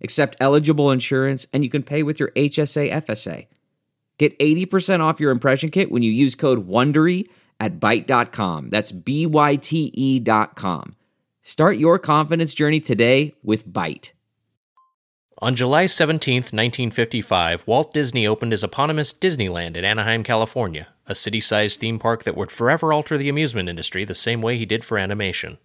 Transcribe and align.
accept 0.00 0.36
eligible 0.40 0.90
insurance, 0.90 1.46
and 1.52 1.64
you 1.64 1.70
can 1.70 1.82
pay 1.82 2.02
with 2.02 2.20
your 2.20 2.30
HSA 2.30 2.90
FSA. 2.90 3.46
Get 4.18 4.38
80% 4.38 5.00
off 5.00 5.20
your 5.20 5.30
impression 5.30 5.70
kit 5.70 5.90
when 5.90 6.02
you 6.02 6.10
use 6.10 6.34
code 6.34 6.68
WONDERY 6.68 7.28
at 7.60 7.78
Byte.com. 7.78 8.70
That's 8.70 8.92
B-Y-T-E 8.92 10.18
dot 10.20 10.56
com. 10.56 10.96
Start 11.42 11.78
your 11.78 11.98
confidence 11.98 12.52
journey 12.52 12.80
today 12.80 13.34
with 13.42 13.66
Byte. 13.66 14.12
On 15.40 15.54
July 15.54 15.86
17, 15.86 16.34
1955, 16.34 17.64
Walt 17.64 17.94
Disney 17.94 18.26
opened 18.26 18.50
his 18.50 18.64
eponymous 18.64 19.14
Disneyland 19.14 19.76
in 19.76 19.84
Anaheim, 19.84 20.24
California, 20.24 20.88
a 21.06 21.14
city 21.14 21.38
sized 21.38 21.78
theme 21.78 22.00
park 22.00 22.24
that 22.24 22.36
would 22.36 22.50
forever 22.50 22.92
alter 22.92 23.16
the 23.16 23.28
amusement 23.28 23.68
industry 23.68 24.04
the 24.04 24.14
same 24.14 24.42
way 24.42 24.58
he 24.58 24.66
did 24.66 24.84
for 24.84 24.98
animation. 24.98 25.56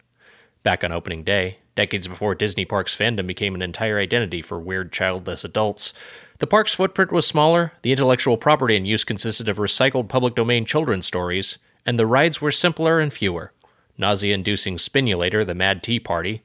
Back 0.61 0.83
on 0.83 0.91
opening 0.91 1.23
day, 1.23 1.57
decades 1.75 2.07
before 2.07 2.35
Disney 2.35 2.65
Parks 2.65 2.95
fandom 2.95 3.27
became 3.27 3.55
an 3.55 3.61
entire 3.61 3.99
identity 3.99 4.41
for 4.41 4.59
weird 4.59 4.91
childless 4.91 5.43
adults, 5.43 5.93
the 6.39 6.47
park's 6.47 6.73
footprint 6.73 7.11
was 7.11 7.25
smaller, 7.25 7.71
the 7.83 7.91
intellectual 7.91 8.35
property 8.35 8.75
in 8.75 8.85
use 8.85 9.03
consisted 9.03 9.47
of 9.47 9.59
recycled 9.59 10.09
public 10.09 10.35
domain 10.35 10.65
children's 10.65 11.05
stories, 11.05 11.57
and 11.85 11.97
the 11.97 12.05
rides 12.05 12.41
were 12.41 12.51
simpler 12.51 12.99
and 12.99 13.13
fewer. 13.13 13.53
Nausea 13.97 14.33
inducing 14.33 14.77
Spinulator, 14.77 15.45
the 15.45 15.55
Mad 15.55 15.83
Tea 15.83 15.99
Party, 15.99 16.41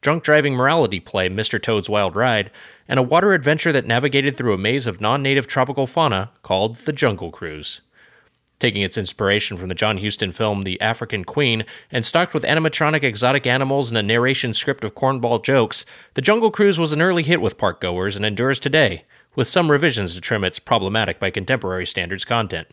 drunk 0.00 0.22
driving 0.22 0.54
morality 0.54 1.00
play 1.00 1.28
Mr. 1.28 1.60
Toad's 1.60 1.90
Wild 1.90 2.16
Ride, 2.16 2.50
and 2.88 2.98
a 2.98 3.02
water 3.02 3.34
adventure 3.34 3.72
that 3.72 3.84
navigated 3.84 4.36
through 4.36 4.54
a 4.54 4.58
maze 4.58 4.86
of 4.86 5.00
non 5.00 5.22
native 5.22 5.46
tropical 5.46 5.86
fauna 5.86 6.30
called 6.42 6.76
the 6.86 6.92
Jungle 6.92 7.30
Cruise. 7.30 7.80
Taking 8.62 8.82
its 8.82 8.96
inspiration 8.96 9.56
from 9.56 9.70
the 9.70 9.74
John 9.74 9.98
Huston 9.98 10.30
film 10.30 10.62
The 10.62 10.80
African 10.80 11.24
Queen 11.24 11.64
and 11.90 12.06
stocked 12.06 12.32
with 12.32 12.44
animatronic 12.44 13.02
exotic 13.02 13.44
animals 13.44 13.88
and 13.88 13.98
a 13.98 14.04
narration 14.04 14.54
script 14.54 14.84
of 14.84 14.94
cornball 14.94 15.42
jokes, 15.42 15.84
The 16.14 16.22
Jungle 16.22 16.52
Cruise 16.52 16.78
was 16.78 16.92
an 16.92 17.02
early 17.02 17.24
hit 17.24 17.40
with 17.40 17.58
parkgoers 17.58 18.14
and 18.14 18.24
endures 18.24 18.60
today, 18.60 19.02
with 19.34 19.48
some 19.48 19.68
revisions 19.68 20.14
to 20.14 20.20
trim 20.20 20.44
its 20.44 20.60
problematic 20.60 21.18
by 21.18 21.28
contemporary 21.28 21.86
standards 21.86 22.24
content. 22.24 22.68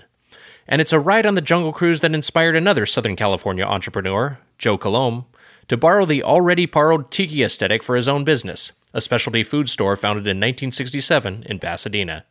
And 0.68 0.80
it's 0.80 0.94
a 0.94 1.00
ride 1.00 1.26
on 1.26 1.34
the 1.34 1.42
Jungle 1.42 1.74
Cruise 1.74 2.02
that 2.02 2.14
inspired 2.14 2.56
another 2.56 2.86
Southern 2.86 3.16
California 3.16 3.66
entrepreneur, 3.66 4.38
Joe 4.60 4.78
Coulombe, 4.78 5.26
to 5.70 5.76
borrow 5.76 6.06
the 6.06 6.22
already 6.22 6.68
borrowed 6.68 7.10
tiki 7.10 7.42
aesthetic 7.42 7.82
for 7.82 7.96
his 7.96 8.08
own 8.08 8.24
business, 8.24 8.74
a 8.94 9.02
specialty 9.02 9.42
food 9.42 9.68
store 9.68 9.96
founded 9.96 10.28
in 10.28 10.38
1967 10.38 11.46
in 11.48 11.58
Pasadena. 11.58 12.26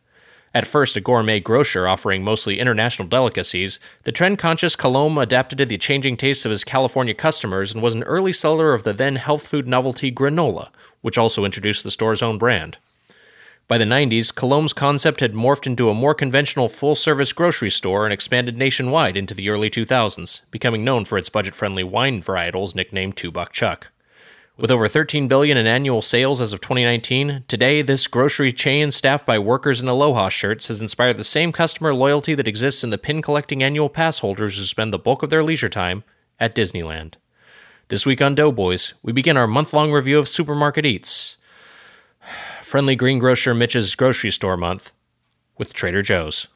At 0.59 0.67
first 0.67 0.97
a 0.97 1.01
gourmet 1.01 1.39
grocer 1.39 1.87
offering 1.87 2.25
mostly 2.25 2.59
international 2.59 3.06
delicacies, 3.06 3.78
the 4.03 4.11
trend 4.11 4.41
conscious 4.41 4.75
Coulombe 4.75 5.17
adapted 5.17 5.59
to 5.59 5.65
the 5.65 5.78
changing 5.78 6.17
tastes 6.17 6.45
of 6.45 6.50
his 6.50 6.65
California 6.65 7.15
customers 7.15 7.73
and 7.73 7.81
was 7.81 7.95
an 7.95 8.03
early 8.03 8.33
seller 8.33 8.75
of 8.75 8.83
the 8.83 8.92
then 8.92 9.15
health 9.15 9.47
food 9.47 9.69
novelty 9.69 10.11
granola, 10.11 10.70
which 11.00 11.17
also 11.17 11.45
introduced 11.45 11.84
the 11.84 11.92
store's 11.92 12.25
own 12.25 12.39
brand. 12.39 12.77
By 13.69 13.78
the 13.78 13.84
90s, 13.84 14.34
Coulombe's 14.34 14.73
concept 14.73 15.20
had 15.20 15.33
morphed 15.33 15.69
into 15.69 15.91
a 15.91 15.95
more 15.95 16.12
conventional 16.12 16.69
full 16.69 16.97
service 16.97 17.33
grocery 17.33 17.70
store 17.70 18.05
and 18.05 18.12
expanded 18.12 18.59
nationwide 18.59 19.17
into 19.17 19.34
the 19.34 19.50
early 19.50 19.70
2000s, 19.70 20.41
becoming 20.50 20.83
known 20.83 21.05
for 21.05 21.19
its 21.19 21.28
budget 21.28 21.55
friendly 21.55 21.84
wine 21.84 22.21
varietals 22.21 22.75
nicknamed 22.75 23.16
Two 23.16 23.31
Buck 23.31 23.53
Chuck. 23.53 23.93
With 24.58 24.72
over 24.72 24.88
13 24.88 25.28
billion 25.28 25.56
in 25.56 25.69
annual 25.69 26.02
sales 26.02 26.41
as 26.41 26.52
of 26.52 26.60
2019, 26.60 27.44
today 27.46 27.80
this 27.80 28.08
grocery 28.08 28.50
chain 28.50 28.91
staffed 28.91 29.24
by 29.24 29.38
workers 29.38 29.80
in 29.80 29.86
Aloha 29.86 30.30
shirts 30.30 30.66
has 30.66 30.80
inspired 30.80 31.16
the 31.16 31.22
same 31.22 31.52
customer 31.52 31.94
loyalty 31.94 32.34
that 32.34 32.48
exists 32.48 32.82
in 32.82 32.91
the 32.91 32.98
pin 32.98 33.22
collecting 33.22 33.62
annual 33.62 33.88
pass 33.88 34.19
holders 34.19 34.58
who 34.58 34.64
spend 34.64 34.92
the 34.92 34.98
bulk 34.98 35.22
of 35.22 35.30
their 35.30 35.44
leisure 35.44 35.69
time 35.69 36.02
at 36.41 36.56
Disneyland. 36.56 37.14
This 37.86 38.04
week 38.04 38.20
on 38.20 38.34
Doughboys, 38.34 38.94
we 39.00 39.12
begin 39.12 39.36
our 39.36 39.46
month-long 39.46 39.92
review 39.92 40.19
of 40.19 40.26
Supermarket 40.26 40.84
Eats. 40.84 41.36
Friendly 42.62 42.96
greengrocer 42.96 43.54
Mitch's 43.54 43.94
grocery 43.94 44.32
store 44.32 44.56
month 44.56 44.90
with 45.56 45.72
Trader 45.72 46.02
Joe's. 46.02 46.48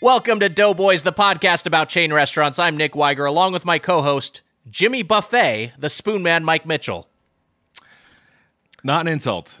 Welcome 0.00 0.38
to 0.40 0.48
Doughboys, 0.48 1.02
the 1.02 1.12
podcast 1.12 1.66
about 1.66 1.88
chain 1.88 2.12
restaurants. 2.12 2.58
I'm 2.58 2.76
Nick 2.76 2.92
Weiger, 2.92 3.26
along 3.28 3.52
with 3.52 3.64
my 3.64 3.78
co-host 3.78 4.42
Jimmy 4.70 5.02
Buffett, 5.02 5.72
the 5.78 5.90
Spoon 5.90 6.22
Man, 6.22 6.44
Mike 6.44 6.66
Mitchell. 6.66 7.08
Not 8.84 9.02
an 9.02 9.08
insult. 9.08 9.60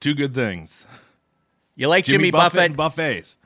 Two 0.00 0.14
good 0.14 0.34
things. 0.34 0.84
You 1.76 1.88
like 1.88 2.04
Jimmy, 2.04 2.24
Jimmy, 2.24 2.30
Buffett? 2.32 2.60
and 2.60 2.76
buffets. 2.76 3.38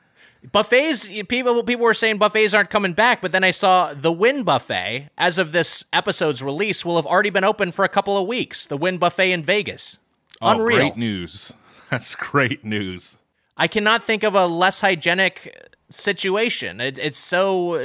buffets 0.51 1.07
people 1.29 1.63
people 1.63 1.83
were 1.85 1.93
saying 1.93 2.17
buffets 2.17 2.53
aren't 2.53 2.69
coming 2.69 2.93
back 2.93 3.19
but 3.19 3.31
then 3.31 3.43
i 3.43 3.49
saw 3.49 3.91
the 3.95 4.11
Wynn 4.11 4.43
buffet 4.43 5.09
as 5.17 5.39
of 5.39 5.51
this 5.53 5.83
episode's 5.91 6.43
release 6.43 6.85
will 6.85 6.97
have 6.97 7.05
already 7.07 7.31
been 7.31 7.43
open 7.43 7.71
for 7.71 7.83
a 7.83 7.89
couple 7.89 8.15
of 8.15 8.27
weeks 8.27 8.67
the 8.67 8.77
Wynn 8.77 8.97
buffet 8.99 9.31
in 9.31 9.41
vegas 9.41 9.97
Oh, 10.41 10.49
unreal 10.51 10.77
great 10.79 10.97
news. 10.97 11.53
That's 11.89 12.13
great 12.13 12.63
news. 12.65 13.17
i 13.57 13.67
cannot 13.67 14.03
think 14.03 14.23
of 14.23 14.35
a 14.35 14.45
less 14.45 14.81
hygienic 14.81 15.74
situation 15.89 16.81
it, 16.81 16.97
it's 16.97 17.17
so 17.19 17.75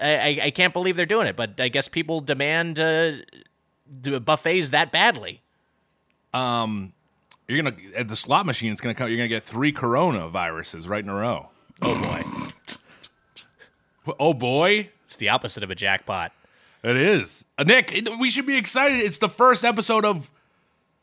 I, 0.00 0.40
I 0.44 0.50
can't 0.50 0.72
believe 0.72 0.96
they're 0.96 1.04
doing 1.06 1.26
it 1.26 1.36
but 1.36 1.60
i 1.60 1.68
guess 1.68 1.88
people 1.88 2.20
demand 2.22 2.80
uh, 2.80 3.12
buffets 4.24 4.70
that 4.70 4.90
badly 4.92 5.42
Um, 6.32 6.92
you're 7.48 7.60
gonna 7.62 7.76
at 7.96 8.08
the 8.08 8.16
slot 8.16 8.46
machine. 8.46 8.70
It's 8.72 8.80
gonna 8.80 8.94
come. 8.94 9.08
You're 9.08 9.16
gonna 9.16 9.28
get 9.28 9.44
three 9.44 9.72
coronaviruses 9.72 10.88
right 10.88 11.02
in 11.02 11.10
a 11.10 11.14
row. 11.16 11.48
oh 11.82 12.02
boy 12.02 12.22
Oh 14.18 14.32
boy, 14.34 14.88
it's 15.04 15.16
the 15.16 15.28
opposite 15.28 15.62
of 15.62 15.70
a 15.70 15.74
jackpot 15.74 16.32
it 16.82 16.96
is. 16.96 17.44
Uh, 17.58 17.64
Nick, 17.64 17.92
it- 17.92 18.08
we 18.18 18.30
should 18.30 18.46
be 18.46 18.56
excited. 18.56 19.00
It's 19.00 19.18
the 19.18 19.28
first 19.28 19.64
episode 19.64 20.04
of 20.06 20.30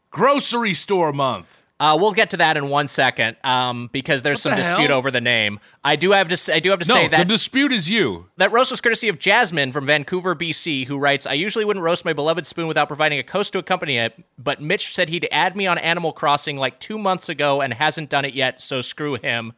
Grocery 0.10 0.74
Store 0.74 1.14
Month. 1.14 1.62
Uh, 1.80 1.96
we'll 2.00 2.12
get 2.12 2.32
to 2.32 2.38
that 2.38 2.58
in 2.58 2.70
one 2.70 2.88
second, 2.88 3.38
um, 3.44 3.88
because 3.92 4.24
there's 4.24 4.42
some 4.42 4.50
the 4.52 4.56
dispute 4.58 4.88
hell? 4.90 4.98
over 4.98 5.12
the 5.12 5.22
name. 5.22 5.60
I 5.84 5.96
do 5.96 6.10
have 6.12 6.28
to. 6.30 6.38
Say, 6.38 6.54
I 6.56 6.60
do 6.60 6.72
have 6.72 6.80
to 6.80 6.88
No, 6.88 6.96
say 6.96 7.04
the 7.08 7.18
that 7.18 7.28
dispute 7.28 7.72
is 7.72 7.88
you. 7.88 8.26
That 8.38 8.52
roast 8.52 8.72
was 8.72 8.82
courtesy 8.82 9.10
of 9.10 9.20
Jasmine 9.20 9.72
from 9.72 9.86
Vancouver, 9.86 10.36
BC, 10.36 10.88
who 10.88 10.98
writes, 10.98 11.28
I 11.28 11.34
usually 11.34 11.66
wouldn't 11.66 11.84
roast 11.84 12.04
my 12.04 12.14
beloved 12.14 12.48
spoon 12.48 12.68
without 12.68 12.88
providing 12.88 13.20
a 13.20 13.24
coast 13.24 13.54
to 13.54 13.60
accompany 13.60 13.98
it, 14.00 14.20
but 14.40 14.60
Mitch 14.60 14.92
said 14.96 15.08
he'd 15.10 15.28
add 15.32 15.56
me 15.56 15.68
on 15.68 15.78
Animal 15.78 16.14
Crossing 16.14 16.58
like 16.58 16.80
two 16.80 16.98
months 16.98 17.30
ago 17.30 17.62
and 17.62 17.72
hasn't 17.74 18.10
done 18.10 18.26
it 18.26 18.34
yet, 18.34 18.60
so 18.60 18.82
screw 18.82 19.14
him. 19.16 19.54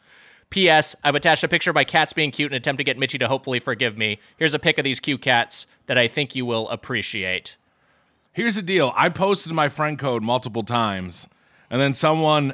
P.S. 0.50 0.96
I've 1.04 1.16
attached 1.16 1.44
a 1.44 1.48
picture 1.48 1.70
of 1.70 1.76
my 1.76 1.84
cats 1.86 2.12
being 2.12 2.32
cute 2.32 2.52
in 2.52 2.56
an 2.56 2.58
attempt 2.58 2.80
to 2.80 2.84
get 2.84 2.98
Mitchy 2.98 3.20
to 3.20 3.28
hopefully 3.28 3.60
forgive 3.60 3.98
me. 3.98 4.20
Here's 4.38 4.54
a 4.56 4.60
pic 4.60 4.78
of 4.78 4.84
these 4.84 5.00
cute 5.00 5.22
cats 5.22 5.68
that 5.86 5.98
I 5.98 6.08
think 6.10 6.36
you 6.36 6.46
will 6.46 6.68
appreciate. 6.70 7.56
Here's 8.34 8.56
the 8.56 8.62
deal. 8.62 8.92
I 8.96 9.10
posted 9.10 9.54
my 9.54 9.70
friend 9.70 9.98
code 9.98 10.24
multiple 10.24 10.64
times, 10.64 11.28
and 11.70 11.80
then 11.82 11.94
someone. 11.94 12.54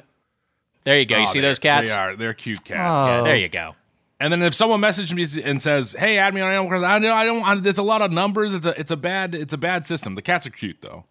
There 0.83 0.99
you 0.99 1.05
go. 1.05 1.17
you 1.17 1.23
Oh, 1.23 1.25
see 1.25 1.39
those 1.39 1.59
cats? 1.59 1.89
They 1.89 1.95
are. 1.95 2.15
They're 2.15 2.33
cute 2.33 2.63
cats. 2.63 2.79
Oh. 2.79 3.17
Yeah, 3.17 3.21
there 3.23 3.35
you 3.35 3.49
go. 3.49 3.75
And 4.19 4.31
then 4.31 4.41
if 4.43 4.53
someone 4.53 4.79
messages 4.79 5.13
me 5.13 5.41
and 5.43 5.61
says, 5.61 5.95
"Hey, 5.97 6.17
add 6.17 6.33
me 6.33 6.41
on 6.41 6.49
Animal 6.51 6.69
Crossing," 6.69 6.85
I 6.85 6.99
don't. 6.99 7.11
I 7.11 7.25
don't. 7.25 7.43
I, 7.43 7.55
there's 7.55 7.77
a 7.77 7.83
lot 7.83 8.01
of 8.01 8.11
numbers. 8.11 8.53
It's 8.53 8.65
a. 8.65 8.79
It's 8.79 8.91
a 8.91 8.95
bad. 8.97 9.35
It's 9.35 9.53
a 9.53 9.57
bad 9.57 9.85
system. 9.85 10.15
The 10.15 10.21
cats 10.21 10.45
are 10.47 10.51
cute 10.51 10.77
though. 10.81 11.03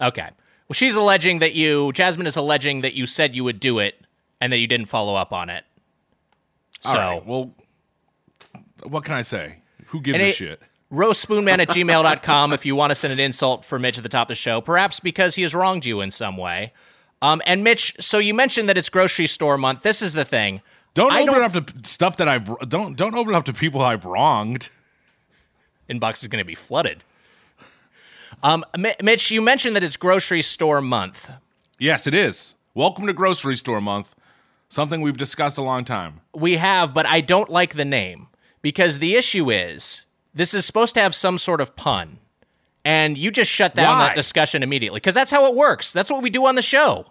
Okay. 0.00 0.28
Well, 0.68 0.74
she's 0.74 0.96
alleging 0.96 1.38
that 1.40 1.54
you, 1.54 1.92
Jasmine 1.92 2.26
is 2.26 2.36
alleging 2.36 2.80
that 2.80 2.94
you 2.94 3.06
said 3.06 3.36
you 3.36 3.44
would 3.44 3.60
do 3.60 3.78
it 3.78 3.94
and 4.40 4.52
that 4.52 4.56
you 4.58 4.66
didn't 4.66 4.86
follow 4.86 5.14
up 5.14 5.32
on 5.32 5.48
it. 5.48 5.64
So, 6.80 6.90
All 6.90 6.94
right. 6.96 7.24
Well, 7.26 7.54
what 8.82 9.04
can 9.04 9.14
I 9.14 9.22
say? 9.22 9.56
Who 9.86 10.00
gives 10.00 10.20
a 10.20 10.28
it- 10.28 10.34
shit? 10.34 10.62
roastspoonman 10.92 11.58
at 11.58 11.68
gmail.com 11.70 12.52
if 12.52 12.64
you 12.66 12.74
want 12.76 12.90
to 12.92 12.94
send 12.94 13.12
an 13.12 13.18
insult 13.20 13.64
for 13.64 13.78
Mitch 13.78 13.96
at 13.96 14.02
the 14.04 14.08
top 14.08 14.26
of 14.26 14.28
the 14.28 14.34
show, 14.36 14.60
perhaps 14.60 15.00
because 15.00 15.34
he 15.34 15.42
has 15.42 15.54
wronged 15.54 15.84
you 15.84 16.00
in 16.00 16.10
some 16.10 16.36
way. 16.36 16.72
Um, 17.22 17.40
and 17.46 17.64
Mitch, 17.64 17.94
so 18.00 18.18
you 18.18 18.34
mentioned 18.34 18.68
that 18.68 18.76
it's 18.76 18.88
grocery 18.88 19.26
store 19.26 19.56
month. 19.56 19.82
This 19.82 20.02
is 20.02 20.12
the 20.12 20.24
thing. 20.24 20.60
Don't 20.94 21.12
I 21.12 21.22
open 21.22 21.34
don't- 21.34 21.42
it 21.54 21.56
up 21.56 21.74
to 21.82 21.88
stuff 21.88 22.16
that 22.18 22.28
I've 22.28 22.44
don't 22.68 22.96
don't 22.96 23.14
open 23.14 23.34
it 23.34 23.36
up 23.36 23.44
to 23.46 23.52
people 23.52 23.80
I've 23.82 24.04
wronged. 24.04 24.68
Inbox 25.90 26.22
is 26.22 26.28
going 26.28 26.42
to 26.42 26.46
be 26.46 26.54
flooded. 26.54 27.02
Um, 28.42 28.64
Mi- 28.76 28.94
Mitch, 29.02 29.30
you 29.30 29.40
mentioned 29.40 29.76
that 29.76 29.84
it's 29.84 29.96
grocery 29.96 30.42
store 30.42 30.80
month. 30.80 31.30
Yes, 31.78 32.06
it 32.06 32.14
is. 32.14 32.54
Welcome 32.74 33.06
to 33.06 33.12
grocery 33.12 33.56
store 33.56 33.80
month. 33.80 34.14
Something 34.68 35.00
we've 35.00 35.16
discussed 35.16 35.58
a 35.58 35.62
long 35.62 35.84
time. 35.84 36.20
We 36.34 36.56
have, 36.56 36.92
but 36.92 37.06
I 37.06 37.20
don't 37.20 37.48
like 37.48 37.74
the 37.74 37.84
name 37.84 38.26
because 38.62 38.98
the 38.98 39.14
issue 39.14 39.50
is 39.50 40.04
this 40.34 40.52
is 40.54 40.66
supposed 40.66 40.94
to 40.94 41.00
have 41.00 41.14
some 41.14 41.38
sort 41.38 41.60
of 41.60 41.76
pun. 41.76 42.18
And 42.86 43.18
you 43.18 43.30
just 43.32 43.50
shut 43.50 43.74
down 43.74 43.98
Why? 43.98 44.06
that 44.08 44.14
discussion 44.16 44.62
immediately 44.62 44.98
because 45.00 45.14
that's 45.14 45.30
how 45.32 45.46
it 45.46 45.54
works. 45.56 45.92
That's 45.92 46.08
what 46.08 46.22
we 46.22 46.30
do 46.30 46.46
on 46.46 46.54
the 46.54 46.62
show. 46.62 47.06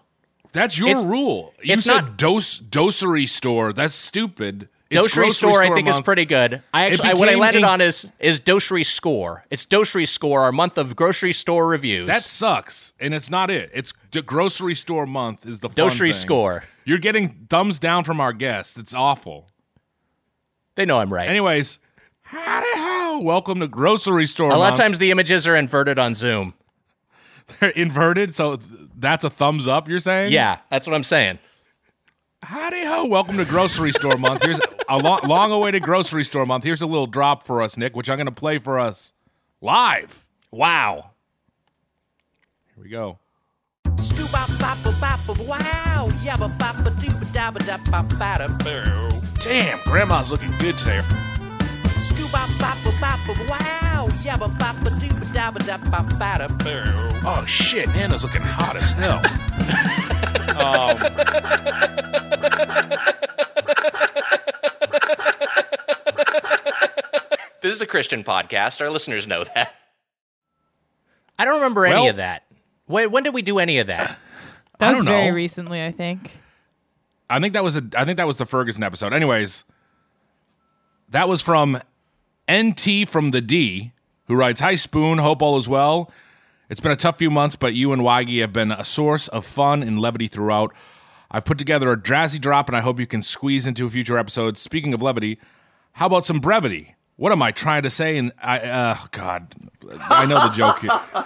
That's 0.54 0.80
your 0.80 0.88
It's- 0.88 1.04
rule. 1.04 1.54
You 1.62 1.74
it's 1.74 1.84
said 1.84 2.02
not- 2.02 2.18
dose 2.18 2.58
dosery 2.60 3.28
store. 3.28 3.74
That's 3.74 3.94
stupid. 3.96 4.70
It's 4.90 5.02
Docery 5.02 5.24
grocery 5.24 5.32
store, 5.34 5.64
I 5.64 5.74
think, 5.74 5.88
is 5.90 6.00
pretty 6.00 6.26
good. 6.26 6.62
I 6.74 6.86
actually, 6.86 7.10
I, 7.10 7.14
what 7.16 7.28
I 7.28 7.34
landed 7.36 7.64
a- 7.64 7.68
on 7.68 7.82
is 7.82 8.08
is 8.20 8.40
dosery 8.40 8.86
Score. 8.86 9.44
It's 9.50 9.66
dosery 9.66 10.08
Score, 10.08 10.42
our 10.44 10.52
month 10.52 10.78
of 10.78 10.96
grocery 10.96 11.34
store 11.34 11.68
reviews. 11.68 12.08
That 12.08 12.22
sucks, 12.22 12.94
and 13.00 13.14
it's 13.14 13.30
not 13.30 13.50
it. 13.50 13.72
It's 13.74 13.92
the 14.12 14.22
grocery 14.22 14.76
store 14.76 15.06
month 15.08 15.46
is 15.46 15.60
the 15.60 15.70
fun 15.70 15.76
Docery. 15.76 16.14
Score. 16.14 16.64
You're 16.86 17.00
getting 17.00 17.48
thumbs 17.50 17.80
down 17.80 18.04
from 18.04 18.22
our 18.22 18.32
guests. 18.32 18.78
It's 18.78 18.94
awful. 18.94 19.48
They 20.76 20.86
know 20.86 21.00
I'm 21.00 21.12
right. 21.12 21.28
Anyways, 21.28 21.80
howdy 22.26 22.68
ho! 22.74 23.20
Welcome 23.22 23.60
to 23.60 23.68
grocery 23.68 24.26
store. 24.26 24.50
a 24.52 24.58
lot 24.58 24.68
of 24.68 24.72
month. 24.72 24.78
times 24.80 25.00
the 25.00 25.12
images 25.12 25.48
are 25.48 25.56
inverted 25.56 26.00
on 26.00 26.16
Zoom. 26.16 26.54
they're 27.60 27.70
inverted, 27.70 28.34
so 28.34 28.58
th- 28.58 28.70
that's 28.98 29.24
a 29.24 29.30
thumbs 29.30 29.68
up. 29.68 29.88
You're 29.88 30.00
saying? 30.00 30.34
Yeah, 30.34 30.58
that's 30.70 30.88
what 30.88 30.96
I'm 30.96 31.04
saying. 31.04 31.40
Howdy 32.42 32.84
ho! 32.84 33.06
Welcome 33.06 33.38
to 33.38 33.46
grocery 33.46 33.92
store 33.92 34.18
month. 34.18 34.44
Here's 34.44 34.60
a 34.90 34.98
long, 34.98 35.22
long-awaited 35.24 35.84
grocery 35.84 36.24
store 36.24 36.46
month. 36.46 36.64
Here's 36.64 36.82
a 36.82 36.88
little 36.88 37.08
drop 37.08 37.46
for 37.46 37.62
us, 37.62 37.78
Nick, 37.78 37.96
which 37.96 38.10
I'm 38.10 38.18
going 38.18 38.26
to 38.26 38.32
play 38.32 38.58
for 38.58 38.78
us 38.80 39.14
live. 39.62 40.26
Wow. 40.52 41.12
Here 42.76 42.84
we 42.84 42.90
go. 42.90 43.20
Wow, 45.48 46.10
yabba 46.22 46.50
bappa 46.58 46.92
dooba 47.00 47.26
dabba 47.34 47.60
dabba 47.60 48.04
bada 48.20 48.48
boo. 48.64 49.22
Damn, 49.40 49.80
Grandma's 49.84 50.32
looking 50.32 50.52
good 50.60 50.78
today. 50.78 51.02
Oh 57.26 57.44
shit, 57.46 57.88
Nana's 57.90 58.24
looking 58.24 58.42
hot 58.44 58.76
as 58.76 58.92
hell. 58.92 59.22
Um. 60.56 60.98
This 67.62 67.74
is 67.74 67.82
a 67.82 67.88
Christian 67.88 68.24
podcast. 68.24 68.80
Our 68.82 68.90
listeners 68.92 69.26
know 69.26 69.44
that. 69.56 69.74
I 71.40 71.46
don't 71.46 71.56
remember 71.56 71.86
any 71.86 71.96
Well- 72.02 72.10
of 72.12 72.18
that. 72.18 72.44
When, 72.88 73.10
when 73.12 73.24
did 73.24 73.34
we 73.34 73.42
do 73.42 73.58
any 73.58 73.80
of 73.80 73.88
that? 73.88 74.20
That 74.78 74.88
I 74.88 74.92
was 74.92 75.00
don't 75.00 75.06
very 75.08 75.30
know. 75.30 75.34
recently, 75.36 75.84
I 75.84 75.92
think. 75.92 76.30
I 77.30 77.40
think 77.40 77.54
that 77.54 77.64
was 77.64 77.76
a 77.76 77.84
I 77.98 78.06
think 78.06 78.18
that 78.18 78.28
was 78.28 78.38
the 78.38 78.46
Ferguson 78.46 78.84
episode. 78.84 79.12
Anyways, 79.14 79.64
that 81.10 81.28
was 81.28 81.42
from 81.42 81.82
NT 82.52 83.08
from 83.08 83.32
the 83.32 83.42
D, 83.42 83.92
who 84.28 84.36
writes, 84.36 84.62
Hi 84.62 84.76
Spoon, 84.76 85.18
hope 85.18 85.42
all 85.42 85.58
is 85.58 85.68
well. 85.68 86.12
It's 86.70 86.80
been 86.80 86.92
a 86.92 86.96
tough 86.96 87.18
few 87.18 87.30
months, 87.30 87.56
but 87.56 87.74
you 87.74 87.94
and 87.94 88.02
Waggy 88.02 88.42
have 88.42 88.54
been 88.54 88.72
a 88.72 88.84
source 88.84 89.28
of 89.28 89.46
fun 89.46 89.84
and 89.84 90.00
levity 90.00 90.28
throughout. 90.28 90.74
I've 91.30 91.46
put 91.46 91.58
together 91.58 91.92
a 91.92 91.98
Drazzy 91.98 92.40
drop 92.40 92.68
and 92.68 92.78
I 92.78 92.82
hope 92.82 93.00
you 93.00 93.08
can 93.08 93.22
squeeze 93.22 93.68
into 93.68 93.86
a 93.86 93.90
future 93.90 94.18
episode. 94.18 94.58
Speaking 94.58 94.94
of 94.94 95.02
levity, 95.02 95.40
how 95.94 96.08
about 96.08 96.26
some 96.26 96.40
brevity? 96.40 96.96
What 97.18 97.32
am 97.32 97.42
I 97.42 97.52
trying 97.52 97.84
to 97.84 97.90
say? 97.90 98.18
And 98.18 98.32
I, 98.42 98.60
uh, 98.60 98.98
God, 99.12 99.54
I 100.10 100.26
know 100.26 100.48
the 100.48 100.50
joke. 100.50 101.26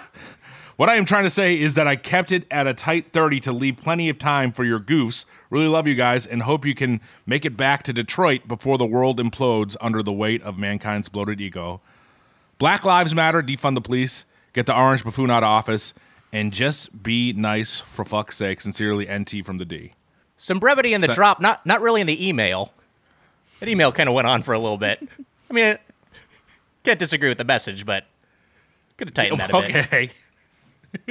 What 0.79 0.87
I 0.87 0.95
am 0.95 1.03
trying 1.03 1.25
to 1.25 1.29
say 1.29 1.59
is 1.59 1.73
that 1.73 1.87
I 1.87 1.97
kept 1.97 2.31
it 2.31 2.45
at 2.49 2.65
a 2.65 2.73
tight 2.73 3.11
30 3.11 3.41
to 3.41 3.51
leave 3.51 3.75
plenty 3.75 4.07
of 4.07 4.17
time 4.17 4.53
for 4.53 4.63
your 4.63 4.79
goofs. 4.79 5.25
Really 5.49 5.67
love 5.67 5.87
you 5.87 5.93
guys 5.93 6.25
and 6.25 6.43
hope 6.43 6.65
you 6.65 6.73
can 6.73 7.01
make 7.25 7.43
it 7.43 7.57
back 7.57 7.83
to 7.83 7.91
Detroit 7.91 8.47
before 8.47 8.77
the 8.77 8.85
world 8.85 9.19
implodes 9.19 9.75
under 9.81 10.01
the 10.01 10.13
weight 10.13 10.41
of 10.41 10.57
mankind's 10.57 11.09
bloated 11.09 11.41
ego. 11.41 11.81
Black 12.59 12.85
Lives 12.85 13.13
Matter, 13.13 13.41
defund 13.43 13.75
the 13.75 13.81
police, 13.81 14.23
get 14.53 14.67
the 14.67 14.73
orange 14.73 15.03
buffoon 15.03 15.29
out 15.29 15.43
of 15.43 15.49
office, 15.49 15.93
and 16.31 16.53
just 16.53 17.03
be 17.03 17.33
nice 17.33 17.81
for 17.81 18.05
fuck's 18.05 18.37
sake. 18.37 18.61
Sincerely, 18.61 19.05
NT 19.05 19.45
from 19.45 19.57
the 19.57 19.65
D. 19.65 19.95
Some 20.37 20.59
brevity 20.59 20.93
in 20.93 21.01
the 21.01 21.07
So- 21.07 21.13
drop, 21.13 21.41
not 21.41 21.65
not 21.65 21.81
really 21.81 21.99
in 21.99 22.07
the 22.07 22.25
email. 22.25 22.71
That 23.59 23.67
email 23.67 23.91
kind 23.91 24.07
of 24.07 24.15
went 24.15 24.29
on 24.29 24.43
for 24.43 24.53
a 24.53 24.59
little 24.59 24.77
bit. 24.77 25.05
I 25.49 25.53
mean, 25.53 25.77
can't 26.85 26.99
disagree 26.99 27.27
with 27.27 27.37
the 27.37 27.43
message, 27.43 27.85
but 27.85 28.05
could 28.95 29.09
have 29.09 29.13
tightened 29.13 29.41
that 29.41 29.49
a 29.53 29.61
bit. 29.61 29.75
Okay. 29.75 30.11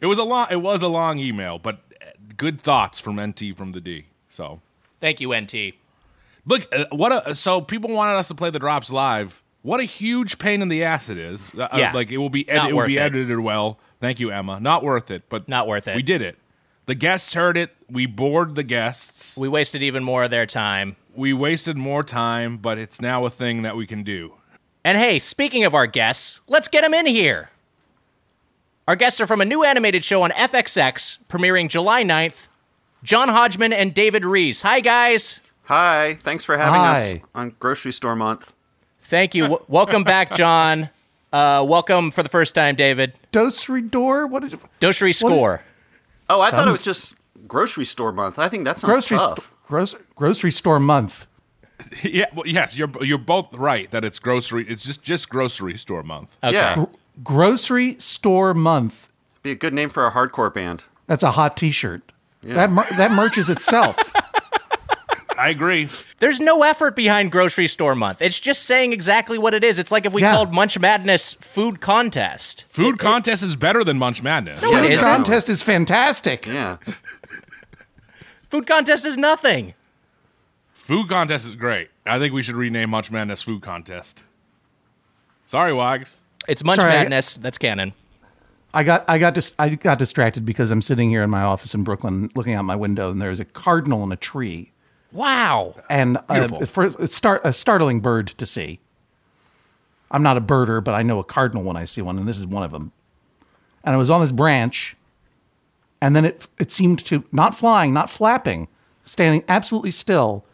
it 0.00 0.06
was 0.06 0.18
a 0.18 0.22
long 0.24 0.46
it 0.50 0.56
was 0.56 0.82
a 0.82 0.88
long 0.88 1.18
email, 1.18 1.58
but 1.58 1.80
good 2.36 2.60
thoughts 2.60 2.98
from 2.98 3.20
NT 3.20 3.56
from 3.56 3.72
the 3.72 3.80
D. 3.80 4.06
So 4.28 4.60
Thank 5.00 5.20
you, 5.20 5.34
NT. 5.34 5.74
Look, 6.46 6.66
uh, 6.74 6.86
what 6.90 7.28
a 7.28 7.34
so 7.34 7.60
people 7.60 7.90
wanted 7.90 8.16
us 8.16 8.28
to 8.28 8.34
play 8.34 8.50
the 8.50 8.58
drops 8.58 8.90
live. 8.90 9.42
What 9.62 9.80
a 9.80 9.84
huge 9.84 10.38
pain 10.38 10.62
in 10.62 10.68
the 10.68 10.84
ass 10.84 11.08
it 11.08 11.18
is. 11.18 11.52
Uh, 11.56 11.62
uh, 11.64 11.76
Yeah. 11.76 11.92
like 11.92 12.10
it 12.12 12.18
will 12.18 12.30
be 12.30 12.48
ed- 12.48 12.68
it 12.68 12.74
will 12.76 12.86
be 12.86 12.96
it. 12.98 13.00
edited 13.00 13.40
well. 13.40 13.78
Thank 14.00 14.20
you, 14.20 14.30
Emma. 14.30 14.60
Not 14.60 14.84
worth 14.84 15.10
it, 15.10 15.24
but 15.28 15.48
Not 15.48 15.66
worth 15.66 15.88
it. 15.88 15.96
We 15.96 16.02
did 16.02 16.22
it. 16.22 16.36
The 16.86 16.94
guests 16.94 17.34
heard 17.34 17.56
it. 17.56 17.74
We 17.90 18.06
bored 18.06 18.54
the 18.54 18.62
guests. 18.62 19.36
We 19.36 19.48
wasted 19.48 19.82
even 19.82 20.04
more 20.04 20.22
of 20.22 20.30
their 20.30 20.46
time. 20.46 20.94
We 21.16 21.32
wasted 21.32 21.76
more 21.76 22.04
time, 22.04 22.58
but 22.58 22.78
it's 22.78 23.00
now 23.00 23.24
a 23.26 23.30
thing 23.30 23.62
that 23.62 23.74
we 23.76 23.86
can 23.88 24.04
do. 24.04 24.34
And 24.84 24.96
hey, 24.96 25.18
speaking 25.18 25.64
of 25.64 25.74
our 25.74 25.88
guests, 25.88 26.40
let's 26.46 26.68
get 26.68 26.82
them 26.82 26.94
in 26.94 27.06
here. 27.06 27.50
Our 28.88 28.96
guests 28.96 29.20
are 29.20 29.26
from 29.26 29.40
a 29.40 29.44
new 29.44 29.64
animated 29.64 30.04
show 30.04 30.22
on 30.22 30.30
FXX, 30.30 31.18
premiering 31.28 31.68
July 31.68 32.04
9th. 32.04 32.46
John 33.02 33.28
Hodgman 33.28 33.72
and 33.72 33.92
David 33.94 34.24
Rees. 34.24 34.62
Hi, 34.62 34.80
guys. 34.80 35.40
Hi, 35.64 36.14
thanks 36.20 36.44
for 36.44 36.56
having 36.56 36.80
us 36.80 37.16
on 37.34 37.54
Grocery 37.58 37.92
Store 37.92 38.16
Month. 38.16 38.52
Thank 39.02 39.34
you. 39.34 39.42
W- 39.44 39.64
welcome 39.68 40.02
back, 40.04 40.32
John. 40.34 40.88
Uh, 41.32 41.64
welcome 41.68 42.10
for 42.10 42.22
the 42.22 42.28
first 42.28 42.54
time, 42.54 42.74
David. 42.76 43.12
Dosery 43.32 43.88
door? 43.90 44.26
What 44.26 44.44
is 44.44 44.54
it? 44.54 44.60
Doshery 44.80 45.14
Score. 45.14 45.62
Oh, 46.30 46.40
I 46.40 46.50
thought 46.50 46.66
it 46.66 46.72
was 46.72 46.82
just 46.84 47.16
Grocery 47.46 47.84
Store 47.84 48.12
Month. 48.12 48.38
I 48.38 48.48
think 48.48 48.64
that 48.64 48.78
sounds 48.78 48.92
Grocery, 48.92 49.18
tough. 49.18 49.38
sto- 49.38 49.56
gross, 49.68 49.94
grocery 50.14 50.50
store 50.52 50.80
month. 50.80 51.26
yeah, 52.02 52.26
well, 52.34 52.46
yes, 52.46 52.76
you're 52.76 52.90
you're 53.04 53.18
both 53.18 53.52
right 53.54 53.90
that 53.90 54.04
it's 54.04 54.18
grocery. 54.18 54.64
It's 54.68 54.84
just 54.84 55.02
just 55.02 55.28
grocery 55.28 55.76
store 55.76 56.02
month. 56.02 56.36
Okay. 56.42 56.54
Yeah, 56.54 56.86
Grocery 57.22 57.96
store 57.98 58.52
month. 58.54 59.08
be 59.42 59.50
a 59.52 59.54
good 59.54 59.72
name 59.74 59.88
for 59.90 60.06
a 60.06 60.10
hardcore 60.12 60.52
band. 60.52 60.84
That's 61.06 61.22
a 61.22 61.30
hot 61.32 61.56
T-shirt. 61.56 62.02
That 62.42 62.70
mer- 62.70 62.86
that 62.96 63.10
merches 63.10 63.48
itself. 63.50 63.98
I 65.38 65.50
agree. 65.50 65.88
There's 66.18 66.40
no 66.40 66.62
effort 66.62 66.96
behind 66.96 67.30
Grocery 67.30 67.66
Store 67.66 67.94
Month. 67.94 68.22
It's 68.22 68.40
just 68.40 68.62
saying 68.62 68.92
exactly 68.94 69.36
what 69.36 69.52
it 69.52 69.62
is. 69.64 69.78
It's 69.78 69.92
like 69.92 70.06
if 70.06 70.14
we 70.14 70.22
Yeah. 70.22 70.32
called 70.32 70.54
Munch 70.54 70.78
Madness 70.78 71.34
Food 71.34 71.80
Contest. 71.80 72.64
Food 72.68 72.98
contest 72.98 73.42
is 73.42 73.54
better 73.54 73.84
than 73.84 73.98
Munch 73.98 74.22
Madness. 74.22 74.62
No, 74.62 74.74
it 74.82 74.98
contest 74.98 75.48
is 75.50 75.62
fantastic. 75.62 76.46
Yeah, 76.46 76.76
Food 78.48 78.66
Contest 78.66 79.04
is 79.04 79.16
nothing. 79.16 79.74
Food 80.72 81.08
contest 81.08 81.46
is 81.46 81.56
great. 81.56 81.88
I 82.06 82.18
think 82.18 82.32
we 82.32 82.42
should 82.42 82.54
rename 82.54 82.90
Munch 82.90 83.10
Madness 83.10 83.42
Food 83.42 83.60
Contest. 83.60 84.22
Sorry, 85.46 85.72
Wags. 85.72 86.20
It's 86.48 86.62
Munch 86.64 86.80
Sorry, 86.80 86.92
I- 86.92 86.96
Madness. 87.02 87.36
That's 87.36 87.58
canon. 87.58 87.92
I 88.74 88.82
got 88.84 89.04
I 89.08 89.18
got 89.18 89.34
dis- 89.34 89.54
I 89.58 89.70
got 89.70 89.98
distracted 89.98 90.44
because 90.44 90.70
I'm 90.70 90.82
sitting 90.82 91.08
here 91.08 91.22
in 91.22 91.30
my 91.30 91.42
office 91.42 91.74
in 91.74 91.82
Brooklyn, 91.82 92.30
looking 92.34 92.52
out 92.54 92.64
my 92.64 92.76
window, 92.76 93.10
and 93.10 93.22
there's 93.22 93.40
a 93.40 93.44
cardinal 93.46 94.02
in 94.04 94.12
a 94.12 94.16
tree, 94.16 94.70
Wow. 95.12 95.76
and 95.88 96.18
uh, 96.28 96.48
for, 96.66 96.84
it's 96.98 97.14
start 97.14 97.40
a 97.42 97.54
startling 97.54 98.00
bird 98.00 98.28
to 98.36 98.44
see. 98.44 98.80
I'm 100.10 100.22
not 100.22 100.36
a 100.36 100.42
birder, 100.42 100.84
but 100.84 100.92
I 100.94 101.02
know 101.02 101.18
a 101.18 101.24
cardinal 101.24 101.62
when 101.62 101.76
I 101.76 101.84
see 101.86 102.02
one, 102.02 102.18
and 102.18 102.28
this 102.28 102.38
is 102.38 102.46
one 102.46 102.62
of 102.62 102.70
them. 102.70 102.92
And 103.82 103.94
it 103.94 103.98
was 103.98 104.10
on 104.10 104.20
this 104.20 104.32
branch, 104.32 104.94
and 106.02 106.14
then 106.14 106.26
it 106.26 106.46
it 106.58 106.70
seemed 106.70 107.02
to 107.06 107.24
not 107.32 107.54
flying, 107.56 107.94
not 107.94 108.10
flapping, 108.10 108.68
standing 109.04 109.42
absolutely 109.48 109.90
still, 109.92 110.44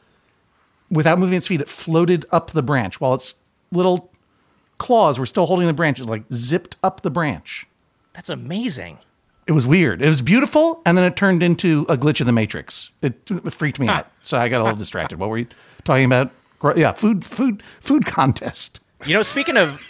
without 0.90 1.18
moving 1.18 1.34
its 1.36 1.48
feet. 1.48 1.60
It 1.60 1.68
floated 1.68 2.24
up 2.30 2.52
the 2.52 2.62
branch 2.62 3.00
while 3.00 3.14
its 3.14 3.34
little 3.72 4.11
claws 4.82 5.18
were 5.18 5.26
still 5.26 5.46
holding 5.46 5.66
the 5.66 5.72
branches, 5.72 6.06
like 6.06 6.24
zipped 6.32 6.76
up 6.82 7.00
the 7.00 7.10
branch. 7.10 7.66
That's 8.12 8.28
amazing. 8.28 8.98
It 9.46 9.52
was 9.52 9.66
weird. 9.66 10.02
It 10.02 10.08
was 10.08 10.22
beautiful, 10.22 10.82
and 10.84 10.96
then 10.96 11.04
it 11.04 11.16
turned 11.16 11.42
into 11.42 11.86
a 11.88 11.96
glitch 11.96 12.20
of 12.20 12.26
the 12.26 12.32
Matrix. 12.32 12.90
It, 13.00 13.30
it 13.30 13.52
freaked 13.52 13.80
me 13.80 13.88
out, 13.88 14.08
so 14.22 14.38
I 14.38 14.48
got 14.48 14.60
a 14.60 14.64
little 14.64 14.78
distracted. 14.78 15.18
What 15.18 15.30
were 15.30 15.38
you 15.38 15.46
talking 15.84 16.04
about? 16.04 16.30
Yeah, 16.76 16.92
food, 16.92 17.24
food, 17.24 17.62
food 17.80 18.06
contest. 18.06 18.80
You 19.04 19.14
know, 19.14 19.22
speaking 19.22 19.56
of 19.56 19.82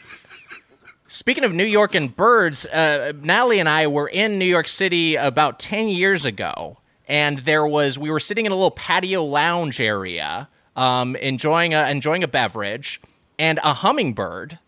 speaking 1.06 1.44
of 1.44 1.52
New 1.52 1.66
York 1.66 1.94
and 1.94 2.14
birds, 2.16 2.64
uh, 2.66 3.12
Natalie 3.20 3.58
and 3.58 3.68
I 3.68 3.88
were 3.88 4.08
in 4.08 4.38
New 4.38 4.46
York 4.46 4.68
City 4.68 5.16
about 5.16 5.58
ten 5.58 5.88
years 5.88 6.24
ago, 6.24 6.78
and 7.06 7.40
there 7.40 7.66
was 7.66 7.98
we 7.98 8.10
were 8.10 8.20
sitting 8.20 8.46
in 8.46 8.52
a 8.52 8.54
little 8.54 8.70
patio 8.70 9.22
lounge 9.22 9.80
area, 9.80 10.48
um, 10.76 11.14
enjoying 11.16 11.74
a 11.74 11.90
enjoying 11.90 12.22
a 12.22 12.28
beverage, 12.28 13.02
and 13.38 13.60
a 13.62 13.74
hummingbird 13.74 14.58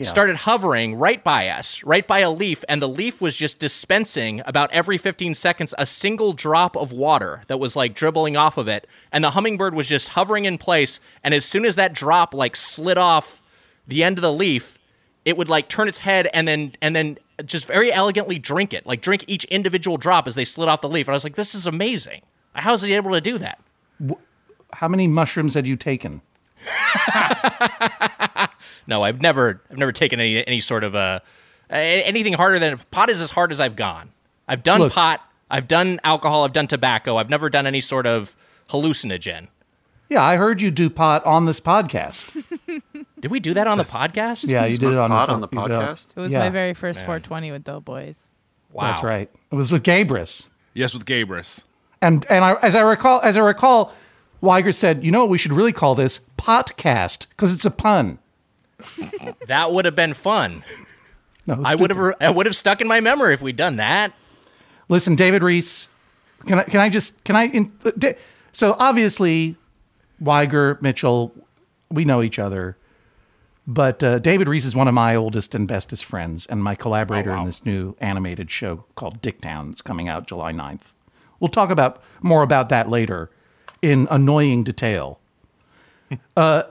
started 0.00 0.36
hovering 0.36 0.96
right 0.96 1.22
by 1.22 1.48
us, 1.48 1.82
right 1.84 2.06
by 2.06 2.20
a 2.20 2.30
leaf, 2.30 2.64
and 2.68 2.80
the 2.82 2.88
leaf 2.88 3.20
was 3.20 3.36
just 3.36 3.58
dispensing 3.58 4.42
about 4.46 4.70
every 4.72 4.98
15 4.98 5.34
seconds 5.34 5.74
a 5.78 5.86
single 5.86 6.32
drop 6.32 6.76
of 6.76 6.92
water 6.92 7.42
that 7.46 7.60
was 7.60 7.76
like 7.76 7.94
dribbling 7.94 8.36
off 8.36 8.56
of 8.56 8.68
it. 8.68 8.86
And 9.12 9.22
the 9.22 9.30
hummingbird 9.30 9.74
was 9.74 9.88
just 9.88 10.10
hovering 10.10 10.44
in 10.44 10.58
place. 10.58 10.98
And 11.22 11.34
as 11.34 11.44
soon 11.44 11.64
as 11.64 11.76
that 11.76 11.92
drop 11.92 12.34
like 12.34 12.56
slid 12.56 12.98
off 12.98 13.40
the 13.86 14.02
end 14.02 14.18
of 14.18 14.22
the 14.22 14.32
leaf, 14.32 14.78
it 15.24 15.36
would 15.36 15.48
like 15.48 15.68
turn 15.68 15.88
its 15.88 15.98
head 15.98 16.28
and 16.32 16.48
then 16.48 16.72
and 16.80 16.96
then 16.96 17.18
just 17.44 17.66
very 17.66 17.92
elegantly 17.92 18.38
drink 18.38 18.72
it, 18.72 18.86
like 18.86 19.02
drink 19.02 19.24
each 19.28 19.44
individual 19.44 19.96
drop 19.96 20.26
as 20.26 20.34
they 20.34 20.44
slid 20.44 20.68
off 20.68 20.80
the 20.80 20.88
leaf. 20.88 21.06
And 21.06 21.12
I 21.12 21.16
was 21.16 21.24
like, 21.24 21.36
this 21.36 21.54
is 21.54 21.66
amazing. 21.66 22.22
How 22.54 22.72
is 22.72 22.82
he 22.82 22.94
able 22.94 23.12
to 23.12 23.20
do 23.20 23.38
that? 23.38 23.60
How 24.72 24.88
many 24.88 25.06
mushrooms 25.06 25.54
had 25.54 25.66
you 25.66 25.76
taken? 25.76 26.22
No, 28.86 29.02
I've 29.02 29.20
never 29.20 29.62
I've 29.70 29.78
never 29.78 29.92
taken 29.92 30.20
any 30.20 30.46
any 30.46 30.60
sort 30.60 30.84
of 30.84 30.94
uh 30.94 31.20
a- 31.70 32.02
anything 32.02 32.32
harder 32.34 32.58
than 32.58 32.78
pot 32.90 33.08
is 33.10 33.20
as 33.20 33.30
hard 33.30 33.52
as 33.52 33.60
I've 33.60 33.76
gone. 33.76 34.10
I've 34.48 34.62
done 34.62 34.80
Look. 34.80 34.92
pot, 34.92 35.20
I've 35.50 35.68
done 35.68 36.00
alcohol, 36.04 36.44
I've 36.44 36.52
done 36.52 36.66
tobacco. 36.66 37.16
I've 37.16 37.30
never 37.30 37.48
done 37.48 37.66
any 37.66 37.80
sort 37.80 38.06
of 38.06 38.34
hallucinogen. 38.70 39.48
Yeah, 40.08 40.22
I 40.22 40.36
heard 40.36 40.60
you 40.60 40.70
do 40.70 40.90
pot 40.90 41.24
on 41.24 41.46
this 41.46 41.60
podcast. 41.60 42.34
Did 43.20 43.30
we 43.30 43.40
do 43.40 43.54
that 43.54 43.66
on 43.66 43.78
the 43.78 43.84
podcast? 43.84 44.46
Yeah, 44.46 44.66
you 44.66 44.76
did 44.76 44.92
it 44.92 44.98
on 44.98 45.08
Pot 45.10 45.26
the 45.28 45.32
on 45.34 45.40
the 45.40 45.48
you 45.52 45.62
did 45.62 45.70
it 45.70 45.78
on- 45.78 45.84
podcast. 45.94 46.08
It 46.16 46.20
was 46.20 46.32
Yeah. 46.32 46.40
my 46.40 46.50
very 46.50 46.74
first 46.74 46.98
420 47.00 47.52
with 47.52 47.64
Doughboys. 47.64 48.18
Wow. 48.72 48.82
That's 48.90 49.02
right. 49.02 49.30
It 49.50 49.54
was 49.54 49.70
with 49.72 49.82
Gabrus. 49.84 50.48
Yes, 50.74 50.92
with 50.92 51.04
Gabrus. 51.06 51.60
And 52.02 52.26
and 52.28 52.44
I, 52.44 52.54
as 52.62 52.74
I 52.74 52.80
recall, 52.80 53.20
as 53.22 53.36
I 53.36 53.40
recall, 53.40 53.92
Weiger 54.42 54.74
said, 54.74 55.04
"You 55.04 55.12
know 55.12 55.20
what? 55.20 55.28
We 55.28 55.38
should 55.38 55.52
really 55.52 55.72
call 55.72 55.94
this 55.94 56.20
podcast 56.36 57.28
because 57.30 57.52
it's 57.52 57.64
a 57.64 57.70
pun." 57.70 58.18
That 59.46 59.72
would 59.72 59.84
have 59.84 59.94
been 59.96 60.14
fun. 60.14 60.62
No, 61.46 61.60
I 61.64 61.74
would 61.74 61.90
have. 61.90 62.14
I 62.20 62.30
would 62.30 62.46
have 62.46 62.54
stuck 62.56 62.80
in 62.80 62.86
my 62.88 63.00
memory 63.00 63.34
if 63.34 63.42
we'd 63.42 63.56
done 63.56 63.76
that. 63.76 64.12
Listen, 64.88 65.16
David 65.16 65.42
Rees, 65.42 65.88
can 66.46 66.60
I 66.60 66.62
can 66.64 66.80
I 66.80 66.88
just 66.88 67.22
can 67.24 67.34
I? 67.36 67.44
In, 67.48 67.72
uh, 67.84 67.90
da- 67.98 68.16
so 68.52 68.76
obviously, 68.78 69.56
Weiger 70.22 70.80
Mitchell, 70.80 71.34
we 71.90 72.04
know 72.04 72.22
each 72.22 72.38
other, 72.38 72.76
but 73.66 74.02
uh, 74.04 74.18
David 74.20 74.48
Rees 74.48 74.64
is 74.64 74.76
one 74.76 74.86
of 74.86 74.94
my 74.94 75.16
oldest 75.16 75.54
and 75.54 75.66
bestest 75.66 76.04
friends, 76.04 76.46
and 76.46 76.62
my 76.62 76.74
collaborator 76.76 77.32
Oh, 77.32 77.34
wow. 77.34 77.40
in 77.40 77.46
this 77.46 77.64
new 77.66 77.96
animated 78.00 78.50
show 78.50 78.84
called 78.94 79.20
Dicktown. 79.20 79.72
It's 79.72 79.82
coming 79.82 80.08
out 80.08 80.26
July 80.28 80.52
9th. 80.52 80.92
We'll 81.40 81.48
talk 81.48 81.70
about 81.70 82.00
more 82.22 82.42
about 82.42 82.68
that 82.68 82.88
later 82.88 83.30
in 83.80 84.06
annoying 84.12 84.62
detail. 84.62 85.18
uh, 86.36 86.64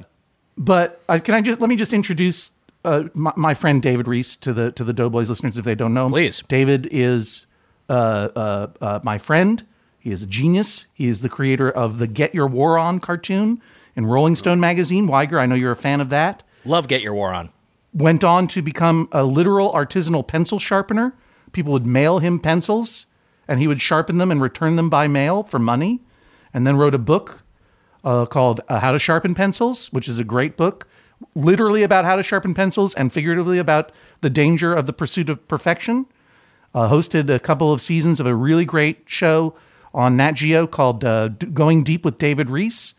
but 0.58 1.02
uh, 1.10 1.20
can 1.24 1.36
I 1.36 1.42
just 1.42 1.60
let 1.60 1.70
me 1.70 1.76
just 1.76 1.94
introduce 1.94 2.52
uh, 2.84 3.04
my, 3.14 3.34
my 3.36 3.54
friend 3.54 3.82
David 3.82 4.08
Rees 4.08 4.36
to 4.38 4.54
the 4.54 4.72
to 4.72 4.84
the 4.84 4.94
Doughboys 4.94 5.30
listeners 5.30 5.58
if 5.58 5.66
they 5.66 5.76
don't 5.76 5.94
know 5.94 6.08
him. 6.08 6.12
Please. 6.12 6.44
David 6.48 6.88
is 6.92 7.46
uh, 7.90 8.30
uh, 8.36 8.68
uh, 8.82 9.00
my 9.04 9.18
friend. 9.18 9.66
He 10.00 10.12
is 10.12 10.24
a 10.24 10.28
genius. 10.28 10.88
He 10.94 11.08
is 11.08 11.22
the 11.22 11.30
creator 11.30 11.70
of 11.70 12.00
the 12.00 12.08
Get 12.08 12.34
Your 12.34 12.48
War 12.48 12.78
On 12.78 13.00
cartoon 13.00 13.62
in 13.96 14.08
Rolling 14.08 14.36
Stone 14.36 14.60
magazine. 14.60 15.08
Weiger, 15.08 15.38
I 15.38 15.46
know 15.46 15.56
you're 15.56 15.72
a 15.72 15.76
fan 15.76 16.02
of 16.02 16.10
that. 16.10 16.42
Love 16.66 16.88
Get 16.88 17.02
Your 17.02 17.14
War 17.14 17.34
On. 17.34 17.50
Went 17.94 18.24
on 18.24 18.48
to 18.48 18.62
become 18.62 19.10
a 19.12 19.24
literal 19.24 19.72
artisanal 19.74 20.26
pencil 20.26 20.58
sharpener. 20.58 21.14
People 21.52 21.74
would 21.74 21.86
mail 21.86 22.20
him 22.20 22.40
pencils, 22.40 23.08
and 23.48 23.60
he 23.60 23.68
would 23.68 23.82
sharpen 23.82 24.18
them 24.18 24.32
and 24.32 24.42
return 24.42 24.76
them 24.76 24.90
by 24.90 25.08
mail 25.08 25.44
for 25.44 25.60
money. 25.60 26.00
And 26.54 26.66
then 26.66 26.78
wrote 26.78 26.96
a 26.96 27.00
book 27.00 27.44
uh, 28.04 28.26
called 28.26 28.62
uh, 28.68 28.80
How 28.80 28.92
to 28.92 29.00
Sharpen 29.00 29.36
Pencils, 29.36 29.92
which 29.94 30.08
is 30.08 30.20
a 30.20 30.24
great 30.24 30.58
book, 30.58 30.88
literally 31.36 31.84
about 31.84 32.06
how 32.06 32.16
to 32.16 32.24
sharpen 32.24 32.54
pencils 32.54 32.94
and 32.96 33.14
figuratively 33.14 33.60
about 33.60 33.92
the 34.22 34.30
danger 34.30 34.74
of 34.74 34.86
the 34.86 34.94
pursuit 34.94 35.30
of 35.30 35.48
perfection. 35.48 36.06
Uh, 36.74 36.90
hosted 36.90 37.34
a 37.34 37.40
couple 37.40 37.74
of 37.74 37.82
seasons 37.82 38.20
of 38.20 38.26
a 38.26 38.34
really 38.34 38.66
great 38.66 39.04
show 39.06 39.54
on 39.94 40.16
Nat 40.16 40.32
Geo 40.32 40.66
called 40.66 41.04
uh, 41.04 41.28
D- 41.28 41.48
Going 41.48 41.84
Deep 41.84 42.06
with 42.06 42.18
David 42.18 42.50
Rees, 42.50 42.96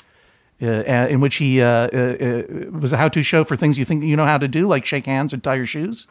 uh, 0.60 0.66
uh, 0.66 1.06
in 1.08 1.20
which 1.20 1.36
he 1.36 1.62
uh, 1.62 1.66
uh, 1.66 1.88
uh, 1.88 2.42
was 2.70 2.92
a 2.92 2.98
how-to 2.98 3.22
show 3.22 3.44
for 3.44 3.56
things 3.56 3.78
you 3.78 3.86
think 3.86 4.04
you 4.04 4.14
know 4.14 4.26
how 4.26 4.36
to 4.36 4.46
do, 4.46 4.68
like 4.68 4.84
shake 4.84 5.06
hands 5.06 5.32
or 5.32 5.38
tie 5.38 5.54
your 5.54 5.66
shoes. 5.66 6.06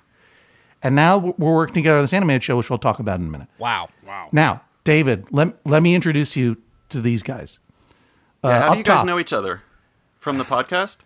And 0.82 0.96
now 0.96 1.20
we're 1.38 1.54
working 1.54 1.76
together 1.76 1.98
on 1.98 2.04
this 2.04 2.14
animated 2.14 2.44
show, 2.44 2.58
which 2.58 2.70
we'll 2.70 2.80
talk 2.80 2.98
about 2.98 3.20
in 3.20 3.28
a 3.28 3.30
minute. 3.30 3.48
Wow. 3.60 3.90
Wow. 4.06 4.30
Now, 4.32 4.64
David, 4.84 5.28
let, 5.32 5.56
let 5.66 5.84
me 5.84 5.94
introduce 5.94 6.36
you 6.36 6.58
to 6.90 7.00
these 7.00 7.22
guys. 7.22 7.60
Yeah, 8.44 8.62
how 8.62 8.72
do 8.72 8.78
you 8.78 8.84
guys 8.84 8.98
top. 8.98 9.06
know 9.06 9.20
each 9.20 9.34
other? 9.34 9.62
From 10.20 10.38
the 10.38 10.44
podcast? 10.44 11.00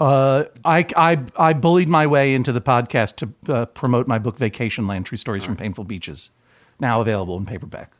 I, 0.00 0.46
I, 0.64 1.18
I 1.36 1.52
bullied 1.52 1.88
my 1.88 2.06
way 2.06 2.34
into 2.34 2.52
the 2.52 2.60
podcast 2.60 3.16
to 3.16 3.52
uh, 3.52 3.66
promote 3.66 4.06
my 4.06 4.18
book 4.18 4.38
Vacationland: 4.38 5.04
True 5.06 5.18
Stories 5.18 5.44
from 5.44 5.56
Painful 5.56 5.84
Beaches, 5.84 6.30
now 6.80 7.00
available 7.00 7.36
in 7.38 7.46
paperback, 7.46 7.92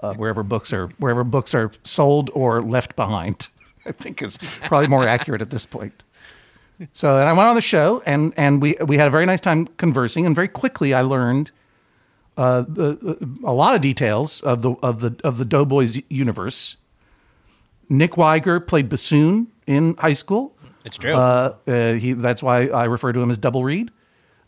uh, 0.00 0.14
wherever 0.14 0.42
books 0.42 0.72
are 0.72 0.88
wherever 0.98 1.24
books 1.24 1.54
are 1.54 1.70
sold 1.84 2.30
or 2.34 2.62
left 2.62 2.96
behind. 2.96 3.48
I 3.86 3.92
think 3.92 4.22
is 4.22 4.38
probably 4.64 4.88
more 4.88 5.06
accurate 5.06 5.40
at 5.40 5.50
this 5.50 5.66
point. 5.66 6.02
So 6.92 7.16
then 7.16 7.26
I 7.26 7.32
went 7.32 7.48
on 7.48 7.54
the 7.54 7.60
show 7.60 8.02
and 8.06 8.32
and 8.36 8.60
we 8.60 8.76
we 8.84 8.98
had 8.98 9.06
a 9.06 9.10
very 9.10 9.26
nice 9.26 9.40
time 9.40 9.66
conversing, 9.78 10.26
and 10.26 10.34
very 10.34 10.48
quickly 10.48 10.94
I 10.94 11.02
learned 11.02 11.50
uh, 12.36 12.62
the, 12.62 13.18
a 13.44 13.52
lot 13.52 13.74
of 13.74 13.82
details 13.82 14.40
of 14.42 14.62
the 14.62 14.72
of 14.82 15.00
the 15.00 15.16
of 15.24 15.38
the 15.38 15.44
Doughboys 15.44 16.00
universe. 16.08 16.76
Nick 17.88 18.12
Weiger 18.12 18.64
played 18.64 18.88
bassoon 18.88 19.48
in 19.66 19.94
high 19.98 20.12
school. 20.12 20.54
It's 20.84 20.96
true. 20.96 21.14
Uh, 21.14 21.54
uh, 21.66 21.92
he, 21.94 22.12
that's 22.12 22.42
why 22.42 22.66
I 22.68 22.84
refer 22.84 23.12
to 23.12 23.20
him 23.20 23.30
as 23.30 23.38
Double 23.38 23.64
Reed. 23.64 23.90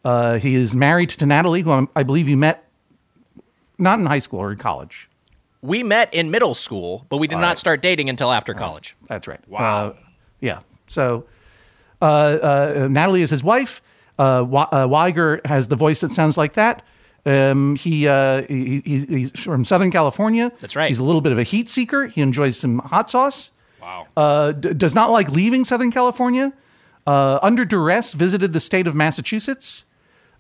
Uh, 0.05 0.39
he 0.39 0.55
is 0.55 0.75
married 0.75 1.11
to 1.11 1.27
Natalie, 1.27 1.63
who 1.63 1.71
I'm, 1.71 1.89
I 1.95 2.03
believe 2.03 2.29
you 2.29 2.37
met 2.37 2.65
not 3.79 3.99
in 3.99 4.07
high 4.07 4.19
school 4.19 4.41
or 4.41 4.53
in 4.53 4.59
college. 4.59 5.09
we 5.63 5.83
met 5.83 6.13
in 6.15 6.31
middle 6.31 6.55
school, 6.55 7.05
but 7.11 7.19
we 7.19 7.27
did 7.27 7.37
not 7.39 7.59
start 7.59 7.83
dating 7.83 8.09
until 8.09 8.31
after 8.33 8.55
college. 8.55 8.97
That's 9.09 9.27
right. 9.29 9.41
Wow. 9.49 9.89
Uh, 9.89 9.95
yeah. 10.41 10.61
So 10.87 11.27
uh, 12.01 12.05
uh, 12.05 12.89
Natalie 12.91 13.23
is 13.23 13.31
his 13.31 13.45
wife. 13.45 13.83
Weiger 14.19 15.45
has 15.47 15.69
the 15.69 15.77
voice 15.77 16.01
that 16.01 16.13
sounds 16.13 16.37
like 16.39 16.55
that. 16.55 16.83
Um, 17.27 17.77
he, 17.77 18.09
uh, 18.09 18.43
he, 18.45 18.81
he 18.85 19.05
he's 19.05 19.31
from 19.33 19.65
Southern 19.65 19.91
California. 19.91 20.53
That's 20.61 20.75
right. 20.75 20.89
He's 20.89 20.99
a 20.99 21.05
little 21.05 21.21
bit 21.21 21.33
of 21.33 21.39
a 21.39 21.43
heat 21.43 21.69
seeker. 21.69 22.07
He 22.07 22.21
enjoys 22.23 22.59
some 22.59 22.79
hot 22.79 23.11
sauce. 23.11 23.51
Wow. 23.81 24.07
uh, 24.17 24.53
d- 24.53 24.75
does 24.75 24.95
not 24.95 25.11
like 25.11 25.31
leaving 25.31 25.65
Southern 25.65 25.91
California. 25.91 26.53
Uh, 27.07 27.39
under 27.43 27.65
duress, 27.65 28.13
visited 28.13 28.53
the 28.53 28.61
state 28.61 28.87
of 28.87 28.95
Massachusetts 28.95 29.85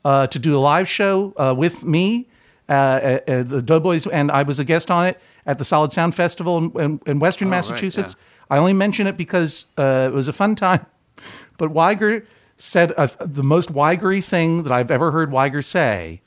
uh, 0.04 0.26
to 0.28 0.38
do 0.38 0.56
a 0.56 0.60
live 0.60 0.88
show 0.88 1.32
uh, 1.36 1.54
with 1.56 1.82
me, 1.82 2.28
uh, 2.68 3.18
the 3.26 3.62
Doughboys, 3.64 4.06
and 4.06 4.30
I 4.30 4.42
was 4.42 4.58
a 4.58 4.64
guest 4.64 4.90
on 4.90 5.06
it 5.06 5.20
at 5.46 5.58
the 5.58 5.64
Solid 5.64 5.90
Sound 5.92 6.14
Festival 6.14 6.58
in, 6.58 6.80
in, 6.80 7.00
in 7.06 7.18
Western 7.18 7.48
right, 7.48 7.56
Massachusetts. 7.56 8.14
I 8.50 8.58
only 8.58 8.72
mention 8.72 9.06
it 9.06 9.16
because 9.16 9.66
uh, 9.78 10.08
it 10.10 10.14
was 10.14 10.28
a 10.28 10.32
fun 10.32 10.54
time. 10.54 10.86
But 11.58 11.74
Weiger 11.74 12.24
said 12.56 12.94
the 13.20 13.42
most 13.42 13.70
Weigery 13.70 14.24
thing 14.24 14.62
that 14.62 14.72
I've 14.72 14.90
ever 14.90 15.10
heard 15.10 15.30
Weiger 15.30 15.62
say. 15.62 16.22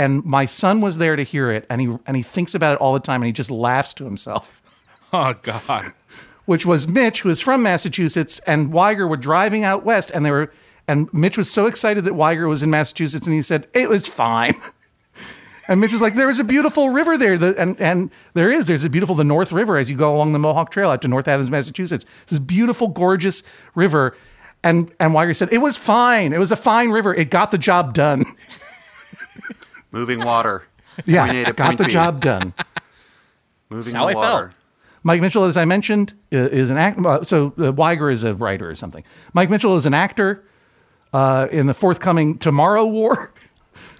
And 0.00 0.24
my 0.24 0.46
son 0.46 0.80
was 0.80 0.96
there 0.96 1.14
to 1.14 1.22
hear 1.22 1.50
it, 1.52 1.66
and 1.68 1.78
he 1.78 1.94
and 2.06 2.16
he 2.16 2.22
thinks 2.22 2.54
about 2.54 2.72
it 2.72 2.80
all 2.80 2.94
the 2.94 3.00
time, 3.00 3.20
and 3.20 3.26
he 3.26 3.32
just 3.32 3.50
laughs 3.50 3.92
to 3.94 4.04
himself 4.04 4.62
Oh 5.12 5.34
God. 5.42 5.92
which 6.46 6.64
was 6.64 6.88
Mitch, 6.88 7.20
who 7.20 7.28
is 7.28 7.38
from 7.42 7.62
Massachusetts, 7.62 8.40
and 8.46 8.72
Weiger 8.72 9.06
were 9.06 9.18
driving 9.18 9.62
out 9.62 9.84
west, 9.84 10.10
and 10.14 10.24
they 10.24 10.30
were, 10.30 10.50
and 10.88 11.12
Mitch 11.12 11.36
was 11.36 11.50
so 11.50 11.66
excited 11.66 12.04
that 12.04 12.14
Weiger 12.14 12.48
was 12.48 12.62
in 12.62 12.70
Massachusetts, 12.70 13.26
and 13.26 13.36
he 13.36 13.42
said 13.42 13.68
it 13.74 13.90
was 13.90 14.06
fine. 14.06 14.58
And 15.68 15.80
Mitch 15.80 15.92
was 15.92 16.00
like, 16.00 16.16
"There 16.16 16.26
was 16.26 16.40
a 16.40 16.44
beautiful 16.44 16.90
river 16.90 17.16
there, 17.16 17.38
the, 17.38 17.54
and 17.56 17.80
and 17.80 18.10
there 18.34 18.50
is. 18.50 18.66
There's 18.66 18.82
a 18.84 18.90
beautiful 18.90 19.14
the 19.14 19.22
North 19.22 19.52
River 19.52 19.76
as 19.76 19.88
you 19.88 19.96
go 19.96 20.12
along 20.12 20.32
the 20.32 20.40
Mohawk 20.40 20.72
Trail 20.72 20.90
out 20.90 21.00
to 21.02 21.08
North 21.08 21.28
Adams, 21.28 21.48
Massachusetts. 21.48 22.04
This 22.26 22.40
beautiful, 22.40 22.88
gorgeous 22.88 23.44
river." 23.76 24.16
And 24.64 24.90
and 24.98 25.12
Weiger 25.14 25.36
said, 25.36 25.52
"It 25.52 25.58
was 25.58 25.76
fine. 25.76 26.32
It 26.32 26.40
was 26.40 26.50
a 26.50 26.56
fine 26.56 26.90
river. 26.90 27.14
It 27.14 27.30
got 27.30 27.52
the 27.52 27.58
job 27.58 27.94
done. 27.94 28.24
Moving 29.92 30.24
water. 30.24 30.64
yeah, 31.06 31.26
Point 31.26 31.36
A 31.38 31.44
to 31.46 31.52
got 31.52 31.78
the 31.78 31.84
B. 31.84 31.90
job 31.90 32.20
done." 32.20 32.54
Moving 33.70 33.94
how 33.94 34.06
the 34.06 34.10
I 34.10 34.12
felt. 34.14 34.24
water. 34.24 34.52
Mike 35.02 35.20
Mitchell, 35.22 35.44
as 35.44 35.56
I 35.56 35.64
mentioned, 35.64 36.12
is 36.30 36.68
an 36.70 36.76
act. 36.76 36.98
Uh, 36.98 37.22
so 37.24 37.46
uh, 37.58 37.72
Weiger 37.72 38.12
is 38.12 38.22
a 38.24 38.34
writer 38.34 38.68
or 38.68 38.74
something. 38.74 39.02
Mike 39.32 39.48
Mitchell 39.48 39.76
is 39.76 39.86
an 39.86 39.94
actor 39.94 40.44
uh, 41.14 41.48
in 41.50 41.66
the 41.66 41.74
forthcoming 41.74 42.38
Tomorrow 42.38 42.86
War. 42.86 43.32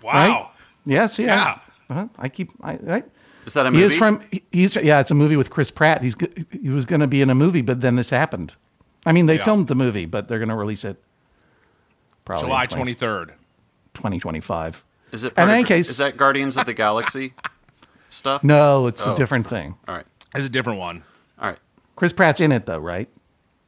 Wow. 0.03 0.13
Right? 0.13 0.47
Yes, 0.87 1.19
yeah. 1.19 1.27
Yeah. 1.27 1.59
Uh-huh. 1.91 2.09
I 2.19 2.29
keep. 2.31 2.51
I, 2.63 2.77
right. 2.77 3.05
Is 3.45 3.53
that 3.53 3.67
a 3.67 3.71
He 3.71 3.77
movie? 3.77 3.85
is 3.93 3.99
from. 3.99 4.23
He's 4.51 4.75
yeah. 4.77 4.99
It's 5.01 5.11
a 5.11 5.15
movie 5.15 5.37
with 5.37 5.51
Chris 5.51 5.71
Pratt. 5.71 6.03
He's 6.03 6.17
he 6.51 6.71
was 6.71 6.87
going 6.87 7.01
to 7.01 7.07
be 7.07 7.21
in 7.21 7.29
a 7.29 7.35
movie, 7.35 7.61
but 7.61 7.83
then 7.83 7.97
this 7.97 8.09
happened. 8.09 8.55
I 9.05 9.13
mean, 9.13 9.27
they 9.27 9.37
Yeah. 9.37 9.45
filmed 9.45 9.69
the 9.69 9.75
movie, 9.75 10.07
but 10.07 10.27
they're 10.29 10.39
going 10.39 10.49
to 10.49 10.55
release 10.57 10.85
it 10.87 10.97
probably 12.25 12.47
July 12.49 12.65
twenty 12.65 12.95
third. 12.95 13.35
2025. 13.93 14.83
Is 15.13 15.25
it? 15.25 15.29
In 15.29 15.35
part 15.35 15.49
of- 15.49 15.55
any 15.55 15.65
case- 15.65 15.91
is 15.91 15.97
that 15.99 16.17
Guardians 16.17 16.57
of 16.57 16.67
the 16.67 16.73
Galaxy 16.75 17.35
stuff? 18.09 18.43
No, 18.45 18.87
it's 18.87 19.07
Oh. 19.07 19.15
a 19.15 19.17
different 19.17 19.49
thing. 19.49 19.77
All 19.89 19.95
right. 19.95 20.07
It's 20.35 20.47
a 20.47 20.51
different 20.51 20.79
one. 20.79 21.03
All 21.41 21.49
right. 21.49 21.59
Chris 21.97 22.13
Pratt's 22.13 22.41
in 22.41 22.53
it 22.53 22.67
though, 22.67 22.79
right? 22.79 23.09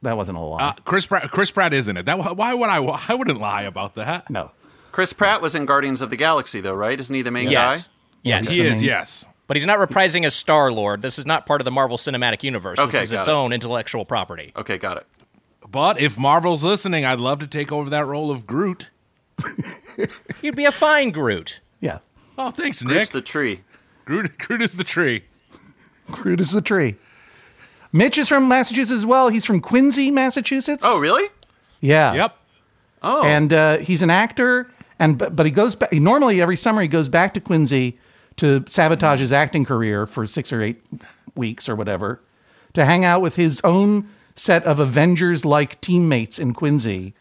That 0.01 0.17
wasn't 0.17 0.37
a 0.37 0.41
lie. 0.41 0.61
Uh, 0.69 0.73
Chris 0.85 1.05
Pratt. 1.05 1.31
Chris 1.31 1.51
Pratt 1.51 1.73
is 1.73 1.87
in 1.87 1.97
it. 1.97 2.05
That 2.05 2.35
why 2.37 2.53
would 2.53 2.69
I? 2.69 2.77
I 2.77 3.13
wouldn't 3.15 3.39
lie 3.39 3.63
about 3.63 3.95
that. 3.95 4.29
no. 4.29 4.51
Chris 4.91 5.11
Pratt 5.11 5.41
was 5.41 5.55
in 5.55 5.65
Guardians 5.65 6.01
of 6.01 6.11
the 6.11 6.15
Galaxy, 6.15 6.61
though, 6.61 6.73
right? 6.75 6.99
Isn't 6.99 7.15
he 7.15 7.23
the 7.23 7.31
main 7.31 7.49
Yes. 7.49 7.83
guy? 7.83 7.89
Yes. 8.21 8.47
He 8.49 8.61
is. 8.61 8.77
mean- 8.79 8.85
Yes. 8.85 9.25
But 9.47 9.57
he's 9.57 9.65
not 9.65 9.79
reprising 9.79 10.23
as 10.25 10.35
Star 10.35 10.71
Lord. 10.71 11.01
This 11.01 11.17
is 11.19 11.25
not 11.25 11.45
part 11.45 11.59
of 11.61 11.65
the 11.65 11.71
Marvel 11.71 11.97
Cinematic 11.97 12.43
Universe. 12.43 12.79
Okay, 12.79 12.91
this 12.91 13.03
is 13.05 13.11
got 13.11 13.19
its 13.19 13.27
it. 13.27 13.31
own 13.31 13.51
intellectual 13.53 14.05
property. 14.05 14.53
Okay, 14.55 14.77
got 14.77 14.97
it. 14.97 15.05
But 15.69 15.99
if 15.99 16.17
Marvel's 16.17 16.63
listening, 16.63 17.03
I'd 17.05 17.19
love 17.19 17.39
to 17.39 17.47
take 17.47 17.71
over 17.71 17.89
that 17.89 18.05
role 18.05 18.29
of 18.31 18.45
Groot. 18.47 18.89
You'd 20.41 20.55
be 20.55 20.65
a 20.65 20.71
fine 20.71 21.11
Groot. 21.11 21.59
Yeah. 21.79 21.99
Oh, 22.37 22.51
thanks, 22.51 22.81
Groot's 22.81 23.07
Nick. 23.07 23.09
the 23.11 23.21
tree. 23.21 23.61
Groot, 24.05 24.37
Groot 24.37 24.61
is 24.61 24.75
the 24.75 24.83
tree. 24.83 25.23
Groot 26.11 26.41
is 26.41 26.51
the 26.51 26.61
tree. 26.61 26.95
Mitch 27.91 28.17
is 28.17 28.27
from 28.27 28.47
Massachusetts 28.47 28.91
as 28.91 29.05
well. 29.05 29.29
He's 29.29 29.45
from 29.45 29.61
Quincy, 29.61 30.09
Massachusetts. 30.11 30.83
Oh, 30.85 30.99
really? 30.99 31.29
Yeah. 31.79 32.13
Yep. 32.13 32.37
Oh, 33.03 33.23
and 33.23 33.53
uh, 33.53 33.77
he's 33.77 34.01
an 34.01 34.09
actor 34.09 34.71
and 34.99 35.17
but, 35.17 35.35
but 35.35 35.45
he 35.45 35.51
goes 35.51 35.75
back 35.75 35.91
normally 35.91 36.41
every 36.41 36.55
summer 36.55 36.81
he 36.81 36.87
goes 36.87 37.09
back 37.09 37.33
to 37.33 37.41
quincy 37.41 37.97
to 38.37 38.63
sabotage 38.67 39.19
his 39.19 39.31
acting 39.33 39.65
career 39.65 40.07
for 40.07 40.25
six 40.25 40.53
or 40.53 40.61
eight 40.61 40.81
weeks 41.35 41.67
or 41.67 41.75
whatever 41.75 42.21
to 42.73 42.85
hang 42.85 43.03
out 43.03 43.21
with 43.21 43.35
his 43.35 43.59
own 43.63 44.07
set 44.35 44.63
of 44.63 44.79
avengers 44.79 45.45
like 45.45 45.79
teammates 45.81 46.39
in 46.39 46.53
quincy 46.53 47.13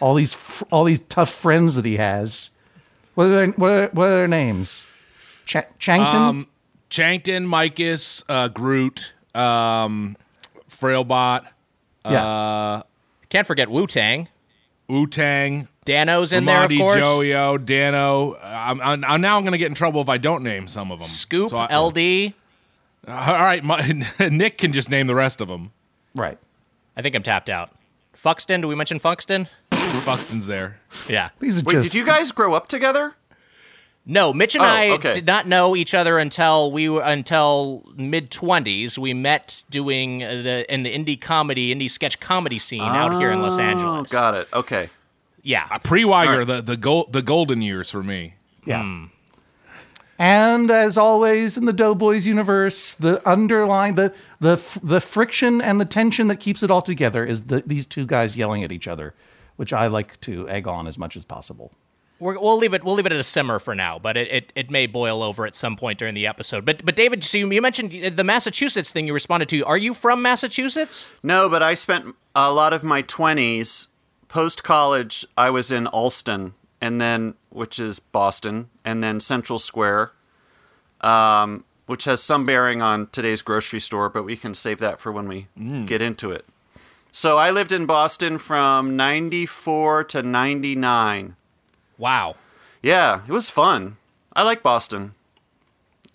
all 0.00 0.14
these 0.14 0.34
fr- 0.34 0.64
all 0.70 0.84
these 0.84 1.00
tough 1.08 1.30
friends 1.30 1.74
that 1.74 1.84
he 1.84 1.96
has 1.96 2.50
what 3.14 3.26
are 3.26 3.30
their, 3.30 3.46
what 3.48 3.70
are, 3.70 3.88
what 3.92 4.04
are 4.06 4.16
their 4.16 4.28
names 4.28 4.86
Ch- 5.46 5.56
chankton 5.78 6.14
Um, 6.14 6.46
Chankton, 6.90 7.46
Micus, 7.46 8.22
uh, 8.30 8.48
Groot, 8.48 9.12
um, 9.34 10.16
Frailbot, 10.70 11.44
yeah 12.08 12.82
Can't 13.28 13.46
forget 13.46 13.68
Wu 13.70 13.86
Tang. 13.86 14.28
Wu 14.88 15.06
Tang, 15.06 15.68
Dano's 15.84 16.32
in 16.32 16.46
there, 16.46 16.64
of 16.64 16.70
Ramadi, 16.70 16.78
course. 16.78 17.04
Joyo, 17.04 17.62
Dano. 17.62 18.36
I'm, 18.42 18.80
I'm, 18.80 19.04
I'm 19.04 19.20
now 19.20 19.38
going 19.40 19.52
to 19.52 19.58
get 19.58 19.66
in 19.68 19.74
trouble 19.74 20.00
if 20.00 20.08
I 20.08 20.16
don't 20.16 20.42
name 20.42 20.66
some 20.66 20.90
of 20.90 20.98
them. 21.00 21.08
Scoop, 21.08 21.50
So 21.50 21.58
I- 21.58 21.76
LD. 21.76 22.32
All 23.06 23.14
right, 23.34 23.62
my, 23.62 24.06
Nick 24.30 24.56
can 24.58 24.72
just 24.72 24.88
name 24.88 25.06
the 25.06 25.14
rest 25.14 25.40
of 25.42 25.48
them. 25.48 25.72
right 26.14 26.38
I 26.96 27.02
think 27.02 27.14
I'm 27.14 27.22
tapped 27.22 27.50
out. 27.50 27.70
Fuxton, 28.16 28.60
do 28.62 28.68
we 28.68 28.74
mention 28.74 28.98
Fuxton? 28.98 29.48
Buxton's 30.04 30.46
there. 30.46 30.78
Yeah. 31.08 31.30
these 31.40 31.60
are 31.60 31.64
wait, 31.64 31.72
just 31.74 31.92
did 31.92 31.98
you 31.98 32.04
guys 32.04 32.32
grow 32.32 32.54
up 32.54 32.68
together? 32.68 33.14
No, 34.10 34.32
Mitch 34.32 34.54
and 34.54 34.62
Oh, 34.64 34.66
I 34.66 34.90
okay. 34.92 35.12
did 35.12 35.26
not 35.26 35.46
know 35.46 35.76
each 35.76 35.92
other 35.92 36.18
until 36.18 36.72
we 36.72 36.88
were 36.88 37.02
until 37.02 37.84
mid 37.96 38.30
twenties. 38.30 38.98
We 38.98 39.12
met 39.12 39.62
doing 39.68 40.22
uh, 40.24 40.28
the 40.42 40.72
in 40.74 40.82
the 40.82 40.90
indie 40.94 41.20
comedy, 41.20 41.74
indie 41.74 41.90
sketch 41.90 42.18
comedy 42.18 42.58
scene 42.58 42.80
out 42.80 43.18
here 43.20 43.30
in 43.30 43.42
Los 43.42 43.58
Oh, 43.58 43.62
Angeles. 43.62 44.10
got 44.10 44.34
it. 44.34 44.48
Okay. 44.54 44.88
Yeah, 45.42 45.66
Pre 45.84 46.04
Weiger, 46.04 46.26
All 46.28 46.38
right. 46.38 46.46
the 46.46 46.62
the 46.62 46.76
gold 46.78 47.12
the 47.12 47.20
golden 47.22 47.60
years 47.60 47.90
for 47.90 48.02
me. 48.02 48.34
Yeah. 48.64 49.06
And 50.20 50.70
as 50.70 50.98
always 50.98 51.56
in 51.56 51.66
the 51.66 51.72
Doughboys 51.72 52.26
universe, 52.26 52.94
the 52.94 53.26
underlying 53.28 53.94
the 53.94 54.12
the 54.40 54.56
the 54.82 55.00
friction 55.00 55.60
and 55.60 55.80
the 55.80 55.84
tension 55.84 56.26
that 56.28 56.36
keeps 56.40 56.62
it 56.62 56.70
all 56.70 56.82
together 56.82 57.24
is 57.24 57.42
the, 57.42 57.62
these 57.66 57.86
two 57.86 58.04
guys 58.04 58.36
yelling 58.36 58.64
at 58.64 58.72
each 58.72 58.88
other, 58.88 59.14
which 59.58 59.72
I 59.72 59.88
like 59.88 60.20
to 60.22 60.48
egg 60.48 60.68
on 60.68 60.86
as 60.86 60.96
much 60.96 61.16
as 61.16 61.24
possible. 61.24 61.72
We're, 62.20 62.38
we'll 62.38 62.56
leave 62.56 62.74
it. 62.74 62.84
We'll 62.84 62.94
leave 62.94 63.06
it 63.06 63.12
at 63.12 63.18
a 63.18 63.24
simmer 63.24 63.58
for 63.58 63.74
now, 63.74 63.98
but 63.98 64.16
it, 64.16 64.28
it, 64.30 64.52
it 64.54 64.70
may 64.70 64.86
boil 64.86 65.20
over 65.20 65.46
at 65.46 65.56
some 65.56 65.76
point 65.76 65.98
during 65.98 66.14
the 66.14 66.26
episode. 66.28 66.64
But 66.64 66.84
but 66.84 66.96
David, 66.96 67.22
so 67.24 67.38
you, 67.38 67.50
you 67.50 67.60
mentioned 67.60 68.16
the 68.16 68.24
Massachusetts 68.24 68.92
thing. 68.92 69.06
You 69.06 69.12
responded 69.12 69.48
to. 69.50 69.64
Are 69.64 69.76
you 69.76 69.94
from 69.94 70.22
Massachusetts? 70.22 71.08
No, 71.22 71.48
but 71.48 71.62
I 71.62 71.74
spent 71.74 72.14
a 72.34 72.52
lot 72.52 72.72
of 72.72 72.84
my 72.84 73.02
20s 73.02 73.88
post 74.28 74.62
college. 74.62 75.26
I 75.36 75.50
was 75.50 75.70
in 75.72 75.86
Allston, 75.88 76.54
and 76.80 77.00
then, 77.00 77.34
which 77.50 77.78
is 77.78 77.98
Boston, 77.98 78.68
and 78.84 79.02
then 79.02 79.18
Central 79.18 79.58
Square, 79.58 80.12
um, 81.00 81.64
which 81.86 82.04
has 82.04 82.22
some 82.22 82.46
bearing 82.46 82.80
on 82.80 83.08
today's 83.08 83.42
grocery 83.42 83.80
store, 83.80 84.08
but 84.08 84.24
we 84.24 84.36
can 84.36 84.54
save 84.54 84.78
that 84.78 85.00
for 85.00 85.10
when 85.12 85.26
we 85.26 85.48
get 85.86 86.00
into 86.00 86.30
it. 86.30 86.44
So 87.18 87.36
I 87.36 87.50
lived 87.50 87.72
in 87.72 87.84
Boston 87.84 88.38
from 88.38 88.94
94 88.96 90.04
to 90.04 90.22
99. 90.22 91.34
Wow. 91.98 92.36
Yeah, 92.80 93.22
it 93.26 93.32
was 93.32 93.50
fun. 93.50 93.96
I 94.36 94.44
like 94.44 94.62
Boston. 94.62 95.14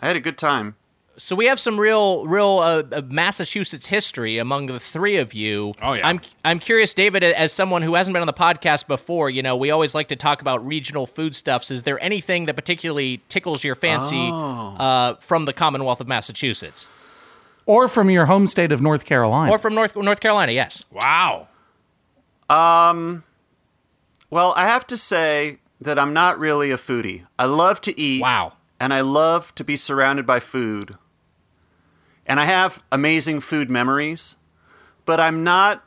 I 0.00 0.06
had 0.06 0.16
a 0.16 0.20
good 0.20 0.38
time. 0.38 0.76
So 1.18 1.36
we 1.36 1.44
have 1.44 1.60
some 1.60 1.78
real, 1.78 2.26
real 2.26 2.58
uh, 2.58 2.84
uh, 2.90 3.02
Massachusetts 3.06 3.84
history 3.84 4.38
among 4.38 4.64
the 4.64 4.80
three 4.80 5.18
of 5.18 5.34
you. 5.34 5.74
Oh, 5.82 5.92
yeah. 5.92 6.08
I'm, 6.08 6.22
I'm 6.42 6.58
curious, 6.58 6.94
David, 6.94 7.22
as 7.22 7.52
someone 7.52 7.82
who 7.82 7.96
hasn't 7.96 8.14
been 8.14 8.22
on 8.22 8.26
the 8.26 8.32
podcast 8.32 8.86
before. 8.86 9.28
You 9.28 9.42
know, 9.42 9.56
we 9.58 9.70
always 9.70 9.94
like 9.94 10.08
to 10.08 10.16
talk 10.16 10.40
about 10.40 10.66
regional 10.66 11.04
foodstuffs. 11.06 11.70
Is 11.70 11.82
there 11.82 12.02
anything 12.02 12.46
that 12.46 12.54
particularly 12.54 13.20
tickles 13.28 13.62
your 13.62 13.74
fancy 13.74 14.30
Oh. 14.32 14.74
uh, 14.78 15.14
from 15.16 15.44
the 15.44 15.52
Commonwealth 15.52 16.00
of 16.00 16.08
Massachusetts 16.08 16.88
Or 17.66 17.88
from 17.88 18.10
your 18.10 18.26
home 18.26 18.46
state 18.46 18.72
of 18.72 18.82
North 18.82 19.04
Carolina. 19.04 19.52
or 19.52 19.58
from 19.58 19.74
North 19.74 19.96
North 19.96 20.20
Carolina? 20.20 20.52
Yes. 20.52 20.84
Wow. 20.90 21.48
Um. 22.50 23.24
Well, 24.30 24.52
I 24.56 24.64
have 24.66 24.86
to 24.88 24.96
say 24.96 25.58
that 25.80 25.98
I'm 25.98 26.12
not 26.12 26.38
really 26.38 26.70
a 26.70 26.76
foodie. 26.76 27.26
I 27.38 27.44
love 27.44 27.80
to 27.82 27.98
eat. 27.98 28.22
Wow. 28.22 28.54
And 28.80 28.92
I 28.92 29.00
love 29.00 29.54
to 29.54 29.64
be 29.64 29.76
surrounded 29.76 30.26
by 30.26 30.40
food. 30.40 30.96
And 32.26 32.40
I 32.40 32.44
have 32.44 32.82
amazing 32.90 33.40
food 33.40 33.70
memories, 33.70 34.36
but 35.04 35.20
I'm 35.20 35.44
not. 35.44 35.84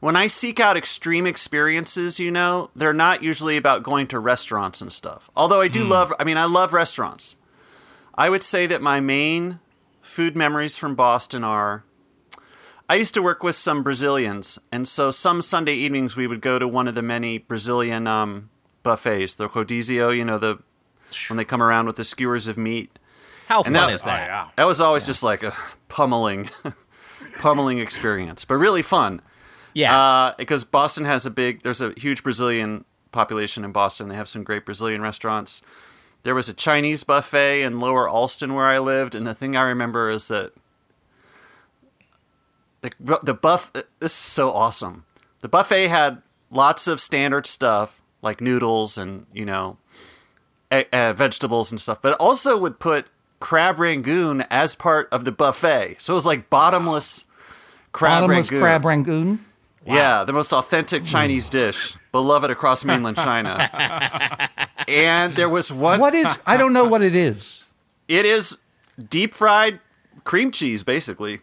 When 0.00 0.16
I 0.16 0.26
seek 0.26 0.58
out 0.58 0.76
extreme 0.76 1.26
experiences, 1.26 2.18
you 2.18 2.30
know, 2.30 2.70
they're 2.74 2.92
not 2.92 3.22
usually 3.22 3.56
about 3.56 3.84
going 3.84 4.08
to 4.08 4.18
restaurants 4.18 4.80
and 4.80 4.92
stuff. 4.92 5.30
Although 5.36 5.60
I 5.60 5.68
do 5.68 5.84
love, 5.84 6.12
I 6.18 6.24
mean, 6.24 6.36
I 6.36 6.44
love 6.44 6.72
restaurants. 6.72 7.36
I 8.16 8.28
would 8.28 8.42
say 8.42 8.66
that 8.66 8.82
my 8.82 8.98
main 8.98 9.60
food 10.02 10.36
memories 10.36 10.76
from 10.76 10.94
Boston 10.94 11.42
are 11.44 11.84
I 12.88 12.96
used 12.96 13.14
to 13.14 13.22
work 13.22 13.42
with 13.42 13.54
some 13.54 13.82
Brazilians, 13.82 14.58
and 14.70 14.86
so 14.86 15.10
some 15.10 15.40
Sunday 15.40 15.72
evenings 15.74 16.14
we 16.16 16.26
would 16.26 16.40
go 16.42 16.58
to 16.58 16.68
one 16.68 16.86
of 16.88 16.94
the 16.94 17.00
many 17.02 17.38
Brazilian 17.38 18.06
um, 18.06 18.50
buffets, 18.82 19.34
the 19.36 19.48
rodizio, 19.48 20.14
you 20.14 20.24
know, 20.24 20.36
the 20.36 20.58
when 21.28 21.36
they 21.36 21.44
come 21.44 21.62
around 21.62 21.86
with 21.86 21.96
the 21.96 22.04
skewers 22.04 22.46
of 22.48 22.58
meat. 22.58 22.98
How 23.48 23.58
And 23.62 23.66
fun 23.66 23.72
that- 23.74 23.94
is 23.94 24.02
Oh, 24.02 24.06
that? 24.06 24.26
yeah. 24.26 24.48
That 24.56 24.64
was 24.64 24.80
always 24.80 25.04
just 25.04 25.22
like 25.22 25.42
a 25.42 25.52
pummeling, 25.88 26.50
pummeling 27.40 27.78
experience, 27.78 28.44
but 28.44 28.56
really 28.56 28.82
fun. 28.82 29.20
Yeah. 29.74 30.32
Because 30.36 30.64
Boston 30.64 31.04
has 31.04 31.24
a 31.24 31.30
big, 31.30 31.62
there's 31.62 31.80
a 31.80 31.92
huge 31.96 32.22
Brazilian 32.22 32.84
population 33.10 33.64
in 33.64 33.72
Boston. 33.72 34.08
They 34.08 34.16
have 34.16 34.28
some 34.28 34.42
great 34.42 34.64
Brazilian 34.66 35.00
restaurants. 35.02 35.62
There 36.24 36.34
was 36.34 36.48
a 36.48 36.54
Chinese 36.54 37.02
buffet 37.04 37.62
in 37.62 37.80
Lower 37.80 38.08
Allston 38.08 38.54
where 38.54 38.66
I 38.66 38.78
lived, 38.78 39.14
and 39.14 39.26
the 39.26 39.34
thing 39.34 39.56
I 39.56 39.62
remember 39.62 40.08
is 40.10 40.28
that 40.28 40.52
the 42.80 42.90
the 43.22 43.34
buff. 43.34 43.72
This 43.72 43.84
is 44.00 44.12
so 44.12 44.50
awesome. 44.50 45.04
The 45.40 45.48
buffet 45.48 45.88
had 45.88 46.22
lots 46.50 46.86
of 46.86 47.00
standard 47.00 47.46
stuff 47.46 48.00
like 48.22 48.40
noodles 48.40 48.96
and 48.98 49.26
you 49.32 49.44
know 49.44 49.78
e- 50.72 50.84
uh, 50.92 51.12
vegetables 51.12 51.70
and 51.70 51.80
stuff, 51.80 51.98
but 52.02 52.12
it 52.12 52.18
also 52.20 52.56
would 52.58 52.78
put 52.78 53.06
crab 53.40 53.78
rangoon 53.78 54.44
as 54.50 54.74
part 54.76 55.08
of 55.10 55.24
the 55.24 55.32
buffet. 55.32 55.96
So 55.98 56.14
it 56.14 56.16
was 56.16 56.26
like 56.26 56.48
bottomless 56.50 57.24
crab 57.92 58.22
Bottomless 58.22 58.50
rangoon. 58.50 58.60
crab 58.62 58.84
rangoon. 58.84 59.44
Yeah, 59.84 60.22
the 60.22 60.32
most 60.32 60.52
authentic 60.52 61.04
Chinese 61.04 61.48
dish, 61.48 61.96
beloved 62.12 62.50
across 62.50 62.84
mainland 62.84 63.16
China. 63.16 63.68
and 64.88 65.36
there 65.36 65.48
was 65.48 65.72
one. 65.72 66.00
What 66.00 66.14
is? 66.14 66.38
I 66.46 66.56
don't 66.56 66.72
know 66.72 66.84
what 66.84 67.02
it 67.02 67.14
is. 67.16 67.64
It 68.08 68.24
is 68.24 68.58
deep 69.10 69.34
fried 69.34 69.80
cream 70.24 70.50
cheese, 70.50 70.82
basically. 70.82 71.40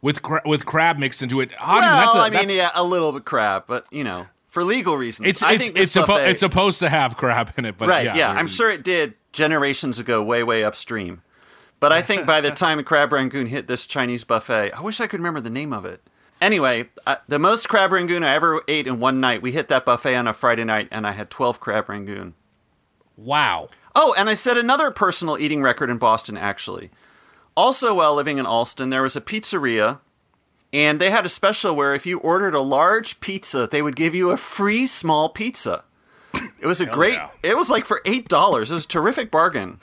With 0.00 0.22
cra- 0.22 0.42
with 0.44 0.64
crab 0.64 0.98
mixed 0.98 1.22
into 1.22 1.40
it. 1.40 1.50
Hodgman, 1.52 1.82
well, 1.90 2.00
that's 2.04 2.14
a, 2.14 2.18
I 2.18 2.24
mean, 2.24 2.32
that's- 2.48 2.54
yeah, 2.56 2.70
a 2.74 2.84
little 2.84 3.12
bit 3.12 3.24
crab, 3.24 3.64
but 3.66 3.84
you 3.90 4.04
know, 4.04 4.28
for 4.48 4.62
legal 4.62 4.96
reasons. 4.96 5.28
It's 5.28 5.42
I 5.42 5.54
it's 5.54 5.64
think 5.64 5.74
this 5.74 5.86
it's, 5.88 5.96
suppo- 5.96 6.06
buffet- 6.06 6.30
it's 6.30 6.40
supposed 6.40 6.78
to 6.80 6.88
have 6.88 7.16
crab 7.16 7.52
in 7.56 7.64
it, 7.64 7.76
but 7.76 7.88
right. 7.88 8.04
yeah, 8.06 8.16
Yeah, 8.16 8.30
I'm 8.30 8.46
sure 8.46 8.70
it 8.70 8.84
did 8.84 9.14
generations 9.32 9.98
ago, 9.98 10.22
way 10.22 10.44
way 10.44 10.62
upstream. 10.62 11.22
But 11.80 11.92
I 11.92 12.02
think 12.02 12.26
by 12.26 12.40
the 12.40 12.50
time 12.52 12.82
crab 12.84 13.12
rangoon 13.12 13.46
hit 13.48 13.66
this 13.66 13.86
Chinese 13.86 14.22
buffet, 14.24 14.70
I 14.72 14.82
wish 14.82 15.00
I 15.00 15.06
could 15.08 15.18
remember 15.20 15.40
the 15.40 15.50
name 15.50 15.72
of 15.72 15.84
it. 15.84 16.00
Anyway, 16.40 16.88
uh, 17.06 17.16
the 17.26 17.38
most 17.38 17.68
crab 17.68 17.92
rangoon 17.92 18.22
I 18.22 18.34
ever 18.34 18.62
ate 18.68 18.86
in 18.86 19.00
one 19.00 19.20
night. 19.20 19.42
We 19.42 19.52
hit 19.52 19.68
that 19.68 19.84
buffet 19.84 20.14
on 20.14 20.28
a 20.28 20.32
Friday 20.32 20.64
night, 20.64 20.88
and 20.90 21.06
I 21.06 21.12
had 21.12 21.30
12 21.30 21.60
crab 21.60 21.88
rangoon. 21.88 22.34
wow. 23.16 23.68
Oh, 24.00 24.14
and 24.16 24.30
I 24.30 24.34
set 24.34 24.56
another 24.56 24.92
personal 24.92 25.36
eating 25.38 25.60
record 25.60 25.90
in 25.90 25.98
Boston, 25.98 26.36
actually. 26.36 26.90
Also, 27.56 27.94
while 27.94 28.14
living 28.14 28.38
in 28.38 28.46
Allston, 28.46 28.90
there 28.90 29.02
was 29.02 29.16
a 29.16 29.20
pizzeria, 29.20 29.98
and 30.72 31.00
they 31.00 31.10
had 31.10 31.26
a 31.26 31.28
special 31.28 31.74
where 31.74 31.96
if 31.96 32.06
you 32.06 32.18
ordered 32.20 32.54
a 32.54 32.60
large 32.60 33.18
pizza, 33.18 33.66
they 33.66 33.82
would 33.82 33.96
give 33.96 34.14
you 34.14 34.30
a 34.30 34.36
free 34.36 34.86
small 34.86 35.28
pizza. 35.28 35.82
It 36.60 36.66
was 36.66 36.80
a 36.80 36.86
great, 36.86 37.14
yeah. 37.14 37.30
it 37.42 37.56
was 37.56 37.70
like 37.70 37.84
for 37.84 38.00
$8. 38.04 38.22
It 38.56 38.72
was 38.72 38.84
a 38.84 38.86
terrific 38.88 39.32
bargain. 39.32 39.80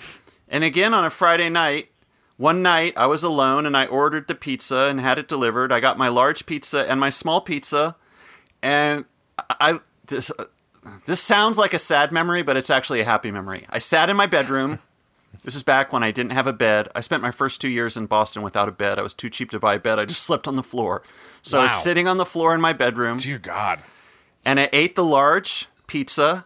And 0.48 0.64
again, 0.64 0.94
on 0.94 1.04
a 1.04 1.10
Friday 1.10 1.50
night, 1.50 1.90
one 2.38 2.62
night 2.62 2.94
I 2.98 3.08
was 3.08 3.24
alone 3.24 3.66
and 3.66 3.76
I 3.78 3.86
ordered 3.86 4.28
the 4.28 4.36
pizza 4.36 4.88
and 4.90 5.00
had 5.00 5.18
it 5.18 5.28
delivered. 5.28 5.72
I 5.72 5.80
got 5.80 5.98
my 5.98 6.10
large 6.10 6.46
pizza 6.46 6.90
and 6.90 7.00
my 7.00 7.10
small 7.10 7.42
pizza, 7.42 7.96
and 8.62 9.06
I 9.38 9.80
this 10.08 10.32
this 11.06 11.22
sounds 11.22 11.58
like 11.58 11.74
a 11.74 11.80
sad 11.80 12.12
memory, 12.12 12.44
but 12.44 12.58
it's 12.58 12.70
actually 12.70 13.00
a 13.02 13.06
happy 13.06 13.32
memory. 13.32 13.66
I 13.70 13.80
sat 13.80 14.10
in 14.10 14.18
my 14.18 14.28
bedroom. 14.28 14.80
This 15.44 15.54
is 15.54 15.62
back 15.62 15.94
when 15.94 16.02
I 16.02 16.10
didn't 16.10 16.32
have 16.32 16.48
a 16.48 16.54
bed. 16.54 16.90
I 16.96 17.02
spent 17.02 17.22
my 17.22 17.30
first 17.30 17.62
two 17.62 17.68
years 17.68 17.96
in 17.96 18.08
Boston 18.08 18.42
without 18.42 18.68
a 18.68 18.72
bed. 18.72 18.98
I 18.98 19.04
was 19.04 19.14
too 19.14 19.30
cheap 19.30 19.52
to 19.52 19.60
buy 19.60 19.76
a 19.76 19.80
bed. 19.80 20.00
I 20.00 20.06
just 20.06 20.24
slept 20.26 20.48
on 20.48 20.56
the 20.56 20.64
floor. 20.64 21.04
So 21.44 21.60
I 21.60 21.64
was 21.64 21.84
sitting 21.84 22.08
on 22.08 22.18
the 22.18 22.26
floor 22.26 22.56
in 22.56 22.62
my 22.62 22.74
bedroom 22.74 23.18
Dear 23.18 23.38
God. 23.38 23.82
and 24.44 24.60
I 24.60 24.70
ate 24.74 24.96
the 24.96 25.04
large 25.04 25.68
pizza. 25.86 26.46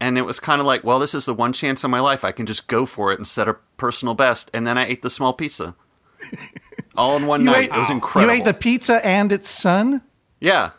And 0.00 0.18
it 0.18 0.22
was 0.22 0.40
kind 0.40 0.60
of 0.60 0.66
like, 0.66 0.82
well, 0.82 0.98
this 0.98 1.14
is 1.14 1.24
the 1.24 1.34
one 1.34 1.52
chance 1.52 1.84
in 1.84 1.90
my 1.92 2.00
life 2.00 2.24
I 2.24 2.32
can 2.32 2.46
just 2.46 2.66
go 2.66 2.84
for 2.84 3.12
it 3.12 3.18
and 3.18 3.28
set 3.28 3.46
a 3.46 3.58
personal 3.78 4.14
best. 4.14 4.50
And 4.52 4.66
then 4.66 4.76
I 4.76 4.84
ate 4.86 5.00
the 5.00 5.08
small 5.10 5.32
pizza, 5.32 5.74
all 6.96 7.16
in 7.16 7.26
one 7.26 7.40
You 7.40 7.46
night. 7.46 7.64
ate- 7.70 7.76
it 7.76 7.78
was 7.78 7.88
incredible. 7.90 8.34
You 8.34 8.40
ate 8.40 8.44
the 8.44 8.52
pizza 8.54 9.04
and 9.06 9.32
its 9.32 9.48
son? 9.48 10.02
yeah, 10.40 10.70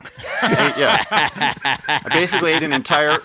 I 0.41 0.67
ate- 0.69 0.77
yeah. 0.79 1.53
I 1.87 2.09
basically 2.13 2.53
ate 2.53 2.63
an 2.63 2.71
entire 2.73 3.17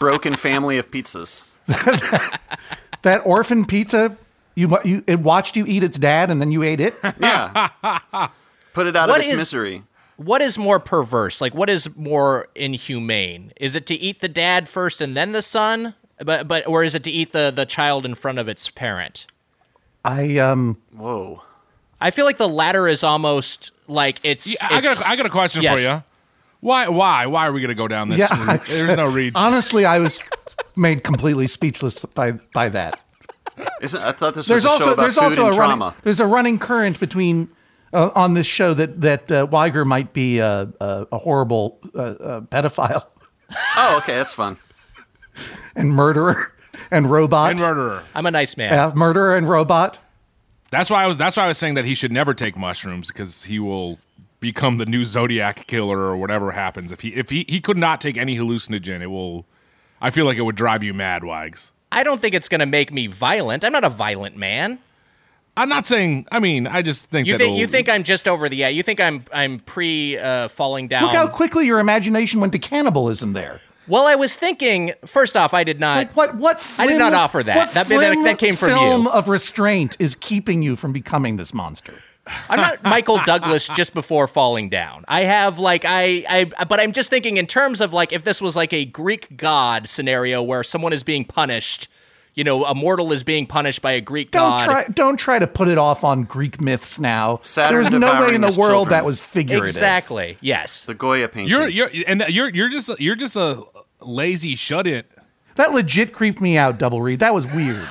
broken 0.00 0.34
family 0.34 0.76
of 0.78 0.90
pizzas. 0.90 1.42
That 3.02 3.24
orphan 3.24 3.64
pizza, 3.64 4.16
you, 4.56 4.76
you 4.84 5.04
it 5.06 5.20
watched 5.20 5.56
you 5.56 5.64
eat 5.66 5.84
its 5.84 5.96
dad 5.98 6.30
and 6.30 6.40
then 6.40 6.50
you 6.50 6.64
ate 6.64 6.80
it? 6.80 6.94
Yeah, 7.20 7.68
put 8.74 8.88
it 8.88 8.96
out 8.96 9.08
What 9.08 9.18
of 9.20 9.22
its 9.22 9.30
is- 9.30 9.38
misery. 9.38 9.84
What 10.16 10.42
is 10.42 10.58
more 10.58 10.80
perverse? 10.80 11.40
Like, 11.40 11.54
what 11.54 11.70
is 11.70 11.94
more 11.96 12.48
inhumane? 12.56 13.52
Is 13.56 13.76
it 13.76 13.86
to 13.86 13.94
eat 13.94 14.18
the 14.20 14.26
dad 14.26 14.68
first 14.68 15.00
and 15.00 15.16
then 15.16 15.30
the 15.30 15.42
son, 15.42 15.94
but 16.24 16.48
but 16.48 16.66
or 16.66 16.82
is 16.82 16.94
it 16.94 17.04
to 17.04 17.10
eat 17.10 17.32
the 17.32 17.52
the 17.54 17.66
child 17.66 18.04
in 18.04 18.14
front 18.14 18.38
of 18.38 18.48
its 18.48 18.70
parent? 18.70 19.26
I 20.04 20.38
um 20.38 20.78
Whoa. 20.92 21.42
I 22.00 22.10
feel 22.10 22.24
like 22.24 22.38
the 22.38 22.48
latter 22.48 22.86
is 22.86 23.02
almost 23.02 23.72
like 23.88 24.20
it's. 24.22 24.46
Yeah, 24.46 24.68
I 24.70 24.80
got 24.80 25.00
a, 25.00 25.08
I 25.08 25.16
got 25.16 25.26
a 25.26 25.30
question 25.30 25.62
yes. 25.62 25.80
for 25.82 25.88
you. 25.88 26.02
Why 26.60 26.88
why 26.88 27.26
why 27.26 27.46
are 27.46 27.52
we 27.52 27.60
going 27.60 27.68
to 27.70 27.74
go 27.74 27.88
down 27.88 28.08
this 28.08 28.18
Yeah, 28.20 28.44
route? 28.52 28.66
There's 28.66 28.96
no 28.96 29.10
read. 29.10 29.32
honestly 29.36 29.84
I 29.84 29.98
was 29.98 30.20
made 30.76 31.04
completely 31.04 31.46
speechless 31.48 32.04
by 32.04 32.32
by 32.32 32.68
that. 32.70 33.00
Isn't 33.80 34.00
I 34.02 34.12
thought 34.12 34.34
this 34.34 34.46
There's 34.46 34.64
was 34.64 34.64
a 34.64 34.68
show 34.68 34.72
also 34.84 34.92
about 34.92 35.02
there's 35.02 35.14
food 35.14 35.22
also 35.24 35.44
and 35.46 35.54
a 35.54 35.56
trauma. 35.56 35.84
running 35.86 36.00
there's 36.04 36.20
a 36.20 36.26
running 36.26 36.58
current 36.58 37.00
between 37.00 37.50
uh, 37.92 38.10
on 38.14 38.34
this 38.34 38.46
show 38.46 38.74
that 38.74 39.00
that 39.00 39.30
uh, 39.32 39.46
Weiger 39.48 39.84
might 39.86 40.12
be 40.12 40.38
a, 40.38 40.68
a, 40.80 41.06
a 41.12 41.18
horrible 41.18 41.78
uh, 41.94 41.98
uh, 41.98 42.40
pedophile 42.42 43.04
Oh, 43.76 43.98
okay, 44.02 44.14
that's 44.14 44.32
fun. 44.32 44.58
And 45.74 45.90
murderer 45.90 46.52
and 46.90 47.10
robot. 47.10 47.50
And 47.52 47.60
murderer. 47.60 48.02
I'm 48.14 48.26
a 48.26 48.30
nice 48.30 48.56
man. 48.56 48.72
Yeah, 48.72 48.92
murderer 48.94 49.36
and 49.36 49.48
robot. 49.48 49.98
That's 50.70 50.90
why 50.90 51.04
I 51.04 51.06
was 51.06 51.16
that's 51.16 51.36
why 51.36 51.44
I 51.44 51.48
was 51.48 51.58
saying 51.58 51.74
that 51.74 51.84
he 51.84 51.94
should 51.94 52.12
never 52.12 52.34
take 52.34 52.56
mushrooms 52.56 53.08
because 53.08 53.44
he 53.44 53.58
will 53.58 53.98
become 54.40 54.76
the 54.76 54.86
new 54.86 55.04
Zodiac 55.04 55.66
killer 55.66 55.98
or 55.98 56.16
whatever 56.16 56.52
happens. 56.52 56.92
If 56.92 57.00
he 57.00 57.08
if 57.14 57.30
he, 57.30 57.44
he 57.48 57.60
could 57.60 57.78
not 57.78 58.00
take 58.00 58.16
any 58.16 58.36
hallucinogen, 58.36 59.00
it 59.00 59.06
will 59.06 59.46
I 60.00 60.10
feel 60.10 60.26
like 60.26 60.36
it 60.36 60.42
would 60.42 60.56
drive 60.56 60.82
you 60.82 60.94
mad, 60.94 61.24
Wags. 61.24 61.72
I 61.90 62.02
don't 62.02 62.20
think 62.20 62.34
it's 62.34 62.48
going 62.48 62.60
to 62.60 62.66
make 62.66 62.92
me 62.92 63.06
violent. 63.06 63.64
I'm 63.64 63.72
not 63.72 63.82
a 63.84 63.88
violent 63.88 64.36
man. 64.36 64.78
I'm 65.56 65.68
not 65.68 65.86
saying 65.86 66.26
I 66.30 66.38
mean, 66.38 66.66
I 66.66 66.82
just 66.82 67.08
think 67.08 67.26
You 67.26 67.32
that 67.32 67.38
think 67.38 67.58
you 67.58 67.66
think 67.66 67.88
I'm 67.88 68.04
just 68.04 68.28
over 68.28 68.48
the 68.48 68.56
yeah? 68.56 68.68
You 68.68 68.82
think 68.82 69.00
I'm 69.00 69.24
I'm 69.32 69.58
pre 69.60 70.18
uh, 70.18 70.48
falling 70.48 70.86
down? 70.86 71.04
Look 71.04 71.14
how 71.14 71.28
quickly 71.28 71.66
your 71.66 71.80
imagination 71.80 72.40
went 72.40 72.52
to 72.52 72.58
cannibalism 72.58 73.32
there. 73.32 73.60
Well, 73.88 74.06
I 74.06 74.14
was 74.14 74.34
thinking. 74.36 74.92
First 75.06 75.36
off, 75.36 75.54
I 75.54 75.64
did 75.64 75.80
not. 75.80 75.96
Like 75.98 76.16
what? 76.16 76.36
What? 76.36 76.64
I 76.78 76.86
did 76.86 76.98
not 76.98 77.14
offer 77.14 77.42
that. 77.42 77.56
What 77.56 77.72
That- 77.74 77.88
that- 77.88 78.22
that 78.24 78.38
came 78.38 78.56
from 78.56 78.68
film 78.70 79.02
you. 79.04 79.10
of 79.10 79.28
restraint 79.28 79.96
is 79.98 80.14
keeping 80.14 80.62
you 80.62 80.76
from 80.76 80.92
becoming 80.92 81.36
this 81.36 81.52
monster. 81.54 81.94
I'm 82.50 82.60
not 82.60 82.82
Michael 82.84 83.20
Douglas 83.24 83.68
just 83.68 83.94
before 83.94 84.26
falling 84.26 84.68
down. 84.68 85.04
I 85.08 85.24
have 85.24 85.58
like 85.58 85.84
I 85.86 86.24
I 86.58 86.64
but 86.64 86.78
I'm 86.80 86.92
just 86.92 87.08
thinking 87.10 87.38
in 87.38 87.46
terms 87.46 87.80
of 87.80 87.92
like 87.92 88.12
if 88.12 88.24
this 88.24 88.42
was 88.42 88.54
like 88.54 88.72
a 88.72 88.84
Greek 88.84 89.36
god 89.36 89.88
scenario 89.88 90.42
where 90.42 90.62
someone 90.62 90.92
is 90.92 91.02
being 91.02 91.24
punished, 91.24 91.88
you 92.38 92.44
know, 92.44 92.64
a 92.64 92.72
mortal 92.72 93.10
is 93.10 93.24
being 93.24 93.48
punished 93.48 93.82
by 93.82 93.90
a 93.90 94.00
Greek 94.00 94.30
Don't 94.30 94.50
god. 94.50 94.64
try. 94.64 94.84
Don't 94.84 95.16
try 95.16 95.40
to 95.40 95.46
put 95.48 95.66
it 95.66 95.76
off 95.76 96.04
on 96.04 96.22
Greek 96.22 96.60
myths 96.60 97.00
now. 97.00 97.40
Saturn 97.42 97.82
There's 97.82 98.00
no 98.00 98.20
way 98.20 98.32
in 98.32 98.42
the 98.42 98.46
world 98.46 98.56
children. 98.58 98.90
that 98.90 99.04
was 99.04 99.18
figurative. 99.18 99.68
Exactly. 99.68 100.38
Yes. 100.40 100.82
The 100.82 100.94
Goya 100.94 101.26
painting. 101.26 101.50
you're 101.50 101.66
you're 101.66 101.90
and 102.06 102.24
you're 102.28 102.48
you're 102.50 102.68
just 102.68 102.90
you're 103.00 103.16
just 103.16 103.34
a 103.34 103.64
lazy 104.00 104.54
shut 104.54 104.86
in. 104.86 105.02
That 105.56 105.72
legit 105.72 106.12
creeped 106.12 106.40
me 106.40 106.56
out. 106.56 106.78
Double 106.78 107.02
read. 107.02 107.18
That 107.18 107.34
was 107.34 107.44
weird. 107.44 107.82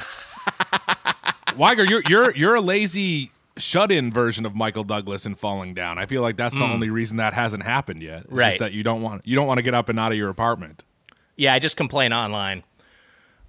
Weiger, 1.57 1.89
you're 1.89 2.03
you're 2.07 2.33
you're 2.33 2.55
a 2.55 2.61
lazy 2.61 3.31
shut-in 3.57 4.13
version 4.13 4.45
of 4.45 4.55
Michael 4.55 4.85
Douglas 4.85 5.25
in 5.25 5.35
Falling 5.35 5.73
Down. 5.73 5.97
I 5.97 6.05
feel 6.05 6.21
like 6.21 6.37
that's 6.37 6.55
the 6.55 6.65
hmm. 6.65 6.71
only 6.71 6.89
reason 6.89 7.17
that 7.17 7.33
hasn't 7.33 7.63
happened 7.63 8.01
yet. 8.01 8.19
It's 8.23 8.31
Right. 8.31 8.49
Just 8.51 8.59
that 8.59 8.71
you 8.71 8.83
don't 8.83 9.01
want 9.01 9.27
you 9.27 9.35
don't 9.35 9.45
want 9.45 9.57
to 9.57 9.61
get 9.61 9.73
up 9.73 9.89
and 9.89 9.99
out 9.99 10.13
of 10.13 10.17
your 10.17 10.29
apartment. 10.29 10.85
Yeah, 11.35 11.53
I 11.53 11.59
just 11.59 11.75
complain 11.75 12.13
online. 12.13 12.63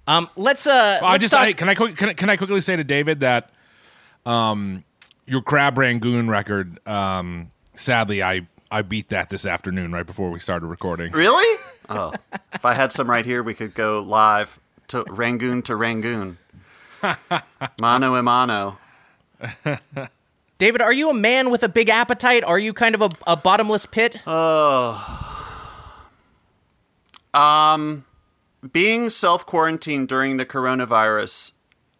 Um, 0.09 0.27
let's 0.35 0.65
uh, 0.67 0.99
I 1.03 1.11
let's 1.11 1.21
just 1.21 1.33
talk- 1.33 1.41
I, 1.47 1.53
can 1.53 1.69
I 1.69 1.75
quick- 1.75 1.95
can, 1.95 2.09
I- 2.09 2.13
can 2.13 2.29
I 2.29 2.35
quickly 2.35 2.61
say 2.61 2.75
to 2.75 2.83
David 2.83 3.19
that 3.21 3.51
um 4.25 4.83
your 5.27 5.41
crab 5.41 5.77
rangoon 5.77 6.29
record 6.29 6.85
um 6.87 7.51
sadly 7.75 8.21
I 8.23 8.47
I 8.71 8.81
beat 8.81 9.09
that 9.09 9.29
this 9.29 9.45
afternoon 9.45 9.91
right 9.91 10.05
before 10.05 10.31
we 10.31 10.39
started 10.39 10.65
recording. 10.67 11.11
Really? 11.11 11.59
Oh, 11.91 12.13
if 12.53 12.63
I 12.65 12.75
had 12.75 12.91
some 12.93 13.09
right 13.09 13.25
here, 13.25 13.41
we 13.41 13.55
could 13.55 13.73
go 13.73 13.99
live 13.99 14.59
to 14.89 15.03
Rangoon 15.09 15.63
to 15.63 15.75
Rangoon. 15.75 16.37
Mano 17.81 18.13
a 18.13 18.21
mano. 18.21 18.77
David, 20.59 20.81
are 20.83 20.93
you 20.93 21.09
a 21.09 21.15
man 21.15 21.49
with 21.49 21.63
a 21.63 21.67
big 21.67 21.89
appetite? 21.89 22.43
Are 22.43 22.59
you 22.59 22.73
kind 22.73 22.93
of 22.93 23.01
a, 23.01 23.09
a 23.25 23.35
bottomless 23.35 23.87
pit? 23.87 24.17
Being 28.71 29.09
self 29.09 29.45
quarantined 29.45 30.07
during 30.07 30.37
the 30.37 30.45
coronavirus, 30.45 31.53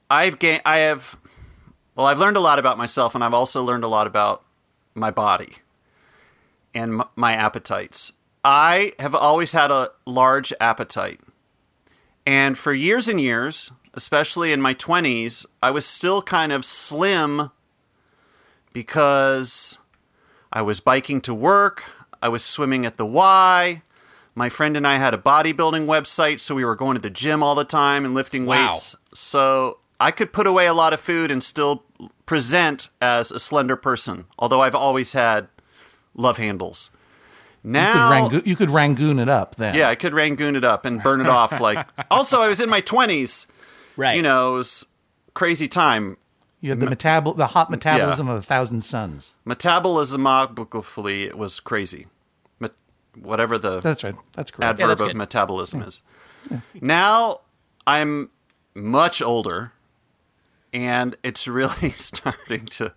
I've 0.09 0.39
gained. 0.39 0.61
I 0.65 0.79
have. 0.79 1.17
Well, 1.95 2.05
I've 2.05 2.19
learned 2.19 2.37
a 2.37 2.41
lot 2.41 2.59
about 2.59 2.77
myself, 2.77 3.15
and 3.15 3.23
I've 3.23 3.33
also 3.33 3.61
learned 3.61 3.83
a 3.83 3.87
lot 3.87 4.07
about 4.07 4.43
my 4.93 5.11
body 5.11 5.57
and 6.73 7.01
my 7.15 7.33
appetites. 7.33 8.13
I 8.43 8.93
have 8.99 9.15
always 9.15 9.51
had 9.51 9.71
a 9.71 9.91
large 10.05 10.53
appetite. 10.59 11.19
And 12.25 12.57
for 12.57 12.73
years 12.73 13.07
and 13.07 13.19
years, 13.19 13.71
especially 13.93 14.51
in 14.51 14.61
my 14.61 14.73
20s, 14.73 15.45
I 15.61 15.71
was 15.71 15.85
still 15.85 16.21
kind 16.21 16.51
of 16.51 16.63
slim 16.63 17.51
because 18.71 19.79
I 20.53 20.61
was 20.61 20.79
biking 20.79 21.21
to 21.21 21.33
work, 21.33 21.83
I 22.21 22.29
was 22.29 22.43
swimming 22.43 22.85
at 22.85 22.97
the 22.97 23.05
Y. 23.05 23.81
My 24.39 24.47
friend 24.47 24.77
and 24.77 24.87
I 24.87 24.95
had 24.95 25.13
a 25.13 25.17
bodybuilding 25.17 25.85
website, 25.85 26.39
so 26.39 26.55
we 26.55 26.63
were 26.63 26.77
going 26.77 26.95
to 26.95 27.01
the 27.01 27.09
gym 27.09 27.43
all 27.43 27.55
the 27.55 27.65
time 27.65 28.05
and 28.05 28.13
lifting 28.13 28.45
Wow. 28.45 28.67
weights. 28.67 28.95
So 29.13 29.79
I 29.99 30.11
could 30.11 30.31
put 30.31 30.47
away 30.47 30.65
a 30.65 30.73
lot 30.73 30.93
of 30.93 31.01
food 31.01 31.29
and 31.29 31.43
still 31.43 31.83
present 32.25 32.87
as 33.01 33.31
a 33.33 33.39
slender 33.39 33.75
person, 33.75 34.27
although 34.39 34.61
I've 34.61 34.75
always 34.75 35.11
had 35.11 35.49
love 36.15 36.37
handles. 36.37 36.89
You 37.65 37.71
could, 37.71 37.71
Now, 37.73 38.29
you 38.45 38.55
could 38.55 38.69
rangoon 38.69 39.19
it 39.19 39.27
up 39.27 39.57
then. 39.57 39.75
yeah, 39.75 39.89
I 39.89 39.95
could 39.95 40.13
rangoon 40.13 40.55
it 40.55 40.63
up 40.63 40.85
and 40.85 41.03
burn 41.03 41.19
it 41.19 41.27
off. 41.27 41.59
Like, 41.59 41.85
also, 42.09 42.39
I 42.41 42.47
was 42.47 42.61
in 42.61 42.69
my 42.69 42.79
twenties. 42.79 43.45
right. 43.97 44.15
You 44.15 44.21
know, 44.21 44.53
it 44.53 44.57
was 44.59 44.85
crazy 45.33 45.67
time. 45.67 46.15
You 46.61 46.69
had 46.69 46.79
the 46.79 46.87
metabol- 46.87 47.35
the 47.35 47.47
hot 47.47 47.69
metabolism 47.69 48.29
of 48.29 48.37
a 48.37 48.41
thousand 48.41 48.85
suns. 48.85 49.33
Metabolismically, 49.45 51.25
it 51.25 51.37
was 51.37 51.59
crazy. 51.59 52.07
Met- 53.15 53.25
whatever 53.25 53.57
the 53.57 53.79
That's 53.81 54.03
right. 54.03 54.15
That's 54.33 54.51
correct. 54.51 54.69
adverb 54.79 54.89
that's 54.89 55.01
of 55.01 55.07
good. 55.09 55.17
metabolism 55.17 55.81
is. 55.81 56.03
Now 56.81 57.41
I'm 57.85 58.29
much 58.73 59.21
older, 59.21 59.73
and 60.73 61.17
it's 61.23 61.47
really 61.47 61.91
starting 61.95 62.65
to. 62.67 62.93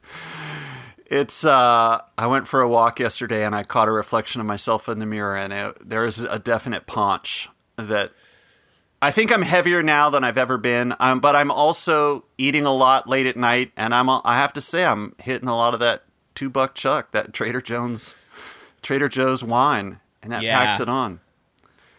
It's. 1.06 1.44
uh 1.44 2.00
I 2.16 2.26
went 2.26 2.46
for 2.48 2.60
a 2.62 2.68
walk 2.68 2.98
yesterday, 3.00 3.44
and 3.44 3.54
I 3.54 3.62
caught 3.64 3.88
a 3.88 3.92
reflection 3.92 4.40
of 4.40 4.46
myself 4.46 4.88
in 4.88 4.98
the 4.98 5.06
mirror, 5.06 5.36
and 5.36 5.52
it, 5.52 5.88
there 5.88 6.06
is 6.06 6.20
a 6.20 6.38
definite 6.38 6.86
paunch 6.86 7.48
that. 7.76 8.12
I 9.04 9.10
think 9.10 9.32
I'm 9.32 9.42
heavier 9.42 9.82
now 9.82 10.10
than 10.10 10.22
I've 10.22 10.38
ever 10.38 10.56
been, 10.56 10.94
um, 11.00 11.18
but 11.18 11.34
I'm 11.34 11.50
also 11.50 12.24
eating 12.38 12.64
a 12.64 12.72
lot 12.72 13.08
late 13.08 13.26
at 13.26 13.36
night, 13.36 13.72
and 13.76 13.92
I'm. 13.92 14.08
I 14.08 14.36
have 14.36 14.52
to 14.52 14.60
say, 14.60 14.84
I'm 14.84 15.16
hitting 15.20 15.48
a 15.48 15.56
lot 15.56 15.74
of 15.74 15.80
that 15.80 16.04
two 16.36 16.48
buck 16.48 16.76
chuck, 16.76 17.10
that 17.10 17.32
Trader 17.32 17.60
Joe's, 17.60 18.14
Trader 18.82 19.08
Joe's 19.08 19.42
wine, 19.44 20.00
and 20.22 20.32
that 20.32 20.42
Yeah. 20.42 20.58
packs 20.64 20.80
it 20.80 20.88
on. 20.88 21.20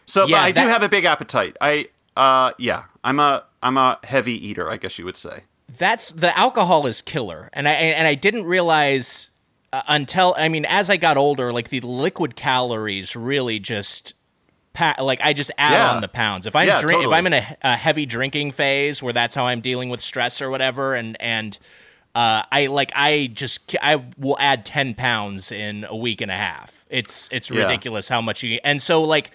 So, 0.06 0.22
but 0.22 0.30
Yeah, 0.30 0.42
I 0.42 0.52
do 0.52 0.60
have 0.60 0.82
a 0.82 0.88
big 0.88 1.04
appetite. 1.04 1.56
I, 1.60 1.88
uh, 2.16 2.52
yeah, 2.58 2.84
I'm 3.02 3.18
a, 3.18 3.44
I'm 3.62 3.76
a 3.76 3.98
heavy 4.04 4.34
eater, 4.46 4.70
I 4.70 4.76
guess 4.76 4.98
you 4.98 5.04
would 5.04 5.16
say. 5.16 5.44
that's 5.78 6.12
the 6.12 6.36
alcohol 6.38 6.86
is 6.86 7.00
killer 7.00 7.48
and 7.54 7.66
i 7.66 7.72
and 7.72 8.06
i 8.06 8.14
didn't 8.14 8.44
realize 8.44 9.30
uh, 9.72 9.80
until 9.88 10.34
i 10.36 10.46
mean 10.46 10.66
as 10.66 10.90
i 10.90 10.96
got 10.98 11.16
older 11.16 11.52
like 11.52 11.70
the 11.70 11.80
liquid 11.80 12.36
calories 12.36 13.16
really 13.16 13.58
just 13.58 14.12
pa- 14.74 14.94
like 15.00 15.20
I 15.22 15.32
just 15.32 15.50
add 15.56 15.72
Yeah. 15.72 15.90
on 15.92 16.00
the 16.02 16.08
pounds. 16.08 16.46
If 16.46 16.54
I'm 16.54 16.66
Yeah, 16.66 16.80
drink, 16.82 17.02
if. 17.04 17.10
I'm 17.10 17.26
in 17.26 17.32
a, 17.32 17.56
a 17.62 17.76
heavy 17.76 18.04
drinking 18.06 18.52
phase 18.52 19.02
where 19.02 19.12
that's 19.14 19.34
how 19.34 19.46
I'm 19.46 19.60
dealing 19.62 19.88
with 19.88 20.00
stress 20.02 20.42
or 20.42 20.50
whatever, 20.50 20.94
and 20.94 21.16
and 21.20 21.58
uh, 22.14 22.42
I 22.50 22.66
like 22.66 22.92
I 22.94 23.30
just 23.32 23.74
I 23.82 24.04
will 24.18 24.38
add 24.38 24.64
ten 24.64 24.94
pounds 24.94 25.50
in 25.52 25.84
a 25.88 25.96
week 25.96 26.20
and 26.20 26.30
a 26.30 26.36
half. 26.36 26.84
It's 26.90 27.28
it's 27.32 27.50
Yeah. 27.50 27.62
ridiculous 27.62 28.08
how 28.08 28.20
much 28.20 28.42
you 28.42 28.60
and 28.64 28.80
so 28.82 29.02
like. 29.02 29.30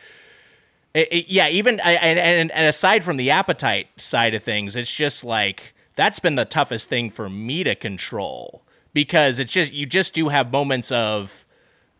It, 0.94 1.08
it- 1.12 1.28
yeah, 1.28 1.50
even 1.50 1.80
I- 1.82 1.94
and, 1.94 2.18
and 2.18 2.52
and 2.52 2.66
aside 2.66 3.04
from 3.04 3.18
the 3.18 3.30
appetite 3.32 3.88
side 3.98 4.34
of 4.34 4.44
things, 4.44 4.76
it's 4.76 4.94
just 4.94 5.24
like 5.24 5.74
that's 5.96 6.18
been 6.20 6.34
the 6.36 6.46
toughest 6.46 6.90
thing 6.90 7.12
for 7.12 7.30
me 7.30 7.64
to 7.64 7.76
control 7.76 8.64
because 8.94 9.38
it's 9.38 9.52
just 9.54 9.72
you 9.72 9.86
just 9.86 10.16
do 10.16 10.30
have 10.30 10.52
moments 10.52 10.92
of 10.92 11.46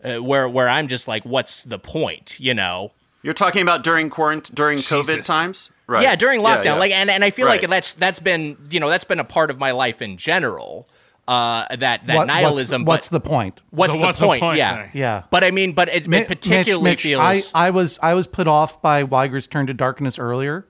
uh, 0.04 0.16
where 0.24 0.50
where 0.50 0.68
I'm 0.68 0.88
just 0.88 1.08
like, 1.08 1.24
what's 1.24 1.64
the 1.64 1.78
point, 1.78 2.40
you 2.40 2.54
know? 2.56 2.92
You're 3.22 3.36
talking 3.36 3.62
about 3.62 3.84
during 3.84 4.10
quarant 4.10 4.56
during 4.56 4.80
COVID 4.80 5.24
times, 5.24 5.70
right? 5.90 6.04
Yeah, 6.04 6.16
during 6.16 6.42
lockdown, 6.42 6.66
yeah. 6.66 6.74
like, 6.76 6.92
and, 6.92 7.10
and 7.10 7.24
I 7.24 7.30
feel 7.32 7.46
Right. 7.48 7.62
like 7.62 7.70
that's 7.70 7.94
that's 7.96 8.20
been 8.20 8.58
you 8.70 8.80
know 8.80 8.90
that's 8.90 9.04
been 9.06 9.20
a 9.20 9.24
part 9.26 9.50
of 9.52 9.58
my 9.60 9.72
life 9.72 10.02
in 10.02 10.18
general. 10.18 10.88
Uh, 11.28 11.68
that 11.76 12.08
that 12.08 12.16
What- 12.18 12.26
nihilism. 12.28 12.86
What's, 12.86 13.08
but 13.10 13.22
the 13.24 13.30
point? 13.30 13.62
what's, 13.70 13.94
So 13.94 14.00
the, 14.00 14.06
what's 14.08 14.18
the 14.20 14.26
point? 14.26 14.42
point 14.42 14.58
Yeah, 14.58 14.84
thing? 14.88 14.92
Yeah. 15.00 15.24
But 15.30 15.44
I 15.44 15.52
mean, 15.52 15.74
but 15.74 15.88
it, 15.90 16.08
Mi- 16.08 16.18
it 16.20 16.28
particularly 16.28 16.84
Mitch, 16.84 16.92
Mitch, 17.00 17.02
feels. 17.04 17.52
I, 17.54 17.68
I 17.68 17.70
was 17.70 18.00
I 18.02 18.16
was 18.16 18.26
put 18.26 18.48
off 18.48 18.82
by 18.82 19.04
Weiger's 19.04 19.46
turn 19.46 19.68
to 19.68 19.74
darkness 19.76 20.18
earlier, 20.18 20.66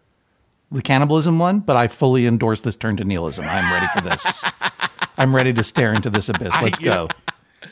the 0.70 0.82
cannibalism 0.82 1.40
one, 1.40 1.60
but 1.60 1.78
I 1.78 1.88
fully 1.88 2.26
endorse 2.28 2.60
this 2.60 2.76
turn 2.76 2.98
to 2.98 3.06
nihilism. 3.06 3.46
I'm 3.48 3.72
ready 3.72 3.88
for 3.96 4.02
this. 4.02 4.44
I'm 5.18 5.34
ready 5.34 5.54
to 5.54 5.64
stare 5.64 5.94
into 5.94 6.10
this 6.10 6.28
abyss. 6.28 6.54
Let's 6.62 6.80
you 6.82 6.88
know- 6.90 7.08
go. 7.08 7.16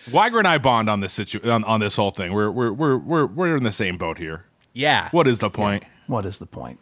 Weiger 0.10 0.38
and 0.40 0.48
I 0.48 0.58
bond 0.58 0.90
on 0.90 1.02
this 1.02 1.12
situ- 1.14 1.50
on, 1.50 1.66
on 1.66 1.82
this 1.82 1.98
whole 1.98 2.12
thing. 2.12 2.32
We're 2.34 2.50
we're 2.52 2.72
we're 2.72 2.98
we're 2.98 3.26
we're 3.26 3.58
in 3.58 3.64
the 3.64 3.72
same 3.74 3.98
boat 3.98 4.18
here. 4.18 4.46
yeah. 4.74 5.10
What 5.12 5.28
is 5.28 5.40
the 5.40 5.50
point? 5.50 5.84
What 6.08 6.26
is 6.26 6.38
the 6.38 6.46
point? 6.46 6.80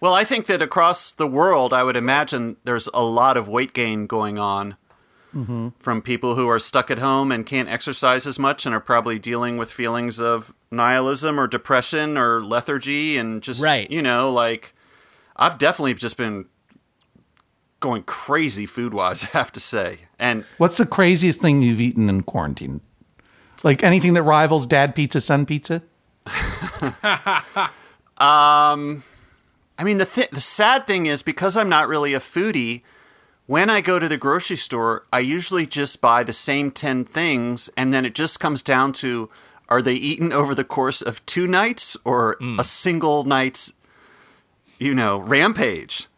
Well, 0.00 0.14
I 0.14 0.24
think 0.24 0.46
that 0.46 0.60
across 0.60 1.12
the 1.12 1.26
world, 1.26 1.72
I 1.72 1.82
would 1.82 1.96
imagine 1.96 2.56
there's 2.64 2.88
a 2.92 3.02
lot 3.02 3.36
of 3.36 3.48
weight 3.48 3.72
gain 3.72 4.06
going 4.06 4.38
on 4.38 4.76
mm-hmm. 5.34 5.68
from 5.78 6.02
people 6.02 6.34
who 6.34 6.48
are 6.48 6.58
stuck 6.58 6.90
at 6.90 6.98
home 6.98 7.32
and 7.32 7.46
can't 7.46 7.68
exercise 7.68 8.26
as 8.26 8.38
much 8.38 8.66
and 8.66 8.74
are 8.74 8.80
probably 8.80 9.18
dealing 9.18 9.56
with 9.56 9.70
feelings 9.70 10.20
of 10.20 10.54
nihilism 10.70 11.40
or 11.40 11.46
depression 11.46 12.18
or 12.18 12.42
lethargy 12.42 13.16
and 13.16 13.42
just, 13.42 13.62
Right. 13.62 13.90
you 13.90 14.02
know, 14.02 14.30
like 14.30 14.74
I've 15.36 15.58
definitely 15.58 15.94
just 15.94 16.16
been 16.16 16.46
going 17.80 18.02
crazy 18.02 18.66
food 18.66 18.92
wise, 18.94 19.24
I 19.34 19.38
have 19.38 19.52
to 19.52 19.60
say. 19.60 20.00
And 20.18 20.44
What's 20.58 20.76
the 20.76 20.86
craziest 20.86 21.40
thing 21.40 21.62
you've 21.62 21.80
eaten 21.80 22.08
in 22.08 22.22
quarantine? 22.22 22.80
Like 23.62 23.82
anything 23.82 24.12
that 24.14 24.22
rivals 24.22 24.66
dad 24.66 24.94
pizza, 24.94 25.20
son 25.20 25.46
pizza? 25.46 25.82
Um, 28.18 29.02
I 29.78 29.84
mean, 29.84 29.98
the 29.98 30.06
th- 30.06 30.30
the 30.30 30.40
sad 30.40 30.86
thing 30.86 31.06
is 31.06 31.22
because 31.22 31.56
I'm 31.56 31.68
not 31.68 31.88
really 31.88 32.14
a 32.14 32.20
foodie. 32.20 32.82
When 33.46 33.70
I 33.70 33.80
go 33.80 33.98
to 33.98 34.08
the 34.08 34.16
grocery 34.16 34.56
store, 34.56 35.06
I 35.12 35.20
usually 35.20 35.66
just 35.66 36.00
buy 36.00 36.24
the 36.24 36.32
same 36.32 36.70
ten 36.70 37.04
things, 37.04 37.70
and 37.76 37.92
then 37.92 38.04
it 38.04 38.14
just 38.14 38.40
comes 38.40 38.62
down 38.62 38.92
to: 38.94 39.30
are 39.68 39.82
they 39.82 39.94
eaten 39.94 40.32
over 40.32 40.54
the 40.54 40.64
course 40.64 41.02
of 41.02 41.24
two 41.26 41.46
nights 41.46 41.96
or 42.04 42.36
mm. 42.40 42.58
a 42.58 42.64
single 42.64 43.24
night's, 43.24 43.72
you 44.78 44.94
know, 44.94 45.18
rampage? 45.18 46.08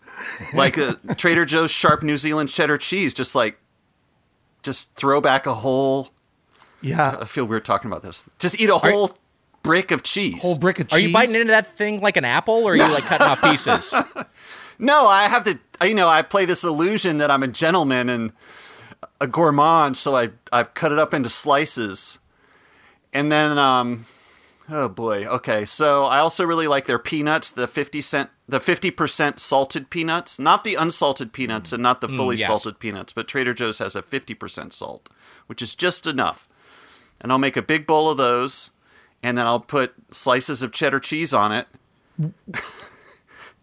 Like 0.52 0.78
uh, 0.78 0.94
a 1.08 1.14
Trader 1.16 1.44
Joe's 1.44 1.70
sharp 1.70 2.02
New 2.02 2.18
Zealand 2.18 2.48
cheddar 2.48 2.78
cheese, 2.78 3.14
just 3.14 3.34
like, 3.34 3.58
just 4.62 4.94
throw 4.94 5.20
back 5.20 5.46
a 5.46 5.54
whole. 5.54 6.10
Yeah. 6.80 7.16
I 7.20 7.24
feel 7.24 7.44
weird 7.44 7.64
talking 7.64 7.90
about 7.90 8.02
this. 8.02 8.28
Just 8.38 8.60
eat 8.60 8.70
a 8.70 8.78
whole 8.78 9.16
brick 9.62 9.90
of 9.90 10.02
cheese. 10.02 10.42
Whole 10.42 10.58
brick 10.58 10.78
of 10.80 10.88
cheese. 10.88 10.98
Are 10.98 11.00
you 11.00 11.12
biting 11.12 11.34
into 11.34 11.48
that 11.48 11.66
thing 11.66 12.00
like 12.00 12.16
an 12.16 12.24
apple, 12.24 12.54
or 12.54 12.72
are 12.72 12.76
you 12.76 12.82
like 12.82 13.04
cutting 13.04 13.26
off 13.26 13.42
pieces? 13.42 13.94
No, 14.78 15.06
I 15.06 15.28
have 15.28 15.44
to. 15.44 15.58
You 15.84 15.94
know, 15.94 16.08
I 16.08 16.22
play 16.22 16.44
this 16.44 16.64
illusion 16.64 17.16
that 17.18 17.30
I'm 17.30 17.42
a 17.42 17.48
gentleman 17.48 18.08
and 18.08 18.32
a 19.20 19.26
gourmand, 19.26 19.96
so 19.96 20.14
I 20.14 20.30
I 20.52 20.62
cut 20.64 20.92
it 20.92 20.98
up 20.98 21.12
into 21.12 21.28
slices, 21.28 22.18
and 23.12 23.30
then 23.30 23.58
um, 23.58 24.06
oh 24.68 24.88
boy, 24.88 25.24
okay. 25.24 25.64
So 25.64 26.04
I 26.04 26.18
also 26.18 26.44
really 26.44 26.68
like 26.68 26.86
their 26.86 26.98
peanuts, 26.98 27.50
the 27.50 27.66
fifty 27.66 28.00
cent, 28.00 28.30
the 28.48 28.60
fifty 28.60 28.90
percent 28.90 29.40
salted 29.40 29.90
peanuts, 29.90 30.38
not 30.38 30.64
the 30.64 30.76
unsalted 30.76 31.32
peanuts, 31.32 31.72
and 31.72 31.82
not 31.82 32.00
the 32.00 32.08
fully 32.08 32.36
yes. 32.36 32.46
salted 32.46 32.78
peanuts. 32.78 33.12
But 33.12 33.28
Trader 33.28 33.54
Joe's 33.54 33.78
has 33.78 33.96
a 33.96 34.02
fifty 34.02 34.34
percent 34.34 34.72
salt, 34.72 35.08
which 35.46 35.62
is 35.62 35.74
just 35.74 36.06
enough. 36.06 36.48
And 37.20 37.32
I'll 37.32 37.38
make 37.38 37.56
a 37.56 37.62
big 37.62 37.84
bowl 37.84 38.08
of 38.08 38.16
those, 38.16 38.70
and 39.22 39.36
then 39.36 39.46
I'll 39.46 39.60
put 39.60 39.94
slices 40.10 40.62
of 40.62 40.72
cheddar 40.72 41.00
cheese 41.00 41.32
on 41.34 41.52
it, 41.52 41.66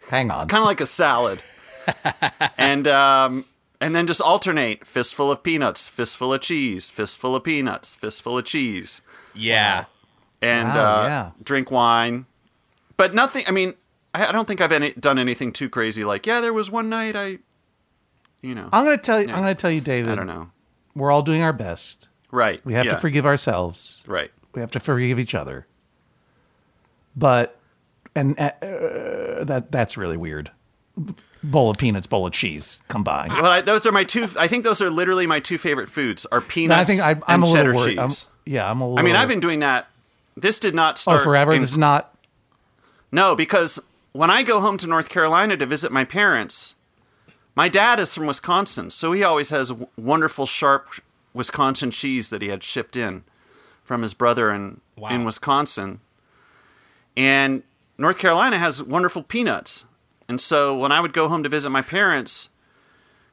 Hang 0.10 0.30
on. 0.32 0.48
kind 0.48 0.62
of 0.62 0.66
like 0.68 0.82
a 0.82 0.86
salad. 0.86 1.42
and 2.58 2.88
um, 2.88 3.46
and 3.82 3.96
then 3.96 4.08
just 4.08 4.22
alternate 4.22 4.86
fistful 4.86 5.32
of 5.32 5.44
peanuts, 5.44 5.88
fistful 5.88 6.34
of 6.34 6.42
cheese, 6.42 6.90
fistful 6.90 7.36
of 7.36 7.44
peanuts, 7.44 7.96
fistful 7.96 8.38
of 8.38 8.46
cheese, 8.46 9.02
Yeah. 9.34 9.86
and 10.42 10.70
Wow, 10.70 11.02
uh, 11.04 11.08
yeah. 11.08 11.32
drink 11.44 11.72
wine. 11.72 12.26
But 12.98 13.14
nothing. 13.14 13.44
I 13.48 13.52
mean, 13.52 13.74
I, 14.14 14.28
I 14.28 14.32
don't 14.32 14.48
think 14.48 14.62
I've 14.62 14.72
any, 14.72 14.94
done 14.94 15.20
anything 15.20 15.52
too 15.52 15.70
crazy. 15.70 16.04
Like, 16.06 16.26
yeah, 16.26 16.40
there 16.42 16.54
was 16.54 16.72
one 16.72 16.88
night 16.90 17.16
I, 17.16 17.40
you 18.42 18.56
know, 18.56 18.70
I'm 18.72 18.84
gonna 18.86 18.98
tell 18.98 19.22
you. 19.22 19.28
Yeah. 19.28 19.36
I'm 19.36 19.42
gonna 19.42 19.56
tell 19.56 19.72
you, 19.72 19.82
David. 19.82 20.12
I 20.12 20.16
don't 20.16 20.28
know. 20.28 20.52
We're 20.96 21.12
all 21.12 21.22
doing 21.24 21.42
our 21.42 21.54
best. 21.54 22.08
Right. 22.32 22.66
We 22.66 22.74
have 22.74 22.86
yeah, 22.86 22.94
to 22.96 23.00
forgive 23.00 23.26
ourselves. 23.26 24.04
Right. 24.08 24.32
We 24.56 24.62
have 24.62 24.72
to 24.72 24.80
forgive 24.80 25.20
each 25.20 25.36
other. 25.36 25.68
But 27.16 27.60
and 28.16 28.40
uh, 28.40 28.52
that 29.44 29.68
that's 29.72 29.98
really 29.98 30.18
weird. 30.18 30.52
Bowl 31.44 31.70
of 31.70 31.78
peanuts, 31.78 32.08
bowl 32.08 32.26
of 32.26 32.34
cheese 32.34 32.80
combined. 32.88 33.34
Well, 33.34 33.46
I, 33.46 33.62
those 33.62 33.86
are 33.86 33.92
my 33.92 34.04
two. 34.06 34.28
I 34.40 34.48
think 34.48 34.64
those 34.64 34.82
are 34.82 34.90
literally 34.90 35.28
my 35.28 35.40
two 35.40 35.58
favorite 35.58 35.90
foods: 35.90 36.26
are 36.32 36.42
peanuts 36.42 36.82
I 36.82 36.86
think 36.86 37.02
I, 37.02 37.12
I'm 37.32 37.44
and 37.44 37.52
a 37.52 37.54
cheddar 37.54 37.74
little 37.74 37.96
worried. 37.96 38.10
cheese. 38.10 38.28
I'm, 38.28 38.52
yeah, 38.52 38.70
I'm 38.70 38.82
a 38.82 38.86
little. 38.86 39.00
I 39.00 39.04
mean, 39.04 39.16
I've 39.16 39.28
been 39.28 39.42
doing 39.42 39.60
that. 39.60 39.88
This 40.38 40.60
did 40.60 40.74
not 40.74 40.96
oh 40.96 40.98
start 40.98 41.24
forever. 41.24 41.54
in 41.54 41.62
this 41.62 41.72
is 41.72 41.78
not. 41.78 42.18
No, 43.12 43.36
because 43.36 43.80
when 44.14 44.30
I 44.30 44.44
go 44.44 44.62
home 44.62 44.78
to 44.80 44.88
North 44.88 45.10
Carolina 45.10 45.56
to 45.58 45.66
visit 45.66 45.92
my 45.92 46.04
parents, 46.04 46.76
my 47.56 47.70
dad 47.70 48.00
is 48.00 48.16
from 48.16 48.26
Wisconsin, 48.26 48.90
so 48.90 49.12
he 49.12 49.24
always 49.24 49.50
has 49.50 49.72
wonderful, 49.98 50.46
sharp 50.46 50.88
Wisconsin 51.34 51.92
cheese 51.92 52.30
that 52.30 52.42
he 52.42 52.48
had 52.48 52.64
shipped 52.64 52.96
in 52.96 53.24
from 53.86 54.02
his 54.02 54.14
brother 54.14 54.52
in 54.52 54.82
Wow. 54.98 55.10
in 55.10 55.24
Wisconsin. 55.24 56.00
And 57.16 57.64
North 57.98 58.18
Carolina 58.18 58.58
has 58.58 58.84
wonderful 58.84 59.24
peanuts. 59.24 59.86
And 60.28 60.42
so 60.42 60.78
when 60.78 60.92
I 60.92 61.00
would 61.00 61.14
go 61.14 61.28
home 61.28 61.44
to 61.44 61.50
visit 61.50 61.70
my 61.70 61.82
parents, 61.82 62.50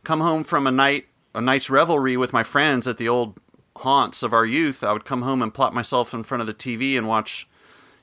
come 0.04 0.20
home 0.20 0.44
from 0.44 0.66
a 0.66 0.72
night 0.72 1.06
a 1.34 1.40
night's 1.40 1.70
revelry 1.70 2.14
with 2.16 2.32
my 2.34 2.42
friends 2.42 2.86
at 2.86 2.98
the 2.98 3.08
old 3.08 3.40
haunts 3.76 4.22
of 4.22 4.34
our 4.34 4.44
youth, 4.44 4.84
I 4.84 4.92
would 4.92 5.06
come 5.06 5.22
home 5.22 5.40
and 5.40 5.52
plop 5.54 5.72
myself 5.72 6.12
in 6.12 6.24
front 6.24 6.42
of 6.42 6.46
the 6.46 6.52
TV 6.52 6.98
and 6.98 7.08
watch, 7.08 7.48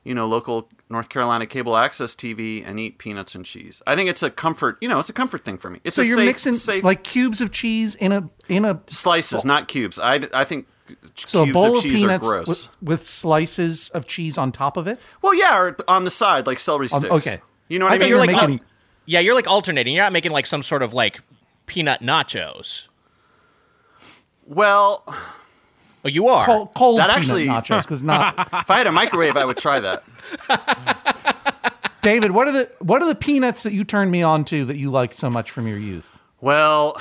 you 0.04 0.16
know, 0.16 0.26
local 0.26 0.68
North 0.90 1.10
Carolina 1.10 1.46
cable 1.46 1.78
access 1.78 2.16
TV 2.16 2.64
and 2.66 2.80
eat 2.80 2.98
peanuts 2.98 3.36
and 3.36 3.46
cheese. 3.46 3.84
I 3.86 3.96
think 3.96 4.10
it's 4.10 4.24
a 4.24 4.32
comfort, 4.32 4.80
you 4.82 4.88
know, 4.88 5.00
it's 5.00 5.10
a 5.10 5.14
comfort 5.14 5.46
thing 5.46 5.60
for 5.60 5.70
me. 5.70 5.80
It's 5.84 5.96
So 5.98 6.02
a 6.02 6.06
you're 6.06 6.16
safe, 6.18 6.26
mixing 6.26 6.54
safe 6.56 6.84
like 6.84 7.04
cubes 7.04 7.40
of 7.40 7.52
cheese 7.52 7.94
in 7.94 8.12
a 8.12 8.28
in 8.48 8.66
a 8.66 8.82
slices, 8.88 9.46
not 9.46 9.68
cubes. 9.68 10.00
I, 10.00 10.22
I 10.34 10.44
think 10.44 10.66
so 11.16 11.44
a 11.44 11.52
bowl 11.52 11.72
of 11.72 11.78
of 11.78 11.84
cheese 11.84 12.04
are 12.04 12.08
peanuts 12.08 12.28
gross. 12.28 12.48
with, 12.48 12.78
with 12.82 13.08
slices 13.08 13.90
of 13.90 14.06
cheese 14.06 14.38
on 14.38 14.52
top 14.52 14.78
of 14.78 14.88
it. 14.88 15.00
well, 15.22 15.34
yeah, 15.34 15.58
or 15.60 15.78
on 15.88 16.04
the 16.04 16.12
side 16.12 16.48
like 16.48 16.60
celery 16.60 16.88
Um, 16.94 17.00
sticks. 17.02 17.14
okay. 17.28 17.42
You 17.68 17.80
know 17.80 17.86
what 17.86 17.92
I, 17.94 17.96
I 17.96 18.00
mean? 18.00 18.08
you 18.10 18.16
were 18.16 18.26
You're 18.26 18.34
like, 18.36 18.50
making- 18.50 18.66
yeah, 19.06 19.20
you're 19.20 19.36
like 19.36 19.48
alternating. 19.48 19.94
You're 19.94 20.04
not 20.04 20.14
making 20.14 20.32
like 20.32 20.46
some 20.48 20.62
sort 20.64 20.82
of 20.84 20.94
like 20.94 21.22
peanut 21.68 22.02
nachos. 22.02 22.88
well, 24.46 25.04
Oh, 26.06 26.08
you 26.08 26.30
are. 26.30 26.46
Cold, 26.46 26.74
cold 26.76 27.00
That 27.00 27.08
peanut 27.10 27.18
actually- 27.18 27.48
nachos 27.48 27.82
because 27.84 28.02
not 28.02 28.34
if 28.54 28.72
I 28.72 28.78
had 28.78 28.88
a 28.88 28.92
microwave, 28.92 29.36
I 29.36 29.44
would 29.46 29.58
try 29.58 29.80
that. 29.82 30.04
David. 32.02 32.32
What 32.32 32.48
are 32.48 32.52
the 32.54 32.70
what 32.80 33.02
are 33.02 33.08
the 33.08 33.16
peanuts 33.16 33.64
that 33.64 33.74
you 33.74 33.84
turned 33.84 34.10
me 34.10 34.22
on 34.24 34.46
to 34.46 34.64
that 34.66 34.78
you 34.78 34.90
liked 34.90 35.16
so 35.16 35.30
much 35.30 35.52
from 35.52 35.68
your 35.68 35.78
youth? 35.78 36.20
Well, 36.40 37.00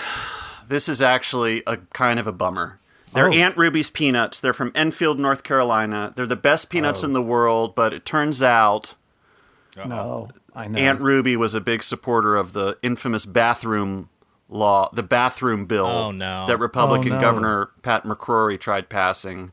this 0.67 0.89
is 0.89 1.01
actually 1.01 1.63
a 1.67 1.77
kind 1.93 2.19
of 2.19 2.27
a 2.27 2.33
bummer. 2.33 2.81
They're 3.15 3.31
Oh. 3.31 3.33
Aunt 3.35 3.57
Ruby's 3.57 3.91
peanuts. 3.91 4.39
They're 4.41 4.53
from 4.53 4.73
Enfield, 4.75 5.19
North 5.19 5.43
Carolina. 5.43 6.13
They're 6.17 6.27
the 6.27 6.37
best 6.37 6.71
peanuts 6.71 7.03
Oh. 7.03 7.07
in 7.07 7.13
the 7.13 7.23
world, 7.23 7.75
but 7.75 7.93
it 7.95 8.05
turns 8.05 8.43
out 8.43 8.95
No, 9.77 10.29
I 10.57 10.67
know. 10.67 10.79
Aunt 10.79 11.01
Ruby 11.01 11.37
was 11.37 11.55
a 11.55 11.61
big 11.61 11.83
supporter 11.83 12.37
of 12.37 12.53
the 12.53 12.77
infamous 12.83 13.25
bathroom 13.27 14.09
law, 14.49 14.91
the 14.93 15.03
bathroom 15.05 15.67
bill 15.67 15.87
Oh, 15.87 16.11
no. 16.11 16.47
that 16.49 16.59
Republican 16.59 17.13
Oh, 17.13 17.17
no. 17.17 17.21
Governor 17.21 17.71
Pat 17.83 18.05
McCrory 18.05 18.59
tried 18.59 18.89
passing. 18.89 19.53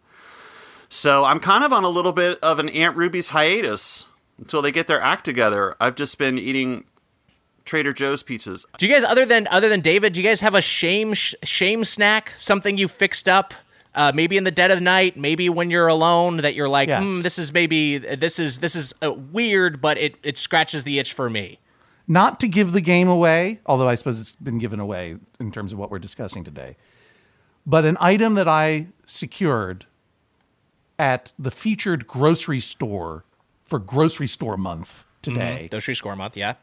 So 0.89 1.25
I'm 1.25 1.39
kind 1.39 1.63
of 1.63 1.71
on 1.73 1.83
a 1.83 1.89
little 1.89 2.13
bit 2.13 2.39
of 2.41 2.57
an 2.59 2.69
Aunt 2.69 2.95
Ruby's 2.97 3.29
hiatus 3.29 4.05
until 4.39 4.61
they 4.61 4.71
get 4.71 4.87
their 4.87 5.01
act 5.01 5.25
together. 5.25 5.75
I've 5.79 5.95
just 5.95 6.17
been 6.17 6.37
eating 6.37 6.85
Trader 7.65 7.93
Joe's 7.93 8.23
pizzas. 8.23 8.65
Do 8.77 8.85
you 8.87 8.93
guys 8.93 9.03
other 9.03 9.25
than 9.25 9.47
other 9.47 9.67
than 9.69 9.81
David, 9.81 10.13
do 10.13 10.21
you 10.21 10.27
guys 10.27 10.41
have 10.41 10.55
a 10.55 10.61
shame 10.61 11.13
sh- 11.13 11.33
shame 11.43 11.83
snack? 11.83 12.31
Something 12.37 12.77
you 12.77 12.87
fixed 12.87 13.27
up 13.27 13.53
uh, 13.95 14.11
maybe 14.13 14.37
in 14.37 14.43
the 14.43 14.51
dead 14.51 14.71
of 14.71 14.77
the 14.77 14.83
night, 14.83 15.15
maybe 15.17 15.47
when 15.49 15.69
you're 15.69 15.87
alone, 15.87 16.37
that 16.37 16.53
you're 16.53 16.67
like, 16.69 16.89
Yes. 16.89 17.03
hmm, 17.07 17.21
this 17.21 17.39
is 17.39 17.51
maybe 17.53 17.97
this 17.97 18.39
is 18.39 18.59
this 18.59 18.75
is 18.75 18.93
uh, 19.03 19.11
weird, 19.11 19.81
but 19.81 19.97
it 19.97 20.15
it 20.23 20.37
scratches 20.37 20.83
the 20.83 20.99
itch 20.99 21.13
for 21.13 21.29
me. 21.29 21.59
Not 22.07 22.39
to 22.41 22.47
give 22.47 22.71
the 22.71 22.81
game 22.81 23.07
away, 23.07 23.61
although 23.65 23.87
I 23.89 23.95
suppose 23.95 24.21
it's 24.21 24.35
been 24.35 24.59
given 24.59 24.79
away 24.79 25.15
in 25.39 25.51
terms 25.51 25.73
of 25.73 25.79
what 25.79 25.89
we're 25.89 25.97
discussing 25.99 26.43
today. 26.43 26.75
But 27.65 27.83
an 27.83 27.97
item 27.99 28.35
that 28.35 28.47
I 28.47 28.87
secured 29.07 29.87
at 30.99 31.33
the 31.39 31.49
featured 31.49 32.05
grocery 32.05 32.59
store 32.59 33.23
for 33.65 33.79
grocery 33.79 34.27
store 34.27 34.55
month 34.55 35.03
today. 35.23 35.67
Grocery 35.71 35.95
store 35.95 36.15
month, 36.15 36.37
yeah. 36.37 36.53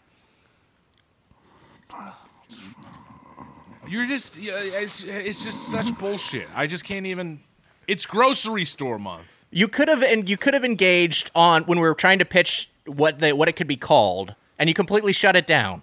You're 3.92 4.06
just 4.06 4.38
it's, 4.40 5.04
it's 5.04 5.44
just 5.44 5.68
such 5.70 5.96
bullshit. 5.98 6.48
I 6.54 6.66
just 6.66 6.82
can't 6.82 7.04
even. 7.04 7.40
It's 7.86 8.06
grocery 8.06 8.64
store 8.64 8.98
month. 8.98 9.26
You 9.50 9.68
could 9.68 9.88
have 9.88 10.02
and 10.02 10.30
you 10.30 10.38
could 10.38 10.54
have 10.54 10.64
engaged 10.64 11.30
on 11.34 11.64
when 11.64 11.78
we 11.78 11.86
were 11.86 11.94
trying 11.94 12.18
to 12.18 12.24
pitch 12.24 12.70
what 12.86 13.18
the, 13.18 13.32
what 13.32 13.48
it 13.48 13.52
could 13.52 13.66
be 13.66 13.76
called, 13.76 14.34
and 14.58 14.70
you 14.70 14.72
completely 14.74 15.12
shut 15.12 15.36
it 15.36 15.46
down. 15.46 15.82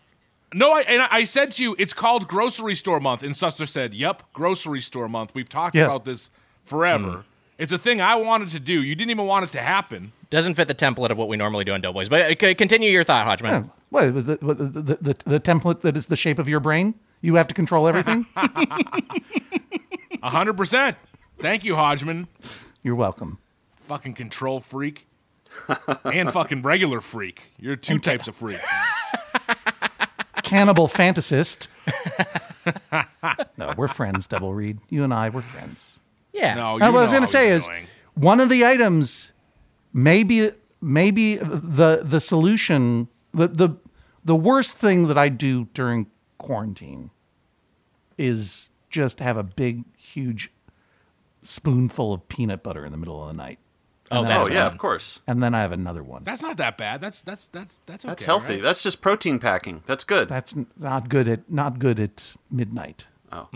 No, 0.55 0.71
I, 0.71 0.81
and 0.81 1.03
I 1.03 1.23
said 1.23 1.51
to 1.53 1.63
you, 1.63 1.75
it's 1.77 1.93
called 1.93 2.27
grocery 2.27 2.73
store 2.73 2.99
month, 2.99 3.21
and 3.21 3.35
Suster 3.35 3.67
said, 3.67 3.93
"Yep, 3.93 4.23
grocery 4.33 4.81
store 4.81 5.07
month. 5.07 5.35
We've 5.35 5.47
talked 5.47 5.75
Yeah. 5.75 5.85
about 5.85 6.03
this 6.03 6.31
forever. 6.65 7.25
It's 7.59 7.71
a 7.71 7.77
thing 7.77 8.01
I 8.01 8.15
wanted 8.15 8.49
to 8.49 8.59
do. 8.59 8.81
You 8.81 8.95
didn't 8.95 9.11
even 9.11 9.27
want 9.27 9.45
it 9.45 9.51
to 9.51 9.59
happen. 9.59 10.13
Doesn't 10.31 10.55
fit 10.55 10.67
the 10.67 10.73
template 10.73 11.11
of 11.11 11.17
what 11.19 11.27
we 11.27 11.37
normally 11.37 11.63
do 11.63 11.73
on 11.73 11.81
Doughboys. 11.81 12.09
But 12.09 12.43
uh, 12.43 12.53
continue 12.55 12.89
your 12.89 13.03
thought, 13.03 13.27
Hodgman. 13.27 13.69
What, 13.89 14.15
the, 14.15 14.21
the, 14.21 14.35
the, 14.37 14.97
the, 15.01 15.15
the 15.25 15.39
template 15.39 15.81
that 15.81 15.95
is 15.95 16.07
the 16.07 16.15
shape 16.15 16.39
of 16.39 16.49
your 16.49 16.59
brain? 16.59 16.95
You 17.21 17.35
have 17.35 17.47
to 17.47 17.53
control 17.53 17.87
everything? 17.87 18.25
A 20.21 20.29
hundred 20.29 20.57
percent. 20.57 20.97
Thank 21.39 21.63
you, 21.63 21.75
Hodgman. 21.75 22.27
You're 22.83 22.95
welcome. 22.95 23.37
Fucking 23.87 24.13
control 24.13 24.59
freak, 24.59 25.07
and 26.05 26.31
fucking 26.31 26.61
regular 26.61 27.01
freak. 27.01 27.43
You're 27.57 27.75
two 27.75 27.99
types 27.99 28.27
of 28.27 28.35
freaks. 28.35 28.69
Cannibal 30.43 30.87
fantasist. 30.87 31.67
no, 33.57 33.73
we're 33.77 33.87
friends, 33.87 34.27
Double 34.27 34.53
Read. 34.53 34.79
You 34.89 35.03
and 35.03 35.13
I, 35.13 35.29
we're 35.29 35.41
friends. 35.41 35.99
Yeah. 36.33 36.55
No, 36.55 36.77
you 36.77 36.83
And 36.83 36.93
what 36.93 36.99
I 36.99 37.03
was 37.03 37.11
going 37.11 37.23
to 37.23 37.27
say 37.27 37.49
is 37.49 37.65
doing. 37.65 37.85
one 38.15 38.39
of 38.39 38.49
the 38.49 38.65
items, 38.65 39.31
maybe, 39.93 40.51
maybe 40.81 41.35
the 41.35 42.01
the 42.03 42.19
solution, 42.19 43.07
the 43.33 43.47
the 43.47 43.69
the 44.25 44.35
worst 44.35 44.77
thing 44.77 45.07
that 45.07 45.17
I 45.17 45.29
do 45.29 45.65
during 45.73 46.07
quarantine 46.39 47.11
is 48.17 48.69
just 48.89 49.19
have 49.19 49.37
a 49.37 49.43
big, 49.43 49.83
huge 49.97 50.51
spoonful 51.43 52.13
of 52.13 52.27
peanut 52.27 52.63
butter 52.63 52.83
in 52.85 52.91
the 52.91 52.97
middle 52.97 53.21
of 53.21 53.27
the 53.27 53.33
night, 53.33 53.59
Oh, 54.11 54.19
Oh 54.19 54.23
that's 54.23 54.49
yeah, 54.49 54.63
fun. 54.63 54.71
of 54.73 54.77
course. 54.79 55.19
and 55.27 55.41
then 55.43 55.53
I 55.53 55.61
have 55.61 55.71
another 55.71 56.01
one. 56.01 56.23
that's 56.23 56.41
not 56.41 56.57
that 56.57 56.77
bad. 56.77 56.99
That's 56.99 57.21
that's 57.21 57.47
that's 57.47 57.81
that's 57.85 58.03
okay. 58.03 58.09
That's 58.11 58.25
healthy. 58.25 58.53
right? 58.55 58.61
That's 58.63 58.81
just 58.81 59.01
protein 59.01 59.37
packing. 59.39 59.83
That's 59.85 60.03
good. 60.03 60.27
That's 60.27 60.55
not 60.77 61.07
good 61.09 61.27
at 61.27 61.49
not 61.51 61.77
good 61.77 61.99
at 61.99 62.33
midnight. 62.49 63.05
Oh. 63.31 63.47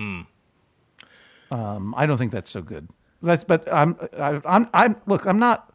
Um, 1.52 1.94
I 1.98 2.06
don't 2.06 2.18
think 2.18 2.32
that's 2.32 2.52
so 2.52 2.62
good. 2.62 2.90
That's 3.22 3.44
but 3.44 3.72
I'm 3.74 3.98
I, 4.18 4.42
I'm 4.46 4.70
I'm 4.74 4.96
look 5.08 5.26
I'm 5.26 5.40
not 5.40 5.74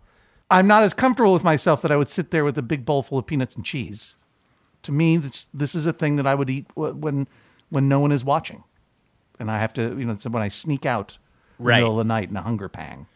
I'm 0.50 0.66
not 0.66 0.82
as 0.82 0.94
comfortable 0.94 1.32
with 1.32 1.44
myself 1.44 1.82
that 1.82 1.90
I 1.90 1.96
would 1.96 2.08
sit 2.10 2.30
there 2.30 2.44
with 2.44 2.56
a 2.58 2.62
big 2.62 2.84
bowl 2.84 3.02
full 3.02 3.18
of 3.18 3.26
peanuts 3.26 3.56
and 3.56 3.64
cheese. 3.64 4.16
To 4.84 4.92
me, 4.92 5.16
this 5.16 5.46
this 5.52 5.74
is 5.74 5.86
a 5.86 5.92
thing 5.92 6.16
that 6.16 6.26
I 6.26 6.34
would 6.34 6.48
eat 6.50 6.66
when 6.74 7.26
when 7.70 7.88
no 7.88 8.00
one 8.00 8.12
is 8.12 8.24
watching, 8.24 8.64
and 9.38 9.50
I 9.50 9.58
have 9.58 9.72
to 9.74 9.82
you 9.98 10.04
know 10.04 10.12
it's 10.12 10.26
when 10.28 10.42
I 10.42 10.48
sneak 10.48 10.86
out 10.86 11.18
in 11.58 11.64
the 11.64 11.68
Right. 11.70 11.76
middle 11.80 11.98
of 12.00 12.06
the 12.06 12.08
night 12.08 12.30
in 12.30 12.36
a 12.36 12.42
hunger 12.42 12.68
pang. 12.68 13.06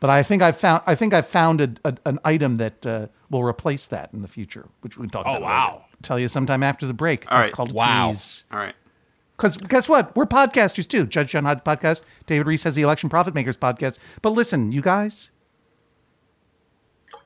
But 0.00 0.08
I 0.10 0.22
think 0.22 0.40
I've 0.42 0.56
found 0.56 0.82
I 0.86 0.94
think 0.94 1.12
I've 1.12 1.28
found 1.28 1.60
a, 1.60 1.70
a, 1.84 1.96
an 2.06 2.18
item 2.24 2.56
that 2.56 2.86
uh, 2.86 3.06
will 3.28 3.44
replace 3.44 3.84
that 3.86 4.10
in 4.14 4.22
the 4.22 4.28
future, 4.28 4.66
which 4.80 4.96
we 4.96 5.02
can 5.02 5.10
talk 5.10 5.26
Oh, 5.26 5.32
about. 5.32 5.42
wow. 5.42 5.70
later. 5.74 5.84
Tell 6.02 6.18
you 6.18 6.28
sometime 6.28 6.62
after 6.62 6.86
the 6.86 6.94
break. 6.94 7.30
All 7.30 7.38
It's 7.40 7.48
right. 7.50 7.52
called 7.52 7.72
Wow. 7.72 8.08
tease. 8.12 8.44
All 8.50 8.58
right. 8.58 8.74
Because 9.36 9.58
guess 9.58 9.88
what? 9.88 10.16
We're 10.16 10.24
podcasters 10.26 10.88
too. 10.88 11.06
Judge 11.06 11.30
John 11.32 11.44
Hodge 11.44 11.60
podcast. 11.64 12.00
David 12.26 12.46
Rees 12.46 12.62
has 12.64 12.74
the 12.74 12.82
Election 12.82 13.08
Profit 13.10 13.34
Makers 13.34 13.56
podcast. 13.58 13.98
But 14.22 14.32
listen, 14.32 14.72
you 14.72 14.80
guys. 14.80 15.30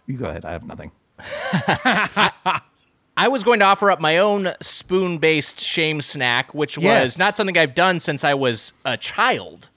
You 0.07 0.17
go 0.17 0.27
ahead. 0.27 0.45
I 0.45 0.51
have 0.53 0.67
nothing. 0.67 0.91
I 3.17 3.29
was 3.29 3.45
going 3.45 3.61
to 3.61 3.65
offer 3.67 3.91
up 3.91 4.01
my 4.01 4.19
own 4.19 4.53
spoon 4.61 5.19
based 5.19 5.61
shame 5.61 6.01
snack, 6.03 6.53
which 6.55 6.77
was 6.77 6.85
Yes. 6.85 7.19
not 7.19 7.37
something 7.37 7.57
I've 7.57 7.75
done 7.75 8.01
since 8.01 8.25
I 8.25 8.35
was 8.35 8.73
a 8.85 8.97
child, 8.97 9.69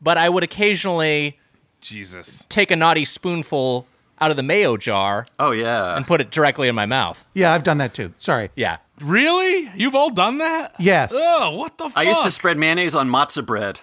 but 0.00 0.16
I 0.16 0.28
would 0.28 0.42
occasionally 0.42 1.38
Jesus. 1.80 2.46
take 2.48 2.70
a 2.70 2.76
naughty 2.76 3.04
spoonful 3.04 3.86
out 4.20 4.30
of 4.30 4.36
the 4.36 4.42
mayo 4.42 4.76
jar 4.76 5.26
Oh 5.38 5.52
yeah. 5.52 5.96
and 5.96 6.06
put 6.06 6.20
it 6.20 6.30
directly 6.30 6.66
in 6.68 6.74
my 6.74 6.86
mouth. 6.86 7.24
Yeah, 7.34 7.52
I've 7.52 7.62
done 7.62 7.78
that 7.78 7.94
too. 7.94 8.14
Sorry. 8.18 8.50
Yeah. 8.56 8.78
Really? 9.00 9.70
You've 9.76 9.94
all 9.94 10.10
done 10.10 10.38
that? 10.38 10.74
Yes. 10.80 11.12
Oh, 11.14 11.56
what 11.56 11.78
the 11.78 11.84
fuck? 11.84 11.92
I 11.96 12.02
used 12.02 12.24
to 12.24 12.30
spread 12.30 12.58
mayonnaise 12.58 12.94
on 12.96 13.08
matzo 13.08 13.44
bread. 13.46 13.78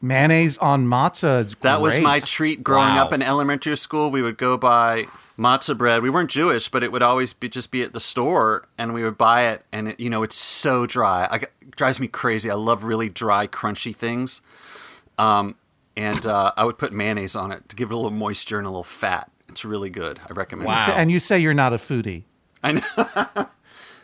Mayonnaise 0.00 0.56
on 0.58 0.86
matzah. 0.86 1.44
Is 1.44 1.54
That 1.60 1.80
was 1.80 2.00
my 2.00 2.20
treat 2.20 2.64
growing 2.64 2.94
Wow. 2.94 3.04
up 3.04 3.12
in 3.12 3.20
elementary 3.22 3.76
school. 3.76 4.10
We 4.10 4.22
would 4.22 4.38
go 4.38 4.56
buy 4.56 5.06
matzo 5.42 5.76
bread. 5.76 6.02
We 6.02 6.10
weren't 6.10 6.30
Jewish, 6.30 6.68
but 6.68 6.82
it 6.82 6.92
would 6.92 7.02
always 7.02 7.32
be 7.32 7.48
just 7.48 7.70
be 7.70 7.82
at 7.82 7.92
the 7.92 8.00
store, 8.00 8.66
and 8.78 8.94
we 8.94 9.02
would 9.02 9.18
buy 9.18 9.48
it. 9.48 9.64
And 9.72 9.88
it, 9.88 10.00
you 10.00 10.08
know, 10.10 10.22
it's 10.22 10.36
so 10.36 10.86
dry. 10.86 11.26
I, 11.30 11.36
it 11.36 11.70
drives 11.76 11.98
me 12.00 12.08
crazy. 12.08 12.50
I 12.50 12.54
love 12.54 12.84
really 12.84 13.08
dry, 13.08 13.46
crunchy 13.46 13.94
things. 13.94 14.40
Um, 15.18 15.56
and 15.96 16.24
uh, 16.24 16.52
I 16.56 16.64
would 16.64 16.78
put 16.78 16.92
mayonnaise 16.92 17.36
on 17.36 17.52
it 17.52 17.68
to 17.68 17.76
give 17.76 17.90
it 17.90 17.94
a 17.94 17.96
little 17.96 18.10
moisture 18.10 18.58
and 18.58 18.66
a 18.66 18.70
little 18.70 18.84
fat. 18.84 19.30
It's 19.48 19.64
really 19.64 19.90
good. 19.90 20.20
I 20.28 20.32
recommend 20.32 20.66
Wow. 20.68 20.86
it. 20.88 20.94
And 20.98 21.10
you 21.10 21.20
say 21.20 21.38
you're 21.38 21.52
not 21.52 21.72
a 21.72 21.76
foodie. 21.76 22.22
I 22.62 22.72
know. 22.72 22.82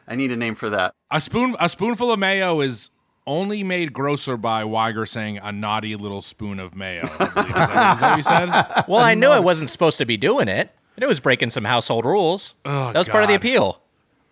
I 0.08 0.14
need 0.14 0.30
a 0.32 0.36
name 0.36 0.54
for 0.54 0.68
that. 0.70 0.94
A 1.10 1.20
spoon 1.20 1.54
a 1.60 1.68
spoonful 1.68 2.10
of 2.12 2.18
mayo 2.18 2.60
is 2.60 2.90
only 3.26 3.62
made 3.62 3.92
grosser 3.92 4.36
by 4.36 4.64
Wiger 4.64 5.04
saying 5.06 5.38
a 5.38 5.52
naughty 5.52 5.94
little 5.96 6.20
spoon 6.22 6.58
of 6.60 6.74
mayo. 6.74 7.02
I 7.18 7.28
believe. 7.28 7.48
Is, 7.48 7.54
that, 7.54 7.94
is 7.94 8.00
that 8.00 8.10
what 8.10 8.16
you 8.16 8.22
said? 8.22 8.84
Well, 8.88 9.00
I 9.02 9.14
knew 9.14 9.28
I 9.28 9.38
wasn't 9.38 9.70
supposed 9.70 9.98
to 9.98 10.06
be 10.06 10.16
doing 10.16 10.48
it. 10.48 10.70
And 10.98 11.04
it 11.04 11.06
was 11.06 11.20
breaking 11.20 11.50
some 11.50 11.62
household 11.62 12.04
rules. 12.04 12.54
Oh, 12.64 12.86
that 12.92 12.98
was 12.98 13.08
part 13.08 13.22
of 13.22 13.28
the 13.28 13.36
appeal. 13.36 13.80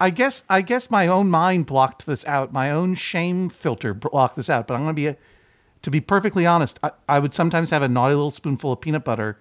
I 0.01 0.11
guess 0.11 0.43
I 0.51 0.63
guess 0.63 0.91
my 0.91 1.07
own 1.07 1.31
mind 1.31 1.67
blocked 1.67 2.07
this 2.07 2.25
out. 2.25 2.53
My 2.53 2.73
own 2.73 2.97
shame 2.97 3.49
filter 3.51 3.95
blocked 3.95 4.35
this 4.35 4.51
out. 4.51 4.67
But 4.67 4.75
I'm 4.75 4.81
going 4.83 4.91
to 4.91 4.95
be, 4.95 5.07
a, 5.07 5.17
to 5.83 5.93
be 5.93 6.01
perfectly 6.01 6.45
honest, 6.45 6.81
I, 6.83 6.91
I 7.09 7.21
would 7.21 7.33
sometimes 7.33 7.71
have 7.71 7.83
a 7.83 7.89
naughty 7.89 8.17
little 8.17 8.33
spoonful 8.33 8.73
of 8.73 8.81
peanut 8.81 9.05
butter, 9.05 9.39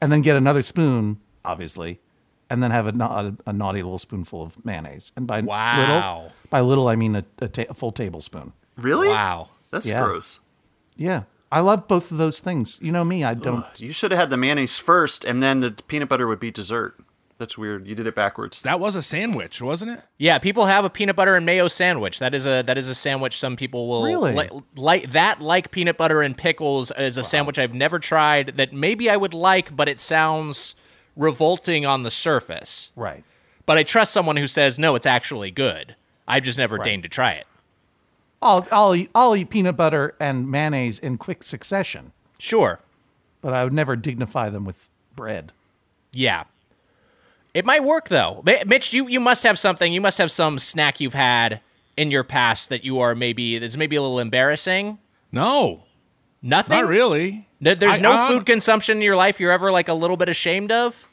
and 0.00 0.10
then 0.10 0.22
get 0.22 0.36
another 0.36 0.62
spoon, 0.62 1.20
obviously, 1.44 2.00
and 2.48 2.62
then 2.62 2.70
have 2.70 2.86
a, 2.86 2.92
na- 2.92 3.32
a, 3.44 3.52
naughty 3.52 3.82
little 3.82 3.98
spoonful 3.98 4.42
of 4.44 4.64
mayonnaise. 4.64 5.12
And 5.16 5.26
by 5.26 5.42
Wow. 5.42 6.22
little, 6.22 6.32
by 6.48 6.60
little 6.62 6.88
I 6.88 6.96
mean 6.96 7.14
a, 7.14 7.26
a, 7.40 7.48
ta- 7.48 7.64
a 7.68 7.74
full 7.74 7.92
tablespoon. 7.92 8.54
Really? 8.78 9.08
Wow. 9.08 9.50
That's 9.70 9.86
Yeah. 9.86 10.02
gross. 10.02 10.40
Yeah, 10.96 11.24
I 11.50 11.60
love 11.60 11.88
both 11.88 12.10
of 12.10 12.18
those 12.18 12.40
things. 12.40 12.78
You 12.82 12.92
know 12.92 13.04
me, 13.04 13.24
I 13.24 13.34
don't. 13.34 13.64
You 13.80 13.92
should 13.92 14.10
have 14.10 14.20
had 14.20 14.30
the 14.30 14.36
mayonnaise 14.36 14.78
first, 14.78 15.24
and 15.24 15.42
then 15.42 15.60
the 15.60 15.70
peanut 15.70 16.08
butter 16.08 16.26
would 16.26 16.40
be 16.40 16.50
dessert. 16.50 16.96
That's 17.38 17.56
weird. 17.56 17.86
You 17.86 17.94
did 17.94 18.06
it 18.08 18.16
backwards. 18.16 18.62
That 18.62 18.80
was 18.80 18.96
a 18.96 19.02
sandwich, 19.02 19.62
wasn't 19.62 19.92
it? 19.92 20.00
Yeah, 20.18 20.38
people 20.38 20.66
have 20.66 20.84
a 20.84 20.90
peanut 20.90 21.14
butter 21.14 21.36
and 21.36 21.46
mayo 21.46 21.68
sandwich. 21.68 22.18
That 22.18 22.34
is 22.34 22.46
a 22.46 22.62
that 22.66 22.76
is 22.76 22.88
a 22.88 22.94
sandwich 22.96 23.38
some 23.38 23.54
people 23.56 23.88
will 23.88 24.04
Really? 24.04 24.34
li- 24.34 24.50
like 24.74 25.12
that 25.12 25.40
like 25.40 25.70
peanut 25.70 25.96
butter 25.96 26.20
and 26.20 26.36
pickles 26.36 26.90
is 26.98 27.16
a 27.16 27.22
sandwich 27.22 27.56
I've 27.58 27.72
never 27.74 28.00
tried 28.00 28.54
that 28.56 28.72
maybe 28.72 29.08
I 29.08 29.16
would 29.16 29.34
like, 29.34 29.74
but 29.74 29.88
it 29.88 30.00
sounds 30.00 30.74
revolting 31.16 31.86
on 31.86 32.02
the 32.02 32.10
surface. 32.10 32.90
Right. 32.96 33.22
But 33.66 33.78
I 33.78 33.84
trust 33.84 34.12
someone 34.12 34.36
who 34.36 34.48
says 34.48 34.76
no, 34.78 34.96
it's 34.96 35.06
actually 35.06 35.52
good. 35.52 35.94
I've 36.26 36.42
just 36.42 36.58
never 36.58 36.76
deigned 36.78 37.04
to 37.04 37.08
try 37.08 37.32
it. 37.32 37.46
I'll 38.40 38.66
I'll 38.70 38.94
eat, 38.94 39.10
I'll 39.14 39.34
eat 39.36 39.50
peanut 39.50 39.76
butter 39.76 40.14
and 40.20 40.50
mayonnaise 40.50 40.98
in 40.98 41.18
quick 41.18 41.42
succession, 41.42 42.12
Sure. 42.38 42.78
but 43.40 43.52
I 43.52 43.64
would 43.64 43.72
never 43.72 43.96
dignify 43.96 44.48
them 44.50 44.64
with 44.64 44.88
bread. 45.16 45.52
Yeah. 46.12 46.44
It 47.54 47.64
might 47.64 47.82
work 47.82 48.08
though. 48.08 48.42
Mi- 48.46 48.62
Mitch, 48.66 48.92
you, 48.92 49.08
you 49.08 49.18
must 49.20 49.42
have 49.42 49.58
something. 49.58 49.92
You 49.92 50.00
must 50.00 50.18
have 50.18 50.30
some 50.30 50.58
snack 50.58 51.00
you've 51.00 51.14
had 51.14 51.60
in 51.96 52.10
your 52.12 52.22
past 52.22 52.68
that 52.68 52.84
you 52.84 53.00
are 53.00 53.14
maybe 53.16 53.58
that's 53.58 53.76
maybe 53.76 53.96
a 53.96 54.02
little 54.02 54.20
embarrassing. 54.20 54.98
No, 55.32 55.82
Nothing. 56.40 56.78
not 56.80 56.88
really. 56.88 57.48
There- 57.60 57.74
There's 57.74 57.94
I- 57.94 57.98
no 57.98 58.12
I- 58.12 58.28
food 58.28 58.46
consumption 58.46 58.98
in 58.98 59.02
your 59.02 59.16
life 59.16 59.40
you're 59.40 59.50
ever 59.50 59.72
like 59.72 59.88
a 59.88 59.94
little 59.94 60.16
bit 60.16 60.28
ashamed 60.28 60.70
of. 60.70 61.08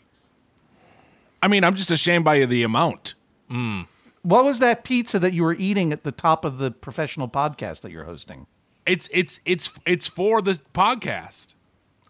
I 1.41 1.47
mean, 1.47 1.63
I'm 1.63 1.75
just 1.75 1.89
ashamed 1.91 2.23
by 2.25 2.45
the 2.45 2.61
amount. 2.63 3.15
Hmm. 3.49 3.81
What 4.25 4.43
was 4.43 4.57
that 4.57 4.83
pizza 4.83 5.19
that 5.19 5.33
you 5.33 5.43
were 5.43 5.53
eating 5.53 5.93
at 5.93 6.01
the 6.01 6.11
top 6.11 6.45
of 6.45 6.57
the 6.57 6.71
professional 6.71 7.29
podcast 7.29 7.81
that 7.81 7.91
you're 7.91 8.05
hosting? 8.05 8.47
It's 8.87 9.07
it's 9.13 9.39
it's 9.45 9.69
it's 9.85 10.07
for 10.07 10.41
the 10.41 10.59
podcast. 10.73 11.53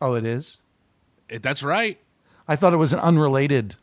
Oh, 0.01 0.13
it 0.13 0.25
is. 0.25 0.61
It, 1.27 1.43
that's 1.43 1.61
right. 1.61 1.99
I 2.47 2.55
thought 2.55 2.71
it 2.71 2.77
was 2.77 2.93
an 2.93 2.99
unrelated, 2.99 3.75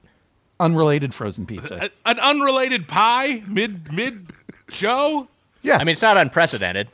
unrelated 0.59 1.13
frozen 1.13 1.45
pizza. 1.45 1.91
A- 2.07 2.11
an 2.11 2.19
unrelated 2.21 2.89
pie 2.89 3.43
mid 3.47 3.93
mid 3.93 4.33
show. 4.71 5.29
Yeah, 5.61 5.77
I 5.77 5.81
mean, 5.81 5.93
it's 5.93 6.01
not 6.03 6.17
unprecedented. 6.17 6.89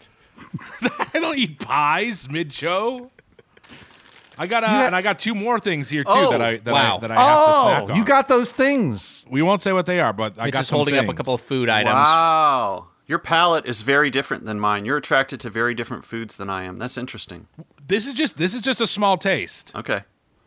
I 0.83 1.21
don't 1.21 1.39
eat 1.39 1.61
pies 1.61 2.29
mid 2.29 2.53
show. 2.53 3.13
I 4.39 4.47
got 4.47 4.65
uh, 4.65 4.69
You 4.69 4.73
ha- 4.73 4.87
and 4.87 4.97
I 4.97 5.03
got 5.03 5.19
two 5.19 5.35
more 5.35 5.59
things 5.59 5.89
here 5.89 6.05
too 6.05 6.11
Oh, 6.13 6.31
that 6.31 6.41
I 6.41 6.57
that, 6.59 6.73
wow. 6.73 6.97
I, 6.97 7.01
that 7.01 7.11
I 7.11 7.15
have 7.15 7.47
to 7.55 7.61
snack 7.61 7.83
Oh, 7.83 7.93
on. 7.93 7.97
you 7.99 8.05
got 8.05 8.29
those 8.29 8.53
things. 8.53 9.27
We 9.31 9.43
won't 9.43 9.61
say 9.61 9.73
what 9.73 9.87
they 9.87 10.01
are, 10.01 10.13
but 10.13 10.39
I 10.39 10.47
Mitch 10.47 10.55
got 10.55 10.63
is 10.63 10.69
some 10.69 10.77
holding 10.79 10.97
up 10.97 11.09
a 11.09 11.15
couple 11.15 11.35
of 11.35 11.41
food 11.41 11.69
items. 11.69 11.95
Wow. 11.95 12.89
Your 13.07 13.19
palate 13.19 13.67
is 13.67 13.81
very 13.81 14.11
different 14.11 14.45
than 14.45 14.61
mine. 14.61 14.85
You're 14.85 14.99
attracted 14.99 15.41
to 15.41 15.51
very 15.51 15.75
different 15.75 16.05
foods 16.05 16.37
than 16.37 16.51
I 16.51 16.65
am. 16.65 16.77
That's 16.77 16.99
interesting. 16.99 17.49
This 17.87 18.07
is 18.07 18.15
just 18.15 18.37
this 18.37 18.55
is 18.55 18.63
just 18.63 18.81
a 18.81 18.87
small 18.87 19.17
taste. 19.17 19.73
Okay. 19.75 20.01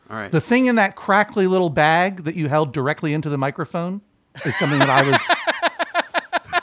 All 0.09 0.17
right. 0.17 0.31
The 0.31 0.41
thing 0.41 0.67
in 0.67 0.75
that 0.75 0.95
crackly 0.95 1.47
little 1.47 1.69
bag 1.71 2.23
that 2.25 2.35
you 2.35 2.49
held 2.49 2.73
directly 2.73 3.13
into 3.13 3.29
the 3.29 3.37
microphone 3.37 4.01
is 4.45 4.57
something 4.59 4.77
that 4.79 4.89
I 4.89 5.09
was 5.09 5.19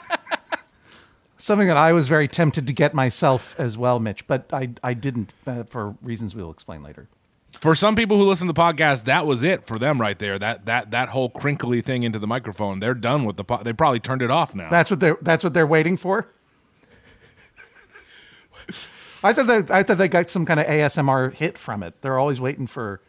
something 1.39 1.69
that 1.69 1.77
I 1.77 1.93
was 1.93 2.09
very 2.09 2.29
tempted 2.29 2.67
to 2.67 2.73
get 2.73 2.95
myself 2.95 3.55
as 3.59 3.79
well, 3.79 3.99
Mitch, 3.99 4.27
but 4.27 4.47
I 4.53 4.71
I 4.83 4.95
didn't 4.95 5.33
uh, 5.47 5.65
for 5.65 5.95
reasons 6.03 6.35
we'll 6.35 6.51
explain 6.51 6.83
later. 6.83 7.09
For 7.61 7.75
some 7.75 7.97
people 7.97 8.17
who 8.19 8.25
listen 8.25 8.47
to 8.47 8.53
the 8.53 8.61
podcast, 8.61 9.05
that 9.05 9.27
was 9.27 9.43
it 9.43 9.67
for 9.67 9.79
them 9.79 10.01
right 10.01 10.19
there. 10.19 10.39
That 10.39 10.67
that 10.67 10.93
that 10.93 11.09
whole 11.09 11.29
crinkly 11.29 11.81
thing 11.81 12.05
into 12.05 12.19
the 12.19 12.27
microphone. 12.27 12.79
They're 12.79 12.95
done 12.95 13.25
with 13.25 13.37
the. 13.37 13.45
Po- 13.45 13.63
they 13.63 13.73
probably 13.73 14.01
turned 14.01 14.23
it 14.23 14.31
off 14.31 14.55
now. 14.55 14.71
That's 14.71 14.91
what 14.91 15.01
they're 15.01 15.19
that's 15.23 15.43
what 15.43 15.55
they're 15.55 15.67
waiting 15.67 15.97
for. 15.97 16.29
I 19.25 19.33
thought 19.33 19.71
I 19.71 19.83
thought 19.83 19.99
they 19.99 20.07
got 20.09 20.31
some 20.31 20.47
kind 20.47 20.61
of 20.61 20.67
ASMR 20.67 21.33
hit 21.35 21.59
from 21.59 21.83
it. 21.83 22.01
They're 22.01 22.19
always 22.19 22.41
waiting 22.41 22.69
for 22.69 23.01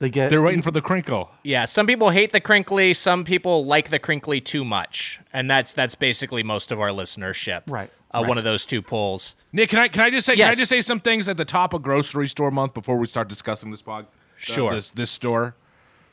they 0.00 0.10
get 0.10 0.30
They're 0.30 0.42
waiting 0.42 0.62
for 0.62 0.70
the 0.70 0.80
crinkle. 0.82 1.30
Yeah, 1.42 1.64
some 1.64 1.86
people 1.86 2.10
hate 2.10 2.32
the 2.32 2.40
crinkly, 2.40 2.94
some 2.94 3.24
people 3.24 3.64
like 3.64 3.90
the 3.90 3.98
crinkly 3.98 4.40
too 4.40 4.64
much, 4.64 5.20
and 5.32 5.50
that's 5.50 5.72
that's 5.72 5.94
basically 5.94 6.42
most 6.42 6.70
of 6.72 6.80
our 6.80 6.90
listenership. 6.90 7.62
Right, 7.66 7.90
Uh, 8.14 8.20
right. 8.20 8.28
One 8.28 8.38
of 8.38 8.44
those 8.44 8.64
two 8.66 8.80
polls. 8.82 9.34
Nick, 9.52 9.70
can 9.70 9.78
I 9.80 9.88
can 9.88 10.02
I 10.02 10.10
just 10.10 10.26
say 10.26 10.36
can 10.36 10.48
I 10.50 10.54
just 10.54 10.68
say 10.70 10.80
some 10.82 11.00
things 11.00 11.28
at 11.28 11.36
the 11.36 11.44
top 11.44 11.74
of 11.74 11.82
grocery 11.82 12.28
store 12.28 12.50
month 12.50 12.74
before 12.74 12.96
we 12.96 13.06
start 13.06 13.28
discussing 13.28 13.70
this 13.70 13.82
pod? 13.82 14.04
uh, 14.04 14.08
Sure. 14.36 14.70
this 14.70 14.90
this 14.92 15.10
store, 15.10 15.54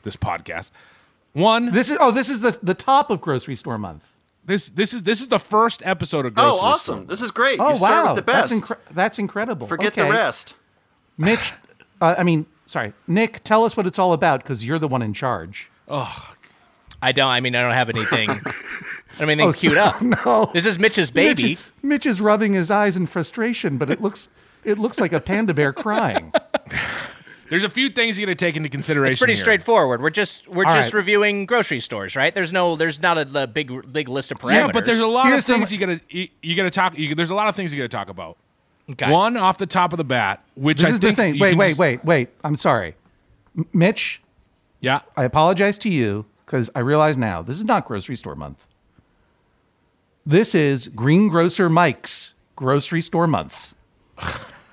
this 0.02 0.16
podcast. 0.16 0.72
One, 1.32 1.70
This 1.70 1.90
is 1.90 1.98
oh 2.00 2.10
this 2.10 2.28
is 2.28 2.40
the 2.40 2.58
the 2.62 2.74
top 2.74 3.10
of 3.10 3.20
grocery 3.20 3.54
store 3.54 3.78
month. 3.78 4.04
this 4.44 4.68
this 4.70 4.94
is 4.94 5.02
this 5.04 5.20
is 5.20 5.28
the 5.28 5.38
first 5.38 5.80
episode 5.86 6.26
of 6.26 6.34
grocery. 6.34 6.56
Store. 6.56 6.60
Oh, 6.66 6.72
awesome. 6.72 6.98
Store. 7.00 7.06
This 7.06 7.22
is 7.22 7.30
great. 7.30 7.60
Oh 7.60 7.70
you 7.70 7.76
start 7.76 8.04
wow, 8.06 8.14
with 8.14 8.24
the 8.24 8.32
best. 8.32 8.50
that's 8.50 8.60
incre- 8.62 8.94
that's 8.94 9.18
incredible. 9.20 9.66
Forget 9.68 9.92
Okay. 9.92 10.02
the 10.02 10.10
rest. 10.12 10.54
Mitch. 11.18 11.52
Uh, 12.00 12.14
I 12.18 12.22
mean, 12.24 12.46
sorry, 12.66 12.92
Nick. 13.06 13.42
Tell 13.44 13.64
us 13.64 13.76
what 13.76 13.86
it's 13.86 13.98
all 13.98 14.12
about 14.12 14.42
because 14.42 14.64
you're 14.64 14.78
the 14.78 14.88
one 14.88 15.02
in 15.02 15.14
charge. 15.14 15.70
Oh, 15.88 16.32
I 17.02 17.12
don't. 17.12 17.28
I 17.28 17.40
mean, 17.40 17.54
I 17.56 17.62
don't 17.62 17.72
have 17.72 17.90
anything. 17.90 18.30
I 18.30 18.34
don't 18.34 18.44
have 19.18 19.28
anything 19.28 19.48
Oh, 19.48 19.52
queued 19.52 19.74
so- 19.74 19.82
up. 19.82 20.02
no. 20.26 20.50
This 20.52 20.66
is 20.66 20.78
Mitch's 20.78 21.10
baby. 21.10 21.50
Mitch, 21.50 21.58
Mitch 21.82 22.06
is 22.06 22.20
rubbing 22.20 22.52
his 22.54 22.70
eyes 22.70 22.96
in 22.96 23.06
frustration, 23.06 23.78
but 23.78 23.90
it 23.90 24.00
looks 24.02 24.28
it 24.64 24.78
looks 24.78 24.98
like 25.00 25.12
a 25.12 25.20
panda 25.20 25.54
bear 25.54 25.72
crying. 25.72 26.32
There's 27.48 27.62
a 27.62 27.70
few 27.70 27.88
things 27.88 28.18
you 28.18 28.26
got 28.26 28.32
to 28.32 28.34
take 28.34 28.56
into 28.56 28.68
consideration. 28.68 29.12
It's 29.12 29.20
pretty 29.20 29.34
here. 29.34 29.40
straightforward. 29.44 30.02
We're 30.02 30.10
just 30.10 30.48
we're 30.48 30.64
All 30.64 30.72
just 30.72 30.92
right. 30.92 30.98
reviewing 30.98 31.46
grocery 31.46 31.78
stores, 31.78 32.16
right? 32.16 32.34
There's 32.34 32.52
no 32.52 32.74
there's 32.74 33.00
not 33.00 33.18
a, 33.18 33.24
the 33.24 33.46
big 33.46 33.92
big 33.92 34.08
list 34.08 34.32
of 34.32 34.38
parameters. 34.40 34.52
Yeah, 34.66 34.72
but 34.72 34.84
there's 34.84 34.98
a 34.98 35.06
lot 35.06 35.26
Here's 35.28 35.48
of 35.48 35.54
things 35.54 35.68
some- 35.68 35.78
you 35.78 35.86
gotta 35.86 36.00
you, 36.08 36.28
you 36.42 36.56
gotta 36.56 36.72
talk. 36.72 36.98
You, 36.98 37.14
there's 37.14 37.30
a 37.30 37.36
lot 37.36 37.46
of 37.46 37.54
things 37.54 37.72
you 37.72 37.78
gotta 37.78 37.88
talk 37.88 38.08
about. 38.08 38.36
Okay. 38.92 39.10
One 39.10 39.36
off 39.36 39.58
the 39.58 39.66
top 39.66 39.92
of 39.92 39.96
the 39.96 40.04
bat, 40.04 40.44
which 40.54 40.78
This 40.80 40.90
I 40.90 40.92
is 40.94 41.00
the 41.00 41.12
thing. 41.12 41.38
Wait, 41.40 41.56
wait, 41.56 41.68
just- 41.70 41.78
wait, 41.80 42.04
wait. 42.04 42.28
I'm 42.44 42.56
sorry, 42.56 42.94
M- 43.58 43.66
Mitch. 43.72 44.22
Yeah, 44.80 45.00
I 45.16 45.24
apologize 45.24 45.76
to 45.78 45.88
you 45.88 46.24
because 46.44 46.70
I 46.74 46.80
realize 46.80 47.16
now 47.18 47.42
this 47.42 47.56
is 47.56 47.64
not 47.64 47.84
grocery 47.86 48.14
store 48.16 48.36
month. 48.36 48.64
This 50.24 50.54
is 50.54 50.88
Greengrocer 50.88 51.68
Mike's 51.68 52.34
grocery 52.56 53.00
store 53.02 53.26
month. 53.26 53.74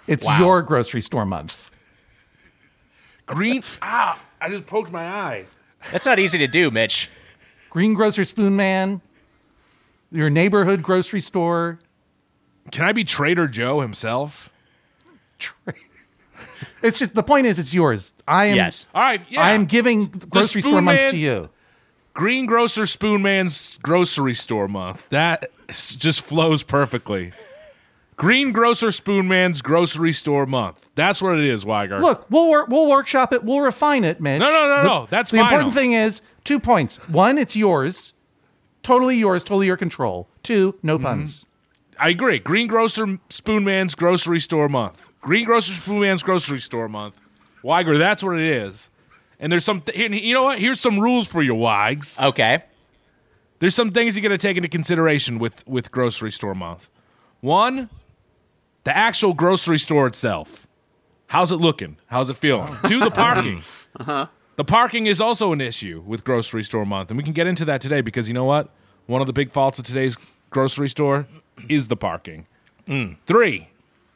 It's 0.06 0.26
Wow. 0.26 0.38
your 0.40 0.62
grocery 0.62 1.00
store 1.02 1.26
month. 1.26 1.72
green. 3.26 3.64
ah, 3.82 4.20
I 4.42 4.50
just 4.50 4.66
poked 4.66 4.92
my 4.92 5.06
eye. 5.08 5.46
That's 5.94 6.06
not 6.06 6.20
easy 6.20 6.38
to 6.40 6.48
do, 6.48 6.70
Mitch. 6.72 7.10
Greengrocer 7.70 8.26
Spoon 8.26 8.58
Man, 8.58 9.00
your 10.12 10.30
neighborhood 10.30 10.84
grocery 10.84 11.22
store. 11.22 11.80
Can 12.72 12.86
I 12.86 12.92
be 12.92 13.04
Trader 13.04 13.48
Joe 13.48 13.82
himself? 13.82 14.50
It's 16.82 17.00
just 17.00 17.14
the 17.16 17.24
point 17.24 17.46
is 17.48 17.60
it's 17.60 17.74
yours. 17.74 18.14
I 18.28 18.46
am 18.48 18.56
Yes. 18.58 18.88
All 18.94 19.02
right, 19.02 19.22
yeah. 19.30 19.42
I 19.42 19.52
am 19.52 19.66
giving 19.66 20.06
grocery 20.08 20.62
store 20.62 20.74
Spoon 20.74 20.84
month 20.84 21.12
to 21.12 21.18
you. 21.18 21.50
Green 22.14 22.46
Grocer 22.46 22.86
Spoon 22.86 23.22
Man's 23.22 23.78
grocery 23.82 24.34
store 24.34 24.68
month. 24.68 25.08
That 25.10 25.50
just 25.70 26.22
flows 26.22 26.62
perfectly. 26.62 27.32
Green 28.18 28.52
Grocer 28.52 28.92
Spoon 28.92 29.28
Man's 29.30 29.62
grocery 29.62 30.12
store 30.12 30.46
month. 30.46 30.90
That's 30.96 31.22
what 31.22 31.38
it 31.40 31.46
is, 31.46 31.66
Wiger. 31.66 32.00
Look, 32.02 32.26
we'll 32.30 32.50
work, 32.50 32.68
we'll 32.68 32.88
workshop 32.90 33.32
it. 33.34 33.44
We'll 33.46 33.62
refine 33.62 34.04
it, 34.04 34.20
Mitch. 34.20 34.40
No, 34.40 34.48
no, 34.48 34.68
no, 34.68 34.78
The- 34.78 34.84
no, 34.84 35.08
that's 35.10 35.32
the 35.32 35.38
final. 35.38 35.52
important 35.54 35.74
thing 35.74 35.94
is 35.94 36.22
two 36.44 36.60
points. 36.60 36.98
One, 37.08 37.38
it's 37.38 37.56
yours, 37.56 38.14
totally 38.84 39.16
yours, 39.18 39.44
totally 39.44 39.68
your 39.68 39.78
control. 39.78 40.28
Two, 40.44 40.76
no 40.84 40.98
Mm-hmm. 40.98 41.06
puns. 41.06 41.46
I 42.04 42.10
agree. 42.10 42.38
Green 42.38 42.68
Grocer 42.68 43.18
Spoon 43.30 43.64
Man's 43.64 43.96
grocery 43.96 44.42
store 44.42 44.68
month. 44.68 45.10
Green 45.22 45.46
Grocer 45.46 45.72
Spoon 45.72 46.02
Man's 46.02 46.22
grocery 46.22 46.60
store 46.60 46.90
month. 46.90 47.16
Wiger, 47.64 47.98
that's 47.98 48.22
what 48.22 48.38
it 48.38 48.46
is. 48.46 48.90
And 49.40 49.50
there's 49.50 49.64
some, 49.64 49.80
th- 49.80 49.98
here- 49.98 50.12
you 50.12 50.34
know 50.34 50.44
what? 50.44 50.60
Here's 50.60 50.82
some 50.82 51.00
rules 51.00 51.30
for 51.30 51.42
your 51.42 51.56
Wags. 51.56 52.20
Okay. 52.20 52.64
There's 53.60 53.74
some 53.74 53.92
things 53.92 54.18
you 54.18 54.22
got 54.22 54.30
to 54.30 54.38
take 54.38 54.58
into 54.58 54.68
consideration 54.68 55.40
with 55.40 55.66
with 55.66 55.90
grocery 55.94 56.34
store 56.34 56.54
month. 56.54 56.90
One, 57.40 57.90
the 58.84 58.96
actual 58.96 59.34
grocery 59.34 59.80
store 59.80 60.06
itself. 60.06 60.68
How's 61.28 61.54
it 61.54 61.58
looking? 61.58 61.96
How's 62.08 62.30
it 62.30 62.36
feeling? 62.36 62.74
Two, 62.86 63.00
the 63.00 63.12
parking. 63.12 63.64
Uh-huh. 63.98 64.28
The 64.58 64.66
parking 64.66 65.08
is 65.08 65.22
also 65.22 65.54
an 65.54 65.62
issue 65.62 66.04
with 66.06 66.26
grocery 66.26 66.64
store 66.64 66.86
month, 66.86 67.10
and 67.12 67.18
we 67.18 67.24
can 67.24 67.32
get 67.32 67.48
into 67.48 67.64
that 67.64 67.80
today 67.80 68.02
because 68.02 68.28
you 68.28 68.34
know 68.34 68.44
what? 68.44 68.70
One 69.06 69.22
of 69.22 69.28
the 69.28 69.34
big 69.34 69.52
faults 69.54 69.80
of 69.80 69.86
today's 69.86 70.18
grocery 70.50 70.90
store 70.90 71.26
is 71.70 71.88
the 71.88 71.96
parking. 71.96 72.46
Three, 73.26 73.68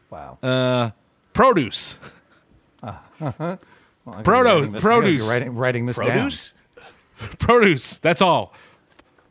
Wow. 0.09 0.37
Uh, 0.41 0.91
produce. 1.33 1.97
Well, 3.19 4.15
I 4.19 4.21
gotta 4.21 4.21
be 4.21 4.23
proto- 4.23 4.49
writing 4.49 4.71
this- 4.71 4.81
I 4.83 4.87
gotta 4.87 5.01
be 5.01 5.07
produce. 5.09 5.27
Writing, 5.29 5.55
writing 5.55 5.85
this 5.85 5.97
Produce? 5.97 6.53
Produce. 7.39 7.97
That's 7.97 8.21
all. 8.21 8.53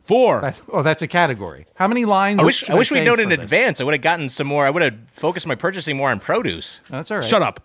Four. 0.03 0.41
down. 0.41 0.53
Oh, 0.71 0.83
that's 0.83 1.01
a 1.01 1.07
category. 1.07 1.65
How 1.75 1.87
many 1.87 2.05
lines? 2.05 2.39
I 2.39 2.43
wish 2.45 2.57
should 2.57 2.69
I 2.69 2.75
wish 2.75 2.91
we'd 2.91 2.97
save 2.99 3.05
known 3.07 3.15
for 3.15 3.21
in 3.23 3.29
this? 3.29 3.39
advance. 3.39 3.81
I 3.81 3.85
would 3.85 3.93
have 3.95 4.01
gotten 4.01 4.29
some 4.29 4.45
more. 4.45 4.67
I 4.67 4.69
would 4.69 4.83
have 4.83 4.95
focused 5.07 5.47
my 5.47 5.55
purchasing 5.55 5.97
more 5.97 6.11
on 6.11 6.19
produce. 6.19 6.79
That's 6.89 7.09
all 7.09 7.17
right. 7.17 7.25
Shut 7.25 7.41
up. 7.41 7.61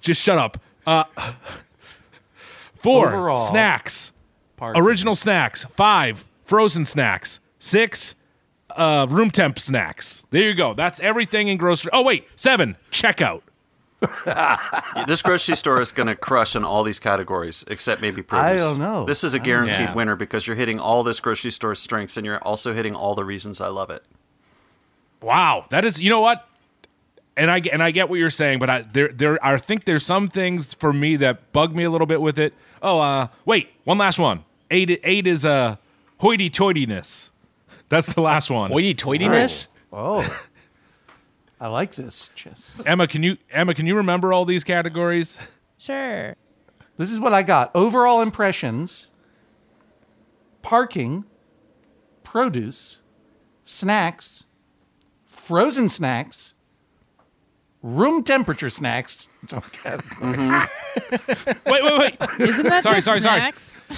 Just 0.00 0.22
shut 0.22 0.38
up. 0.38 0.58
Uh, 0.86 1.04
four. 2.76 3.08
Overall. 3.08 3.36
Snacks. 3.36 4.12
Parking. 4.56 4.82
Original 4.82 5.14
snacks. 5.14 5.64
Five. 5.64 6.24
Frozen 6.44 6.84
snacks. 6.84 7.40
Six. 7.58 8.14
Uh, 8.76 9.06
room 9.08 9.30
temp 9.30 9.58
snacks. 9.58 10.26
There 10.30 10.42
you 10.42 10.54
go. 10.54 10.74
That's 10.74 10.98
everything 11.00 11.48
in 11.48 11.56
grocery. 11.58 11.90
Oh 11.92 12.02
wait, 12.02 12.26
seven. 12.36 12.76
Checkout. 12.90 13.42
This 15.06 15.22
grocery 15.22 15.56
store 15.56 15.80
is 15.80 15.92
going 15.92 16.06
to 16.08 16.14
crush 16.14 16.54
in 16.56 16.64
all 16.64 16.82
these 16.82 16.98
categories, 16.98 17.64
except 17.68 18.00
maybe 18.02 18.22
produce. 18.22 18.44
I 18.44 18.56
don't 18.56 18.78
know. 18.78 19.04
This 19.04 19.24
is 19.24 19.32
a 19.34 19.38
guaranteed 19.38 19.88
Yeah. 19.88 19.94
winner 19.94 20.16
because 20.16 20.46
you're 20.46 20.56
hitting 20.56 20.78
all 20.80 21.02
this 21.02 21.20
grocery 21.20 21.50
store's 21.50 21.78
strengths, 21.78 22.16
and 22.16 22.24
you're 22.26 22.38
also 22.38 22.72
hitting 22.72 22.94
all 22.94 23.14
the 23.14 23.24
reasons 23.24 23.60
I 23.60 23.68
love 23.68 23.90
it. 23.90 24.02
Wow, 25.22 25.66
that 25.70 25.84
is. 25.84 26.00
You 26.00 26.10
know 26.10 26.20
what? 26.20 26.46
And 27.36 27.50
I 27.50 27.58
and 27.72 27.82
I 27.82 27.90
get 27.90 28.08
what 28.08 28.18
you're 28.18 28.30
saying, 28.30 28.58
but 28.58 28.70
I 28.70 28.82
there 28.92 29.08
there 29.08 29.44
I 29.44 29.56
think 29.58 29.84
there's 29.84 30.04
some 30.04 30.28
things 30.28 30.74
for 30.74 30.92
me 30.92 31.16
that 31.16 31.52
bug 31.52 31.74
me 31.74 31.84
a 31.84 31.90
little 31.90 32.06
bit 32.06 32.20
with 32.20 32.38
it. 32.38 32.54
Oh, 32.82 33.00
uh, 33.00 33.28
wait, 33.44 33.68
one 33.84 33.98
last 33.98 34.18
one. 34.18 34.44
Eight 34.70 35.00
eight 35.02 35.26
is 35.26 35.44
uh, 35.44 35.76
hoity-toityness. 36.18 37.30
That's 37.88 38.12
the 38.12 38.20
last 38.20 38.50
one. 38.50 38.70
Hoity-toityness? 38.70 39.68
Oh. 39.92 40.22
oh, 40.22 40.46
I 41.60 41.68
like 41.68 41.94
this. 41.94 42.30
Just 42.34 42.86
Emma, 42.86 43.06
can 43.06 43.22
you 43.22 43.36
Emma, 43.50 43.74
can 43.74 43.86
you 43.86 43.96
remember 43.96 44.32
all 44.32 44.44
these 44.44 44.64
categories? 44.64 45.38
Sure. 45.78 46.34
this 46.96 47.10
is 47.10 47.20
what 47.20 47.34
I 47.34 47.42
got. 47.42 47.70
Overall 47.74 48.22
impressions. 48.22 49.10
Parking. 50.62 51.24
Produce. 52.22 53.02
Snacks. 53.64 54.46
Frozen 55.26 55.90
snacks. 55.90 56.53
Room 57.86 58.24
temperature 58.24 58.70
snacks. 58.70 59.28
It's 59.42 59.52
okay. 59.52 59.96
Wait, 61.66 61.82
wait, 61.84 61.98
wait. 61.98 62.16
Isn't 62.40 62.66
that 62.66 62.82
Sorry, 62.82 62.96
just 63.02 63.04
sorry, 63.04 63.20
sorry. 63.20 63.52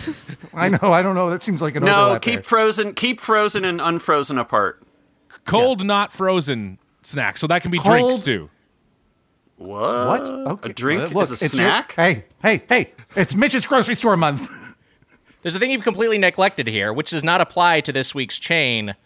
I 0.55 0.69
know. 0.71 0.91
I 0.93 1.03
don't 1.03 1.15
know. 1.15 1.31
That 1.31 1.45
seems 1.45 1.63
like 1.63 1.77
an 1.77 1.85
No, 1.85 2.19
keep 2.21 2.35
there. 2.35 2.43
frozen, 2.43 2.95
keep 2.95 3.21
frozen 3.21 3.65
and 3.65 3.81
unfrozen 3.81 4.39
apart. 4.39 4.83
Cold, 5.45 5.85
not 5.87 6.13
frozen 6.13 6.79
snacks. 7.03 7.41
So 7.41 7.47
that 7.47 7.63
can 7.63 7.71
be 7.71 7.79
Cold- 7.79 8.09
drinks 8.11 8.25
too. 8.25 8.51
What? 9.57 10.09
What? 10.09 10.23
Okay. 10.31 10.71
A 10.71 10.73
drink 10.73 11.03
Uh, 11.03 11.07
look, 11.15 11.23
is 11.23 11.31
a 11.31 11.45
it's 11.45 11.55
your- 11.55 11.69
snack? 11.71 11.95
hey, 11.95 12.25
hey, 12.43 12.63
hey! 12.69 12.93
It's 13.15 13.37
Mitch's 13.37 13.67
grocery 13.67 13.95
store 13.95 14.17
month. 14.17 14.51
There's 15.43 15.55
a 15.55 15.61
thing 15.61 15.71
you've 15.71 15.85
completely 15.85 16.19
neglected 16.19 16.67
here, 16.67 16.93
which 16.93 17.11
does 17.11 17.23
not 17.23 17.41
apply 17.41 17.83
to 17.83 17.93
this 17.93 18.13
week's 18.17 18.41
chain, 18.41 18.97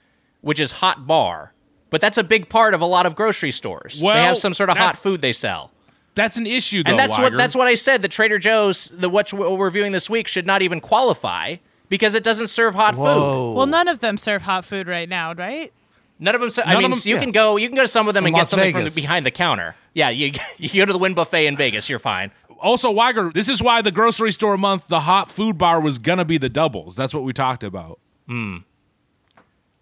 which 0.40 0.58
is 0.58 0.72
hot 0.72 1.06
bar. 1.06 1.52
But 1.91 2.01
that's 2.01 2.18
a 2.18 2.24
big 2.24 2.49
part 2.49 2.72
of 2.74 2.80
a 2.80 2.86
lot 2.86 3.05
of 3.07 3.16
grocery 3.16 3.51
stores. 3.53 4.01
they 4.01 4.07
have 4.07 4.38
some 4.38 4.55
sort 4.55 4.70
of 4.70 4.76
hot 4.76 4.97
food 4.97 5.20
they 5.20 5.32
sell. 5.32 5.70
That's 6.14 6.36
an 6.36 6.47
issue, 6.47 6.82
though. 6.82 6.91
and 6.91 6.99
that's 6.99 7.18
what 7.18 7.36
that's 7.36 7.55
what 7.55 7.66
I 7.68 7.74
said. 7.74 8.03
The 8.03 8.09
Trader 8.09 8.38
Joe's, 8.38 8.86
the 8.88 9.09
what 9.09 9.32
we're 9.32 9.57
reviewing 9.57 9.93
this 9.93 10.09
week, 10.11 10.26
should 10.28 10.47
not 10.47 10.62
even 10.62 10.80
qualify 10.80 11.57
because 11.88 12.14
it 12.14 12.24
doesn't 12.24 12.49
serve 12.49 12.74
hot 12.74 12.95
food. 12.95 13.55
Well, 13.55 13.66
none 13.66 13.88
of 13.88 14.01
them 14.01 14.18
serve 14.18 14.43
hot 14.43 14.64
food 14.64 14.86
right 14.88 15.09
now, 15.09 15.34
right? 15.34 15.72
None 16.18 16.34
of 16.34 16.41
them. 16.41 16.51
ser- 16.51 16.62
I 16.66 16.74
None 16.74 16.76
of 16.76 16.82
mean, 16.82 16.91
them- 16.91 17.01
so 17.01 17.09
you 17.09 17.14
yeah. 17.14 17.20
can 17.22 17.30
go. 17.32 17.57
You 17.57 17.68
can 17.68 17.76
go 17.76 17.82
to 17.82 17.88
some 17.88 18.07
of 18.09 18.14
them 18.14 18.24
In 18.24 18.28
and 18.28 18.34
get 18.34 18.41
Las 18.41 18.51
something 18.51 18.72
from 18.72 18.84
the, 18.84 18.91
behind 18.91 19.24
the 19.24 19.30
counter. 19.30 19.74
Yeah, 19.95 20.11
you 20.11 20.32
you 20.59 20.68
go 20.80 20.84
to 20.86 20.93
the 20.93 20.99
Wynn 20.99 21.14
Buffet 21.14 21.47
in 21.47 21.57
Vegas. 21.57 21.88
You're 21.88 21.99
fine. 21.99 22.30
Also, 22.61 22.91
Wiger, 22.91 23.30
this 23.32 23.49
is 23.49 23.62
why 23.62 23.80
the 23.80 23.91
grocery 23.93 24.32
store 24.32 24.59
month, 24.59 24.88
the 24.88 25.01
hot 25.01 25.30
food 25.30 25.57
bar 25.57 25.80
was 25.80 25.99
gonna 25.99 26.26
be 26.26 26.36
the 26.38 26.51
doubles. 26.51 26.95
That's 26.95 27.14
what 27.14 27.22
we 27.24 27.32
talked 27.32 27.64
about. 27.64 27.99
Hmm. 28.26 28.59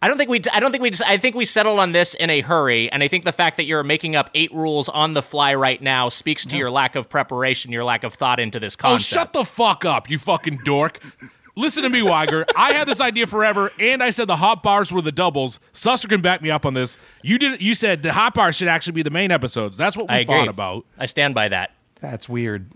I 0.01 0.07
don't 0.07 0.17
think 0.17 0.31
we. 0.31 0.41
I 0.53 0.61
don't 0.61 0.71
think 0.71 0.83
we. 0.83 0.91
Just, 0.91 1.03
I 1.03 1.17
think 1.17 1.35
we 1.35 1.45
settled 1.45 1.81
on 1.81 1.91
this 1.93 2.15
in 2.15 2.31
a 2.31 2.41
hurry, 2.41 2.91
and 2.91 3.03
I 3.03 3.09
think 3.09 3.25
the 3.25 3.33
fact 3.33 3.57
that 3.57 3.65
you're 3.65 3.83
making 3.83 4.15
up 4.15 4.31
eight 4.35 4.53
rules 4.55 4.89
on 4.89 5.15
the 5.15 5.23
fly 5.23 5.55
right 5.55 5.83
now 5.83 6.09
speaks 6.09 6.47
to 6.47 6.57
your 6.57 6.71
lack 6.71 6.95
of 6.95 7.09
preparation, 7.09 7.73
your 7.73 7.83
lack 7.85 8.05
of 8.05 8.15
thought 8.15 8.39
into 8.39 8.61
this 8.61 8.77
Oh, 8.85 8.99
shut 8.99 9.33
the 9.33 9.45
fuck 9.45 9.85
up, 9.85 10.09
you 10.09 10.19
fucking 10.19 10.61
dork. 10.65 11.01
Listen 11.57 11.83
to 11.83 11.89
me, 11.89 12.03
Wiger. 12.03 12.47
I 12.57 12.73
had 12.73 12.87
this 12.87 13.01
idea 13.01 13.27
forever, 13.27 13.73
and 13.81 14.01
I 14.01 14.11
said 14.11 14.29
the 14.29 14.37
hot 14.37 14.63
bars 14.63 14.93
were 14.93 15.03
the 15.03 15.11
doubles. 15.11 15.59
Susser 15.75 16.09
can 16.09 16.21
back 16.21 16.41
me 16.41 16.51
up 16.53 16.65
on 16.65 16.75
this. 16.75 16.99
You 17.23 17.37
did. 17.37 17.61
You 17.61 17.75
said 17.75 18.05
the 18.05 18.13
hot 18.13 18.35
bars 18.35 18.55
should 18.55 18.69
actually 18.69 18.93
be 18.93 19.03
the 19.03 19.11
main 19.11 19.33
episodes. 19.33 19.77
That's 19.77 19.97
what 19.97 20.09
we 20.09 20.15
I 20.15 20.19
agree. 20.21 20.47
about. 20.47 20.87
I 20.97 21.07
stand 21.07 21.35
by 21.35 21.49
that. 21.49 21.73
That's 22.01 22.29
weird. 22.29 22.71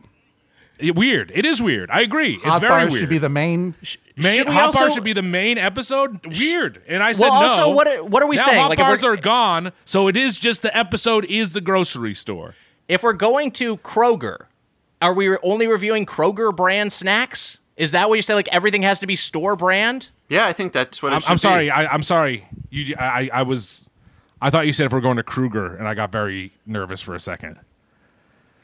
It- 0.79 0.95
weird. 0.97 1.31
It 1.35 1.45
is 1.47 1.63
weird. 1.63 1.91
I 1.91 2.01
agree. 2.01 2.35
It's 2.35 2.43
very 2.59 2.59
bars 2.61 2.91
weird. 2.93 3.01
should 3.01 3.09
be 3.09 3.19
the 3.19 3.29
main. 3.29 3.75
main 4.17 4.37
Should 4.39 4.49
we 4.49 4.55
hot 4.55 4.65
also- 4.65 4.79
bars 4.81 4.95
should 4.95 5.05
be 5.05 5.13
the 5.13 5.23
main 5.23 5.59
episode. 5.59 6.21
Weird. 6.39 6.83
And 6.89 7.03
I 7.03 7.13
said 7.13 7.29
Well, 7.29 7.41
no. 7.43 7.49
also, 7.49 7.71
what 7.71 7.87
are- 7.89 8.03
what 8.05 8.23
are 8.23 8.27
we 8.27 8.37
now 8.37 8.45
saying? 8.47 8.61
Hot 8.63 8.71
Like, 8.71 8.79
if 8.79 8.85
bars 8.87 9.03
we're- 9.03 9.17
gone, 9.17 9.73
so 9.85 10.09
it 10.09 10.17
is 10.17 10.39
just 10.39 10.63
the 10.63 10.77
episode 10.77 11.25
is 11.27 11.53
the 11.53 11.61
grocery 11.61 12.15
store. 12.15 12.55
If 12.89 13.03
we're 13.03 13.13
going 13.13 13.53
to 13.53 13.77
Kroger, 13.79 14.47
are 15.01 15.15
we 15.15 15.37
only 15.39 15.67
reviewing 15.67 16.05
Kroger 16.05 16.55
brand 16.55 16.93
snacks? 16.93 17.61
Is 17.77 17.93
that 17.93 18.09
what 18.09 18.17
you 18.17 18.23
say? 18.23 18.35
Like 18.35 18.49
everything 18.53 18.83
has 18.83 19.01
to 19.01 19.07
be 19.07 19.17
store 19.17 19.57
brand? 19.57 20.11
Yeah, 20.29 20.47
I 20.47 20.53
think 20.53 20.73
that's 20.73 21.03
what 21.03 21.13
it 21.13 21.17
I'm, 21.17 21.21
should 21.21 21.31
I'm 21.31 21.37
be. 21.37 21.41
sorry. 21.41 21.71
I, 21.71 21.87
I'm 21.87 22.03
sorry. 22.03 22.47
You. 22.71 22.95
I, 22.99 23.31
I 23.33 23.43
was. 23.43 23.89
I 24.43 24.51
thought 24.51 24.67
you 24.67 24.73
said 24.73 24.87
if 24.87 24.93
we're 24.93 25.01
going 25.01 25.17
to 25.17 25.23
Kruger, 25.23 25.75
and 25.77 25.87
I 25.87 25.95
got 25.95 26.11
very 26.11 26.53
nervous 26.67 27.01
for 27.01 27.15
a 27.15 27.21
second. 27.21 27.61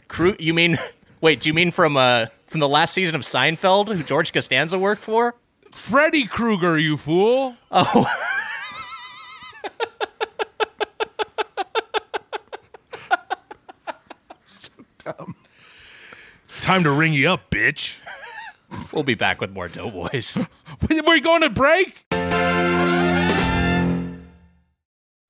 Kru- 0.09 0.37
you 0.39 0.53
mean? 0.55 0.79
Wait, 1.21 1.41
do 1.41 1.49
you 1.49 1.55
mean 1.55 1.71
from 1.71 1.97
uh 1.97 2.27
from 2.47 2.61
the 2.61 2.69
last 2.69 2.95
season 2.95 3.15
of 3.15 3.23
Seinfeld, 3.23 3.89
who 3.89 4.03
George 4.03 4.33
Costanza 4.33 4.79
worked 4.79 5.05
for? 5.05 5.35
Freddy 5.73 6.27
Krueger, 6.27 6.79
you 6.79 6.97
fool. 6.97 7.57
Oh. 7.71 8.07
Time 16.61 16.85
to 16.85 16.91
ring 16.91 17.15
you 17.15 17.31
up, 17.31 17.51
bitch. 17.51 17.97
We'll 18.93 19.03
be 19.03 19.15
back 19.15 19.41
with 19.41 19.51
more 19.51 19.69
Doughboys. 19.69 20.37
We're 20.91 21.21
going 21.21 21.41
to 21.41 21.49
break? 21.49 22.05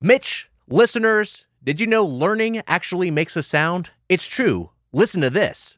Mitch, 0.01 0.49
listeners, 0.67 1.45
did 1.63 1.79
you 1.79 1.87
know 1.87 2.03
learning 2.05 2.61
actually 2.67 3.09
makes 3.09 3.37
a 3.37 3.43
sound? 3.43 3.91
It's 4.09 4.27
true. 4.27 4.71
Listen 4.91 5.21
to 5.21 5.29
this. 5.29 5.77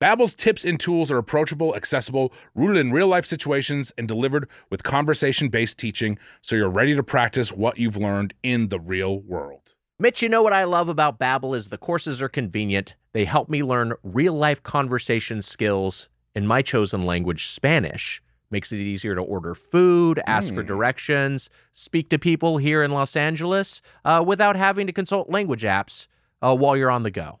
Babbel's 0.00 0.36
tips 0.36 0.64
and 0.64 0.78
tools 0.78 1.10
are 1.10 1.18
approachable, 1.18 1.74
accessible, 1.74 2.32
rooted 2.54 2.76
in 2.76 2.92
real-life 2.92 3.26
situations, 3.26 3.92
and 3.98 4.06
delivered 4.06 4.48
with 4.70 4.84
conversation-based 4.84 5.76
teaching 5.76 6.18
so 6.40 6.54
you're 6.54 6.68
ready 6.68 6.94
to 6.94 7.02
practice 7.02 7.50
what 7.52 7.78
you've 7.78 7.96
learned 7.96 8.32
in 8.44 8.68
the 8.68 8.78
real 8.78 9.18
world. 9.18 9.74
Mitch, 9.98 10.22
you 10.22 10.28
know 10.28 10.40
what 10.40 10.52
I 10.52 10.62
love 10.62 10.88
about 10.88 11.18
Babbel 11.18 11.56
is 11.56 11.66
the 11.66 11.78
courses 11.78 12.22
are 12.22 12.28
convenient. 12.28 12.94
They 13.12 13.24
help 13.24 13.48
me 13.48 13.64
learn 13.64 13.94
real-life 14.04 14.62
conversation 14.62 15.42
skills 15.42 16.08
in 16.32 16.46
my 16.46 16.62
chosen 16.62 17.04
language, 17.04 17.48
Spanish. 17.48 18.22
Makes 18.52 18.70
it 18.70 18.78
easier 18.78 19.16
to 19.16 19.20
order 19.20 19.56
food, 19.56 20.22
ask 20.28 20.54
for 20.54 20.62
directions, 20.62 21.50
speak 21.72 22.08
to 22.10 22.18
people 22.20 22.56
here 22.58 22.84
in 22.84 22.92
Los 22.92 23.16
Angeles 23.16 23.82
uh, 24.04 24.22
without 24.24 24.54
having 24.54 24.86
to 24.86 24.92
consult 24.92 25.28
language 25.28 25.64
apps 25.64 26.06
uh, 26.40 26.54
while 26.54 26.76
you're 26.76 26.90
on 26.90 27.02
the 27.02 27.10
go. 27.10 27.40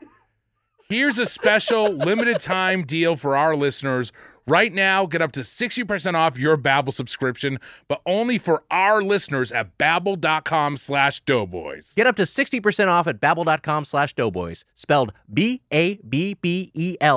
Here's 0.91 1.17
a 1.19 1.25
special 1.25 1.87
limited 1.89 2.41
time 2.41 2.83
deal 2.83 3.15
for 3.15 3.37
our 3.37 3.55
listeners. 3.55 4.11
Right 4.45 4.73
now, 4.73 5.05
get 5.05 5.21
up 5.21 5.31
to 5.31 5.39
60% 5.39 6.15
off 6.15 6.37
your 6.37 6.57
Babbel 6.57 6.91
subscription, 6.91 7.59
but 7.87 8.01
only 8.05 8.37
for 8.37 8.65
our 8.69 9.01
listeners 9.01 9.53
at 9.53 9.77
babbel.com 9.77 10.75
slash 10.75 11.21
doughboys. 11.21 11.93
Get 11.95 12.07
up 12.07 12.17
to 12.17 12.23
60% 12.23 12.89
off 12.89 13.07
at 13.07 13.21
babbel.com 13.21 13.85
slash 13.85 14.13
doughboys. 14.15 14.65
Spelled 14.75 15.13
B-A-B-B-E-L 15.33 15.63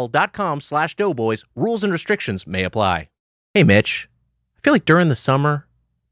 dot 0.06 0.32
com 0.32 0.60
slash 0.60 0.94
doughboys. 0.94 1.44
Rules 1.56 1.82
and 1.82 1.92
restrictions 1.92 2.46
may 2.46 2.62
apply. 2.62 3.08
Hey, 3.54 3.64
Mitch. 3.64 4.08
I 4.56 4.60
feel 4.60 4.72
like 4.72 4.84
during 4.84 5.08
the 5.08 5.16
summer, 5.16 5.66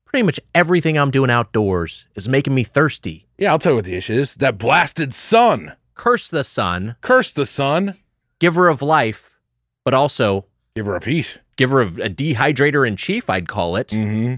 pretty 0.05 0.25
much 0.25 0.41
everything 0.53 0.99
I'm 0.99 1.13
doing 1.13 1.31
outdoors 1.31 2.07
is 2.17 2.29
making 2.29 2.57
me 2.57 2.65
thirsty. 2.65 3.29
Yeah, 3.39 3.53
I'll 3.53 3.61
tell 3.61 3.71
you 3.71 3.77
what 3.77 3.85
the 3.85 3.95
issue 3.95 4.15
is. 4.15 4.35
That 4.35 4.59
blasted 4.59 5.15
sun. 5.15 5.77
Curse 5.95 6.29
the 6.31 6.45
sun, 6.45 6.97
Curse 7.01 7.33
the 7.33 7.47
sun. 7.47 7.99
giver 8.39 8.69
of 8.69 8.83
life, 8.83 9.39
but 9.85 9.95
also 9.95 10.47
Giver 10.75 10.97
of 10.97 11.05
heat. 11.05 11.39
giver 11.57 11.81
of 11.81 11.99
a 11.99 12.09
dehydrator 12.09 12.87
in 12.87 12.97
chief, 12.97 13.29
I'd 13.29 13.47
call 13.49 13.77
it. 13.77 13.89
Mm-hmm. 13.89 14.37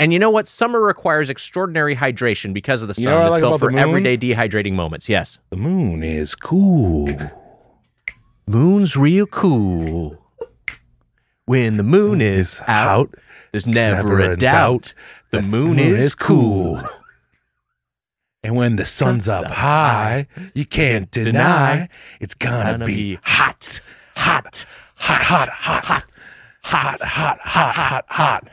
And 0.00 0.12
you 0.14 0.18
know 0.18 0.30
what? 0.30 0.48
Summer 0.48 0.80
requires 0.80 1.28
extraordinary 1.30 1.94
hydration 1.94 2.52
because 2.54 2.82
of 2.82 2.88
the 2.88 2.94
You 2.98 3.04
sun 3.04 3.12
know 3.12 3.16
what 3.18 3.20
I 3.20 3.24
that's 3.26 3.32
like 3.34 3.40
built 3.42 3.50
about 3.52 3.60
for 3.60 3.66
the 3.66 3.72
moon? 3.86 4.06
everyday 4.06 4.16
dehydrating 4.16 4.72
moments. 4.72 5.08
Yes. 5.08 5.38
The 5.50 5.56
moon 5.56 6.02
is 6.02 6.34
cool. 6.34 7.08
Moon's 8.46 8.96
real 8.96 9.26
cool. 9.26 10.16
When 11.44 11.76
the 11.76 11.82
moon 11.82 12.20
is 12.22 12.60
out, 12.66 13.14
there's 13.52 13.66
never, 13.66 14.20
a 14.20 14.36
doubt. 14.36 14.94
The 15.30 15.42
moon, 15.42 15.78
is 15.78 16.14
cool. 16.14 16.80
And 18.42 18.56
when 18.56 18.76
the 18.76 18.86
sun's 18.86 19.28
up 19.28 19.46
high, 19.46 20.26
you 20.54 20.64
can't 20.64 21.10
deny 21.10 21.88
it's 22.20 22.32
gonna, 22.34 22.72
Gonna 22.72 22.84
be, 22.86 23.14
be 23.16 23.18
hot, 23.22 23.80
hot, 24.16 24.64
hot, 24.96 25.22
hot, 25.22 25.48
hot, 25.50 25.80
hot, 25.82 26.04
hot, 26.62 27.00
hot, 27.02 27.38
hot, 27.42 27.74
hot, 27.74 28.04
hot. 28.08 28.48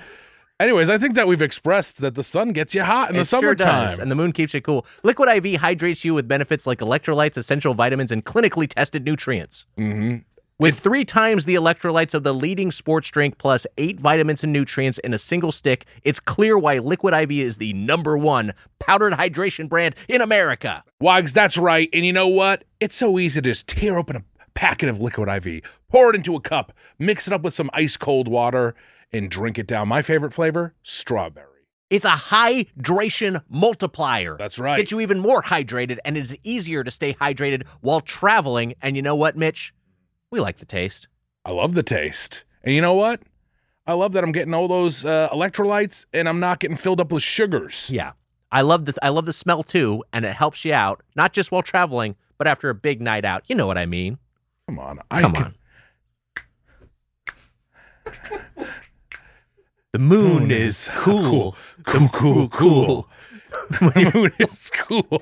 Anyways, 0.59 0.89
I 0.89 0.97
think 0.97 1.15
that 1.15 1.27
we've 1.27 1.41
expressed 1.41 2.01
that 2.01 2.15
the 2.15 2.23
sun 2.23 2.51
gets 2.51 2.73
you 2.75 2.83
hot 2.83 3.09
in 3.11 3.15
the 3.15 3.21
It 3.21 3.27
sure 3.27 3.39
summertime. 3.41 3.89
does, 3.89 3.99
and 3.99 4.09
the 4.11 4.15
moon 4.15 4.31
keeps 4.33 4.53
you 4.53 4.59
cool. 4.61 4.85
Liquid 5.03 5.29
IV 5.45 5.61
hydrates 5.61 6.03
you 6.03 6.13
with 6.15 6.27
benefits 6.27 6.65
like 6.67 6.79
electrolytes, 6.79 7.37
essential 7.37 7.73
vitamins, 7.73 8.11
and 8.11 8.25
clinically 8.25 8.67
tested 8.67 9.05
nutrients. 9.05 9.65
Mhm. 9.77 10.23
With 10.59 10.79
three 10.79 11.05
times 11.05 11.45
the 11.45 11.53
electrolytes 11.53 12.15
of 12.15 12.23
the 12.23 12.33
leading 12.33 12.71
sports 12.71 13.11
drink 13.11 13.37
plus 13.37 13.67
eight 13.77 13.99
vitamins 13.99 14.43
and 14.43 14.51
nutrients 14.51 14.97
in 14.97 15.13
a 15.13 15.19
single 15.19 15.51
stick, 15.51 15.85
it's 16.01 16.19
clear 16.19 16.57
why 16.57 16.79
Liquid 16.79 17.13
IV 17.13 17.29
is 17.29 17.57
the 17.59 17.73
number 17.73 18.17
one 18.17 18.55
powdered 18.79 19.13
hydration 19.13 19.69
brand 19.69 19.93
in 20.07 20.19
America. 20.19 20.83
Wags, 20.99 21.31
that's 21.31 21.59
right. 21.59 21.89
And 21.93 22.07
you 22.07 22.11
know 22.11 22.27
what? 22.27 22.63
It's 22.79 22.95
so 22.95 23.19
easy 23.19 23.39
to 23.39 23.47
just 23.47 23.67
tear 23.67 23.99
open 23.99 24.15
a 24.15 24.23
packet 24.55 24.89
of 24.89 24.99
liquid 24.99 25.29
IV, 25.29 25.61
pour 25.91 26.09
it 26.09 26.15
into 26.15 26.35
a 26.35 26.41
cup, 26.41 26.73
mix 26.97 27.27
it 27.27 27.33
up 27.33 27.43
with 27.43 27.53
some 27.53 27.69
ice 27.73 27.95
cold 27.95 28.27
water, 28.27 28.73
and 29.13 29.29
drink 29.29 29.59
it 29.59 29.67
down. 29.67 29.87
My 29.87 30.01
favorite 30.01 30.33
flavor? 30.33 30.73
Strawberry. 30.81 31.45
It's 31.91 32.03
a 32.03 32.09
hydration 32.09 33.43
multiplier. 33.47 34.37
That's 34.37 34.57
right. 34.57 34.77
Gets 34.77 34.91
you 34.91 35.01
even 35.01 35.19
more 35.19 35.43
hydrated, 35.43 35.99
and 36.03 36.17
it's 36.17 36.35
easier 36.43 36.83
to 36.83 36.89
stay 36.89 37.13
hydrated 37.13 37.67
while 37.81 38.01
traveling. 38.01 38.73
And 38.81 38.95
you 38.95 39.03
know 39.03 39.15
what, 39.15 39.37
Mitch? 39.37 39.71
We 40.31 40.39
like 40.39 40.57
the 40.57 40.65
taste. 40.65 41.07
I 41.45 41.51
love 41.51 41.73
the 41.73 41.83
taste. 41.83 42.43
And 42.63 42.73
you 42.75 42.81
know 42.81 42.93
what? 42.95 43.21
I 43.85 43.93
love 43.93 44.11
that 44.13 44.23
I'm 44.23 44.33
getting 44.33 44.53
all 44.53 44.67
those 44.67 45.05
uh, 45.05 45.29
electrolytes 45.31 46.05
and 46.13 46.27
I'm 46.27 46.39
not 46.41 46.59
getting 46.59 46.75
filled 46.75 46.99
up 46.99 47.11
with 47.11 47.23
sugars. 47.23 47.89
Yeah. 47.89 48.11
I 48.51 48.61
love 48.61 48.85
the 48.85 48.93
I 49.01 49.09
love 49.09 49.25
the 49.25 49.33
smell 49.33 49.61
too, 49.61 50.05
and 50.13 50.23
it 50.23 50.33
helps 50.33 50.63
you 50.63 50.73
out, 50.73 51.03
not 51.17 51.33
just 51.33 51.51
while 51.51 51.61
traveling, 51.61 52.15
but 52.37 52.47
after 52.47 52.69
a 52.69 52.73
big 52.75 53.01
night 53.01 53.25
out. 53.25 53.43
You 53.47 53.55
know 53.55 53.67
what 53.67 53.77
I 53.77 53.85
mean. 53.85 54.17
Come 54.67 54.79
on. 54.79 54.99
I 55.11 55.19
Come 55.21 55.33
can- 55.33 55.43
on. 55.43 55.53
The 59.93 59.99
moon 59.99 60.51
is 60.51 60.89
cool. 60.93 61.55
Cool, 61.85 62.09
cool, 62.09 62.47
cool. 62.49 63.09
the 63.69 64.11
moon 64.13 64.31
is 64.39 64.69
cool. 64.73 65.19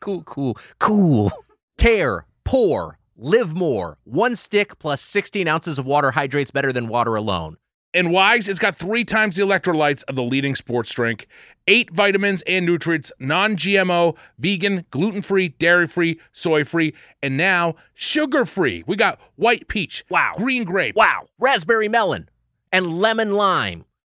Cool, 0.00 0.22
cool, 0.24 0.56
cool. 0.78 1.32
Tear, 1.76 2.24
pour, 2.44 2.98
live 3.22 3.54
more. 3.54 3.98
One 4.04 4.36
stick 4.36 4.78
plus 4.78 5.00
16 5.02 5.46
ounces 5.48 5.78
of 5.78 5.86
water 5.86 6.10
hydrates 6.10 6.50
better 6.50 6.72
than 6.72 6.88
water 6.88 7.14
alone. 7.14 7.56
And 7.94 8.10
Wise, 8.10 8.48
it's 8.48 8.58
got 8.58 8.76
three 8.76 9.04
times 9.04 9.36
the 9.36 9.42
electrolytes 9.42 10.02
of 10.08 10.14
the 10.14 10.22
leading 10.22 10.54
sports 10.56 10.92
drink, 10.94 11.26
eight 11.68 11.90
vitamins 11.92 12.40
and 12.42 12.64
nutrients, 12.64 13.12
non 13.18 13.54
GMO, 13.56 14.16
vegan, 14.38 14.86
gluten 14.90 15.20
free, 15.20 15.48
dairy 15.48 15.86
free, 15.86 16.18
soy 16.32 16.64
free, 16.64 16.94
and 17.22 17.36
now 17.36 17.74
sugar 17.92 18.46
free. 18.46 18.82
We 18.86 18.96
got 18.96 19.20
white 19.36 19.68
peach, 19.68 20.04
Wow. 20.08 20.32
green 20.38 20.64
grape. 20.64 20.96
Wow. 20.96 21.26
Raspberry 21.38 21.88
melon 21.88 22.30
and 22.72 22.98
lemon 22.98 23.34
lime. 23.34 23.84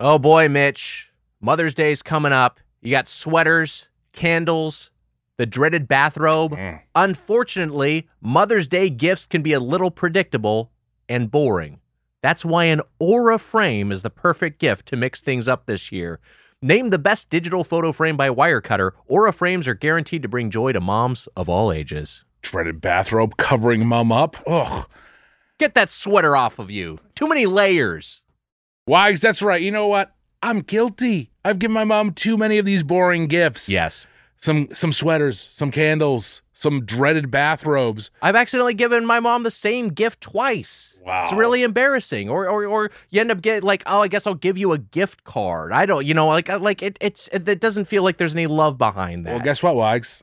Oh 0.00 0.18
boy, 0.18 0.48
Mitch. 0.48 1.10
Mother's 1.40 1.74
Day's 1.74 2.02
coming 2.02 2.32
up. 2.32 2.60
You 2.80 2.92
got 2.92 3.08
sweaters, 3.08 3.88
candles, 4.12 4.90
the 5.38 5.46
dreaded 5.46 5.88
bathrobe. 5.88 6.52
Mm. 6.52 6.80
Unfortunately, 6.94 8.08
Mother's 8.20 8.68
Day 8.68 8.90
gifts 8.90 9.26
can 9.26 9.42
be 9.42 9.52
a 9.52 9.60
little 9.60 9.90
predictable 9.90 10.70
and 11.08 11.30
boring. 11.30 11.80
That's 12.22 12.44
why 12.44 12.64
an 12.64 12.82
Aura 12.98 13.38
frame 13.38 13.90
is 13.90 14.02
the 14.02 14.10
perfect 14.10 14.58
gift 14.58 14.86
to 14.86 14.96
mix 14.96 15.20
things 15.20 15.48
up 15.48 15.66
this 15.66 15.90
year. 15.90 16.20
Named 16.60 16.92
the 16.92 16.98
best 16.98 17.30
digital 17.30 17.62
photo 17.64 17.92
frame 17.92 18.16
by 18.16 18.28
Wirecutter, 18.28 18.92
Aura 19.06 19.32
frames 19.32 19.68
are 19.68 19.74
guaranteed 19.74 20.22
to 20.22 20.28
bring 20.28 20.50
joy 20.50 20.72
to 20.72 20.80
moms 20.80 21.28
of 21.36 21.48
all 21.48 21.72
ages. 21.72 22.24
Dreaded 22.42 22.80
bathrobe 22.80 23.36
covering 23.36 23.86
mom 23.86 24.10
up. 24.12 24.36
Ugh. 24.46 24.88
Get 25.58 25.74
that 25.74 25.90
sweater 25.90 26.36
off 26.36 26.58
of 26.58 26.70
you. 26.70 26.98
Too 27.14 27.28
many 27.28 27.46
layers. 27.46 28.22
Wags, 28.88 29.20
that's 29.20 29.42
right. 29.42 29.60
You 29.60 29.70
know 29.70 29.86
what? 29.86 30.14
I'm 30.42 30.60
guilty. 30.60 31.30
I've 31.44 31.58
given 31.58 31.74
my 31.74 31.84
mom 31.84 32.12
too 32.12 32.36
many 32.36 32.58
of 32.58 32.64
these 32.64 32.82
boring 32.82 33.26
gifts. 33.26 33.68
Yes. 33.68 34.06
Some 34.36 34.68
some 34.72 34.92
sweaters, 34.92 35.48
some 35.52 35.70
candles, 35.70 36.42
some 36.52 36.84
dreaded 36.84 37.30
bathrobes. 37.30 38.10
I've 38.22 38.36
accidentally 38.36 38.74
given 38.74 39.04
my 39.04 39.18
mom 39.20 39.42
the 39.42 39.50
same 39.50 39.88
gift 39.88 40.20
twice. 40.20 40.96
Wow. 41.04 41.24
It's 41.24 41.32
really 41.32 41.62
embarrassing. 41.62 42.28
Or 42.28 42.48
or 42.48 42.64
or 42.66 42.90
you 43.10 43.20
end 43.20 43.30
up 43.32 43.40
getting 43.42 43.66
like, 43.66 43.82
oh, 43.86 44.02
I 44.02 44.08
guess 44.08 44.26
I'll 44.26 44.34
give 44.34 44.56
you 44.56 44.72
a 44.72 44.78
gift 44.78 45.24
card. 45.24 45.72
I 45.72 45.86
don't, 45.86 46.06
you 46.06 46.14
know, 46.14 46.28
like 46.28 46.48
uh, 46.48 46.58
like 46.58 46.82
it 46.82 46.98
it's 47.00 47.28
it, 47.32 47.48
it 47.48 47.60
doesn't 47.60 47.86
feel 47.86 48.04
like 48.04 48.16
there's 48.16 48.34
any 48.34 48.46
love 48.46 48.78
behind 48.78 49.26
that. 49.26 49.34
Well, 49.34 49.44
guess 49.44 49.62
what, 49.62 49.74
Wags? 49.74 50.22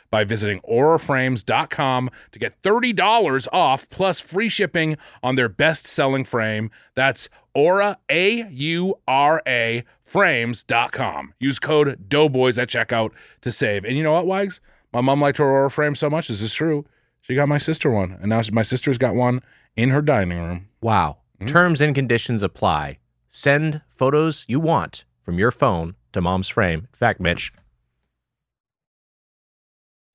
by 0.11 0.23
visiting 0.23 0.59
auraframes.com 0.69 2.11
to 2.31 2.39
get 2.39 2.61
$30 2.61 3.47
off 3.51 3.89
plus 3.89 4.19
free 4.19 4.49
shipping 4.49 4.97
on 5.23 5.35
their 5.35 5.49
best 5.49 5.87
selling 5.87 6.25
frame. 6.25 6.69
That's 6.93 7.29
aura, 7.55 7.97
A 8.09 8.47
U 8.49 8.99
R 9.07 9.41
A, 9.47 9.83
frames.com. 10.03 11.33
Use 11.39 11.57
code 11.57 12.07
Doughboys 12.07 12.59
at 12.59 12.69
checkout 12.69 13.11
to 13.41 13.51
save. 13.51 13.85
And 13.85 13.97
you 13.97 14.03
know 14.03 14.11
what, 14.11 14.27
Wags? 14.27 14.61
My 14.93 15.01
mom 15.01 15.21
liked 15.21 15.37
her 15.37 15.49
Aura 15.49 15.71
frame 15.71 15.95
so 15.95 16.09
much. 16.09 16.29
Is 16.29 16.41
this 16.41 16.51
is 16.51 16.53
true. 16.53 16.85
She 17.21 17.35
got 17.35 17.47
my 17.47 17.57
sister 17.57 17.89
one, 17.89 18.17
and 18.19 18.29
now 18.29 18.41
my 18.51 18.63
sister's 18.63 18.97
got 18.97 19.15
one 19.15 19.41
in 19.75 19.89
her 19.89 20.01
dining 20.01 20.39
room. 20.39 20.67
Wow. 20.81 21.17
Hmm? 21.39 21.45
Terms 21.45 21.81
and 21.81 21.95
conditions 21.95 22.43
apply. 22.43 22.97
Send 23.29 23.81
photos 23.87 24.45
you 24.49 24.59
want 24.59 25.05
from 25.23 25.39
your 25.39 25.51
phone 25.51 25.95
to 26.11 26.19
mom's 26.19 26.49
frame. 26.49 26.79
In 26.79 26.97
fact, 26.97 27.21
Mitch, 27.21 27.53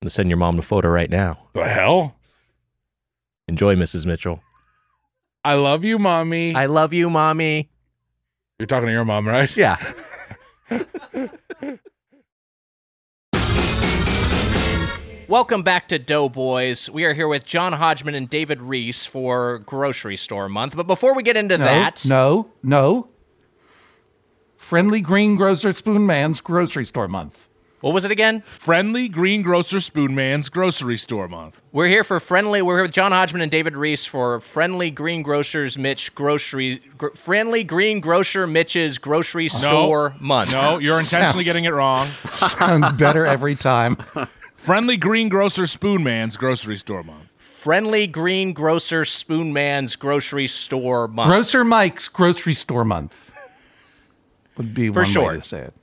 I'm 0.07 0.09
going 0.09 0.11
to 0.11 0.15
send 0.15 0.29
your 0.29 0.37
mom 0.37 0.57
a 0.57 0.61
photo 0.61 0.87
right 0.87 1.09
now. 1.09 1.37
The 1.51 1.67
hell? 1.67 2.15
Enjoy, 3.49 3.75
Mrs. 3.75 4.05
Mitchell. 4.05 4.41
I 5.43 5.55
love 5.55 5.83
you, 5.83 5.99
mommy. 5.99 6.55
I 6.55 6.67
love 6.67 6.93
you, 6.93 7.09
mommy. 7.09 7.69
You're 8.57 8.67
talking 8.67 8.85
to 8.85 8.93
your 8.93 9.03
mom, 9.03 9.27
right? 9.27 9.53
Yeah. 9.57 9.75
Welcome 15.27 15.63
back 15.63 15.89
to 15.89 15.99
Doughboys. 15.99 16.89
We 16.89 17.03
are 17.03 17.13
here 17.13 17.27
with 17.27 17.45
John 17.45 17.73
Hodgman 17.73 18.15
and 18.15 18.29
David 18.29 18.61
Rees 18.61 19.05
for 19.05 19.57
Grocery 19.59 20.15
Store 20.15 20.47
Month. 20.47 20.77
But 20.77 20.87
before 20.87 21.13
we 21.17 21.23
get 21.23 21.35
into 21.35 21.57
No, 21.57 21.65
that, 21.65 22.05
no, 22.05 22.49
no. 22.63 23.09
Friendly 24.55 25.01
Green 25.01 25.35
Grocer 25.35 25.73
Spoon 25.73 26.05
Man's 26.05 26.39
Grocery 26.39 26.85
Store 26.85 27.09
Month. 27.09 27.46
What 27.81 27.93
was 27.93 28.05
it 28.05 28.11
again? 28.11 28.41
Friendly 28.41 29.07
Greengrocer 29.07 29.77
Spoonman's 29.77 30.49
grocery 30.49 30.97
store 30.97 31.27
month. 31.27 31.61
We're 31.71 31.87
here 31.87 32.03
for 32.03 32.19
friendly. 32.19 32.63
We're 32.63 32.77
here 32.77 32.83
with 32.83 32.91
John 32.91 33.11
Hodgman 33.11 33.41
and 33.41 33.51
David 33.51 33.75
Rees 33.77 34.03
for 34.03 34.39
Friendly 34.39 34.89
Green 34.89 35.21
Grocers 35.21 35.77
Mitch 35.77 36.15
Grocery. 36.15 36.81
Gr- 36.97 37.09
friendly 37.13 37.63
Green 37.63 37.99
Grocer 37.99 38.47
Mitch's 38.47 38.97
Grocery 38.97 39.47
Store 39.47 40.15
Month. 40.19 40.53
No, 40.53 40.79
you're 40.79 40.97
intentionally 40.97 41.43
Sounds- 41.43 41.45
getting 41.45 41.65
it 41.65 41.73
wrong. 41.73 42.07
Sounds 42.33 42.91
better 42.93 43.25
every 43.27 43.53
time. 43.55 43.95
Friendly 44.55 44.97
Greengrocer 44.97 45.63
Spoonman's 45.63 46.35
grocery 46.35 46.75
store 46.77 47.03
month. 47.03 47.29
Friendly 47.37 48.05
Green 48.07 48.53
Grocer 48.53 49.03
Spoonman's 49.03 49.95
Grocery 49.95 50.47
Store 50.47 51.07
Month. 51.07 51.27
Grocer 51.29 51.63
Mike's 51.63 52.07
Grocery 52.09 52.53
Store 52.55 52.83
Month 52.83 53.31
would 54.57 54.73
be 54.73 54.89
For 54.89 55.01
one 55.01 55.05
sure. 55.05 55.27
way 55.29 55.35
to 55.35 55.41
say 55.43 55.61
it. 55.61 55.73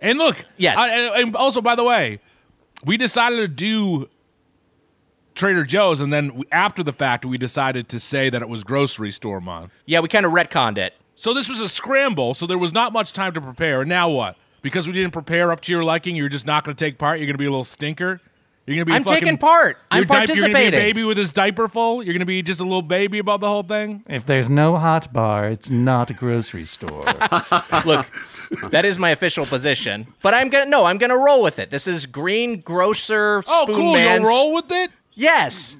And 0.00 0.18
look, 0.18 0.44
Yes. 0.56 0.78
I- 0.78 1.20
and 1.20 1.36
also, 1.36 1.60
by 1.60 1.74
the 1.74 1.84
way, 1.84 2.20
we 2.84 2.96
decided 2.96 3.36
to 3.36 3.48
do 3.48 4.08
Trader 5.34 5.64
Joe's, 5.64 6.00
and 6.00 6.12
then 6.12 6.34
we- 6.34 6.46
after 6.50 6.82
the 6.82 6.92
fact, 6.92 7.24
we 7.24 7.38
decided 7.38 7.88
to 7.90 8.00
say 8.00 8.30
that 8.30 8.42
it 8.42 8.48
was 8.48 8.64
grocery 8.64 9.10
store 9.10 9.40
month. 9.40 9.72
yeah, 9.86 10.00
we 10.00 10.08
kind 10.08 10.26
of 10.26 10.32
retconned 10.32 10.76
it. 10.78 10.94
So 11.14 11.34
this 11.34 11.48
was 11.48 11.60
a 11.60 11.68
scramble. 11.68 12.34
So 12.34 12.46
there 12.46 12.58
was 12.58 12.72
not 12.72 12.92
much 12.92 13.12
time 13.12 13.32
to 13.34 13.40
prepare. 13.40 13.80
And 13.82 13.88
now 13.88 14.08
what? 14.08 14.36
Because 14.62 14.86
we 14.86 14.92
didn't 14.94 15.12
prepare 15.12 15.52
up 15.52 15.60
to 15.62 15.72
your 15.72 15.84
liking, 15.84 16.16
you're 16.16 16.28
just 16.30 16.46
not 16.46 16.64
going 16.64 16.74
to 16.76 16.84
take 16.84 16.98
part. 16.98 17.18
You're 17.18 17.26
going 17.26 17.34
to 17.34 17.38
be 17.38 17.44
a 17.46 17.50
little 17.50 17.64
stinker. 17.64 18.20
You're 18.74 18.84
going 18.84 18.84
to 18.84 18.86
be. 18.86 18.92
a 18.92 18.94
I'm 18.96 19.04
fucking- 19.04 19.20
taking 19.20 19.38
part. 19.38 19.78
I'm 19.90 19.98
your 19.98 20.04
diaper- 20.06 20.32
You're 20.32 20.42
going 20.48 20.54
to 20.54 20.58
be 20.58 20.66
a 20.68 20.70
baby 20.70 21.02
with 21.04 21.16
his 21.16 21.32
diaper 21.32 21.68
full. 21.68 22.02
You're 22.02 22.12
going 22.14 22.20
to 22.20 22.26
be 22.26 22.42
just 22.42 22.60
a 22.60 22.64
little 22.64 22.82
baby 22.82 23.18
about 23.18 23.40
the 23.40 23.48
whole 23.48 23.62
thing. 23.62 24.02
If 24.08 24.26
there's 24.26 24.48
no 24.50 24.76
hot 24.76 25.12
bar, 25.12 25.48
it's 25.48 25.70
not 25.70 26.10
a 26.10 26.14
grocery 26.14 26.64
store. 26.64 27.04
Look, 27.84 28.06
that 28.70 28.84
is 28.84 28.98
my 28.98 29.10
official 29.10 29.46
position. 29.46 30.06
But 30.22 30.34
I'm 30.34 30.48
gonna 30.48 30.66
no, 30.66 30.84
I'm 30.86 30.98
gonna 30.98 31.16
roll 31.18 31.42
with 31.42 31.58
it. 31.58 31.70
This 31.70 31.86
is 31.86 32.06
Green 32.06 32.60
Grocer 32.60 33.42
Oh, 33.46 33.62
Spoon 33.64 33.74
cool! 33.76 33.92
Man's. 33.94 34.20
You'll 34.22 34.28
roll 34.28 34.54
with 34.54 34.70
it. 34.72 34.90
Yes, 35.14 35.76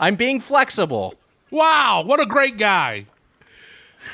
I'm 0.00 0.16
being 0.16 0.40
flexible. 0.40 1.14
Wow, 1.50 2.02
what 2.06 2.20
a 2.20 2.26
great 2.26 2.58
guy! 2.58 3.06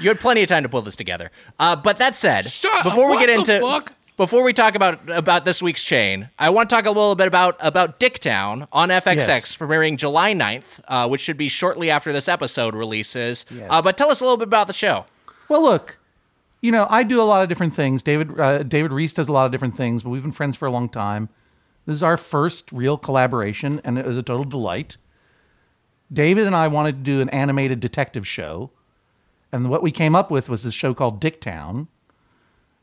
You 0.00 0.08
had 0.08 0.18
plenty 0.18 0.42
of 0.42 0.48
time 0.48 0.62
to 0.64 0.68
pull 0.68 0.82
this 0.82 0.96
together. 0.96 1.30
Uh, 1.58 1.74
but 1.76 1.98
that 1.98 2.14
said, 2.16 2.50
Shut 2.50 2.84
before 2.84 3.06
up. 3.10 3.10
we 3.12 3.18
get 3.18 3.30
into 3.30 3.60
fuck? 3.60 3.94
Before 4.18 4.42
we 4.42 4.52
talk 4.52 4.74
about 4.74 5.08
about 5.08 5.44
this 5.44 5.62
week's 5.62 5.82
chain, 5.84 6.28
I 6.40 6.50
want 6.50 6.68
to 6.68 6.74
talk 6.74 6.86
a 6.86 6.90
little 6.90 7.14
bit 7.14 7.28
about 7.28 7.56
about 7.60 8.00
Dicktown 8.00 8.66
on 8.72 8.88
FXX 8.88 9.28
Yes. 9.28 9.56
premiering 9.56 9.96
July 9.96 10.32
9th, 10.32 10.80
uh, 10.88 11.08
which 11.08 11.20
should 11.20 11.36
be 11.36 11.48
shortly 11.48 11.88
after 11.88 12.12
this 12.12 12.26
episode 12.28 12.74
releases. 12.74 13.46
Yes. 13.48 13.68
Uh, 13.70 13.80
but 13.80 13.96
tell 13.96 14.10
us 14.10 14.20
a 14.20 14.24
little 14.24 14.36
bit 14.36 14.48
about 14.48 14.66
the 14.66 14.72
show. 14.72 15.06
well, 15.48 15.62
look, 15.62 15.98
you 16.60 16.72
know, 16.72 16.88
I 16.90 17.04
do 17.04 17.22
a 17.22 17.22
lot 17.22 17.44
of 17.44 17.48
different 17.48 17.74
things. 17.74 18.02
David 18.02 18.38
uh, 18.40 18.64
David 18.64 18.90
Rees 18.92 19.14
does 19.14 19.28
a 19.28 19.32
lot 19.32 19.46
of 19.46 19.52
different 19.52 19.76
things, 19.76 20.02
but 20.02 20.10
we've 20.10 20.22
been 20.22 20.32
friends 20.32 20.56
for 20.56 20.66
a 20.66 20.70
long 20.72 20.88
time. 20.88 21.28
This 21.86 21.94
is 21.94 22.02
our 22.02 22.16
first 22.16 22.72
real 22.72 22.98
collaboration, 22.98 23.80
and 23.84 23.98
it 23.98 24.04
was 24.04 24.16
a 24.16 24.22
total 24.24 24.44
delight. 24.44 24.96
David 26.12 26.44
and 26.46 26.56
I 26.56 26.66
wanted 26.66 26.96
to 26.96 27.02
do 27.02 27.20
an 27.20 27.28
animated 27.28 27.78
detective 27.78 28.26
show, 28.26 28.70
and 29.52 29.70
what 29.70 29.82
we 29.82 29.92
came 29.92 30.16
up 30.16 30.28
with 30.28 30.48
was 30.48 30.64
this 30.64 30.74
show 30.74 30.92
called 30.92 31.20
Dicktown, 31.20 31.86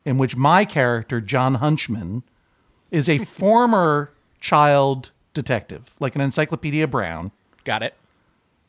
in 0.06 0.16
which 0.16 0.36
my 0.36 0.64
character, 0.64 1.20
John 1.20 1.56
Hunchman, 1.56 2.22
is 2.90 3.08
a 3.08 3.18
former 3.24 4.12
child 4.40 5.10
detective, 5.34 5.92
like 6.00 6.14
an 6.14 6.22
Encyclopedia 6.22 6.86
Brown. 6.86 7.32
Got 7.64 7.82
it. 7.82 7.94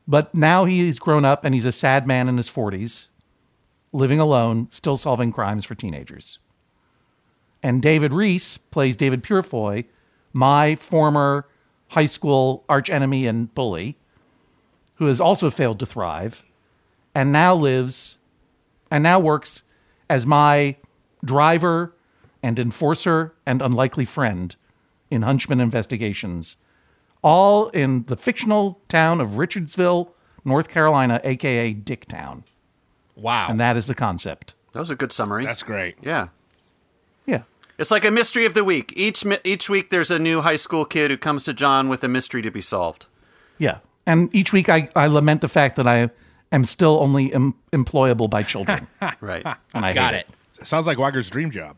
But 0.08 0.34
now 0.34 0.66
he's 0.66 1.00
grown 1.00 1.24
up 1.24 1.46
and 1.46 1.54
he's 1.54 1.66
a 1.66 1.72
sad 1.72 2.08
man 2.08 2.28
in 2.28 2.38
his 2.38 2.50
40s, 2.50 3.10
living 3.94 4.20
alone, 4.20 4.68
still 4.72 4.98
solving 4.98 5.32
crimes 5.32 5.64
for 5.64 5.76
teenagers. 5.76 6.40
And 7.62 7.82
David 7.82 8.14
Rees 8.14 8.58
plays 8.58 8.96
David 8.96 9.24
Purefoy, 9.24 9.86
my 10.34 10.76
former 10.76 11.48
high 11.90 12.06
school 12.06 12.64
archenemy 12.68 13.28
and 13.28 13.54
bully, 13.54 13.98
who 14.96 15.06
has 15.06 15.22
also 15.22 15.50
failed 15.50 15.80
to 15.80 15.86
thrive 15.86 16.44
and 17.14 17.32
now 17.32 17.54
lives 17.54 18.18
and 18.90 19.04
now 19.04 19.20
works 19.20 19.64
as 20.10 20.26
my 20.26 20.76
driver 21.24 21.94
and 22.44 22.60
enforcer 22.60 23.34
and 23.46 23.62
unlikely 23.62 24.06
friend 24.06 24.56
in 25.10 25.22
Hunchman 25.22 25.62
investigations, 25.62 26.58
all 27.24 27.70
in 27.70 28.04
the 28.08 28.18
fictional 28.18 28.80
town 28.90 29.20
of 29.22 29.32
Richardsville, 29.32 30.10
North 30.46 30.70
Carolina, 30.70 31.20
aka 31.24 31.74
Dicktown. 31.74 32.44
Wow. 33.16 33.48
And 33.50 33.60
that 33.60 33.76
is 33.78 33.88
the 33.88 33.96
concept. 33.96 34.54
That 34.74 34.80
was 34.80 34.90
a 34.90 34.96
good 34.96 35.12
summary. 35.12 35.46
That's 35.46 35.64
great. 35.64 35.96
yeah. 36.02 36.28
Yeah. 37.26 37.44
It's 37.78 37.92
like 37.92 38.06
a 38.06 38.12
mystery 38.12 38.46
of 38.46 38.54
the 38.54 38.64
week. 38.64 38.94
Each 38.96 39.26
each 39.44 39.70
week 39.70 39.90
there's 39.90 40.12
a 40.12 40.20
new 40.20 40.42
high 40.42 40.56
school 40.56 40.86
kid 40.86 41.12
who 41.12 41.18
comes 41.18 41.44
to 41.46 41.54
John 41.54 41.90
with 41.90 42.04
a 42.04 42.08
mystery 42.08 42.42
to 42.44 42.52
be 42.52 42.62
solved. 42.62 43.08
Yeah. 43.58 43.80
And 44.06 44.34
each 44.36 44.54
week 44.54 44.70
I, 44.70 44.88
I 44.96 45.08
lament 45.08 45.42
the 45.42 45.50
fact 45.50 45.76
that 45.76 45.88
I 45.88 46.10
am 46.52 46.64
still 46.64 47.00
only 47.02 47.34
em- 47.34 47.56
employable 47.74 48.30
by 48.30 48.44
children. 48.44 48.88
Right. 49.20 49.46
And 49.74 49.86
I 49.86 49.94
Got 49.94 50.14
hate 50.14 50.20
it. 50.22 50.28
Sounds 50.68 50.86
like 50.88 50.98
Wagner's 50.98 51.30
dream 51.30 51.50
job. 51.52 51.78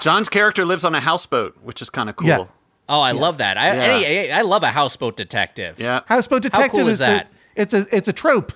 John's 0.00 0.28
character 0.28 0.64
lives 0.64 0.84
on 0.84 0.94
a 0.94 1.00
houseboat, 1.00 1.56
which 1.62 1.80
is 1.82 1.90
kind 1.90 2.08
of 2.08 2.16
cool. 2.16 2.28
Yeah. 2.28 2.44
Oh, 2.88 3.00
I 3.00 3.12
love 3.12 3.38
that. 3.38 3.56
I, 3.56 3.74
Yeah. 3.74 4.06
any, 4.06 4.32
I 4.32 4.42
love 4.42 4.62
a 4.62 4.70
houseboat 4.70 5.16
detective. 5.16 5.78
Yeah. 5.80 6.00
Houseboat 6.06 6.42
Detective 6.42 6.72
cool 6.80 6.88
is 6.88 7.00
a, 7.00 7.04
that? 7.04 7.28
it's 7.56 7.72
a 7.74 7.86
it's 7.94 8.08
a 8.08 8.12
trope. 8.12 8.52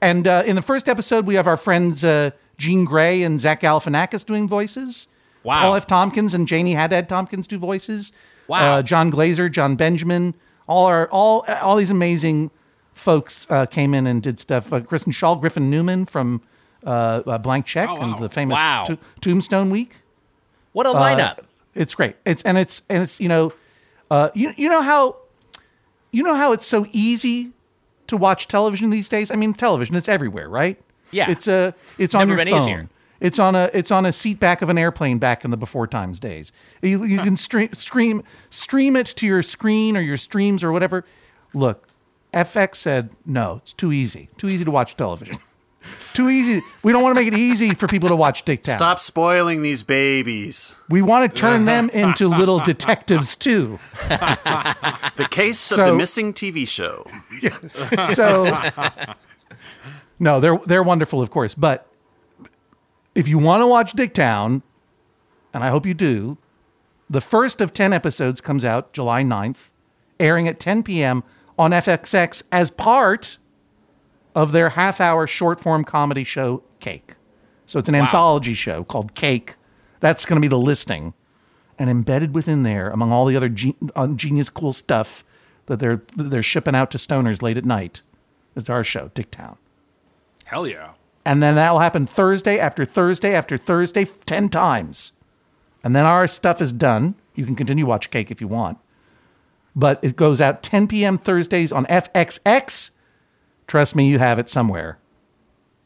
And 0.00 0.26
uh, 0.28 0.42
in 0.44 0.56
the 0.56 0.62
first 0.62 0.88
episode, 0.88 1.26
we 1.26 1.36
have 1.36 1.46
our 1.46 1.56
friends 1.56 2.04
uh, 2.04 2.30
Jean 2.58 2.86
Grae 2.86 3.24
and 3.24 3.40
Zach 3.40 3.62
Galifianakis 3.62 4.26
doing 4.26 4.46
voices. 4.46 5.08
Wow. 5.42 5.62
Paul 5.62 5.74
F. 5.76 5.86
Tompkins 5.86 6.34
and 6.34 6.46
Janie 6.46 6.74
Haddad 6.74 7.08
Tompkins 7.08 7.46
do 7.46 7.56
voices. 7.58 8.12
Wow. 8.48 8.74
Uh, 8.74 8.82
Jon 8.82 9.10
Glaser, 9.10 9.48
Jon 9.48 9.74
Benjamin, 9.76 10.34
all 10.68 10.84
our 10.86 11.08
all 11.08 11.44
all 11.62 11.76
these 11.76 11.90
amazing 11.90 12.50
folks 12.92 13.46
uh, 13.50 13.66
came 13.66 13.94
in 13.94 14.06
and 14.06 14.22
did 14.22 14.38
stuff. 14.38 14.72
Uh, 14.72 14.80
Kristen 14.80 15.12
Schaal, 15.12 15.40
Griffin 15.40 15.70
Newman 15.70 16.04
from 16.06 16.42
uh, 16.86 17.22
uh, 17.26 17.38
Blank 17.38 17.66
Check 17.66 17.88
and 17.90 18.18
the 18.18 18.28
famous 18.28 18.54
Wow. 18.56 18.84
To- 18.84 18.98
Tombstone 19.20 19.70
Week. 19.70 19.96
What 20.72 20.86
a 20.86 20.90
Uh, 20.90 20.94
lineup. 21.02 21.38
It's 21.74 21.94
great. 21.94 22.16
It's 22.24 22.42
and 22.44 22.56
it's 22.56 22.82
and 22.88 23.02
it's 23.02 23.20
you 23.20 23.28
know, 23.28 23.52
uh, 24.10 24.30
you 24.34 24.54
you 24.56 24.68
know 24.70 24.80
how, 24.82 25.16
you 26.12 26.22
know 26.22 26.34
how 26.34 26.52
it's 26.52 26.66
so 26.66 26.86
easy 26.92 27.50
to 28.06 28.16
watch 28.16 28.48
television 28.48 28.90
these 28.90 29.08
days. 29.08 29.30
I 29.30 29.34
mean, 29.36 29.52
television 29.52 29.94
it's 29.96 30.08
everywhere, 30.08 30.48
right? 30.48 30.80
Yeah. 31.10 31.30
It's 31.30 31.46
a 31.48 31.74
it's 31.98 32.14
on 32.14 32.28
Never 32.28 32.30
your 32.30 32.44
been 32.44 32.48
phone. 32.54 32.60
easier. 32.62 32.88
It's 33.20 33.38
on 33.38 33.54
a 33.54 33.70
it's 33.72 33.90
on 33.90 34.04
a 34.06 34.12
seat 34.12 34.38
back 34.38 34.60
of 34.62 34.68
an 34.68 34.76
airplane 34.78 35.18
back 35.18 35.44
in 35.44 35.50
the 35.50 35.56
before 35.56 35.86
times 35.86 36.20
days. 36.20 36.52
You 36.82 37.04
you 37.04 37.18
can 37.18 37.36
stream 37.36 37.72
stream 37.74 38.22
stream 38.50 38.94
it 38.96 39.06
to 39.06 39.26
your 39.26 39.42
screen 39.42 39.96
or 39.96 40.00
your 40.00 40.16
streams 40.18 40.62
or 40.62 40.70
whatever. 40.72 41.04
Look, 41.54 41.88
FX 42.34 42.76
said 42.76 43.10
no. 43.24 43.56
It's 43.62 43.72
too 43.72 43.92
easy. 43.92 44.28
Too 44.36 44.48
easy 44.48 44.64
to 44.64 44.70
watch 44.70 44.96
television. 44.96 45.36
Too 46.12 46.30
easy. 46.30 46.62
We 46.82 46.92
don't 46.92 47.02
want 47.02 47.14
to 47.14 47.20
make 47.22 47.30
it 47.30 47.38
easy 47.38 47.74
for 47.74 47.86
people 47.86 48.08
to 48.08 48.16
watch 48.16 48.44
Dicktown. 48.44 48.72
Stop 48.72 49.00
spoiling 49.00 49.60
these 49.62 49.82
babies. 49.82 50.74
We 50.88 51.02
want 51.02 51.30
to 51.30 51.40
turn 51.40 51.66
them 51.66 51.90
into 51.90 52.28
little 52.28 52.60
detectives 52.60 53.36
too. 53.36 53.78
The 54.08 55.28
case 55.30 55.70
of 55.72 55.78
the 55.78 55.94
missing 55.94 56.32
TV 56.32 56.66
show. 56.66 57.06
So 58.14 58.46
No, 60.18 60.40
they're 60.40 60.58
they're 60.66 60.82
wonderful, 60.82 61.20
of 61.20 61.30
course. 61.30 61.54
But 61.54 61.86
if 63.14 63.28
you 63.28 63.38
want 63.38 63.62
to 63.62 63.66
watch 63.66 63.92
Dicktown, 63.92 64.62
and 65.52 65.62
I 65.64 65.68
hope 65.68 65.86
you 65.86 65.94
do, 65.94 66.38
the 67.08 67.20
first 67.20 67.60
of 67.60 67.72
ten 67.72 67.92
episodes 67.92 68.40
comes 68.40 68.64
out 68.64 68.92
July 68.92 69.22
9th, 69.22 69.70
airing 70.18 70.48
at 70.48 70.58
10 70.58 70.82
p.m. 70.82 71.22
on 71.58 71.70
FXX 71.72 72.42
as 72.50 72.70
part 72.70 73.38
of 74.36 74.52
their 74.52 74.68
half-hour 74.68 75.26
short-form 75.26 75.82
comedy 75.82 76.22
show 76.22 76.62
Cake. 76.78 77.14
So 77.64 77.78
it's 77.78 77.88
an 77.88 77.94
anthology 77.94 78.54
show 78.54 78.84
called 78.84 79.14
Cake. 79.14 79.56
That's 80.00 80.26
going 80.26 80.40
to 80.40 80.44
be 80.44 80.48
the 80.48 80.58
listing. 80.58 81.14
And 81.78 81.90
embedded 81.90 82.34
within 82.34 82.62
there, 82.62 82.90
among 82.90 83.12
all 83.12 83.26
the 83.26 83.36
other 83.36 83.48
ge- 83.48 83.74
uh, 83.96 84.08
genius 84.08 84.50
cool 84.50 84.72
stuff 84.72 85.24
that 85.66 85.80
they're 85.80 86.02
they're 86.14 86.42
shipping 86.42 86.74
out 86.74 86.90
to 86.92 86.98
stoners 86.98 87.42
late 87.42 87.58
at 87.58 87.64
night, 87.64 88.02
is 88.54 88.70
our 88.70 88.84
show, 88.84 89.10
Dicktown. 89.14 89.56
Hell 90.44 90.66
yeah. 90.66 90.92
And 91.24 91.42
then 91.42 91.56
that 91.56 91.72
will 91.72 91.80
happen 91.80 92.06
Thursday 92.06 92.58
after 92.58 92.84
Thursday 92.84 93.34
after 93.34 93.56
Thursday, 93.56 94.04
10 94.04 94.48
times. 94.48 95.12
And 95.82 95.94
then 95.94 96.06
our 96.06 96.26
stuff 96.26 96.62
is 96.62 96.72
done. 96.72 97.14
You 97.34 97.44
can 97.44 97.56
continue 97.56 97.84
to 97.84 97.88
watch 97.88 98.10
Cake 98.10 98.30
if 98.30 98.40
you 98.40 98.48
want. 98.48 98.78
But 99.74 99.98
it 100.02 100.14
goes 100.16 100.40
out 100.40 100.62
10 100.62 100.88
p.m. 100.88 101.18
Thursdays 101.18 101.72
on 101.72 101.84
FXX. 101.86 102.90
Trust 103.66 103.96
me, 103.96 104.08
you 104.08 104.18
have 104.18 104.38
it 104.38 104.48
somewhere. 104.48 104.98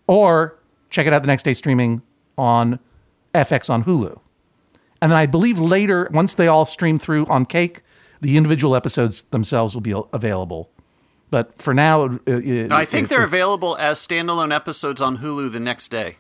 Or 0.07 0.59
check 0.91 1.07
it 1.07 1.13
out 1.13 1.23
the 1.23 1.29
next 1.29 1.45
day 1.45 1.55
streaming 1.55 2.03
on 2.37 2.79
FX 3.35 3.71
on 3.71 3.85
Hulu. 3.85 4.19
And 5.03 5.11
then 5.11 5.17
I 5.19 5.27
believe 5.27 5.59
later, 5.59 6.09
once 6.13 6.35
they 6.35 6.47
all 6.47 6.67
stream 6.67 6.99
through 6.99 7.27
on 7.27 7.47
Cake, 7.47 7.83
the 8.21 8.37
individual 8.37 8.77
episodes 8.77 9.23
themselves 9.23 9.75
will 9.75 9.81
be 9.81 9.95
available. 10.13 10.69
But 11.31 11.61
for 11.63 11.73
now, 11.73 12.05
it- 12.05 12.21
it- 12.27 12.73
I 12.73 12.85
think 12.85 13.05
it's- 13.05 13.09
they're 13.09 13.25
available 13.25 13.77
as 13.79 13.99
standalone 14.05 14.53
episodes 14.55 15.01
on 15.01 15.19
Hulu 15.19 15.53
the 15.53 15.61
next 15.61 15.89
day. 15.89 16.17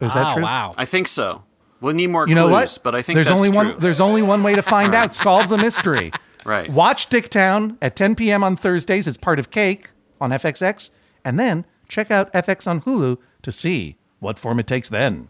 Is 0.00 0.14
that 0.14 0.32
oh, 0.32 0.34
true? 0.34 0.42
wow. 0.42 0.74
I 0.76 0.84
think 0.86 1.08
so. 1.08 1.42
We'll 1.80 1.94
need 1.94 2.08
more 2.08 2.26
You 2.26 2.34
clues, 2.34 2.46
know 2.46 2.50
what? 2.50 2.78
but 2.82 2.94
I 2.94 3.02
think 3.02 3.16
there's 3.16 3.26
that's 3.28 3.38
only 3.38 3.50
true. 3.50 3.72
one. 3.72 3.78
There's 3.78 4.00
only 4.00 4.22
one 4.22 4.42
way 4.42 4.54
to 4.54 4.62
find 4.62 4.94
out. 4.94 5.14
Solve 5.14 5.48
the 5.50 5.58
mystery. 5.58 6.10
Right. 6.44 6.70
Watch 6.70 7.10
Dicktown 7.10 7.76
at 7.82 7.96
10 7.96 8.14
p.m. 8.16 8.42
on 8.42 8.56
Thursdays 8.56 9.06
as 9.06 9.16
part 9.18 9.38
of 9.38 9.50
Cake 9.50 9.90
on 10.20 10.30
FXX, 10.30 10.90
and 11.24 11.38
then 11.38 11.64
check 11.88 12.10
out 12.10 12.32
FX 12.32 12.66
on 12.66 12.80
Hulu 12.82 13.18
to 13.42 13.52
see 13.52 13.96
what 14.20 14.38
form 14.38 14.58
it 14.58 14.66
takes 14.66 14.88
then. 14.88 15.28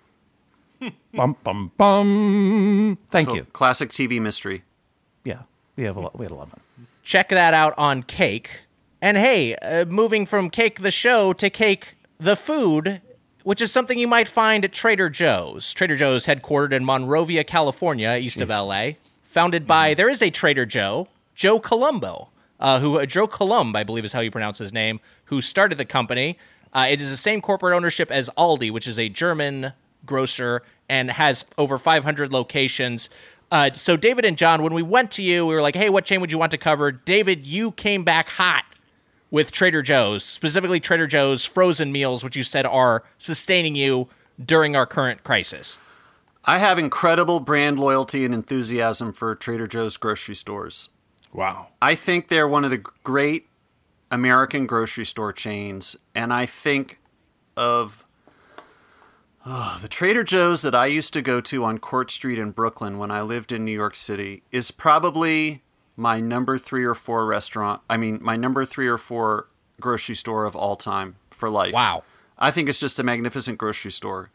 bum 1.15 1.37
bum 1.43 1.73
bum. 1.77 2.99
Thank 3.11 3.35
you. 3.35 3.45
Classic 3.53 3.91
TV 3.91 4.21
mystery. 4.21 4.63
Yeah, 5.25 5.43
we 5.77 5.85
have 5.85 5.97
a 5.97 6.01
lot. 6.01 6.19
We 6.19 6.25
had 6.25 6.33
a 6.33 6.35
lot 6.35 6.45
of 6.45 6.51
fun. 6.51 6.61
Check 7.03 7.29
that 7.31 7.55
out 7.55 7.75
on 7.79 8.03
Cake. 8.03 8.63
And 9.01 9.17
hey, 9.17 9.55
uh, 9.57 9.85
moving 9.85 10.27
from 10.27 10.51
Cake 10.51 10.81
the 10.81 10.91
show 10.91 11.33
to 11.35 11.51
Cake 11.51 11.95
the 12.19 12.37
food, 12.37 13.01
which 13.45 13.61
is 13.61 13.71
something 13.71 13.99
you 13.99 14.09
might 14.09 14.29
find 14.29 14.65
at 14.65 14.73
Trader 14.73 15.09
Joe's. 15.09 15.73
Trader 15.73 15.97
Joe's 15.97 16.27
headquartered 16.27 16.73
in 16.73 16.85
Monrovia, 16.85 17.45
California, 17.45 18.17
east 18.17 18.41
of 18.41 18.49
LA. 18.49 18.93
Founded 19.25 19.67
by 19.67 19.95
there 19.95 20.09
is 20.09 20.23
a 20.23 20.31
Trader 20.31 20.67
Joe, 20.67 21.09
Joe 21.35 21.61
Colombo, 21.61 22.29
uh, 22.61 22.81
who 22.81 22.99
uh, 22.99 23.07
Joe 23.07 23.27
Coulombe, 23.27 23.75
I 23.77 23.85
believe 23.85 24.05
is 24.05 24.13
how 24.13 24.21
you 24.21 24.31
pronounce 24.31 24.59
his 24.59 24.73
name, 24.73 25.01
who 25.25 25.41
started 25.41 25.79
the 25.79 25.85
company. 25.85 26.39
Uh, 26.73 26.87
it 26.91 27.01
is 27.01 27.11
the 27.11 27.17
same 27.17 27.41
corporate 27.41 27.75
ownership 27.75 28.11
as 28.11 28.29
Aldi, 28.37 28.71
which 28.71 28.87
is 28.87 28.99
a 28.99 29.09
German 29.09 29.73
grocer 30.05 30.63
and 30.89 31.11
has 31.11 31.45
over 31.59 31.79
500 31.79 32.33
locations. 32.33 33.09
Uh, 33.51 33.71
so, 33.75 33.97
David 33.97 34.25
and 34.25 34.37
John, 34.37 34.63
when 34.63 34.75
we 34.75 34.83
went 34.83 35.11
to 35.13 35.23
you, 35.23 35.47
we 35.47 35.55
were 35.55 35.63
like, 35.63 35.77
hey, 35.77 35.89
what 35.89 36.05
chain 36.05 36.21
would 36.21 36.33
you 36.33 36.39
want 36.39 36.51
to 36.53 36.59
cover? 36.59 36.91
David, 36.91 37.47
you 37.47 37.73
came 37.73 38.03
back 38.03 38.29
hot 38.29 38.65
with 39.31 39.51
Trader 39.51 39.83
Joe's, 39.83 40.25
specifically 40.25 40.81
Trader 40.81 41.07
Joe's 41.07 41.45
frozen 41.45 41.93
meals, 41.93 42.25
which 42.25 42.37
you 42.37 42.43
said 42.43 42.67
are 42.67 43.05
sustaining 43.19 43.77
you 43.77 44.09
during 44.45 44.75
our 44.77 44.87
current 44.87 45.25
crisis. 45.25 45.79
I 46.45 46.59
have 46.59 46.79
incredible 46.79 47.41
brand 47.41 47.79
loyalty 47.79 48.25
and 48.25 48.33
enthusiasm 48.33 49.13
for 49.13 49.35
Trader 49.35 49.67
Joe's 49.67 49.97
grocery 49.97 50.37
stores. 50.37 50.91
Wow. 51.33 51.69
I 51.83 51.95
think 51.95 52.29
they're 52.29 52.49
one 52.49 52.65
of 52.65 52.71
the 52.71 52.85
great 53.03 53.49
American 54.11 54.67
grocery 54.67 55.05
store 55.05 55.33
chains, 55.33 55.97
and 56.15 56.33
I 56.33 56.47
think 56.47 57.01
of 57.57 58.07
oh, 59.45 59.79
the 59.81 59.89
Trader 59.89 60.25
Joe's 60.25 60.63
that 60.63 60.75
I 60.75 60.87
used 60.87 61.13
to 61.15 61.23
go 61.23 61.41
to 61.41 61.65
on 61.65 61.79
Court 61.79 62.11
Street 62.11 62.39
in 62.39 62.51
Brooklyn 62.51 62.99
when 62.99 63.11
I 63.11 63.21
lived 63.21 63.53
in 63.53 63.65
New 63.65 63.73
York 63.73 63.97
City 63.97 64.43
is 64.51 64.71
probably 64.71 65.63
my 65.97 66.21
number 66.21 66.59
three 66.59 66.85
or 66.85 66.95
four 66.95 67.25
restaurant. 67.27 67.81
I 67.89 67.97
mean, 67.97 68.19
my 68.21 68.37
number 68.37 68.65
three 68.65 68.89
or 68.89 68.99
four 68.99 69.49
grocery 69.81 70.15
store 70.15 70.45
of 70.45 70.55
all 70.55 70.77
time 70.77 71.17
for 71.31 71.49
life. 71.49 71.73
Wow. 71.73 72.05
I 72.39 72.51
think 72.51 72.69
it's 72.69 72.81
just 72.81 72.99
a 72.99 73.03
magnificent 73.03 73.57
grocery 73.57 73.93
store. 73.93 74.31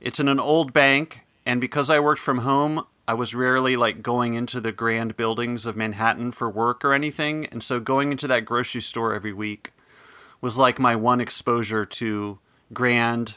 It's 0.00 0.20
in 0.20 0.28
an 0.28 0.38
old 0.38 0.72
bank, 0.72 1.22
and 1.44 1.60
because 1.60 1.90
I 1.90 1.98
worked 1.98 2.20
from 2.20 2.38
home, 2.38 2.86
I 3.10 3.14
was 3.14 3.34
rarely 3.34 3.74
like 3.74 4.02
going 4.02 4.34
into 4.34 4.60
the 4.60 4.70
grand 4.70 5.16
buildings 5.16 5.66
of 5.66 5.74
Manhattan 5.74 6.30
for 6.30 6.48
work 6.48 6.84
or 6.84 6.94
anything, 6.94 7.46
and 7.46 7.60
so 7.60 7.80
going 7.80 8.12
into 8.12 8.28
that 8.28 8.44
grocery 8.44 8.80
store 8.80 9.12
every 9.14 9.32
week 9.32 9.72
was 10.40 10.58
like 10.58 10.78
my 10.78 10.94
one 10.94 11.20
exposure 11.20 11.84
to 11.84 12.38
grand 12.72 13.36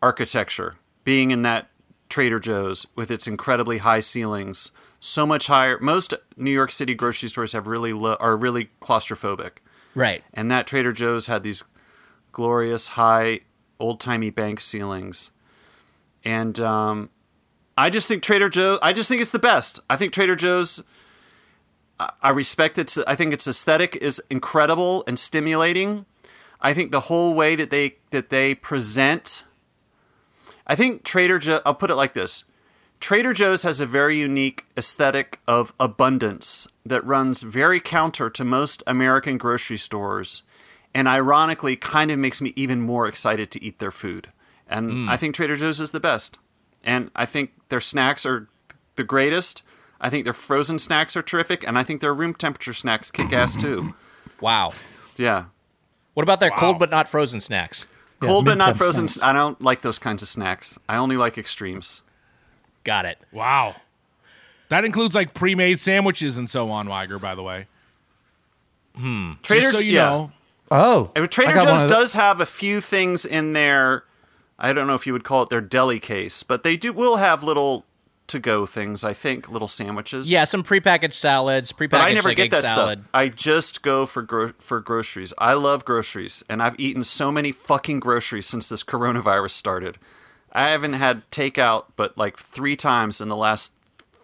architecture. 0.00 0.76
Being 1.02 1.32
in 1.32 1.42
that 1.42 1.68
Trader 2.08 2.38
Joe's 2.38 2.86
with 2.94 3.10
its 3.10 3.26
incredibly 3.26 3.78
high 3.78 3.98
ceilings, 3.98 4.70
so 5.00 5.26
much 5.26 5.48
higher. 5.48 5.76
Most 5.80 6.14
New 6.36 6.52
York 6.52 6.70
City 6.70 6.94
grocery 6.94 7.30
stores 7.30 7.54
have 7.54 7.66
really 7.66 7.92
low, 7.92 8.14
are 8.20 8.36
really 8.36 8.68
claustrophobic, 8.80 9.54
Right. 9.96 10.22
and 10.32 10.48
that 10.52 10.68
Trader 10.68 10.92
Joe's 10.92 11.26
had 11.26 11.42
these 11.42 11.64
glorious 12.30 12.86
high 12.90 13.40
old 13.80 13.98
timey 13.98 14.30
bank 14.30 14.60
ceilings, 14.60 15.32
and 16.24 16.60
um, 16.60 17.10
I 17.76 17.90
just 17.90 18.08
think 18.08 18.22
Trader 18.22 18.48
Joe. 18.48 18.78
I 18.82 18.92
just 18.92 19.08
think 19.08 19.20
it's 19.20 19.32
the 19.32 19.38
best. 19.38 19.80
I 19.90 19.96
think 19.96 20.12
Trader 20.12 20.36
Joe's. 20.36 20.82
I- 21.98 22.12
I 22.22 22.30
respect 22.30 22.78
its. 22.78 22.98
I 22.98 23.14
think 23.14 23.32
its 23.32 23.46
aesthetic 23.46 23.96
is 23.96 24.22
incredible 24.30 25.04
and 25.06 25.18
stimulating. 25.18 26.06
I 26.60 26.72
think 26.72 26.92
the 26.92 27.00
whole 27.00 27.34
way 27.34 27.56
that 27.56 27.70
they 27.70 27.96
that 28.10 28.30
they 28.30 28.54
present. 28.54 29.44
I 30.66 30.74
think 30.74 31.04
Trader 31.04 31.38
Joe. 31.38 31.60
I'll 31.66 31.74
put 31.74 31.90
it 31.90 31.96
like 31.96 32.14
this: 32.14 32.44
Trader 33.00 33.34
Joe's 33.34 33.64
has 33.64 33.80
a 33.80 33.86
very 33.86 34.18
unique 34.18 34.64
aesthetic 34.76 35.40
of 35.46 35.74
abundance 35.78 36.66
that 36.86 37.04
runs 37.04 37.42
very 37.42 37.80
counter 37.80 38.30
to 38.30 38.44
most 38.44 38.82
American 38.86 39.36
grocery 39.36 39.76
stores, 39.76 40.42
and 40.94 41.06
ironically, 41.06 41.76
kind 41.76 42.10
of 42.10 42.18
makes 42.18 42.40
me 42.40 42.52
even 42.56 42.80
more 42.80 43.06
excited 43.06 43.50
to 43.50 43.62
eat 43.62 43.78
their 43.78 43.90
food. 43.90 44.28
And 44.66 44.90
hmm. 44.90 45.08
I 45.08 45.16
think 45.16 45.34
Trader 45.34 45.56
Joe's 45.56 45.80
is 45.80 45.92
the 45.92 46.00
best. 46.00 46.38
And 46.84 47.10
I 47.16 47.26
think 47.26 47.50
their 47.70 47.80
snacks 47.80 48.24
are 48.24 48.48
the 48.96 49.04
greatest. 49.04 49.62
I 50.00 50.10
think 50.10 50.24
their 50.24 50.32
frozen 50.34 50.78
snacks 50.78 51.16
are 51.16 51.22
terrific, 51.22 51.66
and 51.66 51.78
I 51.78 51.82
think 51.82 52.00
their 52.00 52.14
room 52.14 52.34
temperature 52.34 52.74
snacks 52.74 53.10
kick 53.10 53.32
ass 53.32 53.56
too. 53.56 53.94
Wow. 54.40 54.72
Yeah. 55.16 55.46
What 56.12 56.22
about 56.22 56.40
their 56.40 56.50
cold 56.50 56.78
but 56.78 56.90
not 56.90 57.08
frozen 57.08 57.40
snacks? 57.40 57.86
Yeah, 58.22 58.28
Cold 58.28 58.44
but 58.44 58.58
not 58.58 58.76
frozen. 58.76 59.08
snacks. 59.08 59.24
I 59.24 59.32
don't 59.32 59.60
like 59.60 59.80
those 59.80 59.98
kinds 59.98 60.22
of 60.22 60.28
snacks. 60.28 60.78
I 60.88 60.96
only 60.96 61.16
like 61.16 61.36
extremes. 61.38 62.02
Got 62.84 63.06
it. 63.06 63.18
Wow. 63.32 63.76
That 64.68 64.84
includes 64.84 65.14
like 65.14 65.34
pre-made 65.34 65.80
sandwiches 65.80 66.36
and 66.36 66.48
so 66.48 66.70
on, 66.70 66.88
Wiger, 66.88 67.18
by 67.18 67.34
the 67.34 67.42
way. 67.42 67.66
Hmm. 68.96 69.32
Trader 69.42 69.62
Just 69.62 69.76
so 69.76 69.82
you 69.82 69.92
yeah. 69.92 70.04
know. 70.04 70.32
Oh, 70.70 71.10
Trader 71.26 71.54
Joe's 71.60 71.90
does 71.90 72.14
have 72.14 72.40
a 72.40 72.46
few 72.46 72.80
things 72.80 73.24
in 73.24 73.52
their 73.52 74.04
I 74.58 74.72
don't 74.72 74.86
know 74.86 74.94
if 74.94 75.06
you 75.06 75.12
would 75.12 75.24
call 75.24 75.42
it 75.42 75.48
their 75.50 75.60
deli 75.60 75.98
case, 76.00 76.42
but 76.42 76.62
they 76.62 76.76
do 76.76 76.92
will 76.92 77.16
have 77.16 77.42
little 77.42 77.84
to 78.26 78.38
go 78.38 78.64
things, 78.64 79.04
I 79.04 79.12
think, 79.12 79.50
little 79.50 79.68
sandwiches. 79.68 80.30
Yeah, 80.30 80.44
some 80.44 80.62
prepackaged 80.62 81.12
salads, 81.12 81.72
prepackaged 81.72 81.90
But 81.90 82.00
I 82.00 82.12
never 82.12 82.28
like 82.30 82.36
get 82.38 82.50
that 82.52 82.64
salad. 82.64 83.00
stuff. 83.00 83.10
I 83.12 83.28
just 83.28 83.82
go 83.82 84.06
for 84.06 84.22
gro- 84.22 84.54
for 84.58 84.80
groceries. 84.80 85.34
I 85.38 85.52
love 85.54 85.84
groceries, 85.84 86.42
and 86.48 86.62
I've 86.62 86.78
eaten 86.80 87.04
so 87.04 87.30
many 87.30 87.52
fucking 87.52 88.00
groceries 88.00 88.46
since 88.46 88.68
this 88.68 88.82
coronavirus 88.82 89.50
started. 89.50 89.98
I 90.52 90.68
haven't 90.68 90.94
had 90.94 91.28
takeout 91.30 91.86
but 91.96 92.16
like 92.16 92.38
three 92.38 92.76
times 92.76 93.20
in 93.20 93.28
the 93.28 93.36
last 93.36 93.74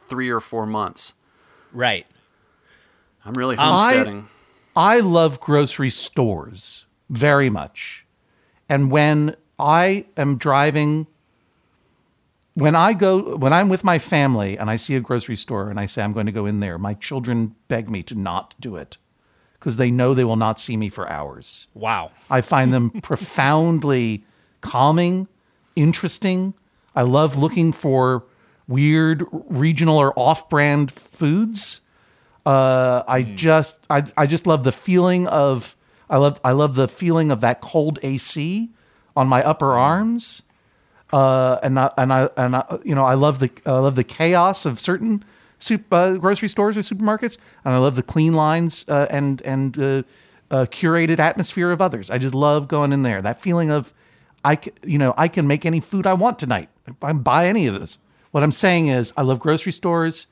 three 0.09 0.31
or 0.31 0.41
four 0.41 0.65
months. 0.65 1.13
Right. 1.73 2.07
I'm 3.25 3.35
really 3.35 3.57
um, 3.57 3.75
I- 3.75 3.79
homesteading. 3.93 4.29
I 4.77 5.01
love 5.01 5.41
grocery 5.41 5.91
stores 5.91 6.87
very 7.11 7.51
much. 7.51 8.07
And 8.69 8.91
when 8.91 9.35
I 9.61 10.07
am 10.17 10.37
driving, 10.39 11.07
when 12.55 12.75
I 12.75 12.93
go, 12.93 13.37
when 13.37 13.53
I'm 13.53 13.69
with 13.69 13.85
my 13.85 13.99
family 13.99 14.59
and 14.59 14.71
I 14.71 14.77
see 14.77 14.97
a 14.97 15.01
grocery 15.01 15.37
store 15.37 15.71
and 15.71 15.79
I 15.79 15.87
say 15.87 16.03
I'm 16.03 16.13
going 16.13 16.27
to 16.27 16.33
go 16.33 16.47
in 16.47 16.61
there, 16.61 16.79
my 16.79 16.95
children 16.95 17.55
beg 17.69 17.91
me 17.91 18.03
to 18.05 18.15
not 18.15 18.55
do 18.59 18.77
it 18.77 18.97
because 19.55 19.77
they 19.77 19.91
know 19.91 20.15
they 20.15 20.25
will 20.25 20.37
not 20.37 20.59
see 20.59 20.77
me 20.77 20.89
for 20.89 21.09
hours. 21.09 21.67
Wow. 21.75 22.13
I 22.31 22.41
find 22.41 22.73
them 22.73 22.91
profoundly 23.03 24.25
calming, 24.63 25.29
interesting. 25.77 26.55
I 26.97 27.03
love 27.03 27.37
looking 27.37 27.73
for 27.73 28.25
weird 28.67 29.27
regional 29.33 29.99
or 29.99 30.19
off-brand 30.19 30.93
foods. 30.93 31.83
Uh, 32.47 33.03
I 33.07 33.23
just 33.23 33.79
I, 33.91 34.05
I 34.17 34.27
just 34.27 34.47
love 34.47 34.65
the 34.65 34.73
feeling 34.73 35.27
of 35.27 35.77
I 36.09 36.17
love 36.17 36.41
I 36.43 36.53
love 36.53 36.75
the 36.75 36.89
feeling 36.89 37.31
of 37.31 37.43
that 37.43 37.61
cold 37.61 37.99
AC 38.03 38.71
on 39.17 39.29
my 39.29 39.43
upper 39.43 39.73
arms. 39.73 40.43
Uh, 41.13 41.59
and 41.63 41.79
I, 41.79 41.91
and 41.99 42.13
I 42.13 42.29
and 42.37 42.57
I, 42.57 42.79
you 42.85 42.95
know 42.95 43.05
I 43.05 43.15
love 43.15 43.41
the 43.41 43.51
I 43.67 43.79
love 43.79 43.97
the 43.97 44.05
chaos 44.05 44.65
of 44.65 44.79
certain 44.79 45.25
soup, 45.59 45.93
uh, 45.93 46.15
grocery 46.15 46.49
stores 46.49 46.77
or 46.77 46.81
supermarkets, 46.81 47.37
and 47.65 47.75
I 47.75 47.79
love 47.79 47.97
the 47.97 48.03
clean 48.03 48.33
lines 48.33 48.85
uh, 48.89 49.07
and 49.11 49.43
and 49.43 49.79
uh, 49.79 50.03
uh, 50.51 50.67
curated 50.67 51.19
atmosphere 51.19 51.73
of 51.73 51.81
others. 51.81 52.11
I 52.11 52.19
just 52.19 52.35
love 52.35 52.69
going 52.69 52.93
in 52.93 53.03
there. 53.03 53.21
That 53.23 53.41
feeling 53.41 53.71
of 53.71 53.93
I 54.45 54.59
you 54.85 54.99
know 54.99 55.15
I 55.17 55.27
can 55.27 55.47
make 55.47 55.67
any 55.67 55.81
food 55.81 56.07
I 56.07 56.13
want 56.13 56.39
tonight. 56.39 56.69
I 57.03 57.09
can 57.09 57.19
buy 57.21 57.47
any 57.47 57.67
of 57.67 57.79
this. 57.79 57.99
What 58.31 58.45
I'm 58.45 58.53
saying 58.53 58.87
is 58.87 59.13
I 59.17 59.23
love 59.23 59.41
grocery 59.41 59.73
stores, 59.73 60.29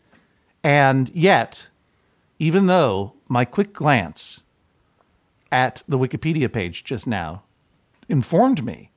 and 0.63 1.11
yet, 1.11 1.67
even 2.39 2.67
though 2.67 3.15
my 3.29 3.45
quick 3.45 3.73
glance 3.73 4.43
at 5.51 5.83
the 5.89 5.99
Wikipedia 5.99 6.53
page 6.53 6.85
just 6.85 7.07
now 7.07 7.43
informed 8.09 8.65
me 8.65 8.91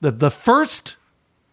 that 0.00 0.18
the 0.18 0.30
first 0.30 0.96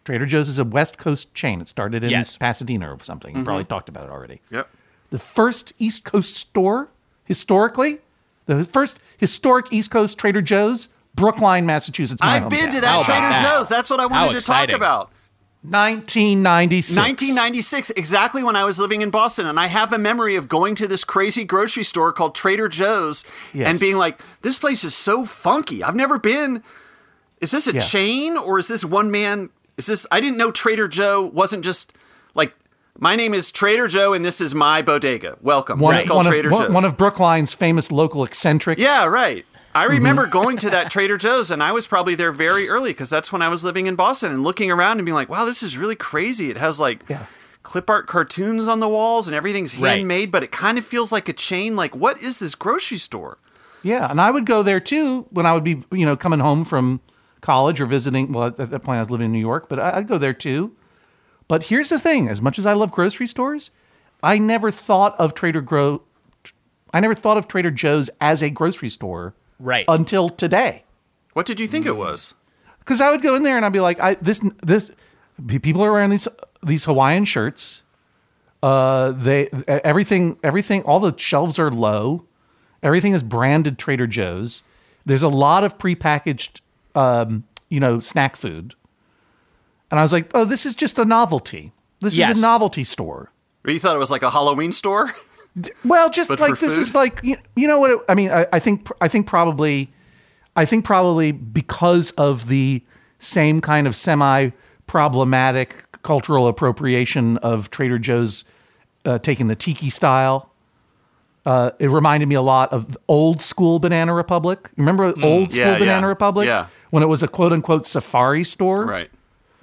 Trader 0.04 0.26
Joe's 0.26 0.48
is 0.48 0.58
a 0.58 0.64
West 0.64 0.98
Coast 0.98 1.32
chain. 1.34 1.60
It 1.60 1.68
started 1.68 2.02
in 2.02 2.10
Yes. 2.10 2.36
Pasadena 2.36 2.92
or 2.92 2.98
something. 3.02 3.36
You 3.36 3.44
probably 3.44 3.64
mm-hmm. 3.64 3.68
talked 3.68 3.88
about 3.88 4.04
it 4.04 4.10
already. 4.10 4.40
Yep. 4.50 4.68
The 5.10 5.18
first 5.18 5.72
East 5.78 6.04
Coast 6.04 6.34
store, 6.34 6.88
historically, 7.24 8.00
the 8.46 8.64
first 8.64 8.98
historic 9.16 9.72
East 9.72 9.90
Coast 9.90 10.18
Trader 10.18 10.42
Joe's, 10.42 10.88
Brookline, 11.14 11.66
Massachusetts. 11.66 12.20
I've 12.22 12.48
been 12.48 12.60
hometown. 12.60 12.70
to 12.72 12.80
that 12.80 12.86
How 12.86 13.02
Trader 13.02 13.20
that? 13.20 13.44
Joe's. 13.44 13.68
That's 13.68 13.90
what 13.90 14.00
I 14.00 14.06
wanted 14.06 14.40
to 14.40 14.46
talk 14.46 14.70
about. 14.70 15.10
1996. 15.62 16.96
1996, 16.96 17.90
exactly 17.90 18.42
when 18.42 18.56
I 18.56 18.64
was 18.64 18.80
living 18.80 19.02
in 19.02 19.10
Boston. 19.10 19.46
And 19.46 19.60
I 19.60 19.66
have 19.66 19.92
a 19.92 19.98
memory 19.98 20.34
of 20.34 20.48
going 20.48 20.74
to 20.76 20.88
this 20.88 21.04
crazy 21.04 21.44
grocery 21.44 21.84
store 21.84 22.12
called 22.12 22.34
Trader 22.34 22.68
Joe's 22.68 23.24
Yes. 23.54 23.68
and 23.68 23.78
being 23.78 23.96
like, 23.96 24.18
this 24.40 24.58
place 24.58 24.82
is 24.82 24.94
so 24.94 25.24
funky. 25.24 25.84
I've 25.84 25.94
never 25.94 26.18
been. 26.18 26.64
Is 27.42 27.50
this 27.50 27.66
a 27.66 27.74
Yeah. 27.74 27.80
chain 27.80 28.36
or 28.38 28.58
is 28.58 28.68
this 28.68 28.84
one 28.84 29.10
man? 29.10 29.50
Is 29.76 29.86
this. 29.86 30.06
I 30.10 30.20
didn't 30.20 30.36
know 30.38 30.50
Trader 30.52 30.86
Joe 30.88 31.22
wasn't 31.22 31.64
just 31.64 31.92
like, 32.34 32.54
my 32.98 33.16
name 33.16 33.34
is 33.34 33.50
Trader 33.50 33.88
Joe 33.88 34.12
and 34.14 34.24
this 34.24 34.40
is 34.40 34.54
my 34.54 34.80
bodega. 34.80 35.36
Welcome. 35.42 35.80
One, 35.80 35.96
called 36.06 36.24
one 36.24 36.26
Trader 36.26 36.52
of, 36.52 36.58
Joe's. 36.58 36.70
one 36.70 36.84
of 36.84 36.96
Brookline's 36.96 37.52
famous 37.52 37.90
local 37.90 38.22
eccentrics. 38.24 38.80
Yeah, 38.80 39.06
right. 39.06 39.44
I 39.74 39.84
Mm-hmm. 39.84 39.92
remember 39.94 40.26
going 40.28 40.56
to 40.58 40.70
that 40.70 40.90
Trader 40.90 41.16
Joe's, 41.16 41.50
and 41.50 41.62
I 41.62 41.72
was 41.72 41.86
probably 41.86 42.14
there 42.14 42.30
very 42.30 42.68
early 42.68 42.90
because 42.90 43.10
that's 43.10 43.32
when 43.32 43.42
I 43.42 43.48
was 43.48 43.64
living 43.64 43.86
in 43.86 43.96
Boston 43.96 44.30
and 44.30 44.44
looking 44.44 44.70
around 44.70 44.98
and 44.98 45.04
being 45.06 45.14
like, 45.14 45.28
wow, 45.30 45.44
this 45.44 45.62
is 45.64 45.76
really 45.76 45.96
crazy. 45.96 46.48
It 46.50 46.58
has 46.58 46.78
like 46.78 47.02
Yeah. 47.08 47.24
clip 47.64 47.90
art 47.90 48.06
cartoons 48.06 48.68
on 48.68 48.78
the 48.80 48.88
walls 48.88 49.26
and 49.26 49.34
everything's 49.34 49.74
Right. 49.76 49.96
handmade, 49.96 50.30
but 50.30 50.44
it 50.44 50.52
kind 50.52 50.78
of 50.78 50.84
feels 50.86 51.10
like 51.10 51.28
a 51.28 51.32
chain. 51.32 51.74
Like, 51.74 51.96
what 51.96 52.22
is 52.22 52.38
this 52.38 52.54
grocery 52.54 52.98
store? 52.98 53.38
Yeah, 53.82 54.08
and 54.08 54.20
I 54.20 54.30
would 54.30 54.46
go 54.46 54.62
there 54.62 54.78
too 54.78 55.26
when 55.30 55.44
I 55.46 55.54
would 55.54 55.64
be, 55.64 55.82
you 55.90 56.04
know, 56.06 56.14
coming 56.16 56.38
home 56.38 56.64
from 56.64 57.00
college 57.42 57.78
or 57.80 57.86
visiting. 57.86 58.32
Well, 58.32 58.44
at 58.46 58.56
that 58.56 58.80
point 58.82 58.96
I 58.96 59.00
was 59.00 59.10
living 59.10 59.26
in 59.26 59.32
New 59.32 59.38
York, 59.38 59.68
but 59.68 59.78
I- 59.78 59.98
I'd 59.98 60.08
go 60.08 60.16
there 60.16 60.32
too. 60.32 60.72
But 61.48 61.64
here's 61.64 61.90
the 61.90 62.00
thing: 62.00 62.28
as 62.30 62.40
much 62.40 62.58
as 62.58 62.64
I 62.64 62.72
love 62.72 62.90
grocery 62.90 63.26
stores, 63.26 63.70
I 64.22 64.38
never 64.38 64.70
thought 64.70 65.14
of 65.20 65.34
Trader 65.34 65.60
Gro. 65.60 66.02
I 66.94 67.00
never 67.00 67.14
thought 67.14 67.36
of 67.36 67.46
Trader 67.48 67.70
Joe's 67.70 68.08
as 68.20 68.42
a 68.42 68.48
grocery 68.50 68.88
store 68.88 69.34
Right. 69.58 69.84
until 69.88 70.28
today. 70.30 70.84
What 71.34 71.44
did 71.46 71.60
you 71.60 71.66
think 71.66 71.84
it 71.86 71.96
was? 71.96 72.34
Because 72.78 73.00
I 73.00 73.10
would 73.10 73.22
go 73.22 73.34
in 73.34 73.42
there 73.42 73.56
and 73.56 73.64
I'd 73.64 73.72
be 73.72 73.80
like, 73.80 73.98
I 74.00 74.14
this 74.14 74.40
this 74.62 74.90
people 75.46 75.82
are 75.82 75.92
wearing 75.92 76.10
these 76.10 76.28
these 76.62 76.84
Hawaiian 76.84 77.24
shirts. 77.24 77.82
Uh, 78.62 79.10
they 79.12 79.48
everything 79.66 80.38
everything 80.44 80.82
all 80.82 81.00
the 81.00 81.16
shelves 81.18 81.58
are 81.58 81.70
low. 81.70 82.24
Everything 82.82 83.12
is 83.14 83.22
branded 83.22 83.78
Trader 83.78 84.06
Joe's. 84.06 84.62
There's 85.06 85.22
a 85.22 85.28
lot 85.28 85.64
of 85.64 85.78
prepackaged, 85.78 86.60
um, 86.94 87.44
you 87.68 87.80
know, 87.80 88.00
snack 88.00 88.36
food. 88.36 88.74
And 89.90 89.98
I 90.00 90.02
was 90.02 90.12
like, 90.12 90.30
oh, 90.34 90.44
this 90.44 90.64
is 90.66 90.74
just 90.74 90.98
a 90.98 91.04
novelty. 91.04 91.72
This 92.00 92.16
Yes. 92.16 92.36
is 92.36 92.42
a 92.42 92.46
novelty 92.46 92.84
store. 92.84 93.30
You 93.66 93.78
thought 93.78 93.94
it 93.94 93.98
was 93.98 94.10
like 94.10 94.22
a 94.22 94.30
Halloween 94.30 94.72
store? 94.72 95.14
Well, 95.84 96.08
just 96.10 96.28
But 96.30 96.40
like 96.40 96.58
this 96.58 96.76
food? 96.76 96.80
is 96.80 96.94
like 96.94 97.20
you, 97.22 97.36
you 97.54 97.68
know 97.68 97.78
what 97.78 97.90
it, 97.90 97.98
I 98.08 98.14
mean. 98.14 98.30
I, 98.30 98.46
I 98.52 98.58
think 98.58 98.88
I 99.02 99.08
think 99.08 99.26
probably 99.26 99.92
I 100.56 100.64
think 100.64 100.84
probably 100.86 101.30
because 101.30 102.10
of 102.12 102.48
the 102.48 102.82
same 103.18 103.60
kind 103.60 103.86
of 103.86 103.94
semi 103.94 104.50
problematic 104.86 105.84
cultural 106.02 106.48
appropriation 106.48 107.36
of 107.38 107.70
Trader 107.70 107.98
Joe's 107.98 108.44
uh, 109.04 109.18
taking 109.18 109.48
the 109.48 109.54
tiki 109.56 109.90
style. 109.90 110.51
Uh, 111.44 111.72
it 111.80 111.90
reminded 111.90 112.26
me 112.28 112.34
a 112.36 112.42
lot 112.42 112.72
of 112.72 112.96
old 113.08 113.42
school 113.42 113.78
Banana 113.80 114.14
Republic. 114.14 114.70
Remember 114.76 115.06
old 115.06 115.18
school 115.22 115.38
Mm. 115.48 115.54
Yeah, 115.56 115.78
Banana 115.78 116.02
yeah, 116.02 116.06
Republic? 116.08 116.46
yeah. 116.46 116.66
When 116.90 117.02
it 117.02 117.06
was 117.06 117.22
a 117.22 117.28
quote 117.28 117.52
unquote 117.52 117.84
safari 117.86 118.44
store. 118.44 118.84
Right. 118.84 119.10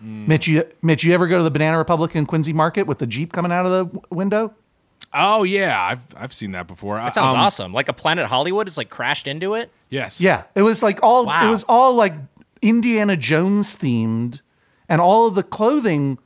Mitch, 0.02 0.48
you 0.48 0.64
Mitch, 0.82 1.04
you 1.04 1.14
ever 1.14 1.28
go 1.28 1.38
to 1.38 1.44
the 1.44 1.52
Banana 1.52 1.78
Republic 1.78 2.16
in 2.16 2.26
Quincy 2.26 2.54
Market 2.54 2.88
with 2.88 3.00
the 3.00 3.08
Jeep 3.08 3.34
coming 3.34 3.52
out 3.52 3.66
of 3.66 3.72
the 3.72 3.84
w- 3.86 4.02
window? 4.10 4.54
Oh 5.14 5.44
yeah, 5.44 5.82
I've 5.82 6.02
I've 6.16 6.34
seen 6.34 6.52
that 6.54 6.68
before. 6.68 6.96
That 6.98 7.14
sounds 7.14 7.34
Um, 7.34 7.40
awesome. 7.40 7.74
Like 7.74 7.90
a 7.90 7.94
Planet 7.94 8.26
Hollywood 8.28 8.68
is 8.70 8.78
like 8.78 8.90
crashed 8.90 9.28
into 9.28 9.56
it. 9.56 9.72
Yes. 9.90 10.22
Yeah, 10.22 10.44
it 10.56 10.62
was 10.62 10.82
like 10.84 11.00
all 11.04 11.26
Wow. 11.26 11.48
it 11.48 11.50
was 11.52 11.64
all 11.68 11.94
like 11.96 12.14
Indiana 12.62 13.18
Jones 13.18 13.76
themed, 13.76 14.40
and 14.88 15.02
all 15.02 15.28
of 15.28 15.36
the 15.36 15.44
clothing 15.44 16.18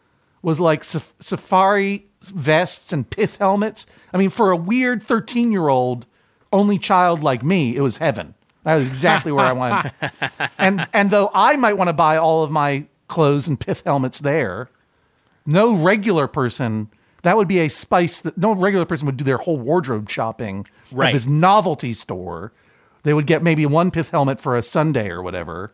was 0.43 0.60
like 0.60 0.84
saf- 0.84 1.14
safari 1.20 2.06
vests 2.30 2.91
and 2.93 3.09
pith 3.09 3.38
helmets. 3.38 3.86
I 4.13 4.17
mean, 4.17 4.30
for 4.30 4.51
a 4.51 4.55
weird 4.57 5.03
thirteen 5.03 5.51
year 5.51 5.67
old 5.67 6.05
only 6.51 6.78
child 6.78 7.24
like 7.24 7.43
me, 7.43 7.76
it 7.76 7.82
was 7.82 7.97
heaven. 7.97 8.34
That 8.63 8.76
was 8.76 8.88
exactly 8.88 9.32
where 9.32 9.45
I 9.45 9.53
wanted. 9.53 9.91
And 10.57 10.88
and 10.93 11.09
though 11.11 11.30
I 11.34 11.55
might 11.57 11.74
want 11.74 11.89
to 11.89 11.93
buy 11.93 12.17
all 12.17 12.43
of 12.43 12.51
my 12.51 12.86
clothes 13.07 13.47
and 13.47 13.59
pith 13.59 13.82
helmets 13.86 14.19
there, 14.19 14.69
no 15.45 15.74
regular 15.74 16.28
person. 16.28 16.89
That 17.24 17.38
would 17.38 17.47
be 17.47 17.59
a 17.59 17.69
spice 17.69 18.19
that 18.21 18.38
no 18.38 18.53
regular 18.53 18.86
person 18.86 19.05
would 19.05 19.15
do 19.15 19.24
their 19.24 19.38
whole 19.38 19.57
wardrobe 19.57 20.09
shopping 20.09 20.67
Right. 20.91 21.07
at 21.07 21.13
this 21.13 21.26
novelty 21.26 21.93
store. 21.93 22.51
They 23.03 23.13
would 23.13 23.28
get 23.28 23.43
maybe 23.43 23.65
one 23.65 23.91
pith 23.91 24.09
helmet 24.09 24.41
for 24.41 24.57
a 24.57 24.61
Sunday 24.61 25.09
or 25.09 25.21
whatever, 25.21 25.71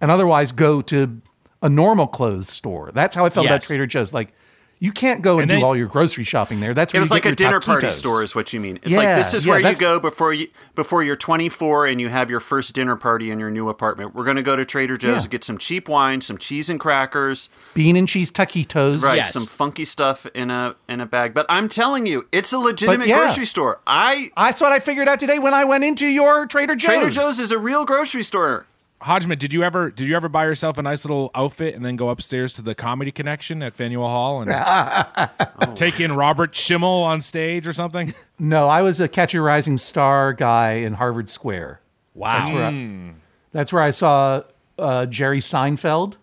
and 0.00 0.10
otherwise 0.10 0.52
go 0.52 0.82
to 0.82 1.20
a 1.62 1.68
normal 1.70 2.06
clothes 2.06 2.48
store. 2.50 2.90
That's 2.92 3.16
how 3.16 3.24
I 3.24 3.30
felt 3.30 3.46
about 3.46 3.62
Trader 3.62 3.86
Joe's. 3.86 4.12
Like, 4.12 4.32
you 4.80 4.92
can't 4.92 5.22
go 5.22 5.38
and, 5.38 5.50
And 5.50 5.60
do 5.60 5.66
all 5.66 5.76
your 5.76 5.86
grocery 5.88 6.24
shopping 6.24 6.60
there. 6.60 6.72
That's 6.74 6.92
where 6.92 6.98
It 6.98 7.02
was 7.02 7.10
you 7.10 7.14
like 7.16 7.22
get 7.24 7.28
a 7.40 7.42
your 7.42 7.50
dinner 7.50 7.60
party 7.60 7.90
store, 7.90 8.22
is 8.22 8.34
what 8.34 8.52
you 8.52 8.60
mean. 8.60 8.78
It's 8.82 8.92
Yeah, 8.92 8.98
like 8.98 9.16
this 9.16 9.34
is 9.34 9.44
yeah, 9.44 9.52
where 9.54 9.60
you 9.72 9.76
go 9.76 9.98
before 9.98 10.32
you 10.32 10.48
before 10.74 11.02
you're 11.02 11.16
24 11.16 11.86
and 11.86 12.00
you 12.00 12.08
have 12.08 12.30
your 12.30 12.40
first 12.40 12.74
dinner 12.74 12.94
party 12.96 13.30
in 13.30 13.38
your 13.40 13.50
new 13.50 13.68
apartment. 13.68 14.14
We're 14.14 14.24
going 14.24 14.36
to 14.36 14.42
go 14.42 14.54
to 14.56 14.64
Trader 14.64 14.96
Joe's 14.96 15.10
Yeah. 15.10 15.20
and 15.22 15.30
get 15.30 15.44
some 15.44 15.58
cheap 15.58 15.88
wine, 15.88 16.20
some 16.20 16.38
cheese 16.38 16.70
and 16.70 16.78
crackers, 16.78 17.48
Bean 17.74 17.96
and 17.96 18.08
cheese 18.08 18.30
taquitos. 18.30 19.02
right? 19.02 19.16
Yes. 19.16 19.32
Some 19.32 19.46
funky 19.46 19.84
stuff 19.84 20.26
in 20.34 20.50
a 20.50 20.76
in 20.88 21.00
a 21.00 21.06
bag. 21.06 21.34
But 21.34 21.46
I'm 21.48 21.68
telling 21.68 22.06
you, 22.06 22.26
it's 22.30 22.52
a 22.52 22.58
legitimate 22.58 23.08
yeah. 23.08 23.18
grocery 23.18 23.46
store. 23.46 23.80
I 23.86 24.30
That's 24.36 24.60
what 24.60 24.72
I 24.72 24.78
figured 24.78 25.08
out 25.08 25.18
today 25.18 25.38
when 25.38 25.54
I 25.54 25.64
went 25.64 25.84
into 25.84 26.06
your 26.06 26.46
Trader 26.46 26.76
Joe's. 26.76 26.86
Trader 26.94 27.10
Joe's 27.10 27.40
is 27.40 27.50
a 27.52 27.58
real 27.58 27.84
grocery 27.84 28.22
store. 28.22 28.66
Hodgman, 29.00 29.38
did 29.38 29.52
you 29.52 29.62
ever 29.62 29.90
did 29.90 30.08
you 30.08 30.16
ever 30.16 30.28
buy 30.28 30.44
yourself 30.44 30.76
a 30.76 30.82
nice 30.82 31.04
little 31.04 31.30
outfit 31.34 31.74
and 31.74 31.84
then 31.84 31.94
go 31.96 32.08
upstairs 32.08 32.52
to 32.54 32.62
the 32.62 32.74
Comedy 32.74 33.12
Connection 33.12 33.62
at 33.62 33.74
Faneuil 33.74 34.08
Hall 34.08 34.42
and 34.42 35.76
take 35.76 36.00
in 36.00 36.12
Robert 36.12 36.54
Schimmel 36.54 37.04
on 37.04 37.22
stage 37.22 37.66
or 37.66 37.72
something? 37.72 38.14
No, 38.40 38.68
I 38.68 38.82
was 38.82 39.00
a 39.00 39.08
Catch 39.08 39.34
a 39.34 39.40
Rising 39.40 39.78
Star 39.78 40.32
guy 40.32 40.74
in 40.74 40.92
Harvard 40.94 41.28
Square. 41.28 41.80
Wow. 42.14 42.38
That's 42.38 42.52
where 42.52 42.64
I, 42.64 43.14
that's 43.50 43.72
where 43.72 43.82
I 43.82 43.90
saw 43.90 44.42
uh, 44.78 45.06
Jerry 45.06 45.40
Seinfeld 45.40 46.14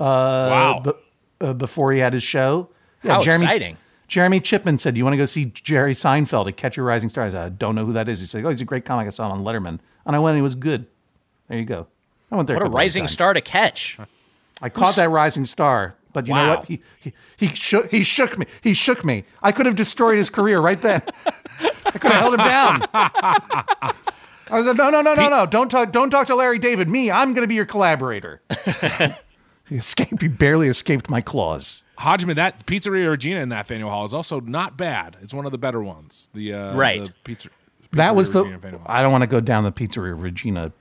wow. 0.00 0.80
b- 0.80 0.92
uh, 1.42 1.52
before 1.52 1.92
he 1.92 1.98
had 1.98 2.14
his 2.14 2.22
show. 2.22 2.70
How 3.02 3.20
Jeremy, 3.20 3.44
exciting. 3.44 3.76
Jeremy 4.08 4.40
Chipman 4.40 4.78
said, 4.78 4.94
"Do 4.94 4.98
you 4.98 5.04
want 5.04 5.14
to 5.14 5.18
go 5.18 5.26
see 5.26 5.46
Jerry 5.46 5.94
Seinfeld 5.94 6.48
at 6.48 6.56
Catch 6.56 6.78
a 6.78 6.82
Rising 6.82 7.08
Star?" 7.08 7.24
I 7.24 7.30
said, 7.30 7.44
"I 7.44 7.48
don't 7.50 7.74
know 7.74 7.84
who 7.84 7.92
that 7.92 8.08
is." 8.08 8.20
He 8.20 8.26
said, 8.26 8.44
"Oh, 8.44 8.48
he's 8.48 8.60
a 8.60 8.64
great 8.64 8.84
comic. 8.84 9.06
I 9.06 9.10
saw 9.10 9.26
him 9.26 9.32
on 9.32 9.44
Letterman." 9.44 9.80
And 10.06 10.16
I 10.16 10.18
went, 10.18 10.34
and 10.34 10.38
he 10.38 10.42
was 10.42 10.54
good. 10.54 10.86
There 11.52 11.58
you 11.60 11.66
go. 11.66 11.86
I 12.30 12.36
went 12.36 12.46
there. 12.46 12.56
What 12.56 12.62
a 12.62 12.64
couple 12.64 12.76
of 12.78 12.80
rising 12.80 13.02
times. 13.02 13.12
star 13.12 13.34
to 13.34 13.42
catch. 13.42 13.98
I 14.62 14.70
caught 14.70 14.96
that 14.96 15.10
rising 15.10 15.44
star, 15.44 15.94
but 16.14 16.26
you 16.26 16.32
know 16.32 16.48
what? 16.48 16.64
He 16.64 16.80
he 16.98 17.12
he 17.36 17.48
shook 17.48 17.90
he 17.90 18.04
shook 18.04 18.38
me. 18.38 18.46
He 18.62 18.72
shook 18.72 19.04
me. 19.04 19.24
I 19.42 19.52
could 19.52 19.66
have 19.66 19.76
destroyed 19.76 20.16
his 20.16 20.30
career 20.30 20.60
right 20.60 20.80
then. 20.80 21.02
I 21.60 21.90
could 21.90 22.10
have 22.10 22.22
held 22.22 22.32
him 22.32 22.38
down. 22.38 22.80
I 22.94 23.92
was 24.50 24.64
like, 24.66 24.76
no, 24.76 24.88
no, 24.88 25.02
no, 25.02 25.14
no, 25.14 25.28
no. 25.28 25.44
Don't 25.44 25.68
talk. 25.68 25.92
Don't 25.92 26.08
talk 26.08 26.26
to 26.28 26.34
Larry 26.34 26.58
David. 26.58 26.88
Me, 26.88 27.10
I'm 27.10 27.34
going 27.34 27.42
to 27.42 27.46
be 27.46 27.54
your 27.54 27.66
collaborator. 27.66 28.40
he 29.68 29.74
escaped. 29.76 30.22
He 30.22 30.28
barely 30.28 30.68
escaped 30.68 31.10
my 31.10 31.20
claws. 31.20 31.82
Hodgman, 31.98 32.36
that 32.36 32.64
Pizzeria 32.64 33.10
Regina 33.10 33.40
in 33.40 33.50
that 33.50 33.66
Faneuil 33.66 33.90
Hall 33.90 34.06
is 34.06 34.14
also 34.14 34.40
not 34.40 34.78
bad. 34.78 35.18
It's 35.20 35.34
one 35.34 35.44
of 35.44 35.52
the 35.52 35.58
better 35.58 35.82
ones. 35.82 36.30
The 36.32 36.54
uh, 36.54 36.74
Right. 36.74 37.04
the 37.04 37.12
pizza, 37.24 37.50
that 37.92 38.16
was 38.16 38.30
the. 38.30 38.42
Regina 38.44 38.68
in 38.68 38.80
I 38.86 39.02
don't 39.02 39.12
want 39.12 39.20
to 39.22 39.28
go 39.28 39.40
down 39.40 39.64
the 39.64 39.72
Pizzeria 39.72 40.18
Regina 40.20 40.72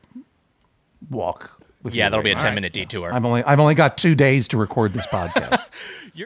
walk. 1.09 1.57
With 1.83 1.95
Yeah, 1.95 2.09
that'll 2.09 2.23
be 2.23 2.31
a 2.31 2.35
ten 2.35 2.51
now. 2.51 2.55
minute 2.55 2.73
detour. 2.73 3.11
I've 3.11 3.25
only 3.25 3.43
I've 3.43 3.59
only 3.59 3.73
got 3.73 3.97
two 3.97 4.13
days 4.13 4.47
to 4.49 4.57
record 4.57 4.93
this 4.93 5.07
podcast. 5.07 5.67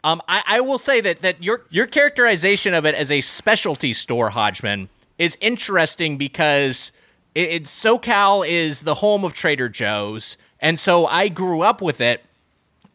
Um, 0.03 0.19
I, 0.27 0.41
I 0.47 0.61
will 0.61 0.79
say 0.79 0.99
that 1.01 1.21
that 1.21 1.43
your 1.43 1.61
your 1.69 1.85
characterization 1.85 2.73
of 2.73 2.85
it 2.85 2.95
as 2.95 3.11
a 3.11 3.21
specialty 3.21 3.93
store, 3.93 4.31
Hodgman, 4.31 4.89
is 5.19 5.37
interesting 5.41 6.17
because 6.17 6.91
it, 7.35 7.49
it 7.49 7.63
SoCal 7.65 8.47
is 8.47 8.81
the 8.81 8.95
home 8.95 9.23
of 9.23 9.35
Trader 9.35 9.69
Joe's, 9.69 10.37
and 10.59 10.79
so 10.79 11.05
I 11.05 11.27
grew 11.27 11.61
up 11.61 11.83
with 11.83 12.01
it. 12.01 12.25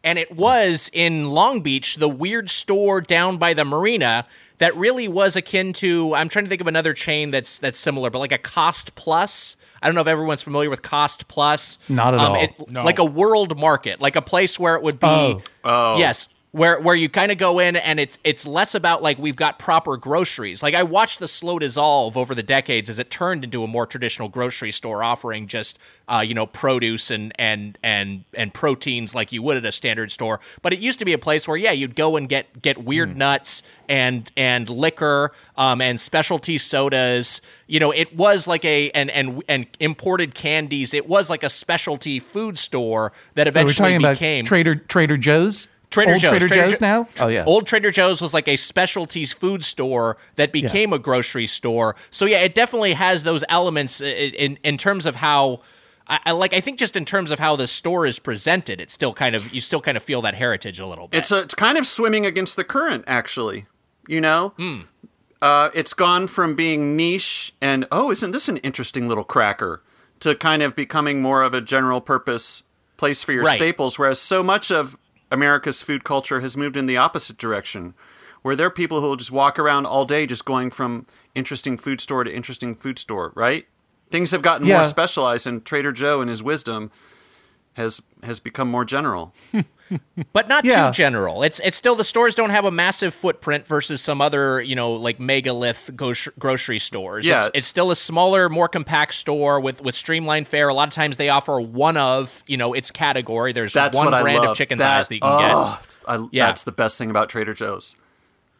And 0.03 0.19
it 0.19 0.35
was 0.35 0.89
in 0.91 1.29
Long 1.29 1.61
Beach, 1.61 1.95
the 1.95 2.09
weird 2.09 2.49
store 2.49 2.99
down 2.99 3.37
by 3.37 3.53
the 3.53 3.63
marina 3.63 4.27
that 4.57 4.75
really 4.75 5.07
was 5.07 5.37
akin 5.37 5.71
to. 5.73 6.13
I'm 6.13 6.27
trying 6.27 6.43
to 6.45 6.49
think 6.49 6.59
of 6.61 6.67
another 6.67 6.93
chain 6.93 7.31
that's 7.31 7.59
that's 7.59 7.79
similar, 7.79 8.09
but 8.09 8.19
like 8.19 8.33
a 8.33 8.37
Cost 8.37 8.95
Plus. 8.95 9.55
I 9.81 9.87
don't 9.87 9.95
know 9.95 10.01
if 10.01 10.07
everyone's 10.07 10.41
familiar 10.43 10.69
with 10.69 10.81
Cost 10.81 11.27
Plus. 11.27 11.77
Not 11.89 12.13
at 12.13 12.19
Um, 12.19 12.31
all. 12.33 12.41
it- 12.43 12.69
No. 12.69 12.83
Like 12.83 12.99
a 12.99 13.05
world 13.05 13.57
market, 13.57 13.99
like 13.99 14.15
a 14.15 14.21
place 14.21 14.59
where 14.59 14.75
it 14.75 14.83
would 14.83 14.99
be. 14.99 15.07
Oh. 15.07 15.41
Oh. 15.63 15.97
Yes, 15.97 16.27
where 16.51 16.81
where 16.81 16.95
you 16.95 17.07
kind 17.07 17.31
of 17.31 17.37
go 17.37 17.59
in 17.59 17.77
and 17.77 17.97
it's 17.97 18.19
it's 18.25 18.45
less 18.45 18.75
about 18.75 19.01
like 19.01 19.17
we've 19.17 19.37
got 19.37 19.57
proper 19.57 19.95
groceries. 19.95 20.61
Like 20.61 20.75
I 20.75 20.83
watched 20.83 21.19
the 21.19 21.27
slow 21.27 21.59
dissolve 21.59 22.17
over 22.17 22.35
the 22.35 22.43
decades 22.43 22.89
as 22.89 22.99
it 22.99 23.09
turned 23.09 23.45
into 23.45 23.63
a 23.63 23.67
more 23.67 23.85
traditional 23.85 24.27
grocery 24.27 24.73
store 24.73 25.01
offering 25.01 25.47
just 25.47 25.79
uh, 26.09 26.19
you 26.19 26.33
know 26.33 26.45
produce 26.45 27.09
and 27.09 27.31
and 27.39 27.77
and 27.81 28.25
and 28.33 28.53
proteins 28.53 29.15
like 29.15 29.31
you 29.31 29.41
would 29.41 29.55
at 29.55 29.65
a 29.65 29.71
standard 29.71 30.11
store. 30.11 30.41
But 30.61 30.73
it 30.73 30.79
used 30.79 30.99
to 30.99 31.05
be 31.05 31.13
a 31.13 31.17
place 31.17 31.47
where 31.47 31.55
yeah 31.55 31.71
you'd 31.71 31.95
go 31.95 32.17
and 32.17 32.27
get 32.27 32.61
get 32.61 32.83
weird 32.83 33.15
nuts 33.15 33.63
and 33.87 34.29
and 34.35 34.67
liquor 34.67 35.31
um, 35.55 35.79
and 35.79 36.01
specialty 36.01 36.57
sodas. 36.57 37.39
You 37.67 37.79
know 37.79 37.91
it 37.91 38.13
was 38.13 38.45
like 38.45 38.65
a 38.65 38.91
and 38.91 39.09
and 39.09 39.41
and 39.47 39.67
imported 39.79 40.35
candies. 40.35 40.93
It 40.93 41.07
was 41.07 41.29
like 41.29 41.43
a 41.43 41.49
specialty 41.49 42.19
food 42.19 42.59
store 42.59 43.13
that 43.35 43.47
eventually 43.47 43.75
talking 43.75 43.97
about 43.97 44.15
became 44.15 44.43
Trader 44.43 44.75
Trader 44.75 45.15
Joe's. 45.15 45.69
Trader 45.91 46.13
Old 46.13 46.21
Joe's. 46.21 46.29
Trader, 46.31 46.47
Trader 46.47 46.63
Joe's 46.69 46.79
Jo- 46.79 46.85
now. 46.85 47.07
Oh 47.19 47.27
yeah. 47.27 47.43
Old 47.45 47.67
Trader 47.67 47.91
Joe's 47.91 48.21
was 48.21 48.33
like 48.33 48.47
a 48.47 48.55
specialties 48.55 49.31
food 49.31 49.63
store 49.63 50.17
that 50.37 50.51
became 50.51 50.93
a 50.93 50.97
grocery 50.99 51.45
store. 51.47 51.95
So 52.09 52.25
yeah, 52.25 52.39
it 52.39 52.55
definitely 52.55 52.93
has 52.93 53.23
those 53.23 53.43
elements 53.49 54.01
i- 54.01 54.05
in 54.05 54.57
in 54.63 54.77
terms 54.77 55.05
of 55.05 55.15
how 55.15 55.61
I, 56.07 56.19
I 56.25 56.31
like. 56.31 56.53
I 56.53 56.61
think 56.61 56.79
just 56.79 56.95
in 56.97 57.05
terms 57.05 57.29
of 57.29 57.37
how 57.39 57.55
the 57.55 57.67
store 57.67 58.05
is 58.07 58.17
presented, 58.19 58.81
it's 58.81 58.93
still 58.93 59.13
kind 59.13 59.35
of 59.35 59.53
you 59.53 59.61
still 59.61 59.81
kind 59.81 59.95
of 59.97 60.01
feel 60.03 60.21
that 60.23 60.33
heritage 60.33 60.79
a 60.79 60.87
little 60.87 61.07
bit. 61.07 61.17
It's 61.19 61.31
a, 61.31 61.41
it's 61.41 61.53
kind 61.55 61.77
of 61.77 61.85
swimming 61.85 62.25
against 62.25 62.55
the 62.55 62.63
current, 62.63 63.03
actually. 63.05 63.65
You 64.07 64.19
know, 64.21 64.53
Hmm. 64.57 64.79
uh, 65.41 65.69
it's 65.73 65.93
gone 65.93 66.27
from 66.27 66.55
being 66.55 66.95
niche 66.95 67.53
and 67.61 67.85
oh, 67.91 68.11
isn't 68.11 68.31
this 68.31 68.47
an 68.49 68.57
interesting 68.57 69.07
little 69.07 69.23
cracker 69.23 69.83
to 70.21 70.35
kind 70.35 70.61
of 70.63 70.75
becoming 70.75 71.21
more 71.21 71.43
of 71.43 71.53
a 71.53 71.61
general 71.61 71.99
purpose 72.01 72.63
place 72.97 73.23
for 73.23 73.31
your 73.33 73.43
Right. 73.43 73.55
staples. 73.55 73.97
Whereas 73.99 74.19
so 74.19 74.43
much 74.43 74.71
of 74.71 74.97
America's 75.31 75.81
food 75.81 76.03
culture 76.03 76.41
has 76.41 76.57
moved 76.57 76.75
in 76.77 76.85
the 76.85 76.97
opposite 76.97 77.37
direction, 77.37 77.93
where 78.41 78.55
there 78.55 78.67
are 78.67 78.71
people 78.71 79.01
who 79.01 79.07
will 79.07 79.15
just 79.15 79.31
walk 79.31 79.57
around 79.57 79.85
all 79.85 80.05
day 80.05 80.25
just 80.25 80.45
going 80.45 80.69
from 80.71 81.05
interesting 81.33 81.77
food 81.77 82.01
store 82.01 82.23
to 82.23 82.33
interesting 82.33 82.75
food 82.75 82.99
store. 82.99 83.31
Right? 83.35 83.67
Things 84.09 84.31
have 84.31 84.41
gotten 84.41 84.67
Yeah. 84.67 84.75
more 84.77 84.83
specialized, 84.83 85.47
and 85.47 85.63
Trader 85.63 85.91
Joe, 85.93 86.21
in 86.21 86.27
his 86.27 86.43
wisdom, 86.43 86.91
has 87.73 88.01
has 88.23 88.39
become 88.39 88.69
more 88.69 88.85
general. 88.85 89.33
but 90.33 90.47
not 90.47 90.65
Yeah. 90.65 90.87
too 90.87 90.93
general. 90.93 91.43
It's 91.43 91.59
it's 91.63 91.77
still 91.77 91.95
the 91.95 92.03
stores 92.03 92.35
don't 92.35 92.49
have 92.49 92.65
a 92.65 92.71
massive 92.71 93.13
footprint 93.13 93.65
versus 93.67 94.01
some 94.01 94.21
other 94.21 94.61
you 94.61 94.75
know 94.75 94.93
like 94.93 95.19
megalith 95.19 95.89
gro- 95.95 96.13
grocery 96.39 96.79
stores. 96.79 97.25
Yeah. 97.25 97.39
It's, 97.45 97.49
it's 97.53 97.67
still 97.67 97.91
a 97.91 97.95
smaller, 97.95 98.49
more 98.49 98.67
compact 98.67 99.13
store 99.13 99.59
with 99.59 99.81
with 99.81 99.95
streamlined 99.95 100.47
fare. 100.47 100.69
A 100.69 100.73
lot 100.73 100.87
of 100.87 100.93
times 100.93 101.17
they 101.17 101.29
offer 101.29 101.59
one 101.59 101.97
of 101.97 102.43
you 102.47 102.57
know 102.57 102.73
its 102.73 102.91
category. 102.91 103.53
There's 103.53 103.73
That's 103.73 103.95
one 103.97 104.05
what 104.05 104.13
I 104.13 104.21
brand 104.21 104.39
love. 104.39 104.49
of 104.51 104.57
chicken 104.57 104.77
that, 104.79 104.97
thighs 104.97 105.07
that 105.09 105.15
you 105.15 105.21
can 105.21 105.29
oh, 105.31 105.79
get. 105.83 105.99
I, 106.07 106.27
Yeah. 106.31 106.45
That's 106.47 106.63
the 106.63 106.71
best 106.71 106.97
thing 106.97 107.09
about 107.09 107.29
Trader 107.29 107.53
Joe's. 107.53 107.95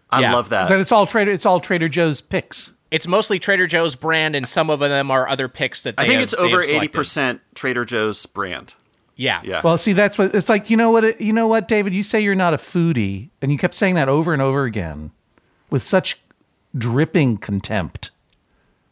I 0.10 0.22
Yeah. 0.22 0.34
love 0.34 0.50
that. 0.50 0.68
That 0.70 0.80
it's 0.80 0.92
all 0.92 1.06
Trader. 1.06 1.32
It's 1.32 1.46
all 1.46 1.60
Trader 1.60 1.88
Joe's 1.90 2.20
picks. 2.22 2.72
It's 2.92 3.08
mostly 3.08 3.40
Trader 3.40 3.68
Joe's 3.68 3.96
brand, 3.96 4.36
and 4.36 4.46
some 4.46 4.70
of 4.70 4.80
them 4.82 5.10
are 5.12 5.26
other 5.30 5.48
picks 5.48 5.84
that 5.84 5.96
they 5.96 6.04
I 6.04 6.06
think 6.08 6.16
have- 6.20 6.24
it's 6.24 6.34
over 6.34 6.62
eighty 6.62 6.90
percent 6.90 7.40
Trader 7.56 7.86
Joe's 7.86 8.26
brand. 8.26 8.74
Yeah, 9.16 9.42
Yeah. 9.44 9.62
Well, 9.64 9.78
see, 9.78 9.94
that's 9.94 10.18
what 10.18 10.34
it's 10.36 10.50
like. 10.50 10.70
You 10.70 10.78
know 10.78 10.92
what? 10.92 11.20
You 11.22 11.34
know 11.34 11.48
what, 11.48 11.68
David? 11.68 11.94
You 11.94 12.04
say 12.04 12.22
you're 12.22 12.36
not 12.36 12.54
a 12.54 12.58
foodie, 12.58 13.30
and 13.42 13.52
you 13.52 13.58
kept 13.58 13.76
saying 13.76 13.96
that 13.96 14.10
over 14.10 14.34
and 14.34 14.42
over 14.42 14.64
again, 14.64 15.12
with 15.70 15.84
such 15.84 16.20
dripping 16.76 17.38
contempt 17.38 18.12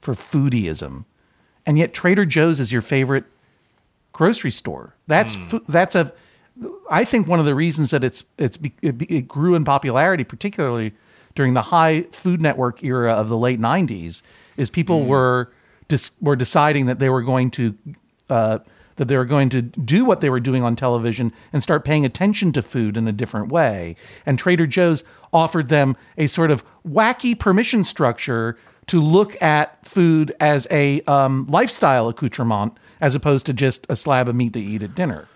for 0.02 0.14
foodieism, 0.14 1.06
and 1.66 1.78
yet 1.78 1.94
Trader 1.94 2.26
Joe's 2.26 2.60
is 2.60 2.72
your 2.72 2.82
favorite 2.82 3.24
grocery 4.12 4.52
store. 4.52 4.96
That's 5.08 5.36
fu- 5.36 5.64
that's 5.68 5.96
a. 5.96 6.14
I 6.92 7.06
think 7.06 7.28
one 7.28 7.40
of 7.40 7.46
the 7.46 7.56
reasons 7.56 7.92
that 7.92 8.04
it's 8.04 8.24
it's 8.38 8.58
it, 8.82 9.02
it 9.10 9.28
grew 9.28 9.56
in 9.56 9.64
popularity, 9.64 10.24
particularly 10.26 10.94
during 11.36 11.54
the 11.54 11.62
high 11.64 12.02
Food 12.12 12.42
Network 12.42 12.84
era 12.84 13.14
of 13.14 13.30
the 13.30 13.38
late 13.38 13.60
'90s, 13.60 14.22
is 14.58 14.70
people 14.70 15.06
were 15.06 15.52
dis- 15.88 16.12
were 16.22 16.36
deciding 16.36 16.86
that 16.88 17.00
they 17.00 17.10
were 17.10 17.22
going 17.22 17.50
to 17.52 17.78
uh, 18.30 18.60
that 19.00 19.08
they 19.08 19.16
were 19.16 19.26
going 19.26 19.50
to 19.50 19.62
do 19.62 20.04
what 20.04 20.20
they 20.20 20.30
were 20.30 20.42
doing 20.42 20.62
on 20.62 20.76
television 20.76 21.32
and 21.54 21.64
start 21.64 21.86
paying 21.86 22.06
attention 22.06 22.52
to 22.52 22.62
food 22.62 22.98
in 22.98 23.08
a 23.08 23.14
different 23.14 23.50
way. 23.50 23.96
And 24.26 24.38
Trader 24.38 24.68
Joe's 24.68 25.06
offered 25.32 25.70
them 25.70 25.96
a 26.18 26.28
sort 26.28 26.52
of 26.52 26.66
wacky 26.86 27.38
permission 27.38 27.86
structure 27.86 28.58
to 28.88 29.00
look 29.00 29.42
at 29.42 29.88
food 29.88 30.36
as 30.42 30.68
a 30.70 31.00
um, 31.04 31.48
lifestyle 31.48 32.10
accoutrement 32.10 32.74
as 33.00 33.16
opposed 33.16 33.46
to 33.46 33.54
just 33.54 33.86
a 33.88 33.96
slab 33.96 34.28
of 34.28 34.36
meat 34.36 34.52
that 34.52 34.60
you 34.60 34.76
eat 34.76 34.84
at 34.84 34.96
dinner. 34.96 35.30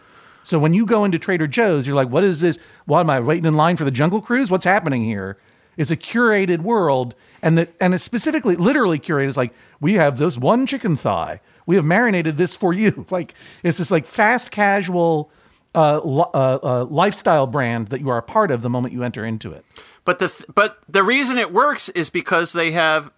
So 0.44 0.60
when 0.60 0.74
you 0.74 0.86
go 0.86 1.06
into 1.06 1.18
Trader 1.18 1.48
Joe's, 1.48 1.88
you're 1.88 1.96
like, 1.96 2.10
what 2.10 2.26
is 2.26 2.42
this? 2.42 2.60
Why 2.86 3.00
am 3.00 3.10
I 3.10 3.22
waiting 3.22 3.46
in 3.46 3.56
line 3.56 3.78
for 3.78 3.86
the 3.86 3.92
Jungle 3.92 4.22
Cruise? 4.22 4.52
What's 4.52 4.66
happening 4.66 5.06
here? 5.06 5.38
It's 5.78 5.92
a 5.92 5.98
curated 5.98 6.62
world, 6.62 7.16
and 7.42 7.58
that 7.58 7.74
and 7.80 7.94
it's 7.94 8.04
specifically, 8.04 8.56
literally 8.56 9.00
curated. 9.00 9.30
It's 9.30 9.38
like 9.38 9.54
we 9.80 9.94
have 9.94 10.18
this 10.18 10.38
one 10.38 10.66
chicken 10.66 10.96
thigh. 10.98 11.42
We 11.66 11.76
have 11.76 11.86
marinated 11.86 12.38
this 12.38 12.56
for 12.56 12.74
you. 12.74 13.06
Like 13.12 13.34
it's 13.64 13.78
this 13.78 13.92
like 13.92 14.06
fast 14.06 14.52
casual 14.52 15.32
uh, 15.76 16.00
uh, 16.00 16.60
uh, 16.64 16.86
lifestyle 16.90 17.48
brand 17.48 17.88
that 17.90 18.00
you 18.00 18.10
are 18.10 18.18
a 18.18 18.24
part 18.24 18.52
of 18.52 18.62
the 18.62 18.70
moment 18.70 18.94
you 18.94 19.04
enter 19.04 19.26
into 19.26 19.52
it. 19.52 19.66
But 20.06 20.20
the 20.20 20.30
th- 20.30 20.46
but 20.54 20.80
the 20.88 21.04
reason 21.04 21.38
it 21.38 21.52
works 21.52 21.90
is 21.90 22.10
because 22.10 22.54
they 22.54 22.72
have. 22.72 23.12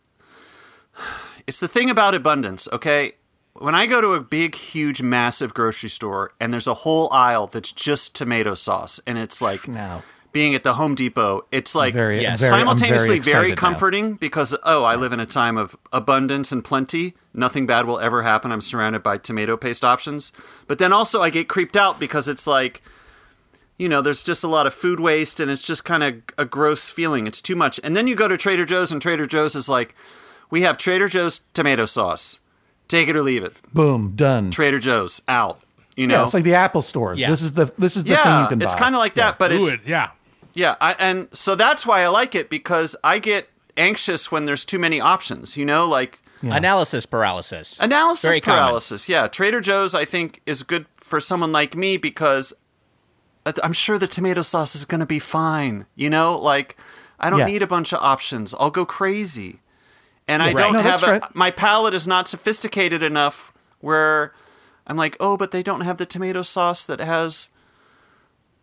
It's 1.48 1.60
the 1.60 1.68
thing 1.68 1.90
about 1.90 2.16
abundance, 2.16 2.68
okay? 2.72 3.14
When 3.54 3.76
I 3.76 3.86
go 3.86 4.02
to 4.02 4.14
a 4.14 4.22
big, 4.22 4.56
huge, 4.56 5.02
massive 5.02 5.54
grocery 5.54 5.90
store 5.90 6.34
and 6.40 6.52
there's 6.52 6.68
a 6.68 6.74
whole 6.74 7.12
aisle 7.14 7.48
that's 7.48 7.72
just 7.72 8.16
tomato 8.16 8.54
sauce, 8.54 9.00
and 9.06 9.18
it's 9.18 9.42
like 9.42 9.68
Now, 9.68 10.04
being 10.36 10.54
at 10.54 10.64
the 10.64 10.74
Home 10.74 10.96
Depot, 10.96 11.46
it's 11.50 11.74
like 11.74 11.94
very, 11.94 12.22
Yes. 12.22 12.42
very, 12.42 12.50
simultaneously 12.50 13.20
very, 13.20 13.20
very, 13.20 13.20
excited 13.20 13.50
now. 13.52 13.70
comforting 13.70 14.14
because 14.16 14.54
oh, 14.64 14.84
I 14.84 14.98
live 14.98 15.14
in 15.14 15.22
a 15.22 15.26
time 15.26 15.56
of 15.56 15.78
abundance 15.94 16.52
and 16.52 16.62
plenty. 16.62 17.14
Nothing 17.34 17.66
bad 17.66 17.86
will 17.86 18.02
ever 18.02 18.24
happen. 18.24 18.52
I'm 18.52 18.60
surrounded 18.60 19.02
by 19.02 19.18
tomato 19.18 19.56
paste 19.56 19.86
options. 19.86 20.34
But 20.68 20.78
then 20.78 20.92
also 20.92 21.22
I 21.22 21.30
get 21.30 21.48
creeped 21.48 21.78
out 21.78 22.02
because 22.02 22.28
it's 22.28 22.46
like 22.46 22.82
you 23.78 23.88
know, 23.88 24.02
there's 24.02 24.24
just 24.24 24.44
a 24.44 24.50
lot 24.50 24.68
of 24.68 24.74
food 24.74 25.00
waste 25.00 25.40
and 25.40 25.50
it's 25.50 25.66
just 25.66 25.86
kind 25.86 26.04
of 26.04 26.16
a 26.38 26.44
gross 26.44 26.90
feeling. 26.90 27.28
It's 27.28 27.42
too 27.42 27.56
much. 27.56 27.80
And 27.82 27.96
then 27.96 28.06
you 28.06 28.16
go 28.16 28.28
to 28.28 28.36
Trader 28.36 28.66
Joe's 28.66 28.92
and 28.92 29.02
Trader 29.02 29.28
Joe's 29.28 29.56
is 29.56 29.70
like, 29.70 29.96
we 30.50 30.62
have 30.64 30.78
Trader 30.78 31.08
Joe's 31.08 31.42
tomato 31.54 31.86
sauce. 31.86 32.40
Take 32.90 33.08
it 33.08 33.16
or 33.16 33.22
leave 33.22 33.44
it. 33.44 33.54
Boom, 33.74 34.14
done. 34.16 34.52
Trader 34.52 34.80
Joe's 34.80 35.22
out. 35.30 35.62
You 35.96 36.08
know, 36.08 36.16
Yeah, 36.16 36.24
it's 36.26 36.34
like 36.34 36.44
the 36.44 36.56
Apple 36.56 36.82
Store. 36.82 37.16
Yeah. 37.16 37.30
This 37.30 37.42
is 37.42 37.54
the 37.54 37.72
this 37.78 37.96
is 37.96 38.04
the 38.04 38.16
thing 38.16 38.26
yeah, 38.26 38.44
you 38.44 38.50
can 38.50 38.60
buy. 38.60 38.66
it's 38.66 38.76
kind 38.76 38.96
of 38.96 39.00
like 39.00 39.16
that, 39.16 39.40
but 39.40 39.52
it's 39.54 39.68
Ooh, 39.68 39.74
it, 39.74 39.80
yeah. 39.86 40.10
Yeah, 40.56 40.76
I, 40.82 40.96
and 40.98 41.28
so 41.32 41.54
that's 41.56 41.86
why 41.86 42.02
I 42.02 42.08
like 42.08 42.34
it 42.34 42.50
because 42.50 42.96
I 43.04 43.20
get 43.20 43.50
anxious 43.78 44.32
when 44.32 44.46
there's 44.46 44.66
too 44.66 44.80
many 44.80 45.00
options. 45.00 45.56
You 45.58 45.66
know, 45.66 45.88
like 45.88 46.20
Analysis 46.42 47.06
paralysis. 47.06 47.78
analysis 47.80 48.24
Very 48.30 48.40
common. 48.42 48.60
paralysis. 48.62 49.10
Yeah, 49.10 49.28
Trader 49.28 49.62
Joe's 49.62 49.96
I 49.96 50.06
think 50.06 50.42
is 50.46 50.64
good 50.64 50.86
for 50.98 51.20
someone 51.22 51.52
like 51.52 51.76
me 51.76 51.98
because 51.98 52.54
I'm 53.64 53.74
sure 53.74 53.98
the 53.98 54.08
tomato 54.08 54.42
sauce 54.42 54.76
is 54.76 54.86
going 54.86 55.00
to 55.00 55.06
be 55.06 55.20
fine. 55.20 55.86
You 55.96 56.10
know, 56.10 56.36
like 56.38 56.78
I 57.20 57.30
don't 57.30 57.40
Yeah. 57.40 57.46
need 57.46 57.62
a 57.64 57.68
bunch 57.68 57.94
of 57.94 58.00
options. 58.02 58.54
I'll 58.60 58.72
go 58.72 58.86
crazy, 58.86 59.60
and 60.28 60.44
I 60.44 60.48
Right. 60.48 60.58
don't 60.58 60.74
No, 60.74 60.82
have 60.82 61.04
a, 61.04 61.12
right. 61.14 61.36
my 61.36 61.52
palate 61.52 61.94
is 61.94 62.06
not 62.08 62.28
sophisticated 62.28 63.02
enough 63.02 63.52
where 63.80 64.34
I'm 64.88 64.98
like, 64.98 65.16
oh, 65.20 65.38
but 65.38 65.52
they 65.52 65.64
don't 65.64 65.82
have 65.82 65.98
the 65.98 66.06
tomato 66.06 66.42
sauce 66.44 66.86
that 66.86 67.00
has 67.00 67.50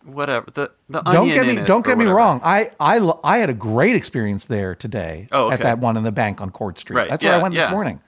whatever 0.04 0.50
the 0.52 0.70
the 0.88 1.00
don't 1.02 1.16
onion 1.16 1.34
get 1.36 1.48
in 1.48 1.56
me 1.56 1.62
it 1.62 1.66
don't 1.66 1.84
get 1.84 1.96
me 1.98 2.04
whatever. 2.04 2.16
wrong. 2.16 2.40
I 2.42 2.70
I 2.80 2.98
I 3.24 3.38
had 3.38 3.50
a 3.50 3.54
great 3.54 3.94
experience 3.96 4.44
there 4.46 4.74
today 4.74 5.28
Oh, 5.32 5.50
at 5.50 5.60
that 5.60 5.78
one 5.78 5.96
in 5.96 6.02
the 6.04 6.12
bank 6.12 6.40
on 6.40 6.50
Court 6.50 6.78
Street. 6.78 6.96
Right, 6.96 7.10
That's 7.10 7.24
where 7.24 7.34
I 7.34 7.42
went 7.42 7.54
yeah. 7.54 7.66
this 7.66 7.70
morning. 7.72 8.00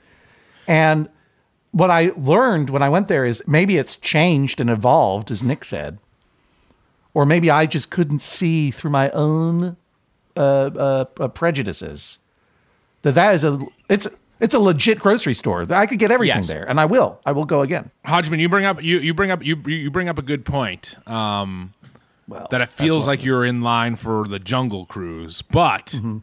And 0.66 1.08
what 1.72 1.90
I 1.90 2.12
learned 2.16 2.70
when 2.70 2.82
I 2.82 2.88
went 2.88 3.08
there 3.08 3.24
is 3.24 3.42
maybe 3.46 3.76
it's 3.78 3.96
changed 3.96 4.60
and 4.60 4.70
evolved, 4.70 5.30
as 5.30 5.42
Nick 5.42 5.64
said, 5.64 5.98
or 7.14 7.26
maybe 7.26 7.50
I 7.50 7.66
just 7.66 7.90
couldn't 7.90 8.20
see 8.22 8.70
through 8.70 8.90
my 8.92 9.10
own 9.10 9.76
uh, 10.36 10.40
uh, 10.40 11.04
uh, 11.20 11.28
prejudices 11.28 12.18
that 13.02 13.14
that 13.14 13.34
is 13.34 13.44
a 13.44 13.58
it's 13.88 14.06
it's 14.40 14.54
a 14.54 14.58
legit 14.58 14.98
grocery 14.98 15.34
store. 15.34 15.64
I 15.70 15.86
could 15.86 15.98
get 15.98 16.10
everything 16.10 16.36
Yes. 16.38 16.48
there, 16.48 16.68
and 16.68 16.80
I 16.80 16.86
will. 16.86 17.20
I 17.24 17.32
will 17.32 17.44
go 17.44 17.60
again. 17.60 17.90
Hodgman, 18.04 18.40
you 18.40 18.48
bring 18.48 18.64
up 18.64 18.82
you, 18.82 18.98
you 18.98 19.14
bring 19.14 19.30
up 19.30 19.44
you 19.44 19.56
you 19.66 19.90
bring 19.90 20.08
up 20.08 20.18
a 20.18 20.22
good 20.22 20.44
point. 20.44 20.96
Um, 21.08 21.72
Well, 22.26 22.46
that 22.50 22.56
it 22.60 22.68
that's 22.68 22.74
feels 22.74 22.98
what- 22.98 23.06
like 23.08 23.24
you're 23.24 23.44
in 23.44 23.60
line 23.60 23.96
for 23.96 24.24
the 24.26 24.38
Jungle 24.38 24.86
Cruise, 24.86 25.42
but 25.42 25.86
Mm-hmm. 25.86 26.18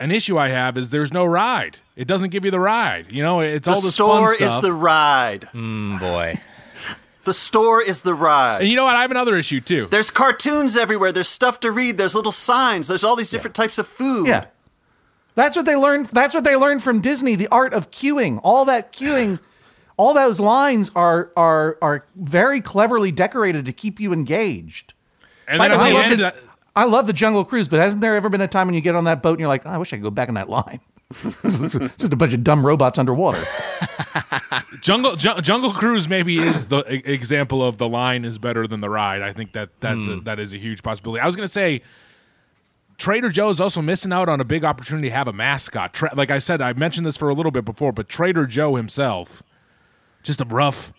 an 0.00 0.10
issue 0.10 0.38
I 0.38 0.48
have 0.48 0.76
is 0.76 0.90
there's 0.90 1.12
no 1.12 1.24
ride. 1.24 1.78
It 1.94 2.06
doesn't 2.08 2.30
give 2.30 2.44
you 2.44 2.50
the 2.50 2.58
ride. 2.60 3.12
You 3.12 3.22
know, 3.22 3.40
it's 3.40 3.66
The 3.66 3.74
all 3.74 3.80
this 3.80 3.94
store 3.94 4.34
fun 4.34 4.42
is 4.48 4.60
the 4.60 4.72
ride. 4.72 5.42
Mm, 5.54 6.00
boy. 6.00 6.40
The 7.24 7.32
store 7.32 7.80
is 7.80 8.02
the 8.02 8.14
ride. 8.14 8.62
and 8.62 8.68
you 8.68 8.74
know 8.74 8.84
what? 8.84 8.96
I 8.96 9.02
have 9.02 9.12
another 9.12 9.36
issue 9.36 9.60
too. 9.60 9.86
There's 9.92 10.10
cartoons 10.10 10.76
everywhere. 10.76 11.12
There's 11.12 11.28
stuff 11.28 11.60
to 11.60 11.70
read. 11.70 11.96
There's 11.96 12.16
little 12.16 12.32
signs. 12.32 12.88
There's 12.88 13.04
all 13.04 13.14
these 13.14 13.30
different 13.30 13.54
types 13.54 13.78
of 13.78 13.86
food. 13.86 14.26
Yeah. 14.26 14.46
That's 15.36 15.54
what 15.56 15.64
they 15.64 15.76
learned. 15.76 16.06
That's 16.08 16.34
what 16.34 16.42
they 16.42 16.56
learned 16.56 16.82
from 16.82 17.00
Disney, 17.00 17.36
the 17.36 17.46
art 17.46 17.74
of 17.74 17.92
queuing. 17.92 18.40
All 18.42 18.64
that 18.64 18.92
queuing, 18.92 19.38
all 20.02 20.14
those 20.14 20.40
lines 20.40 20.90
are 20.96 21.30
are 21.36 21.78
are 21.80 22.04
very 22.16 22.60
cleverly 22.60 23.12
decorated 23.12 23.64
to 23.66 23.72
keep 23.72 24.00
you 24.00 24.12
engaged. 24.12 24.94
and 25.46 25.58
By 25.58 25.68
then 25.68 25.78
the 25.78 25.82
way, 25.84 25.90
the 25.90 25.94
we 25.94 26.00
end, 26.00 26.08
should- 26.08 26.20
uh, 26.22 26.32
I 26.74 26.84
love 26.86 27.06
the 27.06 27.12
Jungle 27.12 27.44
Cruise, 27.44 27.68
but 27.68 27.78
hasn't 27.80 28.00
there 28.00 28.16
ever 28.16 28.28
been 28.30 28.40
a 28.40 28.48
time 28.48 28.66
when 28.66 28.74
you 28.74 28.80
get 28.80 28.94
on 28.94 29.04
that 29.04 29.22
boat 29.22 29.32
and 29.32 29.40
you're 29.40 29.48
like, 29.48 29.66
"Oh, 29.66 29.70
I 29.70 29.78
wish 29.78 29.92
I 29.92 29.96
could 29.96 30.02
go 30.02 30.10
back 30.10 30.28
in 30.28 30.34
that 30.36 30.48
line? 30.48 30.80
It's 31.44 31.58
just 31.98 32.12
a 32.12 32.16
bunch 32.16 32.32
of 32.32 32.42
dumb 32.42 32.64
robots 32.66 32.98
underwater. 32.98 33.44
Jungle 34.80 35.16
Ju- 35.16 35.40
Jungle 35.42 35.72
Cruise 35.72 36.08
maybe 36.08 36.38
is 36.38 36.68
the 36.68 36.80
e- 36.92 37.02
example 37.04 37.62
of 37.62 37.76
the 37.78 37.88
line 37.88 38.24
is 38.24 38.38
better 38.38 38.66
than 38.66 38.80
the 38.80 38.88
ride. 38.90 39.22
I 39.22 39.32
think 39.32 39.52
that 39.52 39.68
that's 39.80 40.06
Hmm. 40.06 40.12
a, 40.12 40.20
that 40.22 40.38
is 40.40 40.54
a 40.54 40.58
huge 40.58 40.82
possibility. 40.82 41.20
I 41.20 41.26
was 41.26 41.36
going 41.36 41.46
to 41.46 41.52
say 41.52 41.82
Trader 42.98 43.28
Joe's 43.28 43.60
also 43.60 43.82
missing 43.82 44.12
out 44.12 44.28
on 44.28 44.40
a 44.40 44.44
big 44.44 44.64
opportunity 44.64 45.08
to 45.08 45.14
have 45.14 45.28
a 45.28 45.32
mascot. 45.32 45.92
Tra- 45.92 46.14
like 46.14 46.30
I 46.30 46.38
said, 46.38 46.60
I 46.62 46.72
mentioned 46.72 47.06
this 47.06 47.16
for 47.16 47.28
a 47.28 47.34
little 47.34 47.52
bit 47.52 47.64
before, 47.64 47.92
but 47.92 48.08
Trader 48.08 48.46
Joe 48.46 48.76
himself, 48.76 49.42
just 50.22 50.40
a 50.40 50.44
rough, 50.44 50.92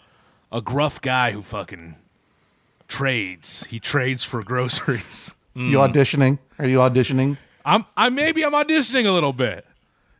a 0.51 0.61
gruff 0.61 1.01
guy 1.01 1.31
who 1.31 1.41
fucking 1.41 1.95
trades. 2.87 3.65
He 3.69 3.79
trades 3.79 4.23
for 4.23 4.43
groceries. 4.51 5.35
You 5.55 5.77
auditioning? 5.77 6.39
Are 6.57 6.67
you 6.67 6.77
auditioning? 6.79 7.37
I'm 7.65 7.85
I 7.95 8.09
maybe 8.09 8.43
I'm 8.43 8.53
auditioning 8.53 9.05
a 9.07 9.11
little 9.11 9.33
bit. 9.33 9.65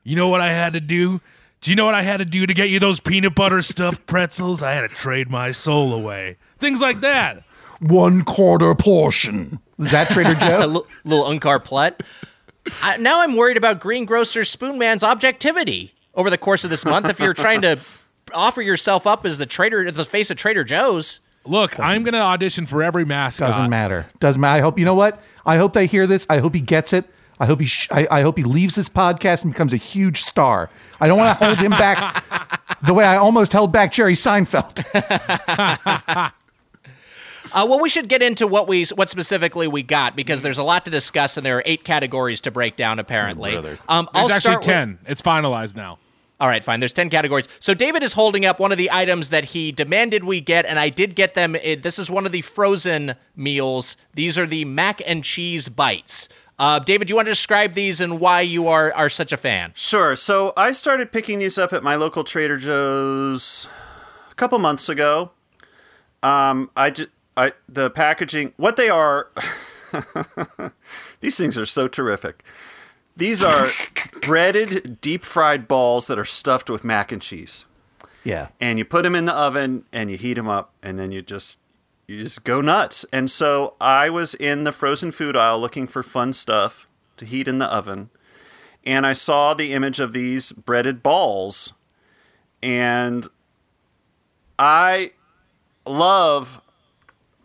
You 0.03 0.15
know 0.15 0.29
what 0.29 0.41
I 0.41 0.51
had 0.53 0.73
to 0.73 0.79
do? 0.79 1.21
Do 1.61 1.71
you 1.71 1.75
know 1.75 1.85
what 1.85 1.95
I 1.95 2.01
had 2.01 2.17
to 2.17 2.25
do 2.25 2.45
to 2.45 2.53
get 2.53 2.69
you 2.69 2.79
those 2.79 2.99
peanut 2.99 3.35
butter 3.35 3.61
stuffed 3.61 4.05
pretzels? 4.07 4.61
I 4.61 4.73
had 4.73 4.81
to 4.81 4.89
trade 4.89 5.29
my 5.29 5.51
soul 5.51 5.93
away. 5.93 6.37
Things 6.59 6.81
like 6.81 6.99
that. 6.99 7.43
One 7.79 8.23
quarter 8.23 8.73
portion. 8.75 9.59
Is 9.79 9.91
that 9.91 10.09
Trader 10.09 10.31
a 10.33 10.35
Joe? 10.35 10.57
little, 10.65 10.87
little 11.03 11.25
Unkar 11.25 11.63
Plutt. 11.63 12.01
I, 12.81 12.97
now 12.97 13.21
I'm 13.21 13.35
worried 13.35 13.57
about 13.57 13.79
Greengrocer 13.79 14.41
Spoonman's 14.41 15.03
objectivity 15.03 15.93
over 16.15 16.29
the 16.29 16.37
course 16.37 16.63
of 16.63 16.69
this 16.69 16.85
month. 16.85 17.07
If 17.09 17.19
you're 17.19 17.33
trying 17.33 17.61
to 17.63 17.77
offer 18.33 18.61
yourself 18.61 19.07
up 19.07 19.25
as 19.25 19.37
the 19.37 19.45
trader, 19.45 19.89
the 19.91 20.05
face 20.05 20.29
of 20.31 20.37
Trader 20.37 20.63
Joe's, 20.63 21.19
Look, 21.45 21.77
I'm 21.77 22.03
going 22.03 22.13
to 22.13 22.21
audition 22.21 22.65
for 22.65 22.81
every 22.81 23.03
mascot. 23.03 23.49
Doesn't 23.49 23.69
matter. 23.69 24.05
Doesn't 24.19 24.39
matter. 24.39 24.57
I 24.57 24.61
hope 24.61 24.79
you 24.79 24.85
know 24.85 24.95
what. 24.95 25.21
I 25.45 25.57
hope 25.57 25.73
they 25.73 25.87
hear 25.87 26.07
this. 26.07 26.25
I 26.29 26.37
hope 26.37 26.53
he 26.53 26.61
gets 26.61 26.93
it. 26.93 27.05
I 27.39 27.45
hope 27.45 27.59
he. 27.59 27.65
Sh- 27.65 27.89
I, 27.91 28.07
I 28.09 28.21
hope 28.21 28.37
he 28.37 28.43
leaves 28.45 28.75
this 28.75 28.87
podcast 28.87 29.43
and 29.43 29.51
becomes 29.51 29.73
a 29.73 29.77
huge 29.77 30.21
star. 30.21 30.69
I 31.01 31.07
don't 31.07 31.17
want 31.17 31.37
to 31.37 31.45
hold 31.45 31.57
him 31.57 31.71
back 31.71 32.23
the 32.85 32.93
way 32.93 33.03
I 33.03 33.17
almost 33.17 33.51
held 33.51 33.73
back 33.73 33.91
Jerry 33.91 34.13
Seinfeld. 34.13 34.83
Uh, 37.51 37.65
well, 37.69 37.79
we 37.79 37.89
should 37.89 38.07
get 38.07 38.23
into 38.23 38.47
what 38.47 38.67
we 38.69 38.85
what 38.95 39.09
specifically 39.09 39.67
we 39.67 39.83
got 39.83 40.15
because 40.15 40.41
there's 40.41 40.57
a 40.57 40.63
lot 40.63 40.85
to 40.85 40.91
discuss 40.91 41.35
and 41.35 41.45
there 41.45 41.57
are 41.57 41.63
eight 41.65 41.83
categories 41.83 42.39
to 42.41 42.49
break 42.51 42.77
down. 42.77 42.99
Apparently, 42.99 43.55
um, 43.55 43.63
There's 43.63 43.77
I'll 43.89 44.23
actually 44.31 44.39
start 44.39 44.57
with- 44.59 44.65
10. 44.65 44.99
It's 45.07 45.21
finalized 45.21 45.75
now. 45.75 45.99
All 46.39 46.47
right, 46.49 46.63
fine. 46.63 46.79
There's 46.79 46.93
10 46.93 47.09
categories. 47.09 47.47
So 47.59 47.73
David 47.73 48.03
is 48.03 48.13
holding 48.13 48.45
up 48.45 48.59
one 48.59 48.71
of 48.71 48.77
the 48.77 48.91
items 48.91 49.29
that 49.29 49.45
he 49.45 49.71
demanded 49.71 50.23
we 50.23 50.41
get, 50.41 50.65
and 50.65 50.77
I 50.79 50.89
did 50.89 51.15
get 51.15 51.35
them. 51.35 51.55
It- 51.55 51.83
This 51.83 51.97
is 51.99 52.09
one 52.09 52.25
of 52.25 52.31
the 52.31 52.41
frozen 52.41 53.15
meals. 53.35 53.95
These 54.13 54.37
are 54.37 54.45
the 54.47 54.65
mac 54.65 55.01
and 55.05 55.23
cheese 55.23 55.69
bites. 55.69 56.27
Uh, 56.59 56.79
David, 56.79 57.07
do 57.07 57.11
you 57.11 57.15
want 57.15 57.27
to 57.27 57.31
describe 57.31 57.73
these 57.73 57.99
and 58.01 58.19
why 58.19 58.41
you 58.41 58.67
are, 58.67 58.93
are 58.93 59.09
such 59.09 59.31
a 59.31 59.37
fan? 59.37 59.71
Sure. 59.75 60.15
So 60.15 60.53
I 60.57 60.71
started 60.71 61.11
picking 61.11 61.39
these 61.39 61.57
up 61.57 61.73
at 61.73 61.81
my 61.83 61.95
local 61.95 62.23
Trader 62.23 62.57
Joe's 62.57 63.67
a 64.31 64.35
couple 64.35 64.59
months 64.59 64.87
ago. 64.89 65.31
Um, 66.21 66.69
I 66.77 66.93
the 67.67 67.89
packaging, 67.89 68.53
what 68.57 68.75
they 68.75 68.89
are. 68.89 69.29
these 71.21 71.37
things 71.37 71.57
are 71.57 71.65
so 71.65 71.87
terrific. 71.87 72.43
These 73.15 73.43
are 73.43 73.69
breaded, 74.21 74.99
deep 75.01 75.23
fried 75.23 75.67
balls 75.67 76.07
that 76.07 76.17
are 76.17 76.25
stuffed 76.25 76.69
with 76.69 76.83
mac 76.83 77.11
and 77.11 77.21
cheese. 77.21 77.65
Yeah. 78.23 78.47
and 78.61 78.79
you 78.79 78.85
put 78.85 79.03
them 79.03 79.15
in 79.15 79.25
the 79.25 79.33
oven 79.33 79.83
and 79.91 80.09
you 80.09 80.17
heat 80.17 80.35
them 80.35 80.47
up 80.47 80.71
and 80.81 80.97
then 80.97 81.11
you 81.11 81.21
just 81.21 81.59
you 82.07 82.21
just 82.23 82.45
go 82.45 82.61
nuts 82.61 83.05
and 83.11 83.29
so 83.29 83.75
i 83.81 84.09
was 84.09 84.33
in 84.33 84.63
the 84.63 84.71
frozen 84.71 85.11
food 85.11 85.35
aisle 85.35 85.59
looking 85.59 85.87
for 85.87 86.01
fun 86.03 86.31
stuff 86.31 86.87
to 87.17 87.25
heat 87.25 87.49
in 87.49 87.57
the 87.57 87.65
oven 87.65 88.09
and 88.85 89.05
i 89.05 89.11
saw 89.11 89.53
the 89.53 89.73
image 89.73 89.99
of 89.99 90.13
these 90.13 90.53
breaded 90.53 91.03
balls 91.03 91.73
and 92.63 93.27
I 94.57 95.11
love 95.85 96.61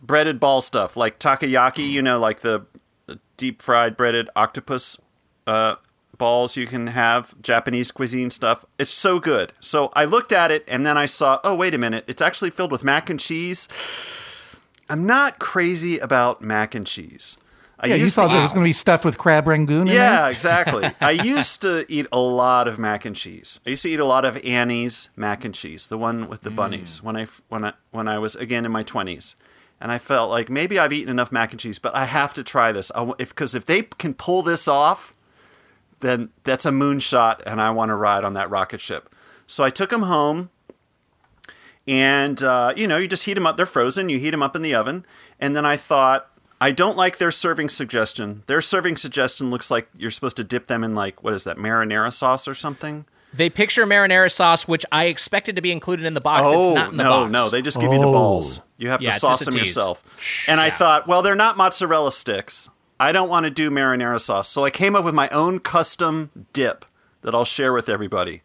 breaded 0.01 0.39
ball 0.39 0.61
stuff 0.61 0.97
like 0.97 1.19
takoyaki. 1.19 1.91
You 1.91 2.03
know, 2.03 2.19
like 2.19 2.41
the, 2.41 2.67
the 3.07 3.19
deep 3.37 3.61
fried 3.61 3.97
breaded 3.97 4.29
octopus 4.37 5.01
uh, 5.49 5.77
balls 6.17 6.57
you 6.57 6.67
can 6.67 6.89
have. 6.89 7.41
Japanese 7.43 7.91
cuisine 7.91 8.31
stuff. 8.31 8.65
It's 8.79 8.91
so 8.91 9.19
good. 9.19 9.53
So 9.61 9.91
I 9.95 10.05
looked 10.05 10.33
at 10.33 10.51
it 10.51 10.65
and 10.69 10.85
then 10.87 10.97
I 10.99 11.07
saw, 11.07 11.41
oh 11.45 11.55
wait 11.55 11.75
a 11.75 11.79
minute, 11.79 12.05
it's 12.07 12.23
actually 12.23 12.51
filled 12.51 12.73
with 12.73 12.85
mac 12.85 13.09
and 13.11 13.19
cheese. 13.19 13.69
I'm 14.91 15.07
not 15.07 15.39
crazy 15.39 15.99
about 15.99 16.41
mac 16.43 16.75
and 16.75 16.87
cheese. 16.87 17.37
I 17.81 17.87
Yeah, 17.89 17.95
you 17.97 18.11
to 18.11 18.17
that 18.17 18.31
eat- 18.31 18.43
was 18.43 18.53
going 18.53 18.65
to 18.65 18.69
be 18.69 18.73
stuffed 18.73 19.05
with 19.05 19.19
crab 19.19 19.47
rangoon. 19.47 19.87
yeah, 19.87 20.29
exactly. 20.29 20.91
I 21.01 21.13
used 21.13 21.63
to 21.63 21.85
eat 21.89 22.07
a 22.11 22.19
lot 22.19 22.67
of 22.67 22.79
mac 22.79 23.05
and 23.05 23.15
cheese. 23.15 23.61
I 23.67 23.71
used 23.71 23.85
to 23.85 23.89
eat 23.91 24.01
a 24.01 24.05
lot 24.05 24.25
of 24.25 24.37
Annie's 24.45 25.11
mac 25.15 25.45
and 25.45 25.55
cheese, 25.55 25.87
the 25.87 25.99
one 25.99 26.29
with 26.29 26.41
the 26.43 26.51
bunnies, 26.51 27.03
when 27.03 27.17
I 27.17 27.27
when 27.49 27.65
I 27.65 27.75
when 27.93 28.09
I 28.09 28.19
was 28.19 28.35
again 28.35 28.65
in 28.65 28.73
my 28.73 28.83
twenties, 28.83 29.37
and 29.81 29.93
I 29.93 29.99
felt 29.99 30.29
like 30.29 30.49
maybe 30.51 30.77
I've 30.77 30.93
eaten 30.93 31.09
enough 31.11 31.31
mac 31.31 31.53
and 31.53 31.61
cheese, 31.61 31.79
but 31.79 31.95
I 31.95 32.07
have 32.07 32.35
to 32.35 32.43
try 32.43 32.73
this. 32.73 32.91
I, 32.97 33.13
if 33.19 33.29
because 33.29 33.55
if 33.55 33.65
they 33.67 33.83
can 33.83 34.13
pull 34.15 34.43
this 34.43 34.67
off, 34.67 35.15
then 36.01 36.31
that's 36.45 36.65
a 36.67 36.71
moonshot, 36.71 37.41
and 37.47 37.61
I 37.61 37.71
want 37.71 37.89
to 37.91 37.95
ride 37.95 38.25
on 38.25 38.35
that 38.35 38.51
rocket 38.51 38.81
ship. 38.81 39.13
So 39.47 39.65
I 39.65 39.71
took 39.71 39.91
them 39.91 40.03
home 40.03 40.51
and 41.87 42.43
uh, 42.43 42.73
you 42.77 42.87
know 42.87 42.97
you 42.99 43.09
just 43.09 43.25
heat 43.25 43.35
them 43.35 43.47
up 43.47 43.57
they're 43.57 43.67
frozen 43.67 44.09
you 44.09 44.19
heat 44.19 44.31
them 44.31 44.43
up 44.43 44.55
in 44.55 44.63
the 44.63 44.75
oven 44.75 45.07
and 45.41 45.57
then 45.57 45.65
i 45.65 45.75
thought 45.77 46.29
i 46.61 46.71
don't 46.71 46.97
like 46.99 47.17
their 47.19 47.31
serving 47.31 47.69
suggestion 47.69 48.43
their 48.47 48.61
serving 48.61 48.97
suggestion 48.97 49.51
looks 49.51 49.71
like 49.71 49.89
you're 49.97 50.11
supposed 50.11 50.37
to 50.37 50.45
dip 50.45 50.67
them 50.67 50.85
in 50.85 50.95
like 50.95 51.23
what 51.23 51.33
is 51.33 51.45
that 51.45 51.57
marinara 51.57 52.13
sauce 52.13 52.47
or 52.47 52.55
something 52.55 53.05
They 53.33 53.49
picture 53.51 53.87
marinara 53.87 54.31
sauce, 54.31 54.67
which 54.69 54.85
I 54.93 55.05
expected 55.05 55.57
to 55.57 55.63
be 55.63 55.71
included 55.73 56.05
in 56.07 56.15
the 56.15 56.21
box. 56.21 56.43
oh 56.45 56.69
it's 56.69 56.75
not 56.75 56.91
in 56.93 56.97
the 56.99 57.05
no 57.05 57.11
box. 57.23 57.33
no 57.33 57.49
they 57.49 57.63
just 57.63 57.81
give 57.81 57.93
you 57.93 57.99
the 58.01 58.07
Oh. 58.07 58.13
balls 58.13 58.61
you 58.77 58.91
have 58.91 59.01
Yeah, 59.01 59.13
to 59.13 59.19
sauce 59.21 59.45
them 59.45 59.55
tease. 59.55 59.63
yourself 59.69 60.03
and 60.47 60.61
i 60.61 60.69
thought 60.71 61.07
well 61.09 61.23
they're 61.23 61.35
not 61.35 61.57
mozzarella 61.57 62.13
sticks 62.13 62.69
i 63.01 63.13
don't 63.13 63.29
want 63.29 63.45
to 63.45 63.51
do 63.51 63.71
marinara 63.71 64.21
sauce 64.21 64.49
so 64.49 64.65
i 64.65 64.71
came 64.71 64.95
up 64.97 65.05
with 65.05 65.15
my 65.15 65.29
own 65.31 65.59
custom 65.61 66.31
dip 66.53 66.85
that 67.23 67.35
i'll 67.35 67.45
share 67.45 67.73
with 67.73 67.89
everybody 67.89 68.43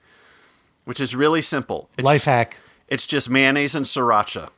which 0.86 1.00
is 1.00 1.16
really 1.16 1.42
simple 1.42 1.90
It's 1.98 2.06
Life 2.06 2.26
hack. 2.26 2.60
It's 2.90 3.08
just 3.08 3.30
mayonnaise 3.30 3.74
and 3.74 3.86
sriracha. 3.86 4.50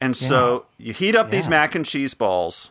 And 0.00 0.16
so 0.16 0.64
you 0.78 0.92
heat 0.94 1.14
up 1.14 1.30
these 1.30 1.48
mac 1.48 1.74
and 1.74 1.84
cheese 1.84 2.14
balls, 2.14 2.70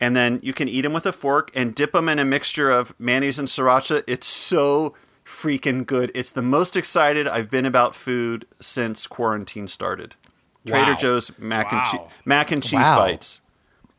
and 0.00 0.14
then 0.16 0.40
you 0.42 0.52
can 0.52 0.68
eat 0.68 0.82
them 0.82 0.92
with 0.92 1.06
a 1.06 1.12
fork 1.12 1.50
and 1.54 1.74
dip 1.74 1.92
them 1.92 2.08
in 2.08 2.18
a 2.18 2.24
mixture 2.24 2.68
of 2.70 2.92
mayonnaise 2.98 3.38
and 3.38 3.46
sriracha. 3.48 4.02
It's 4.08 4.26
so 4.26 4.94
freaking 5.24 5.86
good. 5.86 6.10
It's 6.14 6.32
the 6.32 6.42
most 6.42 6.76
excited 6.76 7.26
I've 7.28 7.48
been 7.50 7.64
about 7.64 7.94
food 7.94 8.44
since 8.60 9.06
quarantine 9.06 9.68
started. 9.68 10.16
Trader 10.66 10.92
Wow. 10.92 10.96
Joe's 10.96 11.38
mac 11.38 11.72
and 11.72 11.84
cheese 11.84 12.00
mac 12.24 12.50
and 12.50 12.62
cheese 12.62 12.72
Wow. 12.80 12.98
bites. 12.98 13.40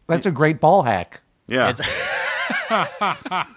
That's 0.07 0.25
a 0.25 0.31
great 0.31 0.59
ball 0.59 0.83
hack. 0.83 1.21
Yeah. 1.49 1.69
It's- 1.69 3.47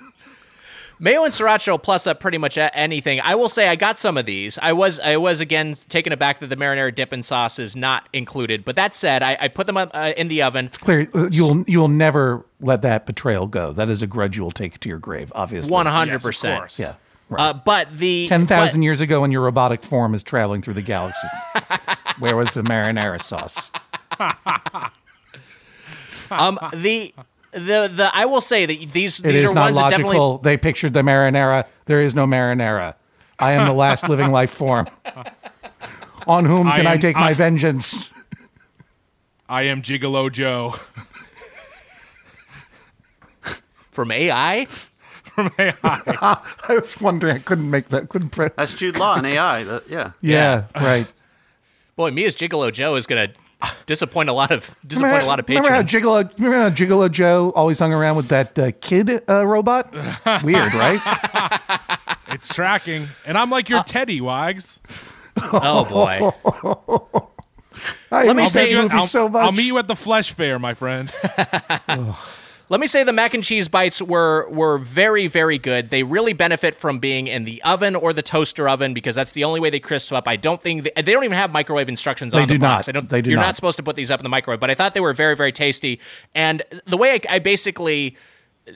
Mayo 0.99 1.25
and 1.25 1.35
sriracha 1.35 1.69
will 1.69 1.79
plus 1.81 2.07
up 2.07 2.21
pretty 2.21 2.39
much 2.39 2.57
anything. 2.57 3.21
I 3.21 3.35
will 3.35 3.49
say 3.49 3.67
I 3.69 3.75
got 3.75 3.99
some 3.99 4.17
of 4.17 4.25
these. 4.25 4.57
I 4.59 4.73
was 4.73 5.01
I 5.01 5.17
was 5.17 5.41
again 5.41 5.75
taken 5.89 6.13
aback 6.13 6.39
that 6.39 6.47
the 6.47 6.55
marinara 6.57 6.95
dip 6.95 7.11
and 7.13 7.25
sauce 7.25 7.59
is 7.59 7.75
not 7.75 8.09
included. 8.13 8.65
But 8.65 8.77
that 8.77 8.95
said, 8.95 9.21
I, 9.21 9.37
I 9.41 9.49
put 9.49 9.67
them 9.67 9.77
up, 9.77 9.91
uh, 9.95 10.13
in 10.17 10.29
the 10.29 10.43
oven. 10.43 10.67
It's 10.67 10.79
clear. 10.79 11.09
uh, 11.13 11.29
You'll 11.33 11.65
you'll 11.67 11.89
never 11.89 12.45
let 12.61 12.83
that 12.83 13.07
betrayal 13.07 13.49
go. 13.49 13.73
That 13.73 13.89
is 13.89 14.03
a 14.03 14.07
grudge 14.07 14.37
you 14.37 14.45
will 14.45 14.53
take 14.53 14.79
to 14.79 14.89
your 14.89 14.99
grave. 14.99 15.33
Obviously. 15.35 15.73
One 15.73 15.87
Yes, 15.87 15.93
hundred 15.93 16.15
of 16.17 16.23
percent. 16.23 16.61
course. 16.61 16.79
Yeah. 16.79 16.95
Right. 17.29 17.49
Uh, 17.49 17.53
but 17.55 17.99
the 17.99 18.29
Ten 18.29 18.47
thousand 18.47 18.83
years 18.83 19.01
ago, 19.01 19.23
when 19.23 19.33
your 19.33 19.41
robotic 19.43 19.83
form 19.83 20.15
is 20.15 20.23
traveling 20.23 20.63
through 20.63 20.75
the 20.75 20.83
galaxy, 20.83 21.27
where 22.21 22.37
was 22.37 22.55
the 22.55 22.63
marinara 22.63 23.21
sauce? 23.21 23.73
Um, 26.31 26.59
the 26.73 27.13
the 27.53 27.89
the 27.95 28.11
I 28.13 28.25
will 28.25 28.41
say 28.41 28.67
that 28.67 28.93
these 28.93 29.19
It 29.21 29.23
these 29.25 29.45
is 29.45 29.51
are 29.51 29.55
not 29.55 29.65
ones 29.65 29.77
that 29.77 29.91
definitely 29.91 30.17
logical. 30.19 30.39
They 30.39 30.57
pictured 30.57 30.93
the 30.95 31.03
marinara. 31.03 31.67
There 31.87 32.01
is 32.01 32.15
no 32.15 32.27
marinara. 32.27 32.95
I 33.39 33.53
am 33.53 33.67
the 33.67 33.75
last 33.75 34.09
living 34.09 34.31
life 34.41 34.51
form. 34.51 34.87
On 36.27 36.45
whom 36.45 36.71
can 36.71 36.87
I, 36.87 36.95
am- 36.95 37.01
take 37.01 37.17
my 37.17 37.35
vengeance? 37.35 38.13
I 39.49 39.63
am 39.63 39.83
Gigolo 39.83 40.31
Joe. 40.31 40.77
from 43.91 44.11
AI. 44.11 44.67
From 45.33 45.51
AI. 45.59 45.75
I 45.83 46.39
was 46.75 47.01
wondering. 47.01 47.37
I 47.37 47.39
couldn't 47.39 47.71
make 47.71 47.89
that. 47.89 48.11
Couldn't. 48.11 48.31
print. 48.31 48.53
That's 48.55 48.75
Jude 48.75 48.99
Law 48.99 49.17
and 49.17 49.27
AI. 49.27 49.63
that- 49.65 49.89
yeah. 49.89 50.11
yeah, 50.21 50.67
right. 50.77 51.07
Boy, 51.97 52.11
me 52.11 52.27
as 52.27 52.37
Gigolo 52.37 52.71
Joe 52.71 52.97
is 52.97 53.07
gonna 53.07 53.29
disappoint 53.87 54.29
a 54.29 54.33
lot 54.33 54.51
of 54.51 54.75
disappoint 54.87 55.23
a 55.23 55.27
lot 55.27 55.41
of 55.41 55.49
remember 55.49 55.71
how 55.71 55.83
patrons. 55.83 56.05
Gigolo, 56.05 56.39
remember 56.39 56.61
how 56.61 56.71
Gigolo 56.71 57.11
Joe 57.11 57.53
always 57.55 57.79
hung 57.79 57.93
around 57.93 58.17
with 58.17 58.29
that 58.29 58.59
uh, 58.59 58.73
kid 58.81 59.23
uh, 59.29 59.47
robot? 59.47 59.93
Weird, 60.43 60.75
right? 60.75 61.01
It's 62.29 62.53
tracking, 62.53 63.09
and 63.27 63.37
I'm 63.37 63.51
like 63.51 63.69
your 63.69 63.83
Teddy 63.83 64.21
Wags. 64.21 64.81
oh 65.41 65.85
boy. 65.85 67.29
I 68.11 68.33
me 68.33 68.47
say 68.49 68.65
that 68.65 68.71
you- 68.71 68.83
movie 68.83 68.95
I'll, 68.95 69.07
so 69.07 69.29
much. 69.29 69.43
I'll 69.43 69.53
meet 69.53 69.67
you 69.67 69.79
at 69.79 69.89
the 69.89 69.97
Flesh 69.97 70.33
Fair, 70.33 70.59
my 70.59 70.75
friend. 70.75 71.11
Let 72.73 72.81
me 72.81 72.87
say 72.87 73.05
the 73.05 73.13
mac 73.13 73.35
and 73.35 73.45
cheese 73.45 73.69
bites 73.69 74.01
were 74.01 74.49
were 74.49 74.79
very 74.79 75.27
very 75.27 75.59
good. 75.59 75.91
They 75.91 76.05
really 76.05 76.33
benefit 76.33 76.75
from 76.75 77.01
being 77.01 77.27
in 77.27 77.45
the 77.45 77.63
oven 77.65 77.95
or 77.95 78.15
the 78.15 78.23
toaster 78.23 78.67
oven 78.67 78.95
because 78.95 79.15
that's 79.15 79.33
the 79.33 79.45
only 79.45 79.61
way 79.61 79.69
they 79.69 79.79
crisp 79.79 80.11
up. 80.11 80.27
I 80.27 80.37
don't 80.37 80.59
think 80.59 80.85
they, 80.85 81.03
they 81.03 81.13
don't 81.13 81.23
even 81.25 81.37
have 81.37 81.53
microwave 81.53 81.91
instructions 81.91 82.33
They 82.33 82.41
on 82.41 82.49
the 82.49 82.55
do 82.55 82.61
box. 82.61 82.87
not. 82.87 82.89
I 82.89 82.93
don't. 82.93 83.11
They 83.11 83.21
do 83.21 83.29
you're 83.29 83.39
not. 83.39 83.45
not. 83.45 83.57
supposed 83.57 83.77
to 83.77 83.83
put 83.83 83.95
these 83.95 84.11
up 84.11 84.21
in 84.21 84.23
the 84.25 84.31
microwave, 84.31 84.59
but 84.59 84.71
I 84.71 84.75
thought 84.75 84.95
they 84.95 85.01
were 85.01 85.13
very 85.13 85.37
very 85.37 85.53
tasty. 85.53 86.01
And 86.35 86.63
the 86.87 86.97
way 86.97 87.13
I, 87.13 87.35
I 87.35 87.39
basically 87.41 88.17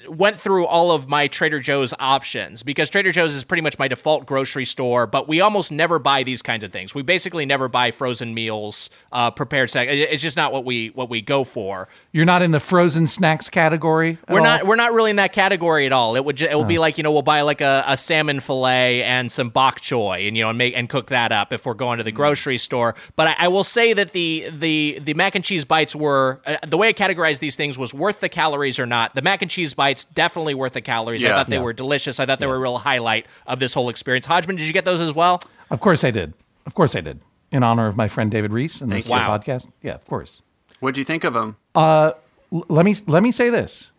went 0.09 0.39
through 0.39 0.67
all 0.67 0.91
of 0.91 1.09
my 1.09 1.29
Trader 1.29 1.61
Joe's 1.61 1.95
options 2.01 2.65
because 2.65 2.91
Trader 2.91 3.13
Joe's 3.13 3.35
is 3.37 3.45
pretty 3.45 3.61
much 3.61 3.79
my 3.79 3.87
default 3.87 4.27
grocery 4.27 4.65
store, 4.65 5.07
but 5.07 5.29
we 5.29 5.41
almost 5.41 5.71
never 5.71 6.01
buy 6.01 6.25
these 6.25 6.43
kinds 6.43 6.65
of 6.65 6.73
things. 6.73 6.93
We 6.93 7.03
basically 7.03 7.47
never 7.47 7.69
buy 7.69 7.93
frozen 7.93 8.35
meals, 8.35 8.91
uh, 9.13 9.31
prepared 9.31 9.71
snacks. 9.71 9.93
It's 9.93 10.23
just 10.23 10.37
not 10.37 10.53
what 10.53 10.65
we 10.65 10.89
what 10.89 11.09
we 11.09 11.21
go 11.23 11.45
for. 11.45 11.87
You're 12.11 12.25
not 12.25 12.43
in 12.43 12.51
the 12.51 12.59
frozen 12.59 13.07
snacks 13.07 13.49
category. 13.49 14.19
at 14.27 14.35
We're 14.35 14.41
all? 14.41 14.45
not 14.45 14.67
we're 14.67 14.75
not 14.77 14.93
really 14.93 15.11
in 15.11 15.17
that 15.17 15.33
category 15.33 15.87
at 15.87 15.93
all. 15.93 16.17
It 16.17 16.25
would 16.25 16.37
ju- 16.37 16.47
it 16.51 16.55
will 16.57 16.63
Oh. 16.65 16.67
be 16.67 16.79
like 16.79 16.99
you 16.99 17.05
know 17.05 17.13
we'll 17.13 17.23
buy 17.23 17.43
like 17.43 17.61
a, 17.61 17.85
a 17.87 17.97
salmon 17.97 18.41
fillet 18.41 19.05
and 19.05 19.31
some 19.31 19.51
bok 19.51 19.81
choy 19.81 20.27
and 20.27 20.37
you 20.37 20.43
know 20.43 20.49
and 20.49 20.59
make 20.59 20.75
and 20.77 20.89
cook 20.89 21.09
that 21.11 21.31
up 21.31 21.53
if 21.53 21.65
we're 21.65 21.75
going 21.75 21.99
to 21.99 22.03
Mm. 22.03 22.07
the 22.07 22.13
grocery 22.13 22.59
store. 22.59 22.97
But 23.15 23.29
I, 23.29 23.37
I 23.45 23.49
will 23.49 23.65
say 23.65 23.93
that 23.93 24.13
the 24.13 24.49
the 24.51 24.99
the 25.01 25.15
mac 25.15 25.37
and 25.37 25.45
cheese 25.45 25.65
bites 25.65 25.95
were 25.95 26.41
uh, 26.45 26.57
the 26.67 26.77
way 26.77 26.89
I 26.89 26.93
categorized 26.93 27.39
these 27.39 27.55
things 27.55 27.79
was 27.79 27.95
worth 27.95 28.19
the 28.19 28.29
calories 28.29 28.81
or 28.81 28.87
not. 28.87 29.15
The 29.15 29.23
mac 29.23 29.43
and 29.43 29.51
cheese 29.51 29.75
bites 29.77 30.05
definitely 30.07 30.55
worth 30.55 30.73
the 30.73 30.81
calories. 30.81 31.25
I 31.25 31.29
thought 31.29 31.49
they 31.49 31.57
Yeah. 31.57 31.63
were 31.63 31.73
delicious. 31.73 32.19
I 32.19 32.27
thought 32.27 32.41
they 32.41 32.47
were 32.47 32.57
a 32.57 32.61
real 32.61 32.79
highlight 32.79 33.27
of 33.47 33.59
this 33.59 33.75
whole 33.75 33.89
experience. 33.89 34.27
Hodgman, 34.27 34.57
did 34.57 34.67
you 34.67 34.73
get 34.73 34.85
those 34.85 35.01
as 35.01 35.15
well? 35.15 35.43
Of 35.71 35.81
course 35.81 36.03
I 36.05 36.11
did. 36.11 36.33
Of 36.67 36.75
course 36.75 36.97
I 36.97 37.01
did. 37.01 37.21
In 37.53 37.63
honor 37.63 37.87
of 37.87 37.97
my 37.97 38.09
friend 38.09 38.31
David 38.31 38.53
Rees 38.53 38.81
and 38.83 38.91
this 38.91 39.07
Thank 39.09 39.23
uh, 39.23 39.39
podcast. 39.39 39.69
Yeah, 39.83 39.95
of 39.95 40.05
course. 40.07 40.43
What'd 40.81 40.97
you 40.99 41.05
think 41.05 41.23
of 41.25 41.33
them? 41.35 41.57
L- 41.77 42.17
let 42.51 42.85
me 42.85 42.95
let 43.07 43.23
me 43.23 43.31
say 43.33 43.51
this. 43.51 43.93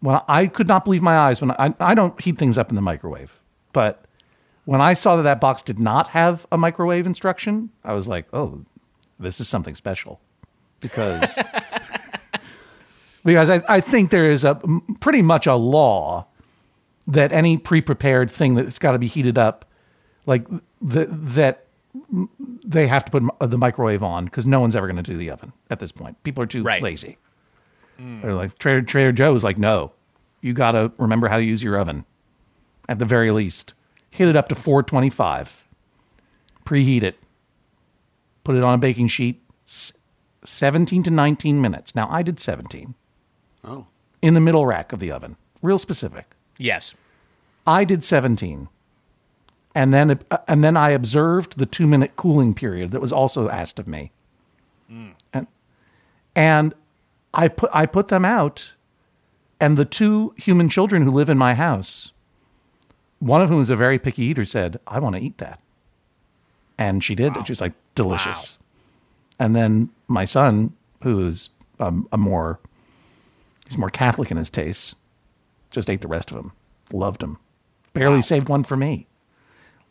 When 0.00 0.20
I 0.28 0.46
could 0.46 0.68
not 0.68 0.84
believe 0.84 1.02
my 1.02 1.16
eyes 1.16 1.40
when 1.40 1.50
I 1.52 1.74
I 1.80 1.94
don't 1.94 2.18
heat 2.20 2.38
things 2.38 2.56
up 2.58 2.70
in 2.70 2.76
the 2.76 2.82
microwave, 2.82 3.32
but 3.72 4.04
when 4.64 4.80
I 4.80 4.94
saw 4.94 5.16
that 5.16 5.22
that 5.22 5.40
box 5.40 5.62
did 5.62 5.78
not 5.78 6.08
have 6.08 6.46
a 6.52 6.56
microwave 6.58 7.06
instruction, 7.06 7.70
I 7.84 7.92
was 7.94 8.06
like, 8.06 8.26
"Oh, 8.32 8.62
this 9.18 9.40
is 9.40 9.48
something 9.48 9.74
special," 9.74 10.20
because 10.80 11.38
because 13.26 13.50
I, 13.50 13.62
I 13.68 13.80
think 13.80 14.10
there 14.10 14.30
is 14.30 14.44
a 14.44 14.58
pretty 15.00 15.20
much 15.20 15.46
a 15.46 15.54
law 15.56 16.26
that 17.06 17.32
any 17.32 17.58
pre-prepared 17.58 18.30
thing 18.30 18.54
that's 18.54 18.78
got 18.78 18.92
to 18.92 18.98
be 18.98 19.06
heated 19.06 19.36
up, 19.36 19.64
like 20.24 20.46
the, 20.80 21.06
that 21.10 21.66
they 22.64 22.86
have 22.86 23.04
to 23.04 23.10
put 23.10 23.50
the 23.50 23.58
microwave 23.58 24.02
on 24.02 24.24
because 24.26 24.46
no 24.46 24.60
one's 24.60 24.76
ever 24.76 24.86
going 24.86 24.96
to 24.96 25.02
do 25.02 25.16
the 25.16 25.30
oven 25.30 25.52
at 25.70 25.80
this 25.80 25.92
point. 25.92 26.22
People 26.22 26.42
are 26.42 26.46
too 26.46 26.62
Right. 26.62 26.82
lazy. 26.82 27.18
Mm. 28.00 28.22
They're 28.22 28.34
like 28.34 28.58
Trader 28.58 28.82
Trader 28.82 29.12
Joe 29.12 29.34
is 29.34 29.44
like, 29.44 29.58
no, 29.58 29.92
you 30.40 30.52
got 30.52 30.72
to 30.72 30.92
remember 30.98 31.28
how 31.28 31.36
to 31.36 31.42
use 31.44 31.62
your 31.62 31.78
oven. 31.78 32.04
At 32.88 32.98
the 32.98 33.04
very 33.04 33.30
least, 33.30 33.74
hit 34.10 34.28
it 34.28 34.36
up 34.36 34.48
to 34.50 34.54
425. 34.54 35.64
Preheat 36.64 37.02
it. 37.02 37.18
Put 38.44 38.54
it 38.56 38.62
on 38.62 38.74
a 38.74 38.78
baking 38.78 39.08
sheet. 39.08 39.42
17 40.44 41.02
to 41.04 41.10
19 41.10 41.60
minutes. 41.60 41.94
Now 41.94 42.08
I 42.10 42.22
did 42.22 42.38
17 42.38 42.94
Oh. 43.66 43.86
in 44.22 44.34
the 44.34 44.40
middle 44.40 44.64
rack 44.66 44.92
of 44.92 45.00
the 45.00 45.10
oven. 45.10 45.36
Real 45.62 45.78
specific. 45.78 46.26
Yes. 46.56 46.94
I 47.66 47.84
did 47.84 48.04
17. 48.04 48.68
And 49.74 49.92
then 49.92 50.18
uh, 50.30 50.38
and 50.48 50.64
then 50.64 50.76
I 50.76 50.90
observed 50.90 51.58
the 51.58 51.66
2-minute 51.66 52.16
cooling 52.16 52.54
period 52.54 52.92
that 52.92 53.00
was 53.00 53.12
also 53.12 53.48
asked 53.48 53.78
of 53.78 53.88
me. 53.88 54.12
And 55.32 55.46
and 56.34 56.74
I 57.34 57.48
put 57.48 57.70
I 57.72 57.86
put 57.86 58.08
them 58.08 58.24
out 58.24 58.72
and 59.60 59.76
the 59.76 59.84
two 59.84 60.32
human 60.36 60.68
children 60.68 61.02
who 61.02 61.10
live 61.10 61.28
in 61.28 61.36
my 61.36 61.54
house 61.54 62.12
one 63.18 63.42
of 63.42 63.48
whom 63.48 63.60
is 63.60 63.70
a 63.70 63.76
very 63.76 63.98
picky 63.98 64.22
eater 64.22 64.44
said, 64.44 64.78
"I 64.86 64.98
want 64.98 65.16
to 65.16 65.22
eat 65.22 65.38
that." 65.38 65.60
And 66.78 67.02
she 67.02 67.14
did. 67.14 67.34
And 67.36 67.46
she 67.46 67.50
was 67.50 67.60
like, 67.60 67.72
delicious. 67.94 68.58
And 69.38 69.56
then 69.56 69.90
my 70.08 70.24
son, 70.24 70.74
who's 71.02 71.50
um, 71.80 72.08
a 72.12 72.18
more, 72.18 72.58
he's 73.66 73.78
more 73.78 73.90
Catholic 73.90 74.30
in 74.30 74.36
his 74.36 74.50
tastes, 74.50 74.94
just 75.70 75.90
ate 75.90 76.00
the 76.00 76.08
rest 76.08 76.30
of 76.30 76.36
them. 76.36 76.52
Loved 76.92 77.20
them. 77.20 77.38
Barely 77.92 78.22
saved 78.22 78.48
one 78.48 78.64
for 78.64 78.76
me. 78.76 79.06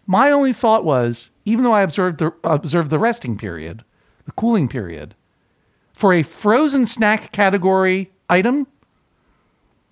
My 0.07 0.29
only 0.31 0.53
thought 0.53 0.85
was, 0.85 1.31
even 1.45 1.63
though 1.63 1.73
I 1.73 1.81
observed 1.81 2.19
the 2.19 2.31
observed 2.43 2.89
the 2.91 2.99
resting 2.99 3.37
period, 3.37 3.83
the 4.25 4.31
cooling 4.33 4.67
period, 4.69 5.15
for 5.93 6.13
a 6.13 6.21
frozen 6.23 6.85
snack 6.87 7.31
category 7.31 8.11
item, 8.29 8.67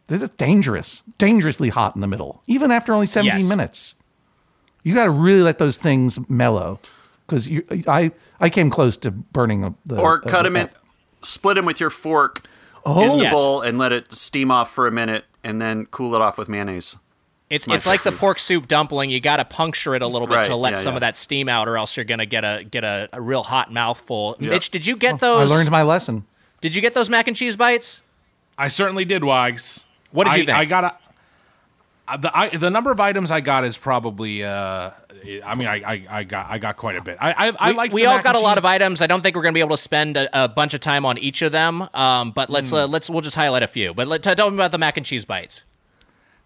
this 0.07 0.21
is 0.21 0.29
dangerous, 0.29 1.03
dangerously 1.17 1.69
hot 1.69 1.95
in 1.95 2.01
the 2.01 2.07
middle, 2.07 2.43
even 2.45 2.71
after 2.71 2.93
only 2.93 3.05
17 3.07 3.39
Yes. 3.41 3.49
minutes. 3.49 3.95
You 4.83 4.93
got 4.93 5.05
to 5.05 5.11
really 5.11 5.41
let 5.41 5.57
those 5.59 5.77
things 5.77 6.19
mellow, 6.29 6.79
because 7.25 7.49
I 7.87 8.11
I 8.39 8.49
came 8.49 8.69
close 8.69 8.97
to 8.97 9.11
burning 9.11 9.75
the 9.85 9.99
Or 9.99 10.19
cut 10.19 10.43
the- 10.43 10.49
them 10.49 10.57
in, 10.57 10.69
split 11.23 11.55
them 11.55 11.65
with 11.65 11.79
your 11.79 11.89
fork 11.89 12.45
Oh, 12.85 13.01
in 13.13 13.17
the 13.17 13.23
Yes. 13.25 13.33
bowl 13.33 13.61
and 13.61 13.77
let 13.77 13.91
it 13.91 14.13
steam 14.13 14.51
off 14.51 14.71
for 14.73 14.87
a 14.87 14.91
minute 14.91 15.25
and 15.43 15.61
then 15.61 15.85
cool 15.87 16.15
it 16.15 16.21
off 16.21 16.37
with 16.37 16.49
mayonnaise. 16.49 16.97
It's 17.49 17.67
my 17.67 17.75
it's 17.75 17.85
like 17.85 18.03
the 18.03 18.11
pork 18.11 18.39
soup 18.39 18.67
dumpling. 18.67 19.09
You 19.11 19.19
got 19.19 19.37
to 19.37 19.45
puncture 19.45 19.93
it 19.95 20.01
a 20.01 20.07
little 20.07 20.27
bit 20.27 20.35
Right, 20.35 20.47
to 20.47 20.55
let 20.55 20.71
yeah, 20.71 20.75
some 20.77 20.93
yeah. 20.93 20.97
of 20.97 20.99
that 21.01 21.15
steam 21.17 21.47
out, 21.47 21.67
or 21.67 21.77
else 21.77 21.95
you're 21.95 22.03
gonna 22.03 22.25
get 22.25 22.43
a 22.43 22.63
get 22.63 22.83
a, 22.83 23.09
a 23.13 23.21
real 23.21 23.43
hot 23.43 23.71
mouthful. 23.71 24.35
Yeah. 24.39 24.49
Mitch, 24.51 24.71
did 24.71 24.87
you 24.87 24.95
get 24.95 25.19
those? 25.19 25.51
I 25.51 25.55
learned 25.55 25.69
my 25.69 25.83
lesson. 25.83 26.25
Did 26.61 26.73
you 26.73 26.81
get 26.81 26.93
those 26.93 27.09
mac 27.09 27.27
and 27.27 27.35
cheese 27.37 27.55
bites? 27.55 28.01
I 28.57 28.69
certainly 28.69 29.05
did, 29.05 29.23
Wags. 29.23 29.83
What 30.11 30.25
did 30.25 30.35
you 30.37 30.45
think? 30.45 30.57
I 30.57 30.65
got 30.65 30.83
a, 30.83 30.95
the 32.19 32.31
I, 32.37 32.49
the 32.49 32.69
number 32.69 32.91
of 32.91 32.99
items 32.99 33.31
I 33.31 33.41
got 33.41 33.63
is 33.63 33.77
probably. 33.77 34.43
Uh, 34.43 34.91
I 35.45 35.55
mean, 35.55 35.67
I, 35.69 35.75
I, 35.75 36.05
I 36.09 36.23
got 36.25 36.47
I 36.49 36.57
got 36.57 36.75
quite 36.75 36.97
a 36.97 37.01
bit. 37.01 37.17
I 37.21 37.31
I, 37.49 37.71
I 37.71 37.87
we, 37.87 37.93
we 37.93 38.05
all 38.05 38.21
got 38.21 38.35
a 38.35 38.39
lot 38.39 38.57
of 38.57 38.65
items. 38.65 39.01
I 39.01 39.07
don't 39.07 39.21
think 39.21 39.35
we're 39.35 39.41
going 39.41 39.53
to 39.53 39.57
be 39.57 39.61
able 39.61 39.77
to 39.77 39.81
spend 39.81 40.17
a, 40.17 40.43
a 40.43 40.47
bunch 40.49 40.73
of 40.73 40.81
time 40.81 41.05
on 41.05 41.17
each 41.17 41.41
of 41.41 41.51
them. 41.53 41.87
Um, 41.93 42.31
but 42.31 42.49
let's 42.49 42.69
Hmm. 42.71 42.75
uh, 42.75 42.87
let's 42.87 43.09
we'll 43.09 43.21
just 43.21 43.35
highlight 43.37 43.63
a 43.63 43.67
few. 43.67 43.93
But 43.93 44.07
let, 44.07 44.21
tell 44.21 44.49
me 44.49 44.55
about 44.57 44.71
the 44.71 44.77
mac 44.77 44.97
and 44.97 45.05
cheese 45.05 45.23
bites. 45.23 45.63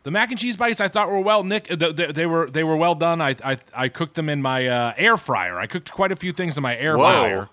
The 0.03 0.11
mac 0.11 0.29
and 0.29 0.39
cheese 0.39 0.55
bites 0.55 0.79
I 0.79 0.87
thought 0.87 1.09
were 1.09 1.19
well, 1.19 1.43
Nick. 1.43 1.67
They, 1.69 1.91
they, 1.91 2.11
they 2.11 2.25
were 2.27 2.49
they 2.49 2.63
were 2.63 2.77
well 2.77 2.93
done. 2.95 3.19
I 3.19 3.35
I, 3.43 3.57
I 3.73 3.89
cooked 3.89 4.13
them 4.13 4.29
in 4.29 4.41
my 4.43 4.67
uh, 4.67 4.93
air 4.95 5.17
fryer. 5.17 5.59
I 5.59 5.65
cooked 5.65 5.91
quite 5.91 6.11
a 6.11 6.15
few 6.15 6.31
things 6.31 6.55
in 6.55 6.61
my 6.61 6.77
air 6.77 6.97
Whoa. 6.97 7.01
fryer, 7.03 7.49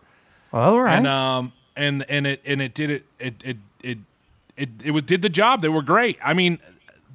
All 0.53 0.79
right. 0.81 0.99
and 0.99 1.07
um 1.07 1.53
and 1.75 2.05
and 2.11 2.27
it 2.27 2.43
and 2.45 2.61
it 2.61 2.75
did 2.75 2.91
it 2.91 3.05
it 3.19 3.35
it 3.45 3.57
it 3.83 3.99
it, 4.57 4.69
it 4.85 4.91
was, 4.93 5.03
did 5.05 5.23
the 5.23 5.29
job. 5.31 5.63
They 5.63 5.69
were 5.69 5.83
great. 5.83 6.17
I 6.23 6.33
mean, 6.33 6.61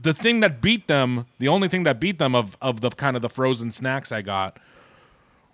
the 0.02 0.14
thing 0.14 0.40
that 0.40 0.62
beat 0.62 0.88
them, 0.88 1.26
the 1.40 1.48
only 1.48 1.68
thing 1.68 1.84
that 1.84 2.00
beat 2.00 2.20
them 2.20 2.36
of 2.36 2.56
of 2.62 2.82
the 2.82 2.90
kind 2.92 3.16
of 3.16 3.22
the 3.22 3.30
frozen 3.30 3.72
snacks 3.72 4.12
I 4.12 4.22
got 4.22 4.58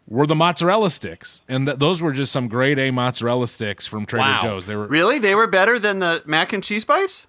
were 0.08 0.28
the 0.28 0.36
mozzarella 0.36 0.90
sticks, 0.92 1.42
and 1.48 1.66
th- 1.66 1.80
those 1.80 2.02
were 2.02 2.12
just 2.12 2.32
some 2.32 2.48
grade 2.48 2.78
A 2.78 2.92
mozzarella 2.92 3.48
sticks 3.48 3.88
from 3.88 4.06
Trader 4.06 4.22
Wow. 4.24 4.40
Joe's. 4.42 4.68
They 4.68 4.76
were 4.76 4.88
Really? 4.88 5.18
They 5.20 5.34
were 5.34 5.48
better 5.48 5.80
than 5.80 6.00
the 6.00 6.22
mac 6.26 6.54
and 6.54 6.64
cheese 6.64 6.86
bites? 6.86 7.28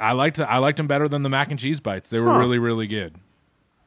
I 0.00 0.12
liked 0.12 0.38
I 0.40 0.58
liked 0.58 0.76
them 0.76 0.86
better 0.86 1.08
than 1.08 1.22
the 1.22 1.28
mac 1.30 1.50
and 1.50 1.58
cheese 1.58 1.80
bites. 1.80 2.10
They 2.10 2.18
were 2.18 2.38
really 2.38 2.58
really 2.58 2.86
good. 2.86 3.14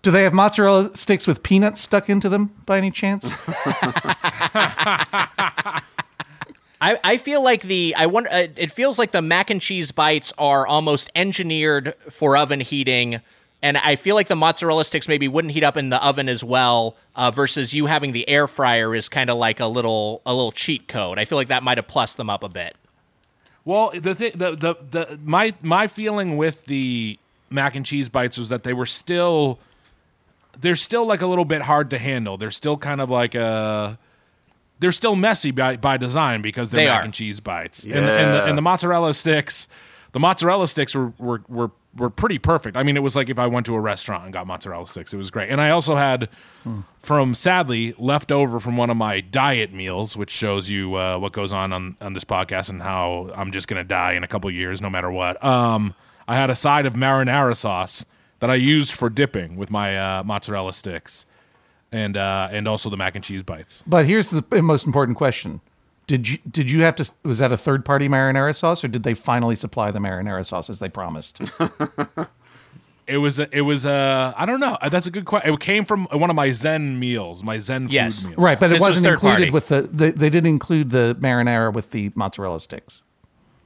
Do 0.02 0.12
they 0.12 0.24
have 0.24 0.34
mozzarella 0.34 0.96
sticks 0.96 1.28
with 1.28 1.44
peanuts 1.44 1.82
stuck 1.82 2.10
into 2.10 2.30
them 2.30 2.54
by 2.66 2.78
any 2.78 2.92
chance? 2.92 3.34
I, 6.86 7.00
I 7.04 7.18
feel 7.18 7.42
like 7.42 7.64
the 7.64 7.96
I 7.98 8.06
wonder 8.06 8.30
uh, 8.32 8.48
it 8.56 8.72
feels 8.72 9.00
like 9.00 9.10
the 9.10 9.22
mac 9.24 9.50
and 9.50 9.60
cheese 9.60 9.92
bites 9.92 10.32
are 10.38 10.68
almost 10.68 11.10
engineered 11.16 11.96
for 12.12 12.38
oven 12.38 12.60
heating 12.60 13.22
and 13.64 13.76
I 13.76 13.96
feel 13.96 14.14
like 14.14 14.28
the 14.28 14.36
mozzarella 14.36 14.86
sticks 14.86 15.08
maybe 15.08 15.28
wouldn't 15.28 15.52
heat 15.52 15.64
up 15.64 15.78
in 15.78 15.90
the 15.90 16.04
oven 16.06 16.30
as 16.30 16.44
well 16.44 16.96
uh, 17.16 17.32
versus 17.32 17.74
you 17.74 17.88
having 17.88 18.12
the 18.12 18.30
air 18.30 18.46
fryer 18.46 18.94
is 18.94 19.10
kind 19.10 19.32
of 19.32 19.38
like 19.40 19.60
a 19.60 19.66
little 19.66 20.22
a 20.28 20.34
little 20.36 20.52
cheat 20.52 20.88
code. 20.88 21.18
I 21.18 21.26
feel 21.26 21.40
like 21.40 21.48
that 21.48 21.64
might 21.64 21.80
have 21.80 21.88
plussed 21.88 22.18
them 22.18 22.30
up 22.30 22.44
a 22.44 22.50
bit. 22.50 22.76
Well, 23.64 23.92
the 23.96 24.14
thing, 24.14 24.34
the, 24.36 24.52
the 24.52 24.76
the 24.92 25.20
my 25.24 25.56
my 25.64 25.88
feeling 25.88 26.38
with 26.38 26.66
the 26.66 27.18
mac 27.50 27.76
and 27.76 27.84
cheese 27.84 28.10
bites 28.10 28.38
was 28.38 28.50
that 28.50 28.62
they 28.62 28.74
were 28.74 28.86
still 28.86 29.58
they're 30.60 30.76
still 30.76 31.08
like 31.08 31.22
a 31.22 31.28
little 31.28 31.46
bit 31.46 31.64
hard 31.64 31.90
to 31.90 31.98
handle. 31.98 32.38
They're 32.38 32.52
still 32.52 32.78
kind 32.78 33.02
of 33.02 33.10
like 33.10 33.34
a 33.34 33.98
they're 34.86 34.92
still 34.92 35.16
messy 35.16 35.50
by, 35.50 35.78
by 35.78 35.98
design 35.98 36.44
because 36.44 36.70
they're 36.70 36.82
They 36.82 36.88
mac 36.88 37.02
are. 37.02 37.04
and 37.06 37.12
cheese 37.14 37.40
bites. 37.40 37.84
And, 37.84 37.94
the, 37.94 37.98
and, 37.98 38.34
the, 38.36 38.46
and 38.46 38.56
the 38.58 38.62
mozzarella 38.62 39.16
sticks, 39.16 39.68
the 40.12 40.20
mozzarella 40.20 40.68
sticks 40.68 40.94
were, 40.94 41.12
were 41.18 41.42
were 41.48 41.72
were 41.98 42.10
pretty 42.10 42.38
perfect. 42.38 42.76
I 42.78 42.84
mean, 42.84 42.98
it 42.98 43.00
was 43.04 43.16
like 43.16 43.30
if 43.30 43.40
I 43.40 43.48
went 43.48 43.66
to 43.68 43.74
a 43.76 43.80
restaurant 43.80 44.26
and 44.26 44.34
got 44.34 44.46
mozzarella 44.46 44.86
sticks, 44.86 45.14
it 45.14 45.18
was 45.18 45.32
great. 45.32 45.50
And 45.50 45.60
I 45.62 45.70
also 45.72 45.96
had 45.96 46.30
from 47.02 47.34
sadly 47.36 47.96
left 47.98 48.32
over 48.32 48.60
from 48.60 48.76
one 48.78 48.90
of 48.90 48.98
my 48.98 49.22
diet 49.22 49.74
meals, 49.74 50.16
which 50.18 50.30
shows 50.30 50.70
you 50.70 50.96
uh, 50.96 51.18
what 51.18 51.32
goes 51.34 51.52
on, 51.54 51.74
on 51.74 51.96
on 52.02 52.14
this 52.14 52.24
podcast 52.26 52.70
and 52.70 52.82
how 52.82 53.32
I'm 53.36 53.52
just 53.52 53.68
gonna 53.68 53.84
die 53.84 54.14
in 54.14 54.24
a 54.24 54.28
couple 54.28 54.52
years, 54.52 54.82
no 54.82 54.90
matter 54.90 55.10
what. 55.10 55.44
Um, 55.44 55.96
I 56.28 56.36
had 56.36 56.50
a 56.50 56.56
side 56.56 56.86
of 56.86 56.94
marinara 56.94 57.56
sauce 57.56 58.06
that 58.40 58.50
I 58.50 58.56
used 58.56 58.94
for 58.94 59.10
dipping 59.10 59.56
with 59.56 59.72
my 59.72 59.98
uh, 59.98 60.24
mozzarella 60.24 60.74
sticks, 60.74 61.26
and 61.96 62.18
uh, 62.18 62.50
and 62.52 62.68
also 62.68 62.90
the 62.90 62.98
mac 62.98 63.16
and 63.16 63.24
cheese 63.24 63.44
bites. 63.44 63.84
but 63.88 64.06
here's 64.06 64.30
the 64.30 64.44
most 64.62 64.86
important 64.86 65.18
question: 65.18 65.62
Did 66.08 66.28
you 66.30 66.38
did 66.50 66.70
you 66.70 66.82
have 66.82 66.96
to? 66.98 67.10
Was 67.24 67.40
that 67.40 67.52
a 67.52 67.58
third 67.58 67.86
party 67.86 68.08
marinara 68.10 68.56
sauce, 68.56 68.84
or 68.84 68.88
did 68.90 69.04
they 69.04 69.14
finally 69.14 69.56
supply 69.56 69.92
the 69.92 70.00
marinara 70.00 70.46
sauce 70.46 70.70
as 70.70 70.80
they 70.80 70.90
promised? 70.90 71.42
It 73.08 73.20
was 73.20 73.40
a- 73.40 73.48
it 73.56 73.62
was 73.62 73.86
uh 73.86 74.34
I 74.36 74.48
don't 74.48 74.60
know. 74.60 74.78
That's 74.90 75.06
a 75.06 75.12
good 75.12 75.26
question. 75.26 75.54
It 75.54 75.60
came 75.60 75.86
from 75.86 76.06
one 76.12 76.32
of 76.32 76.36
my 76.36 76.50
Zen 76.52 76.98
meals, 77.00 77.44
my 77.44 77.60
Zen 77.60 77.88
Yes. 77.88 78.22
food 78.22 78.30
meals. 78.30 78.40
right, 78.42 78.60
but 78.60 78.72
it 78.72 78.74
This 78.74 78.82
was 78.82 78.90
wasn't 78.90 79.06
third 79.06 79.14
included 79.14 79.38
party. 79.38 79.50
with 79.52 79.68
the. 79.68 79.82
They, 79.84 80.10
they 80.10 80.30
didn't 80.32 80.50
include 80.50 80.90
the 80.90 81.16
marinara 81.20 81.72
with 81.72 81.92
the 81.92 82.12
mozzarella 82.16 82.60
sticks. 82.60 83.04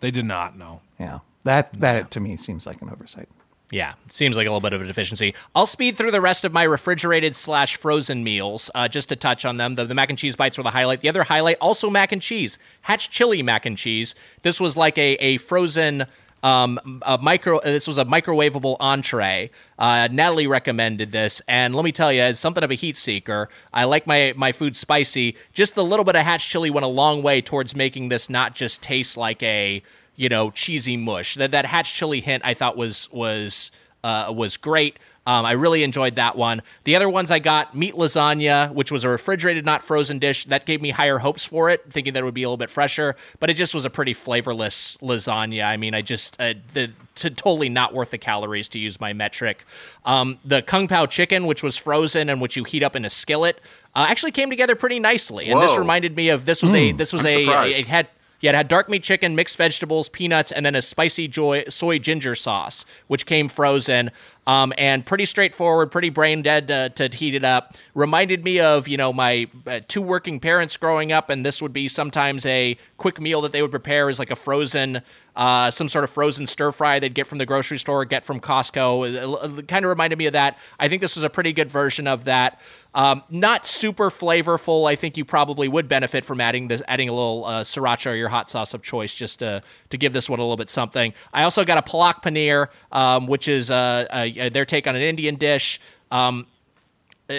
They 0.02 0.12
did 0.12 0.26
not 0.26 0.58
know. 0.58 0.82
Yeah, 1.00 1.20
that 1.46 1.72
that 1.80 2.12
to 2.12 2.20
me 2.20 2.36
seems 2.36 2.68
like 2.68 2.82
an 2.82 2.90
oversight. 2.90 3.30
Yeah, 3.72 3.94
seems 4.10 4.36
like 4.36 4.48
a 4.48 4.50
little 4.50 4.62
bit 4.62 4.74
of 4.74 4.82
a 4.82 4.88
deficiency. 4.88 5.36
I'll 5.54 5.68
speed 5.68 5.96
through 5.96 6.10
the 6.10 6.22
rest 6.22 6.44
of 6.44 6.52
my 6.52 6.64
refrigerated 6.64 7.36
slash 7.36 7.76
frozen 7.78 8.24
meals 8.24 8.72
uh, 8.74 8.88
just 8.88 9.10
to 9.10 9.16
touch 9.16 9.46
on 9.46 9.58
them. 9.58 9.76
The, 9.76 9.86
the 9.86 9.94
mac 9.94 10.10
and 10.10 10.18
cheese 10.18 10.36
bites 10.36 10.58
were 10.58 10.64
the 10.64 10.72
highlight. 10.72 11.02
The 11.02 11.10
other 11.10 11.22
highlight, 11.22 11.58
also 11.62 11.88
mac 11.88 12.12
and 12.12 12.20
cheese, 12.22 12.58
Hatch 12.82 13.12
chili 13.12 13.44
mac 13.44 13.68
and 13.68 13.78
cheese. 13.78 14.16
This 14.42 14.60
was 14.60 14.76
like 14.76 14.98
a 14.98 15.14
a 15.16 15.38
frozen. 15.38 16.06
Um, 16.42 17.02
a 17.06 17.18
micro. 17.18 17.58
uh, 17.58 17.64
This 17.66 17.86
was 17.86 17.98
a 17.98 18.06
microwavable 18.06 18.78
entree. 18.80 19.52
Uh, 19.78 20.08
Natalie 20.10 20.48
recommended 20.48 21.12
this, 21.12 21.42
and 21.50 21.76
let 21.76 21.84
me 21.84 21.92
tell 21.92 22.14
you, 22.14 22.22
as 22.22 22.40
something 22.40 22.64
of 22.64 22.72
a 22.72 22.76
heat 22.76 22.96
seeker, 22.96 23.50
I 23.74 23.84
like 23.84 24.08
my 24.08 24.34
my 24.38 24.54
food 24.54 24.78
spicy. 24.78 25.36
Just 25.52 25.76
the 25.76 25.84
little 25.84 26.06
bit 26.06 26.16
of 26.16 26.24
Hatch 26.24 26.48
chili 26.48 26.70
went 26.70 26.86
a 26.86 26.88
long 26.88 27.24
way 27.24 27.42
towards 27.42 27.76
making 27.76 28.08
this 28.08 28.30
not 28.30 28.56
just 28.56 28.82
taste 28.82 29.18
like 29.18 29.44
a 29.44 29.84
you 30.20 30.28
know 30.28 30.52
cheesy 30.52 30.98
mush. 30.98 31.36
That 31.36 31.52
that 31.52 31.66
Hatch 31.66 31.94
chili 31.96 32.20
hint 32.20 32.44
I 32.46 32.54
thought 32.54 32.76
was 32.76 33.10
was 33.12 33.72
uh, 34.04 34.32
was 34.36 34.58
great. 34.58 35.00
Um, 35.26 35.46
I 35.46 35.52
really 35.52 35.84
enjoyed 35.84 36.16
that 36.16 36.36
one. 36.36 36.62
The 36.86 36.96
other 36.96 37.08
ones 37.08 37.30
I 37.30 37.38
got 37.40 37.78
meat 37.78 37.94
lasagna, 37.94 38.74
which 38.74 38.92
was 38.92 39.04
a 39.04 39.10
refrigerated, 39.10 39.64
not 39.64 39.84
frozen 39.84 40.18
dish. 40.18 40.46
That 40.46 40.66
gave 40.66 40.82
me 40.82 40.90
higher 40.90 41.20
hopes 41.20 41.46
for 41.46 41.70
it, 41.70 41.84
thinking 41.92 42.14
that 42.14 42.22
it 42.22 42.24
would 42.24 42.34
be 42.34 42.42
a 42.44 42.48
little 42.48 42.58
bit 42.58 42.72
fresher. 42.72 43.16
But 43.40 43.50
it 43.50 43.54
just 43.54 43.76
was 43.76 43.86
a 43.86 43.90
pretty 43.92 44.14
flavorless 44.14 44.98
lasagna. 45.02 45.66
I 45.66 45.78
mean, 45.78 45.94
I 45.94 46.02
just 46.02 46.40
uh, 46.40 46.56
the 46.74 46.92
to 47.16 47.30
totally 47.30 47.70
not 47.70 47.94
worth 47.94 48.10
the 48.10 48.18
calories 48.18 48.68
to 48.70 48.80
use 48.80 49.00
my 49.00 49.14
metric. 49.14 49.66
Um, 50.04 50.40
the 50.44 50.62
kung 50.62 50.88
pao 50.90 51.06
chicken, 51.06 51.46
which 51.46 51.64
was 51.64 51.78
frozen 51.78 52.30
and 52.30 52.42
which 52.42 52.58
you 52.58 52.66
heat 52.66 52.84
up 52.84 52.96
in 52.96 53.06
a 53.06 53.10
skillet, 53.10 53.62
uh, 53.96 54.06
actually 54.10 54.32
came 54.32 54.50
together 54.50 54.76
pretty 54.76 55.00
nicely. 55.00 55.50
And 55.50 55.62
this 55.62 55.78
reminded 55.78 56.16
me 56.16 56.30
of 56.30 56.44
this 56.46 56.62
was 56.62 56.74
a 56.74 56.92
this 56.92 57.14
was 57.14 57.24
a, 57.26 57.70
it 57.70 57.86
had 57.86 58.08
yeah, 58.42 58.52
it 58.52 58.56
had 58.56 58.68
dark 58.68 58.90
meat 58.90 59.04
chicken, 59.04 59.36
mixed 59.36 59.58
vegetables, 59.58 60.10
peanuts, 60.10 60.52
and 60.52 60.66
then 60.66 60.76
a 60.76 60.82
spicy 60.82 61.28
joy, 61.28 61.64
soy 61.68 62.00
ginger 62.00 62.36
sauce, 62.36 62.86
which 63.08 63.26
came 63.26 63.50
frozen. 63.50 64.12
Um, 64.48 64.74
and 64.78 65.06
pretty 65.06 65.26
straightforward, 65.26 65.92
pretty 65.92 66.10
brain 66.10 66.42
dead 66.42 66.72
uh, 66.72 66.90
to 66.90 67.08
heat 67.08 67.36
it 67.36 67.44
up. 67.44 67.76
Reminded 67.94 68.44
me 68.44 68.60
of 68.60 68.88
you 68.88 68.98
know 68.98 69.14
my 69.14 69.48
uh, 69.68 69.82
two 69.88 70.02
working 70.02 70.40
parents 70.40 70.76
growing 70.78 71.12
up, 71.12 71.30
and 71.30 71.46
this 71.46 71.62
would 71.62 71.74
be 71.74 71.88
sometimes 71.88 72.46
a 72.46 72.78
quick 73.00 73.20
meal 73.20 73.42
that 73.42 73.52
they 73.52 73.64
would 73.64 73.72
prepare 73.72 74.10
is 74.10 74.20
like 74.20 74.30
a 74.30 74.36
frozen, 74.36 75.02
uh, 75.36 75.72
some 75.72 75.90
sort 75.90 76.04
of 76.04 76.12
frozen 76.12 76.46
stir 76.46 76.72
fry 76.72 77.00
they'd 77.00 77.16
get 77.16 77.26
from 77.26 77.40
the 77.40 77.46
grocery 77.46 77.80
store, 77.80 78.06
get 78.06 78.24
from 78.24 78.40
Costco. 78.40 79.58
It, 79.58 79.68
kind 79.68 79.86
of 79.86 79.90
reminded 79.90 80.20
me 80.20 80.28
of 80.28 80.34
that. 80.34 80.60
I 80.80 80.88
think 80.90 81.02
this 81.02 81.16
was 81.16 81.24
a 81.24 81.30
pretty 81.30 81.54
good 81.54 81.72
version 81.72 82.08
of 82.08 82.26
that. 82.26 82.60
Um, 82.94 83.24
not 83.30 83.66
super 83.66 84.10
flavorful. 84.10 84.88
I 84.88 84.96
think 84.96 85.18
you 85.18 85.26
probably 85.26 85.68
would 85.68 85.88
benefit 85.88 86.26
from 86.26 86.42
adding 86.42 86.68
this, 86.68 86.82
adding 86.88 87.10
a 87.10 87.14
little 87.14 87.46
uh, 87.46 87.64
sriracha 87.64 88.12
or 88.12 88.16
your 88.16 88.30
hot 88.30 88.50
sauce 88.50 88.74
of 88.74 88.84
choice, 88.84 89.16
just 89.16 89.40
to 89.40 89.64
to 89.90 89.98
give 89.98 90.14
this 90.14 90.30
one 90.30 90.40
a 90.40 90.44
little 90.44 90.58
bit 90.58 90.70
something. 90.70 91.14
I 91.34 91.44
also 91.44 91.64
got 91.64 91.78
a 91.78 91.90
palak 91.90 92.22
paneer, 92.22 92.68
um, 92.92 93.28
which 93.28 93.48
is 93.48 93.72
uh, 93.72 94.50
their 94.52 94.66
take 94.66 94.88
on 94.88 94.96
an 94.96 95.02
Indian 95.02 95.36
dish. 95.36 95.80
Um, 96.12 96.48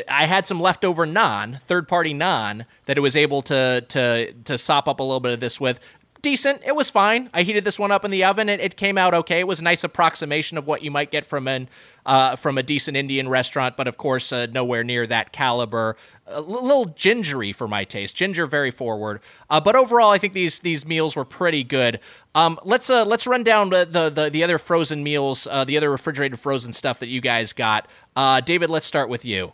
I 0.09 0.27
had 0.27 0.47
some 0.47 0.61
leftover 0.61 1.07
naan, 1.07 1.61
third 1.63 1.89
party 1.89 2.15
naan, 2.15 2.65
that 2.87 2.97
it 2.97 3.01
was 3.01 3.17
able 3.17 3.43
to 3.43 3.85
to 3.89 4.33
to 4.45 4.59
sop 4.59 4.89
up 4.89 5.01
a 5.01 5.03
little 5.03 5.21
bit 5.21 5.33
of 5.33 5.41
this 5.41 5.61
with. 5.61 5.81
decent. 6.23 6.61
It 6.67 6.77
was 6.77 6.91
fine. 6.91 7.31
I 7.33 7.43
heated 7.43 7.65
this 7.65 7.79
one 7.79 7.91
up 7.91 8.05
in 8.05 8.11
the 8.11 8.25
oven. 8.25 8.49
It, 8.49 8.61
it 8.61 8.77
came 8.77 8.99
out 8.99 9.15
okay. 9.15 9.41
It 9.41 9.47
was 9.47 9.61
a 9.61 9.65
nice 9.65 9.85
approximation 9.85 10.59
of 10.59 10.67
what 10.67 10.83
you 10.83 10.91
might 10.91 11.11
get 11.11 11.25
from 11.25 11.49
an 11.49 11.69
uh, 12.07 12.37
from 12.37 12.59
a 12.59 12.63
decent 12.63 12.97
Indian 12.97 13.29
restaurant, 13.29 13.77
but 13.77 13.89
of 13.89 13.97
course 13.97 14.33
uh, 14.33 14.47
nowhere 14.47 14.85
near 14.85 15.07
that 15.07 15.33
caliber. 15.33 15.97
A 16.27 16.41
little 16.41 16.87
gingery 16.87 17.53
for 17.53 17.67
my 17.69 17.85
taste. 17.85 18.17
Ginger 18.17 18.47
very 18.47 18.71
forward. 18.71 19.21
Uh, 19.49 19.61
but 19.61 19.77
overall, 19.77 20.11
I 20.11 20.19
think 20.19 20.33
these 20.35 20.61
these 20.61 20.85
meals 20.85 21.17
were 21.17 21.25
pretty 21.25 21.65
good. 21.65 22.01
Um, 22.35 22.59
let's 22.65 22.91
uh, 22.91 23.05
let's 23.05 23.27
run 23.27 23.43
down 23.43 23.71
the 23.71 23.85
the, 23.85 24.11
the, 24.11 24.31
the 24.31 24.45
other 24.45 24.59
frozen 24.59 25.03
meals, 25.03 25.47
uh, 25.51 25.65
the 25.65 25.77
other 25.77 25.91
refrigerated 25.91 26.39
frozen 26.39 26.73
stuff 26.73 27.01
that 27.01 27.09
you 27.09 27.21
guys 27.21 27.53
got. 27.53 27.89
Uh, 28.15 28.41
David, 28.41 28.71
let's 28.71 28.87
start 28.87 29.09
with 29.09 29.25
you. 29.25 29.53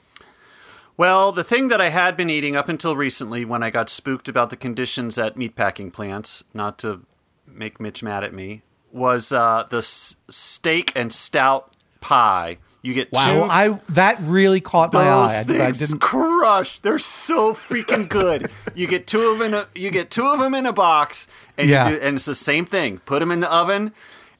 Well, 0.96 1.30
the 1.32 1.44
thing 1.44 1.68
that 1.68 1.80
I 1.80 1.90
had 1.90 2.16
been 2.16 2.30
eating 2.30 2.56
up 2.56 2.68
until 2.68 2.96
recently 2.96 3.44
when 3.44 3.62
I 3.62 3.70
got 3.70 3.90
spooked 3.90 4.28
about 4.28 4.50
the 4.50 4.56
conditions 4.56 5.18
at 5.18 5.36
meatpacking 5.36 5.92
plants, 5.92 6.42
not 6.54 6.78
to 6.78 7.02
make 7.46 7.78
Mitch 7.80 8.02
mad 8.02 8.24
at 8.24 8.32
me, 8.32 8.62
was 8.92 9.30
uh, 9.30 9.64
the 9.70 9.78
s- 9.78 10.16
steak 10.30 10.92
and 10.96 11.12
stout 11.12 11.70
pie. 12.00 12.58
You 12.80 12.94
get 12.94 13.08
So 13.14 13.24
two 13.24 13.42
I 13.42 13.80
that 13.90 14.16
really 14.20 14.60
caught 14.60 14.92
my 14.92 15.02
Those 15.04 15.30
eye. 15.30 15.36
I, 15.36 15.40
I 15.40 15.44
things 15.44 15.78
didn't. 15.80 15.98
crush. 15.98 16.78
They're 16.78 16.98
so 17.00 17.52
freaking 17.52 18.08
good. 18.08 18.48
you 18.76 18.86
get 18.86 19.06
two 19.08 19.20
of 19.32 19.38
them 19.38 19.48
in 19.48 19.54
a 19.54 19.66
you 19.74 19.90
get 19.90 20.08
two 20.10 20.24
of 20.26 20.38
them 20.38 20.54
in 20.54 20.64
a 20.66 20.72
box, 20.72 21.26
and 21.58 21.68
Yeah. 21.68 21.88
you 21.90 21.96
do, 21.96 22.02
and 22.02 22.14
it's 22.16 22.24
the 22.26 22.34
same 22.34 22.64
thing. 22.64 22.98
Put 23.00 23.18
them 23.18 23.32
in 23.32 23.40
the 23.40 23.52
oven, 23.52 23.92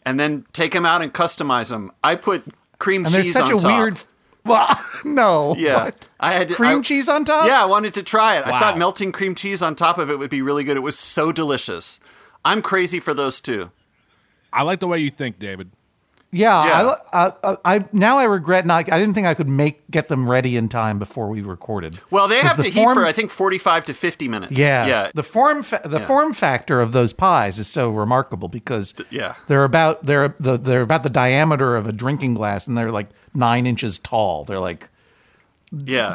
and 0.07 0.19
then 0.20 0.47
take 0.53 0.73
them 0.73 0.87
out 0.87 1.03
and 1.03 1.12
customize 1.12 1.70
them. 1.70 1.91
I 2.05 2.15
put 2.15 2.45
cream 2.78 3.05
And 3.05 3.12
cheese 3.15 3.33
such 3.33 3.51
on 3.51 3.55
a 3.55 3.59
top. 3.59 3.78
weird. 3.81 3.99
Well, 4.47 4.85
no. 5.05 5.55
Yeah, 5.56 5.85
What? 5.85 6.09
I 6.20 6.32
had 6.32 6.48
to, 6.48 6.55
cream 6.55 6.78
I- 6.78 6.82
cheese 6.82 7.09
on 7.09 7.24
top. 7.24 7.47
Yeah, 7.47 7.62
I 7.62 7.66
wanted 7.66 7.94
to 7.94 8.02
try 8.02 8.36
it. 8.39 8.47
I 8.47 8.59
thought 8.59 8.78
melting 8.78 9.12
cream 9.12 9.35
cheese 9.35 9.62
on 9.62 9.74
top 9.77 9.98
of 9.98 10.10
it 10.10 10.18
would 10.18 10.31
be 10.31 10.43
really 10.43 10.64
good. 10.64 10.77
It 10.77 10.81
was 10.81 10.98
so 10.98 11.32
delicious. 11.32 12.01
I'm 12.44 12.62
crazy 12.62 13.01
for 13.01 13.12
those 13.14 13.40
two. 13.40 13.70
I 14.52 14.62
like 14.62 14.81
the 14.81 14.86
way 14.86 14.98
you 15.01 15.10
think, 15.10 15.39
David. 15.39 15.70
Yeah, 16.37 16.65
Yeah. 16.65 16.95
I, 17.13 17.33
I, 17.43 17.57
I 17.65 17.85
now 17.93 18.19
I 18.19 18.25
regret 18.25 18.67
not. 18.67 18.91
I 18.93 18.99
didn't 18.99 19.15
think 19.15 19.27
I 19.27 19.35
could 19.35 19.49
make 19.49 19.91
get 19.91 20.09
them 20.09 20.31
ready 20.31 20.57
in 20.57 20.69
time 20.69 20.99
before 20.99 21.29
we 21.29 21.41
recorded. 21.43 21.99
Well, 22.11 22.29
they 22.29 22.41
have 22.41 22.57
the 22.57 22.65
to 22.65 22.71
heat 22.71 22.85
for 22.95 23.05
I 23.05 23.13
think 23.13 23.31
45 23.31 23.87
to 23.87 23.95
50 23.95 24.29
minutes. 24.29 24.59
Yeah, 24.59 24.87
yeah. 24.87 25.11
The 25.15 25.23
form 25.23 25.63
fa- 25.63 25.83
the 25.85 26.01
Yeah. 26.01 26.07
form 26.07 26.33
factor 26.33 26.81
of 26.81 26.93
those 26.93 27.13
pies 27.13 27.59
is 27.59 27.67
so 27.69 27.91
remarkable 27.91 28.49
because 28.49 28.95
yeah. 29.11 29.35
they're 29.49 29.65
about 29.65 30.05
they're 30.05 30.35
the 30.39 30.57
they're 30.57 30.83
about 30.83 31.03
the 31.03 31.11
diameter 31.11 31.77
of 31.77 31.87
a 31.87 31.93
drinking 31.93 32.35
glass 32.35 32.67
and 32.67 32.77
they're 32.77 32.93
like 32.93 33.09
nine 33.35 33.67
inches 33.67 33.99
tall. 33.99 34.45
They're 34.45 34.61
like 34.61 34.89
yeah. 35.73 36.15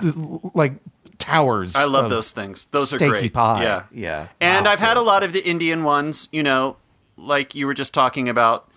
like 0.54 0.74
towers. 1.18 1.76
I 1.76 1.84
love 1.86 2.10
those 2.10 2.32
things. 2.32 2.66
Those 2.68 2.94
are 2.94 2.98
great. 2.98 3.34
Pie. 3.34 3.64
Yeah, 3.64 3.84
yeah. 3.92 4.28
And 4.40 4.66
Wow. 4.66 4.72
I've 4.72 4.80
had 4.80 4.98
a 4.98 5.02
lot 5.02 5.24
of 5.24 5.34
the 5.34 5.44
Indian 5.48 5.84
ones. 5.84 6.28
You 6.32 6.44
know, 6.44 6.78
like 7.18 7.54
you 7.56 7.68
were 7.68 7.74
just 7.74 7.94
talking 7.94 8.28
about, 8.30 8.68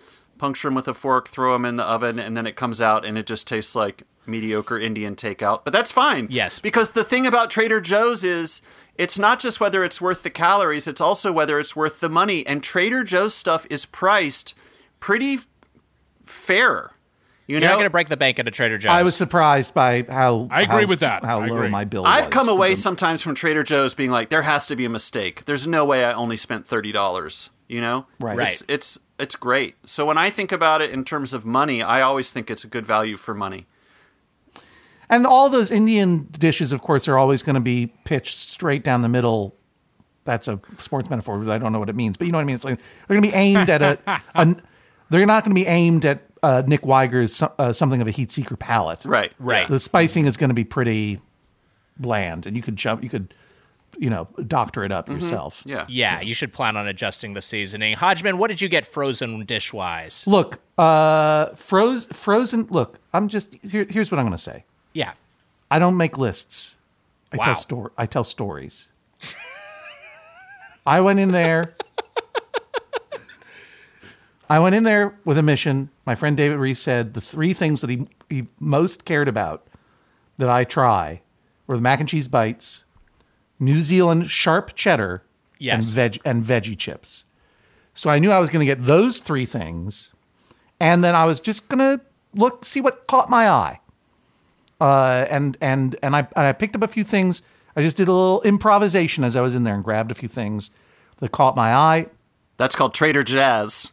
puncture 0.45 0.69
them 0.69 0.75
with 0.75 0.87
a 0.89 0.95
fork, 0.95 1.29
throw 1.29 1.53
them 1.55 1.65
in 1.65 1.77
the 1.77 1.85
oven, 1.85 2.19
and 2.19 2.37
then 2.37 2.47
it 2.47 2.55
comes 2.57 2.81
out 2.81 3.05
and 3.07 3.17
it 3.17 3.27
just 3.27 3.47
tastes 3.49 3.75
like 3.75 4.03
mediocre 4.27 4.79
Indian 4.79 5.15
takeout. 5.17 5.65
But 5.65 5.73
that's 5.73 5.91
fine. 5.91 6.27
Yes. 6.31 6.59
Because 6.59 6.91
the 6.93 7.05
thing 7.05 7.27
about 7.27 7.51
Trader 7.51 7.81
Joe's 7.81 8.25
is 8.25 8.61
it's 8.97 9.19
not 9.19 9.41
just 9.41 9.59
whether 9.61 9.83
it's 9.85 10.01
worth 10.01 10.23
the 10.23 10.31
calories; 10.31 10.87
it's 10.87 11.01
also 11.01 11.33
whether 11.33 11.59
it's 11.59 11.75
worth 11.75 12.01
the 12.01 12.09
money. 12.11 12.47
And 12.47 12.63
Trader 12.63 13.05
Joe's 13.05 13.35
stuff 13.35 13.67
is 13.71 13.87
priced 13.87 14.55
pretty 15.01 15.39
fair. 16.27 16.91
You 17.47 17.55
You're 17.55 17.61
know, 17.61 17.67
not 17.69 17.75
going 17.75 17.85
to 17.85 17.91
break 17.91 18.09
the 18.09 18.17
bank 18.17 18.39
at 18.39 18.49
a 18.49 18.51
Trader 18.51 18.79
Joe's. 18.79 18.91
I 18.91 19.03
was 19.03 19.15
surprised 19.15 19.75
by 19.75 20.05
how 20.09 20.49
I 20.51 20.63
agree 20.63 20.83
how- 20.83 20.87
with 20.89 21.01
that. 21.01 21.25
How 21.25 21.41
I 21.43 21.47
low 21.47 21.57
agree. 21.57 21.69
my 21.69 21.85
bill. 21.85 22.07
I've 22.07 22.27
was 22.27 22.33
come 22.33 22.49
away 22.49 22.71
them. 22.71 22.77
sometimes 22.77 23.23
from 23.23 23.35
Trader 23.35 23.63
Joe's 23.63 23.95
being 23.95 24.11
like, 24.11 24.31
there 24.31 24.43
has 24.43 24.67
to 24.69 24.77
be 24.77 24.85
a 24.87 24.89
mistake. 24.91 25.45
There's 25.45 25.67
no 25.67 25.85
way 25.85 26.05
I 26.05 26.13
only 26.15 26.37
spent 26.39 26.67
thirty 26.67 26.93
dollars. 26.93 27.51
You 27.69 27.81
know, 27.81 28.07
Right. 28.21 28.39
It's, 28.51 28.63
it's 28.69 28.99
it's 29.19 29.37
great. 29.37 29.77
So 29.85 30.07
when 30.07 30.19
I 30.19 30.31
think 30.31 30.53
about 30.53 30.83
it 30.83 30.91
in 30.91 31.05
terms 31.05 31.33
of 31.33 31.45
money, 31.45 31.83
I 31.83 32.01
always 32.01 32.33
think 32.33 32.51
it's 32.51 32.65
a 32.65 32.69
good 32.69 32.87
value 32.87 33.17
for 33.17 33.35
money. 33.35 33.67
And 35.09 35.27
all 35.27 35.49
those 35.49 35.71
Indian 35.71 36.29
dishes, 36.33 36.73
of 36.73 36.81
course, 36.81 37.07
are 37.09 37.19
always 37.19 37.43
going 37.43 37.55
to 37.55 37.61
be 37.61 37.93
pitched 38.05 38.39
straight 38.39 38.83
down 38.83 39.03
the 39.03 39.09
middle. 39.09 39.55
That's 40.25 40.49
a 40.49 40.59
sports 40.79 41.11
metaphor, 41.11 41.39
but 41.39 41.51
I 41.51 41.59
don't 41.59 41.73
know 41.73 41.79
what 41.79 41.91
it 41.91 41.97
means. 41.97 42.17
But 42.17 42.27
you 42.27 42.33
know 42.33 42.39
what 42.39 42.43
I 42.43 42.47
mean? 42.47 42.57
It's 42.57 42.65
like 42.65 42.79
they're 43.07 43.17
going 43.17 43.23
to 43.23 43.29
be 43.31 43.35
aimed 43.35 43.69
at 43.71 43.83
a, 43.83 43.99
a 44.35 44.57
they're 45.11 45.27
not 45.27 45.45
going 45.45 45.55
to 45.55 45.61
be 45.61 45.67
aimed 45.67 46.05
at 46.05 46.23
uh, 46.43 46.63
Nick 46.67 46.85
Wiger's 46.85 47.43
uh, 47.43 47.73
something 47.73 48.01
of 48.01 48.09
a 48.09 48.11
heat 48.11 48.33
seeker 48.33 48.57
palate. 48.57 49.05
Right. 49.05 49.33
Right. 49.39 49.69
The 49.69 49.79
spicing 49.79 50.27
is 50.27 50.37
going 50.37 50.49
to 50.49 50.55
be 50.55 50.65
pretty 50.65 51.21
bland, 51.99 52.47
and 52.47 52.57
you 52.57 52.63
could 52.63 52.77
jump, 52.77 53.03
you 53.03 53.11
could, 53.11 53.35
you 53.99 54.11
know, 54.11 54.29
doctor 54.47 54.85
it 54.85 54.93
up 54.93 55.09
yourself. 55.09 55.63
Yeah. 55.65 55.87
Yeah, 55.89 56.21
you 56.21 56.35
should 56.35 56.53
plan 56.53 56.77
on 56.77 56.87
adjusting 56.89 57.35
the 57.35 57.41
seasoning. 57.43 57.97
Hodgman, 57.97 58.39
what 58.39 58.49
did 58.49 58.61
you 58.61 58.69
get 58.69 58.85
frozen 58.87 59.45
dish 59.45 59.73
wise? 59.73 60.27
Look, 60.27 60.61
uh, 60.79 61.47
froze, 61.55 62.07
frozen. 62.07 62.67
Look, 62.71 62.99
I'm 63.13 63.29
just 63.29 63.55
here, 63.63 63.87
here's 63.89 64.11
what 64.11 64.19
I'm 64.19 64.25
going 64.27 64.37
to 64.37 64.43
say. 64.43 64.65
Yeah. 64.93 65.13
I 65.71 65.79
don't 65.79 65.97
make 65.97 66.19
lists. 66.19 66.77
I 67.33 67.37
Wow. 67.37 67.45
tell 67.47 67.55
stor- 67.57 67.93
I 67.99 68.07
tell 68.07 68.25
stories. 68.25 68.89
I 70.87 71.01
went 71.01 71.19
in 71.19 71.33
there. 71.33 71.75
I 74.49 74.59
went 74.59 74.75
in 74.75 74.85
there 74.85 75.15
with 75.25 75.39
a 75.39 75.43
mission. 75.43 75.89
My 76.05 76.15
friend 76.15 76.37
David 76.37 76.59
Rees 76.59 76.79
said 76.79 77.15
the 77.15 77.21
three 77.21 77.55
things 77.55 77.81
that 77.81 77.89
he, 77.89 78.07
he 78.29 78.47
most 78.61 79.05
cared 79.07 79.27
about 79.27 79.67
that 80.37 80.51
I 80.51 80.65
try 80.65 81.23
were 81.67 81.77
the 81.77 81.83
mac 81.83 81.99
and 82.01 82.09
cheese 82.09 82.29
bites, 82.29 82.84
New 83.65 83.81
Zealand 83.81 84.31
sharp 84.31 84.75
cheddar, 84.75 85.23
Yes. 85.59 85.75
and 85.87 85.95
veg 85.95 86.21
and 86.25 86.45
veggie 86.45 86.77
chips. 86.79 87.25
So 87.95 88.11
I 88.11 88.19
knew 88.19 88.31
I 88.31 88.39
was 88.39 88.51
going 88.51 88.61
to 88.61 88.67
get 88.67 88.85
those 88.85 89.21
three 89.21 89.47
things, 89.47 90.13
and 90.81 91.03
then 91.05 91.15
I 91.15 91.25
was 91.25 91.41
just 91.41 91.69
going 91.69 91.79
to 91.79 92.05
look 92.35 92.65
see 92.65 92.81
what 92.81 93.07
caught 93.07 93.31
my 93.31 93.49
eye 93.49 93.79
uh, 94.81 95.27
and 95.31 95.57
and 95.61 95.97
and 96.03 96.17
I 96.17 96.21
and 96.37 96.47
I 96.47 96.53
picked 96.53 96.75
up 96.77 96.83
a 96.83 96.89
few 96.89 97.05
things. 97.05 97.43
I 97.77 97.83
just 97.83 97.97
did 97.97 98.09
a 98.09 98.13
little 98.13 98.43
improvisation 98.43 99.25
as 99.25 99.35
I 99.37 99.41
was 99.41 99.55
in 99.55 99.65
there 99.65 99.75
and 99.75 99.83
grabbed 99.83 100.11
a 100.11 100.15
few 100.15 100.29
things 100.29 100.71
that 101.19 101.31
caught 101.33 101.57
my 101.57 101.73
eye. 101.75 102.07
That's 102.57 102.77
called 102.77 102.95
Trader 102.95 103.25
Jazz. 103.25 103.91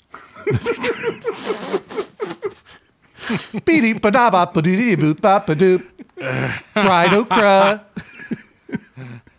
Beady 3.65 3.93
ba-da-ba, 3.93 4.51
ba-doo-dee-boop, 4.53 5.21
ba-ba-doop. 5.21 5.83
Fried 6.73 7.13
okra. 7.13 7.85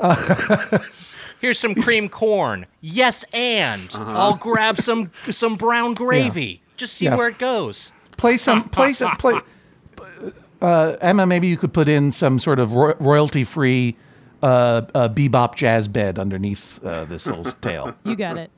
Here's 1.40 1.58
some 1.58 1.74
cream 1.74 2.08
corn. 2.08 2.66
Yes, 2.80 3.24
and 3.32 3.88
Uh-huh. 3.94 4.18
I'll 4.18 4.36
grab 4.36 4.78
some 4.80 5.10
some 5.30 5.56
brown 5.56 5.94
gravy. 5.94 6.62
Just 6.76 6.94
see 6.94 7.06
Yeah. 7.06 7.16
where 7.16 7.28
it 7.28 7.38
goes. 7.38 7.92
Play 8.16 8.36
some. 8.36 8.68
Play 8.68 8.92
some. 8.92 9.16
Play. 9.16 9.40
Uh, 10.62 10.94
Emma, 11.00 11.24
maybe 11.24 11.46
you 11.46 11.56
could 11.56 11.72
put 11.72 11.88
in 11.88 12.12
some 12.12 12.38
sort 12.38 12.58
of 12.58 12.74
ro- 12.74 12.94
royalty-free 13.00 13.96
uh, 14.42 14.46
uh, 14.94 15.08
bebop 15.08 15.54
jazz 15.54 15.88
bed 15.88 16.18
underneath 16.18 16.84
uh, 16.84 17.06
this 17.06 17.26
little 17.26 17.44
tale. 17.62 17.96
You 18.04 18.14
got 18.14 18.36
it. 18.36 18.50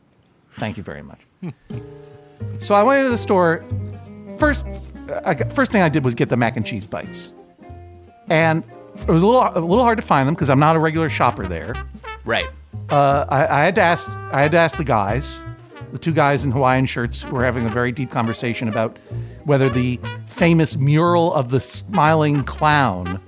Thank 0.55 0.77
you 0.77 0.83
very 0.83 1.03
much. 1.05 1.21
so 2.59 2.75
I 2.75 2.83
went 2.83 2.99
into 2.99 3.11
the 3.11 3.19
store. 3.19 3.65
First, 4.41 4.67
I 5.25 5.37
first 5.37 5.71
thing 5.71 5.83
I 5.83 5.89
did 5.89 6.05
was 6.05 6.15
get 6.15 6.29
the 6.29 6.37
mac 6.37 6.57
and 6.57 6.67
cheese 6.67 6.89
bites, 6.89 7.33
and 8.29 8.65
it 8.97 9.09
was 9.09 9.23
a 9.23 9.27
little 9.27 9.43
a 9.43 9.61
little 9.61 9.85
hard 9.85 9.99
to 9.99 10.03
find 10.03 10.27
them 10.27 10.35
because 10.35 10.51
I'm 10.51 10.61
not 10.61 10.77
a 10.77 10.79
regular 10.79 11.09
shopper 11.09 11.47
there. 11.47 11.75
Right. 12.25 12.47
Uh, 12.91 13.25
I, 13.29 13.47
I 13.47 13.65
had 13.65 13.75
to 13.77 13.81
ask 13.83 14.09
I 14.33 14.43
had 14.43 14.53
to 14.53 14.59
ask 14.59 14.77
the 14.77 14.85
guys, 14.85 15.43
the 15.93 15.99
two 15.99 16.13
guys 16.13 16.45
in 16.45 16.51
Hawaiian 16.53 16.87
shirts, 16.87 17.23
who 17.23 17.35
were 17.35 17.45
having 17.45 17.67
a 17.67 17.69
very 17.71 17.93
deep 17.93 18.11
conversation 18.11 18.69
about 18.69 18.99
whether 19.45 19.69
the 19.69 19.99
famous 20.27 20.77
mural 20.77 21.33
of 21.35 21.51
the 21.51 21.61
smiling 21.61 22.45
clown 22.45 23.21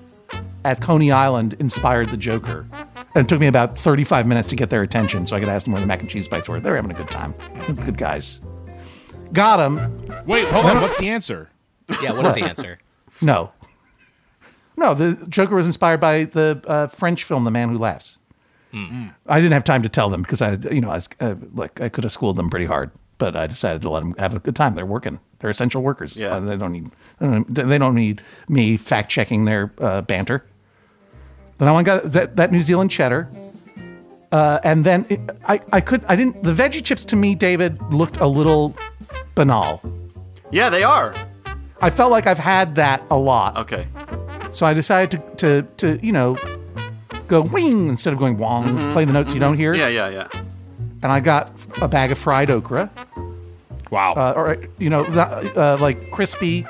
at 0.64 0.80
Coney 0.80 1.10
Island 1.10 1.54
inspired 1.58 2.08
the 2.08 2.16
Joker. 2.16 2.66
And 3.14 3.24
it 3.24 3.28
took 3.28 3.38
me 3.40 3.46
about 3.46 3.78
35 3.78 4.26
minutes 4.26 4.48
to 4.48 4.56
get 4.56 4.70
their 4.70 4.82
attention 4.82 5.26
so 5.26 5.36
I 5.36 5.40
could 5.40 5.48
ask 5.48 5.64
them 5.64 5.72
where 5.72 5.80
the 5.80 5.86
mac 5.86 6.00
and 6.00 6.10
cheese 6.10 6.26
bites 6.26 6.48
were. 6.48 6.58
They're 6.60 6.74
having 6.74 6.90
a 6.90 6.94
good 6.94 7.10
time. 7.10 7.34
Good 7.84 7.98
guys. 7.98 8.40
Got 9.32 9.58
them. 9.58 10.24
Wait, 10.26 10.46
hold 10.48 10.66
on. 10.66 10.80
What's 10.80 10.98
the 10.98 11.08
answer? 11.08 11.50
Yeah, 12.02 12.12
what 12.12 12.26
is 12.26 12.34
the 12.34 12.42
answer? 12.42 12.78
No. 13.20 13.52
No, 14.76 14.94
the 14.94 15.14
Joker 15.28 15.55
was 15.55 15.66
inspired 15.66 16.01
by 16.01 16.24
the 16.24 16.62
uh, 16.66 16.86
French 16.88 17.24
film 17.24 17.44
The 17.44 17.51
Man 17.51 17.68
Who 17.68 17.78
Laughs. 17.78 18.18
I 19.28 19.40
didn't 19.40 19.52
have 19.52 19.62
time 19.62 19.82
to 19.82 19.88
tell 19.88 20.10
them 20.10 20.22
because 20.22 20.42
I, 20.42 20.55
you 20.72 20.80
know, 20.80 20.90
I 20.90 20.94
was 20.94 21.09
uh, 21.20 21.36
like 21.55 21.80
I 21.80 21.88
could 21.88 22.02
have 22.02 22.12
schooled 22.12 22.34
them 22.34 22.51
pretty 22.51 22.66
hard, 22.66 22.90
but 23.18 23.36
I 23.36 23.46
decided 23.46 23.82
to 23.82 23.90
let 23.90 24.02
them 24.02 24.16
have 24.18 24.34
a 24.34 24.40
good 24.40 24.56
time. 24.56 24.74
They're 24.74 24.84
working. 24.84 25.20
They're 25.38 25.51
essential 25.51 25.80
workers. 25.80 26.16
Yeah. 26.16 26.34
Uh, 26.34 26.40
they 26.40 26.56
don't 26.56 26.72
need 26.72 26.90
they 27.20 27.26
don't, 27.26 27.55
they 27.55 27.78
don't 27.78 27.94
need 27.94 28.20
me 28.48 28.76
fact 28.76 29.12
checking 29.12 29.44
their 29.44 29.72
uh, 29.78 30.01
banter. 30.01 30.44
Then 31.59 31.68
I 31.68 31.72
went 31.72 31.86
got 31.86 32.02
that, 32.05 32.34
that 32.34 32.51
New 32.51 32.62
Zealand 32.62 32.90
cheddar, 32.90 33.28
uh, 34.32 34.59
and 34.64 34.84
then 34.84 35.06
it, 35.09 35.20
I 35.46 35.60
I 35.72 35.80
could 35.80 36.05
I 36.06 36.16
didn't 36.16 36.42
the 36.42 36.52
veggie 36.52 36.84
chips 36.84 37.05
to 37.05 37.16
me 37.16 37.36
David 37.36 37.80
looked 37.92 38.16
a 38.16 38.26
little 38.26 38.74
banal. 39.36 39.82
Yeah, 40.51 40.68
they 40.68 40.82
are. 40.82 41.14
I 41.80 41.90
felt 41.90 42.10
like 42.10 42.26
I've 42.26 42.38
had 42.38 42.74
that 42.74 43.05
a 43.09 43.16
lot. 43.16 43.56
Okay. 43.56 43.86
So 44.55 44.64
I 44.66 44.72
decided 44.72 45.10
to, 45.39 45.62
to, 45.62 45.68
to 45.98 46.06
you 46.06 46.12
know, 46.12 46.36
go 47.28 47.43
wing 47.43 47.89
instead 47.89 48.12
of 48.12 48.18
going 48.18 48.39
wong, 48.39 48.93
play 48.93 49.05
the 49.05 49.12
notes 49.12 49.35
you 49.35 49.40
don't 49.40 49.56
hear. 49.56 49.74
Yeah, 49.74 49.89
yeah, 49.89 50.09
yeah. 50.09 50.28
and 51.02 51.10
I 51.10 51.20
got 51.20 51.51
a 51.82 51.89
bag 51.89 52.12
of 52.12 52.18
fried 52.18 52.51
okra, 52.51 52.89
Wow. 53.90 54.14
uh, 54.14 54.32
or 54.36 54.64
you 54.78 54.90
know, 54.90 55.02
uh, 55.05 55.76
like 55.81 56.10
crispy, 56.12 56.66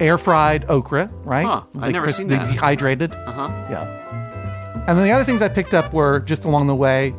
air 0.00 0.16
fried 0.18 0.64
okra, 0.70 1.10
right? 1.24 1.44
Huh, 1.46 1.62
I've 1.74 1.82
Like 1.82 1.92
never 1.92 2.06
cris- 2.06 2.16
seen 2.16 2.28
the 2.28 2.36
that. 2.36 2.50
Dehydrated. 2.52 3.12
Uh 3.12 3.32
huh. 3.32 3.48
Yeah. 3.70 4.84
And 4.88 4.98
then 4.98 5.04
the 5.04 5.12
other 5.12 5.24
things 5.24 5.42
I 5.42 5.48
picked 5.48 5.74
up 5.74 5.92
were 5.92 6.20
just 6.20 6.44
along 6.46 6.66
the 6.68 6.74
way 6.74 7.14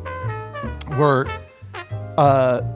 were 0.98 1.26
uh, 2.18 2.20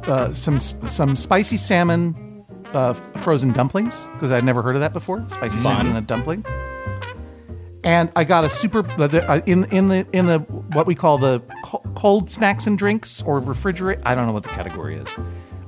uh, 0.06 0.32
some 0.32 0.58
some 0.60 1.16
spicy 1.16 1.56
salmon 1.56 2.44
uh, 2.72 2.92
frozen 3.22 3.52
dumplings 3.52 4.06
because 4.12 4.30
I'd 4.32 4.44
never 4.44 4.62
heard 4.62 4.76
of 4.76 4.80
that 4.80 4.92
before. 4.92 5.24
Spicy 5.28 5.58
salmon 5.58 5.88
in 5.88 5.96
a 5.96 6.00
dumpling. 6.00 6.44
And 7.86 8.10
I 8.16 8.24
got 8.24 8.44
a 8.44 8.50
super 8.50 8.80
uh, 9.00 9.04
uh, 9.04 9.40
in 9.46 9.64
in 9.66 9.88
the 9.88 10.06
in 10.12 10.26
the 10.26 10.40
what 10.40 10.86
we 10.86 10.94
call 10.94 11.18
the 11.18 11.40
cold 11.94 12.30
snacks 12.30 12.66
and 12.66 12.76
drinks 12.76 13.22
or 13.22 13.40
refrigerate. 13.40 14.02
I 14.04 14.14
don't 14.14 14.26
know 14.26 14.32
what 14.32 14.42
the 14.42 14.48
category 14.50 14.96
is. 14.96 15.08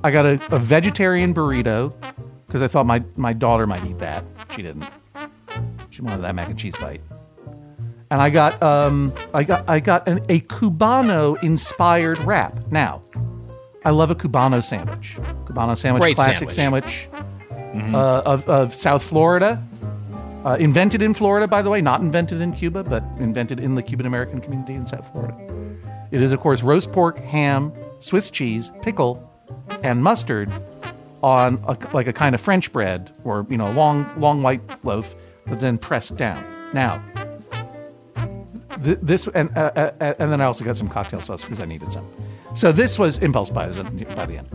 I 0.03 0.11
got 0.11 0.25
a, 0.25 0.33
a 0.53 0.59
vegetarian 0.59 1.33
burrito 1.33 1.95
because 2.45 2.61
I 2.61 2.67
thought 2.67 2.85
my 2.85 3.03
my 3.15 3.33
daughter 3.33 3.65
might 3.65 3.85
eat 3.85 3.99
that. 3.99 4.25
She 4.53 4.61
didn't. 4.61 4.87
She 5.89 6.01
wanted 6.01 6.21
that 6.21 6.35
mac 6.35 6.49
and 6.49 6.59
cheese 6.59 6.75
bite 6.75 7.01
and 8.11 8.21
I 8.21 8.29
got 8.29 8.61
um 8.61 9.13
I 9.33 9.43
got 9.43 9.67
I 9.69 9.79
got 9.79 10.07
an, 10.07 10.19
a 10.29 10.41
Cubano 10.41 11.41
inspired 11.43 12.17
wrap. 12.19 12.71
Now, 12.71 13.01
I 13.85 13.91
love 13.91 14.11
a 14.11 14.15
Cubano 14.15 14.63
sandwich. 14.63 15.17
Cubano 15.45 15.77
sandwich, 15.77 16.01
Great 16.01 16.15
classic 16.15 16.51
sandwich, 16.51 17.09
uh, 17.13 18.21
of 18.25 18.47
of 18.49 18.73
South 18.73 19.03
Florida. 19.03 19.63
Uh, 20.45 20.55
invented 20.59 21.01
in 21.01 21.13
Florida, 21.13 21.47
by 21.47 21.61
the 21.61 21.69
way, 21.69 21.81
not 21.81 21.99
invented 21.99 22.39
in 22.39 22.53
Cuba, 22.53 22.83
but 22.83 23.03
invented 23.19 23.59
in 23.59 23.75
the 23.75 23.83
Cuban 23.83 24.05
American 24.05 24.39
community 24.39 24.73
in 24.73 24.87
South 24.87 25.11
Florida. 25.11 25.37
It 26.11 26.21
is, 26.21 26.31
of 26.31 26.39
course, 26.39 26.63
roast 26.63 26.91
pork, 26.91 27.17
ham, 27.17 27.73
Swiss 27.99 28.29
cheese, 28.31 28.71
pickle, 28.81 29.29
and 29.83 30.01
mustard 30.01 30.49
on 31.21 31.61
a, 31.67 31.77
like 31.93 32.07
a 32.07 32.13
kind 32.13 32.33
of 32.33 32.41
French 32.41 32.71
bread 32.71 33.11
or 33.23 33.45
you 33.49 33.57
know 33.57 33.69
a 33.69 33.73
long 33.73 34.09
long 34.19 34.41
white 34.41 34.61
loaf, 34.85 35.15
but 35.45 35.59
then 35.59 35.77
pressed 35.77 36.17
down. 36.17 36.43
Now, 36.73 37.03
th- 38.83 38.99
this 39.01 39.27
and 39.35 39.55
uh, 39.57 39.71
uh, 39.75 40.13
and 40.19 40.31
then 40.31 40.41
I 40.41 40.45
also 40.45 40.63
got 40.63 40.77
some 40.77 40.89
cocktail 40.89 41.21
sauce 41.21 41.43
because 41.43 41.59
I 41.59 41.65
needed 41.65 41.91
some. 41.91 42.07
So 42.55 42.71
this 42.71 42.97
was 42.97 43.17
impulse 43.19 43.49
buys 43.49 43.79
by 43.79 44.25
the 44.25 44.37
end. 44.37 44.47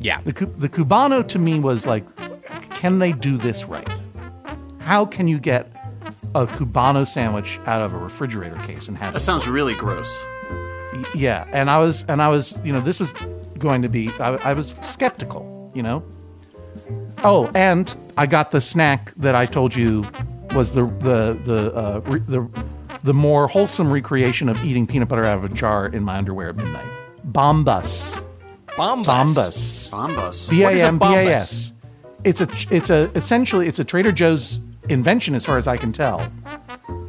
Yeah. 0.00 0.20
The 0.22 0.32
the 0.32 0.68
Cubano 0.68 1.26
to 1.28 1.38
me 1.38 1.60
was 1.60 1.86
like, 1.86 2.04
can 2.70 2.98
they 2.98 3.12
do 3.12 3.36
this 3.36 3.64
right? 3.64 3.88
How 4.84 5.04
can 5.04 5.28
you 5.28 5.38
get 5.38 5.70
a 6.34 6.46
Cubano 6.46 7.06
sandwich 7.06 7.58
out 7.66 7.82
of 7.82 7.92
a 7.92 7.98
refrigerator 7.98 8.56
case 8.64 8.88
and 8.88 8.96
have 8.98 9.10
it? 9.10 9.12
That 9.12 9.22
it 9.22 9.24
sounds 9.24 9.46
really 9.48 9.74
gross. 9.74 10.26
Yeah 11.14 11.46
and 11.52 11.70
i 11.70 11.78
was 11.78 12.04
and 12.08 12.20
i 12.22 12.28
was 12.28 12.58
you 12.64 12.72
know 12.72 12.80
this 12.80 13.00
was 13.00 13.14
going 13.58 13.82
to 13.82 13.88
be 13.88 14.10
i, 14.20 14.34
I 14.50 14.52
was 14.52 14.74
skeptical 14.82 15.70
you 15.74 15.82
know 15.82 16.02
oh 17.24 17.50
and 17.54 17.94
i 18.18 18.26
got 18.26 18.50
the 18.50 18.60
snack 18.60 19.12
that 19.16 19.34
i 19.34 19.46
told 19.46 19.74
you 19.74 20.04
was 20.54 20.72
the 20.72 20.84
the 20.84 21.38
the 21.44 21.74
uh, 21.74 22.00
re, 22.06 22.20
the 22.20 22.48
the 23.04 23.14
more 23.14 23.48
wholesome 23.48 23.90
recreation 23.90 24.48
of 24.48 24.62
eating 24.64 24.86
peanut 24.86 25.08
butter 25.08 25.24
out 25.24 25.38
of 25.38 25.44
a 25.50 25.54
jar 25.54 25.86
in 25.86 26.02
my 26.04 26.16
underwear 26.16 26.50
at 26.50 26.56
midnight 26.56 26.86
bombus 27.24 28.20
Bombas. 28.68 29.06
bombus 29.06 29.90
Bombus. 29.90 30.48
b 30.48 30.62
a 30.62 30.64
What 30.64 30.74
is 30.74 30.82
a 30.82 30.86
m 30.86 30.98
b 30.98 31.06
a 31.06 31.34
s 31.34 31.72
it's 32.24 32.40
a 32.40 32.48
it's 32.70 32.90
a 32.90 33.10
essentially 33.14 33.66
it's 33.66 33.78
a 33.78 33.84
trader 33.84 34.12
joe's 34.12 34.60
invention 34.92 35.34
as 35.34 35.44
far 35.44 35.58
as 35.58 35.66
i 35.66 35.76
can 35.76 35.92
tell 35.92 36.20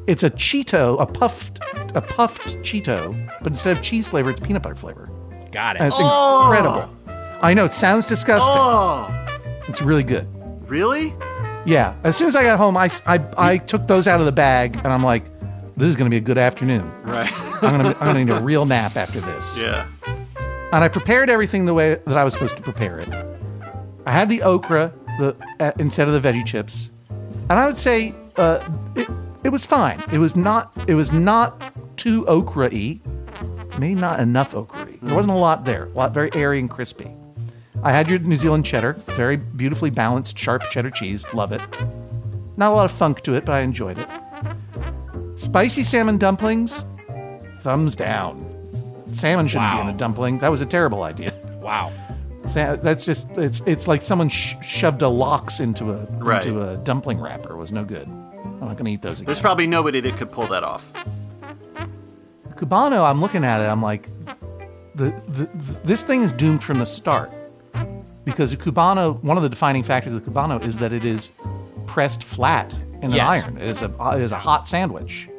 it's 0.08 0.24
a 0.24 0.30
cheeto 0.32 1.00
a 1.02 1.06
puffed 1.06 1.60
a 1.96 2.02
puffed 2.02 2.48
cheeto 2.60 3.14
but 3.40 3.48
instead 3.52 3.76
of 3.76 3.82
cheese 3.84 4.08
flavor 4.08 4.32
it's 4.32 4.40
peanut 4.40 4.62
butter 4.64 4.76
flavor 4.76 5.10
Got 5.52 5.76
and 5.78 5.86
it. 5.86 5.88
it's 5.88 6.00
incredible. 6.00 6.90
I 7.44 7.54
know 7.54 7.64
it 7.66 7.74
sounds 7.76 8.08
disgusting. 8.08 8.50
Oh, 8.50 9.08
It's 9.68 9.84
really 9.84 10.02
good. 10.04 10.26
really? 10.68 11.14
Yeah. 11.66 11.94
As 12.04 12.18
soon 12.18 12.28
as 12.28 12.36
I 12.36 12.42
got 12.42 12.58
home, 12.58 12.76
I, 12.76 12.90
I, 13.06 13.24
I 13.38 13.58
took 13.60 13.86
those 13.86 14.08
out 14.08 14.20
of 14.20 14.26
the 14.26 14.32
bag, 14.32 14.76
and 14.78 14.88
I'm 14.88 15.04
like, 15.04 15.26
this 15.78 15.90
is 15.90 15.96
going 15.96 16.06
to 16.06 16.10
be 16.10 16.18
a 16.18 16.22
good 16.22 16.40
afternoon. 16.40 16.92
Right. 17.04 17.32
I'm 17.62 17.80
going 17.82 17.94
to 17.94 18.00
I'm 18.04 18.14
going 18.16 18.26
to 18.28 18.34
need 18.34 18.42
a 18.42 18.44
real 18.44 18.66
nap 18.66 18.96
after 18.96 19.20
this. 19.20 19.60
yeah. 19.60 19.86
And 20.72 20.84
I 20.84 20.88
prepared 20.88 21.30
everything 21.30 21.66
the 21.66 21.74
way 21.76 22.00
that 22.08 22.18
I 22.18 22.24
was 22.24 22.34
supposed 22.34 22.56
to 22.58 22.64
prepare 22.64 22.98
it. 23.00 23.10
I 24.08 24.12
had 24.12 24.28
the 24.28 24.42
okra 24.42 24.92
the 25.20 25.36
uh, 25.60 25.72
instead 25.78 26.08
of 26.08 26.20
the 26.20 26.28
veggie 26.28 26.44
chips, 26.46 26.90
and 27.49 27.60
I 27.60 27.65
would 27.65 27.78
say 27.78 28.14
uh, 28.38 28.68
it, 28.95 29.07
it 29.44 29.49
was 29.49 29.65
fine. 29.65 30.03
It 30.11 30.18
was 30.18 30.36
not 30.36 30.72
it 30.88 30.95
was 30.95 31.11
not 31.11 31.74
too 31.98 32.26
okra-y. 32.28 32.99
Maybe 33.80 33.95
not 33.95 34.20
enough 34.20 34.53
okra-y. 34.53 34.98
There 35.02 35.15
wasn't 35.15 35.34
a 35.34 35.38
lot 35.38 35.65
there. 35.65 35.86
A 35.86 35.90
lot 35.90 36.14
very 36.14 36.30
airy 36.34 36.60
and 36.60 36.70
crispy. 36.70 37.11
I 37.84 37.91
had 37.91 38.10
your 38.10 38.20
New 38.20 38.38
Zealand 38.38 38.65
cheddar, 38.65 38.94
very 38.94 39.36
beautifully 39.36 39.90
balanced, 39.90 40.38
sharp 40.38 40.64
cheddar 40.70 40.91
cheese. 40.91 41.26
Love 41.34 41.52
it. 41.52 41.61
Not 42.56 42.72
a 42.72 42.76
lot 42.76 42.86
of 42.86 42.91
funk 42.91 43.22
to 43.24 43.34
it, 43.34 43.45
but 43.45 43.53
I 43.53 43.60
enjoyed 43.61 43.98
it. 43.98 44.07
Spicy 45.36 45.84
salmon 45.84 46.18
dumplings, 46.18 46.86
thumbs 47.61 47.95
down. 47.95 48.49
Salmon 49.11 49.48
shouldn't 49.48 49.74
be 49.74 49.82
in 49.82 49.90
a 49.90 49.98
dumpling. 49.98 50.40
That 50.40 50.49
was 50.49 50.61
a 50.61 50.65
terrible 50.65 51.03
idea. 51.03 51.34
Wow. 51.61 51.91
Sa- 52.45 52.76
That's 52.76 53.06
just 53.06 53.30
it's 53.38 53.61
it's 53.65 53.88
like 53.88 54.03
someone 54.03 54.30
sh- 54.30 54.56
shoved 54.61 55.02
a 55.02 55.07
lox 55.10 55.60
into 55.60 55.91
a 55.91 56.06
Right. 56.11 56.45
into 56.45 56.61
a 56.68 56.78
dumpling 56.78 57.20
wrapper. 57.22 57.53
It 57.53 57.57
was 57.57 57.72
no 57.72 57.84
good. 57.86 58.07
I'm 58.07 58.60
not 58.60 58.74
going 58.78 58.86
to 58.86 58.91
eat 58.91 59.02
those 59.02 59.20
again. 59.20 59.26
There's 59.28 59.41
probably 59.41 59.68
nobody 59.68 59.99
that 60.02 60.18
could 60.18 60.32
pull 60.32 60.48
that 60.48 60.64
off. 60.64 60.91
Cubano. 62.56 63.03
I'm 63.10 63.20
looking 63.22 63.44
at 63.44 63.60
it. 63.61 63.65
I'm 63.65 63.82
like, 63.82 64.07
the, 64.95 65.10
the, 65.28 65.49
this 65.84 66.03
thing 66.03 66.22
is 66.24 66.32
doomed 66.32 66.64
from 66.64 66.80
the 66.80 66.86
start 66.86 67.32
because 68.26 68.53
a 68.53 68.57
Cubano. 68.57 69.22
One 69.24 69.38
of 69.38 69.44
the 69.44 69.49
defining 69.49 69.84
factors 69.84 70.14
of 70.14 70.24
the 70.24 70.32
Cubano 70.32 70.64
is 70.65 70.78
that 70.78 70.94
it 70.94 71.03
is 71.06 71.32
pressed 71.88 72.24
flat 72.24 72.74
in 72.98 73.06
an 73.06 73.11
Yes. 73.14 73.44
iron. 73.44 73.57
It 73.57 73.70
is 73.70 73.82
a 73.82 73.91
it 74.15 74.22
is 74.22 74.32
a 74.32 74.38
hot 74.38 74.68
sandwich. 74.68 75.30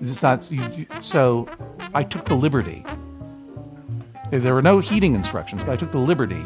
It's 0.00 0.22
not 0.22 0.50
you, 0.50 0.62
you- 0.76 0.86
so. 1.00 1.48
I 1.94 2.02
took 2.04 2.26
the 2.26 2.34
liberty. 2.36 2.84
There 4.30 4.54
were 4.54 4.62
no 4.62 4.78
heating 4.78 5.14
instructions, 5.14 5.64
but 5.64 5.72
I 5.72 5.76
took 5.76 5.90
the 5.90 5.98
liberty 5.98 6.44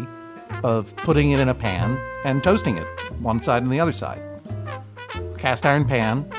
of 0.62 0.94
putting 0.96 1.32
it 1.32 1.40
in 1.40 1.48
a 1.48 1.54
pan 1.54 1.98
and 2.24 2.42
toasting 2.42 2.76
it 2.76 2.86
one 3.20 3.42
side 3.42 3.62
and 3.62 3.72
the 3.72 3.80
other 3.80 3.92
side. 3.92 4.22
Cast 5.36 5.66
iron 5.66 5.84
pan, 5.84 6.30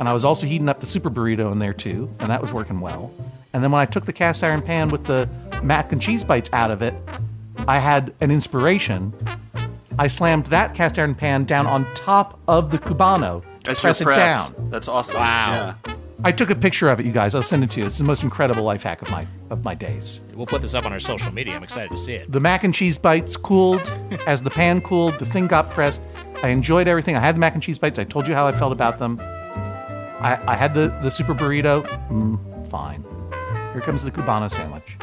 and 0.00 0.08
I 0.08 0.12
was 0.12 0.24
also 0.24 0.46
heating 0.46 0.68
up 0.68 0.80
the 0.80 0.86
super 0.86 1.10
burrito 1.10 1.52
in 1.52 1.60
there 1.60 1.72
too, 1.72 2.10
and 2.18 2.30
that 2.30 2.40
was 2.40 2.52
working 2.52 2.80
well. 2.80 3.12
And 3.52 3.62
then 3.62 3.70
when 3.70 3.80
I 3.80 3.86
took 3.86 4.04
the 4.04 4.12
cast 4.12 4.42
iron 4.42 4.62
pan 4.62 4.88
with 4.88 5.04
the 5.04 5.28
mac 5.62 5.92
and 5.92 6.02
cheese 6.02 6.24
bites 6.24 6.50
out 6.52 6.70
of 6.70 6.82
it, 6.82 6.94
I 7.68 7.78
had 7.78 8.12
an 8.20 8.30
inspiration. 8.30 9.12
I 9.98 10.08
slammed 10.08 10.46
that 10.46 10.74
cast 10.74 10.98
iron 10.98 11.14
pan 11.14 11.44
down 11.44 11.66
on 11.66 11.86
top 11.94 12.40
of 12.48 12.70
the 12.70 12.78
cubano 12.78 13.42
to 13.42 13.46
That's 13.64 13.80
press 13.80 14.00
your 14.00 14.12
it 14.12 14.16
down. 14.16 14.70
That's 14.70 14.88
awesome. 14.88 15.20
Wow. 15.20 15.76
Yeah. 15.86 15.94
I 16.22 16.32
took 16.32 16.50
a 16.50 16.54
picture 16.54 16.90
of 16.90 17.00
it, 17.00 17.06
you 17.06 17.12
guys. 17.12 17.34
I'll 17.34 17.42
send 17.42 17.64
it 17.64 17.70
to 17.72 17.80
you. 17.80 17.86
It's 17.86 17.96
the 17.96 18.04
most 18.04 18.22
incredible 18.22 18.62
life 18.62 18.82
hack 18.82 19.00
of 19.00 19.10
my 19.10 19.26
of 19.48 19.64
my 19.64 19.74
days. 19.74 20.20
We'll 20.34 20.46
put 20.46 20.60
this 20.60 20.74
up 20.74 20.84
on 20.84 20.92
our 20.92 21.00
social 21.00 21.32
media. 21.32 21.54
I'm 21.54 21.62
excited 21.62 21.90
to 21.90 21.96
see 21.96 22.12
it. 22.12 22.30
The 22.30 22.40
mac 22.40 22.62
and 22.62 22.74
cheese 22.74 22.98
bites 22.98 23.36
cooled 23.36 23.80
as 24.26 24.42
the 24.42 24.50
pan 24.50 24.82
cooled. 24.82 25.18
The 25.18 25.24
thing 25.24 25.46
got 25.46 25.70
pressed. 25.70 26.02
I 26.42 26.48
enjoyed 26.48 26.88
everything. 26.88 27.16
I 27.16 27.20
had 27.20 27.36
the 27.36 27.40
mac 27.40 27.54
and 27.54 27.62
cheese 27.62 27.78
bites. 27.78 27.98
I 27.98 28.04
told 28.04 28.28
you 28.28 28.34
how 28.34 28.46
I 28.46 28.52
felt 28.52 28.72
about 28.72 28.98
them. 28.98 29.18
I, 29.20 30.38
I 30.46 30.56
had 30.56 30.74
the, 30.74 30.88
the 31.02 31.10
super 31.10 31.34
burrito. 31.34 31.86
Mm, 32.08 32.68
fine. 32.70 33.02
Here 33.72 33.80
comes 33.80 34.04
the 34.04 34.10
Cubano 34.10 34.50
sandwich. 34.50 34.96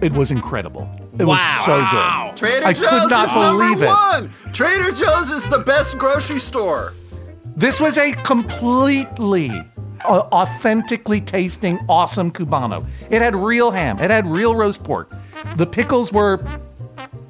It 0.00 0.12
was 0.12 0.30
incredible. 0.32 0.88
It 1.18 1.24
was 1.24 1.40
so 1.64 1.78
good. 1.78 2.36
Trader 2.36 2.66
I 2.66 2.72
Joe's 2.72 2.88
could 2.88 3.10
not 3.10 3.28
is 3.28 3.34
believe 3.34 3.80
number 3.80 3.84
it. 3.84 3.88
one. 3.88 4.52
Trader 4.52 4.90
Joe's 4.92 5.30
is 5.30 5.48
the 5.48 5.60
best 5.60 5.96
grocery 5.98 6.40
store. 6.40 6.92
This 7.56 7.80
was 7.80 7.96
a 7.96 8.12
completely 8.12 9.50
uh, 10.04 10.28
authentically 10.30 11.20
tasting 11.22 11.78
awesome 11.88 12.30
cubano. 12.30 12.84
It 13.10 13.22
had 13.22 13.34
real 13.34 13.70
ham. 13.70 13.98
It 13.98 14.10
had 14.10 14.26
real 14.26 14.54
roast 14.54 14.84
pork. 14.84 15.10
The 15.56 15.66
pickles 15.66 16.12
were 16.12 16.44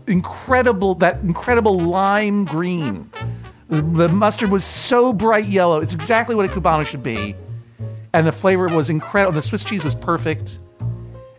incredible. 0.08 0.96
That 0.96 1.20
incredible 1.20 1.78
lime 1.78 2.44
green. 2.44 3.08
The, 3.68 3.82
the 3.82 4.08
mustard 4.08 4.50
was 4.50 4.64
so 4.64 5.12
bright 5.12 5.46
yellow. 5.46 5.80
It's 5.80 5.94
exactly 5.94 6.34
what 6.34 6.46
a 6.46 6.48
cubano 6.52 6.84
should 6.84 7.02
be. 7.02 7.36
And 8.12 8.26
the 8.26 8.32
flavor 8.32 8.68
was 8.68 8.90
incredible. 8.90 9.34
The 9.34 9.42
Swiss 9.42 9.62
cheese 9.62 9.84
was 9.84 9.94
perfect. 9.94 10.58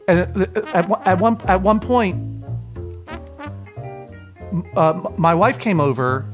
And 0.08 0.20
at, 0.20 0.58
at, 0.74 0.88
one- 0.88 1.02
at 1.06 1.20
one 1.20 1.42
at 1.48 1.62
one 1.62 1.80
point, 1.82 2.16
uh, 4.78 5.10
my 5.18 5.34
wife 5.34 5.60
came 5.60 5.82
over 5.82 6.26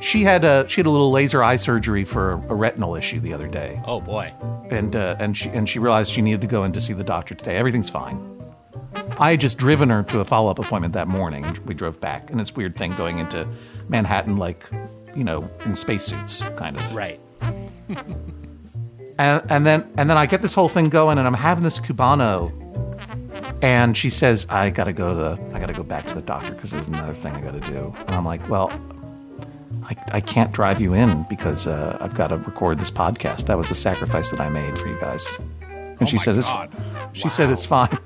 she 0.00 0.22
had 0.24 0.44
a 0.44 0.68
she 0.68 0.80
had 0.80 0.86
a 0.86 0.90
little 0.90 1.10
laser 1.10 1.42
eye 1.42 1.56
surgery 1.56 2.04
for 2.04 2.32
a, 2.32 2.54
retinal 2.54 2.94
issue 2.94 3.20
the 3.20 3.32
other 3.32 3.48
day, 3.48 3.80
Oh 3.84 4.00
boy. 4.00 4.32
and 4.70 4.94
uh, 4.94 5.16
and 5.18 5.36
she 5.36 5.48
and 5.50 5.68
she 5.68 5.78
realized 5.78 6.10
she 6.10 6.22
needed 6.22 6.40
to 6.42 6.46
go 6.46 6.64
in 6.64 6.72
to 6.72 6.80
see 6.80 6.92
the 6.92 7.04
doctor 7.04 7.34
today. 7.34 7.56
Everything's 7.56 7.90
fine. 7.90 8.32
I 9.18 9.30
had 9.32 9.40
just 9.40 9.56
driven 9.58 9.88
her 9.90 10.02
to 10.04 10.20
a 10.20 10.24
follow 10.24 10.50
up 10.50 10.58
appointment 10.58 10.92
that 10.94 11.08
morning, 11.08 11.56
we 11.64 11.74
drove 11.74 12.00
back. 12.00 12.30
And 12.30 12.40
it's 12.40 12.50
a 12.50 12.54
weird 12.54 12.76
thing 12.76 12.94
going 12.96 13.18
into 13.18 13.46
Manhattan 13.88 14.36
like, 14.36 14.68
you 15.14 15.24
know, 15.24 15.48
in 15.64 15.74
spacesuits, 15.76 16.42
kind 16.56 16.76
of. 16.76 16.94
Right. 16.94 17.18
And 19.18 19.42
and 19.50 19.64
then 19.66 19.90
and 19.96 20.10
then 20.10 20.18
I 20.18 20.26
get 20.26 20.42
this 20.42 20.52
whole 20.54 20.68
thing 20.68 20.88
going, 20.90 21.16
and 21.18 21.26
I'm 21.26 21.32
having 21.34 21.64
this 21.64 21.78
cubano, 21.80 22.52
And 23.62 23.96
she 23.96 24.10
says, 24.10 24.46
I 24.50 24.68
gotta 24.70 24.92
go 24.92 25.14
to 25.14 25.18
the, 25.18 25.56
I 25.56 25.58
gotta 25.60 25.72
go 25.72 25.82
back 25.82 26.06
to 26.08 26.14
the 26.14 26.20
doctor 26.22 26.52
because 26.52 26.70
there's 26.72 26.86
another 26.88 27.14
thing 27.14 27.32
I 27.34 27.40
gotta 27.40 27.60
do. 27.60 27.92
And 28.06 28.10
I'm 28.14 28.26
like, 28.26 28.46
well, 28.50 28.70
I, 29.88 29.96
I 30.12 30.20
can't 30.20 30.50
drive 30.52 30.80
you 30.80 30.94
in 30.94 31.24
because 31.28 31.68
uh, 31.68 31.96
I've 32.00 32.14
got 32.14 32.28
to 32.28 32.38
record 32.38 32.80
this 32.80 32.90
podcast. 32.90 33.46
That 33.46 33.56
was 33.56 33.68
the 33.68 33.74
sacrifice 33.76 34.30
that 34.30 34.40
I 34.40 34.48
made 34.48 34.76
for 34.78 34.88
you 34.88 34.98
guys. 34.98 35.28
And 36.00 36.08
she 36.08 36.18
said, 36.18 36.40
God. 36.40 36.70
it's, 36.74 37.20
she 37.20 37.28
said 37.28 37.50
it's 37.50 37.64
fine. 37.64 37.96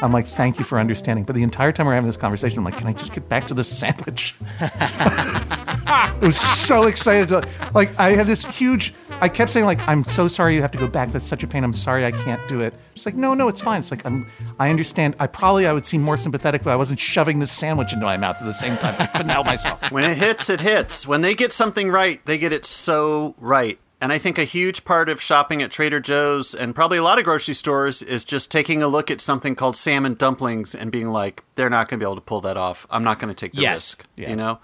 I'm 0.00 0.12
like, 0.12 0.28
thank 0.28 0.58
you 0.58 0.64
for 0.64 0.78
understanding. 0.78 1.24
But 1.24 1.34
the 1.34 1.42
entire 1.42 1.72
time 1.72 1.86
we're 1.86 1.94
having 1.94 2.06
this 2.06 2.16
conversation, 2.16 2.58
I'm 2.58 2.64
like, 2.64 2.76
can 2.76 2.86
I 2.86 2.92
just 2.92 3.12
get 3.12 3.28
back 3.28 3.48
to 3.48 3.54
this 3.54 3.68
sandwich? 3.68 4.36
I 4.60 6.16
was 6.22 6.38
so 6.38 6.84
excited. 6.84 7.28
To, 7.28 7.48
like, 7.74 7.98
I 7.98 8.10
had 8.12 8.28
this 8.28 8.44
huge. 8.44 8.94
I 9.20 9.28
kept 9.28 9.50
saying, 9.50 9.66
like, 9.66 9.86
I'm 9.88 10.04
so 10.04 10.28
sorry 10.28 10.54
you 10.54 10.62
have 10.62 10.70
to 10.70 10.78
go 10.78 10.86
back. 10.86 11.10
That's 11.12 11.26
such 11.26 11.42
a 11.42 11.46
pain. 11.46 11.64
I'm 11.64 11.72
sorry 11.72 12.04
I 12.04 12.12
can't 12.12 12.46
do 12.48 12.60
it. 12.60 12.72
She's 12.94 13.04
like, 13.04 13.16
no, 13.16 13.34
no, 13.34 13.48
it's 13.48 13.60
fine. 13.60 13.80
It's 13.80 13.90
like, 13.90 14.06
I'm. 14.06 14.26
I 14.58 14.70
understand. 14.70 15.16
I 15.18 15.26
probably 15.26 15.66
I 15.66 15.72
would 15.72 15.86
seem 15.86 16.02
more 16.02 16.16
sympathetic, 16.16 16.62
but 16.62 16.70
I 16.70 16.76
wasn't 16.76 17.00
shoving 17.00 17.40
this 17.40 17.50
sandwich 17.50 17.92
into 17.92 18.04
my 18.04 18.16
mouth 18.16 18.36
at 18.40 18.44
the 18.44 18.54
same 18.54 18.76
time. 18.78 18.94
I 18.98 19.06
couldn't 19.06 19.28
help 19.30 19.46
myself. 19.46 19.90
When 19.90 20.04
it 20.04 20.16
hits, 20.16 20.48
it 20.48 20.60
hits. 20.60 21.06
When 21.06 21.22
they 21.22 21.34
get 21.34 21.52
something 21.52 21.90
right, 21.90 22.24
they 22.26 22.38
get 22.38 22.52
it 22.52 22.64
so 22.64 23.34
right. 23.38 23.78
And 24.00 24.12
I 24.12 24.18
think 24.18 24.38
a 24.38 24.44
huge 24.44 24.84
part 24.84 25.08
of 25.08 25.20
shopping 25.20 25.60
at 25.62 25.72
Trader 25.72 25.98
Joe's 25.98 26.54
and 26.54 26.72
probably 26.72 26.98
a 26.98 27.02
lot 27.02 27.18
of 27.18 27.24
grocery 27.24 27.54
stores 27.54 28.00
is 28.00 28.24
just 28.24 28.48
taking 28.52 28.80
a 28.80 28.86
look 28.86 29.10
at 29.10 29.20
something 29.20 29.56
called 29.56 29.76
salmon 29.76 30.14
dumplings 30.14 30.72
and 30.76 30.92
being 30.92 31.08
like, 31.08 31.42
they're 31.56 31.68
not 31.68 31.88
going 31.88 31.98
to 31.98 32.04
be 32.04 32.06
able 32.06 32.14
to 32.14 32.20
pull 32.20 32.40
that 32.42 32.56
off. 32.56 32.86
I'm 32.90 33.02
not 33.02 33.18
going 33.18 33.28
to 33.28 33.34
take 33.34 33.54
the 33.54 33.62
Yes. 33.62 33.96
risk. 33.96 34.04
You 34.16 34.36
know, 34.36 34.60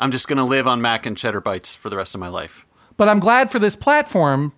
I'm 0.00 0.10
just 0.10 0.26
going 0.26 0.38
to 0.38 0.44
live 0.44 0.66
on 0.66 0.80
mac 0.80 1.04
and 1.04 1.18
cheddar 1.18 1.42
bites 1.42 1.74
for 1.74 1.90
the 1.90 1.98
rest 1.98 2.14
of 2.14 2.20
my 2.22 2.28
life. 2.28 2.64
But 2.98 3.08
I'm 3.08 3.20
glad 3.20 3.50
for 3.50 3.58
this 3.58 3.76
platform, 3.76 4.52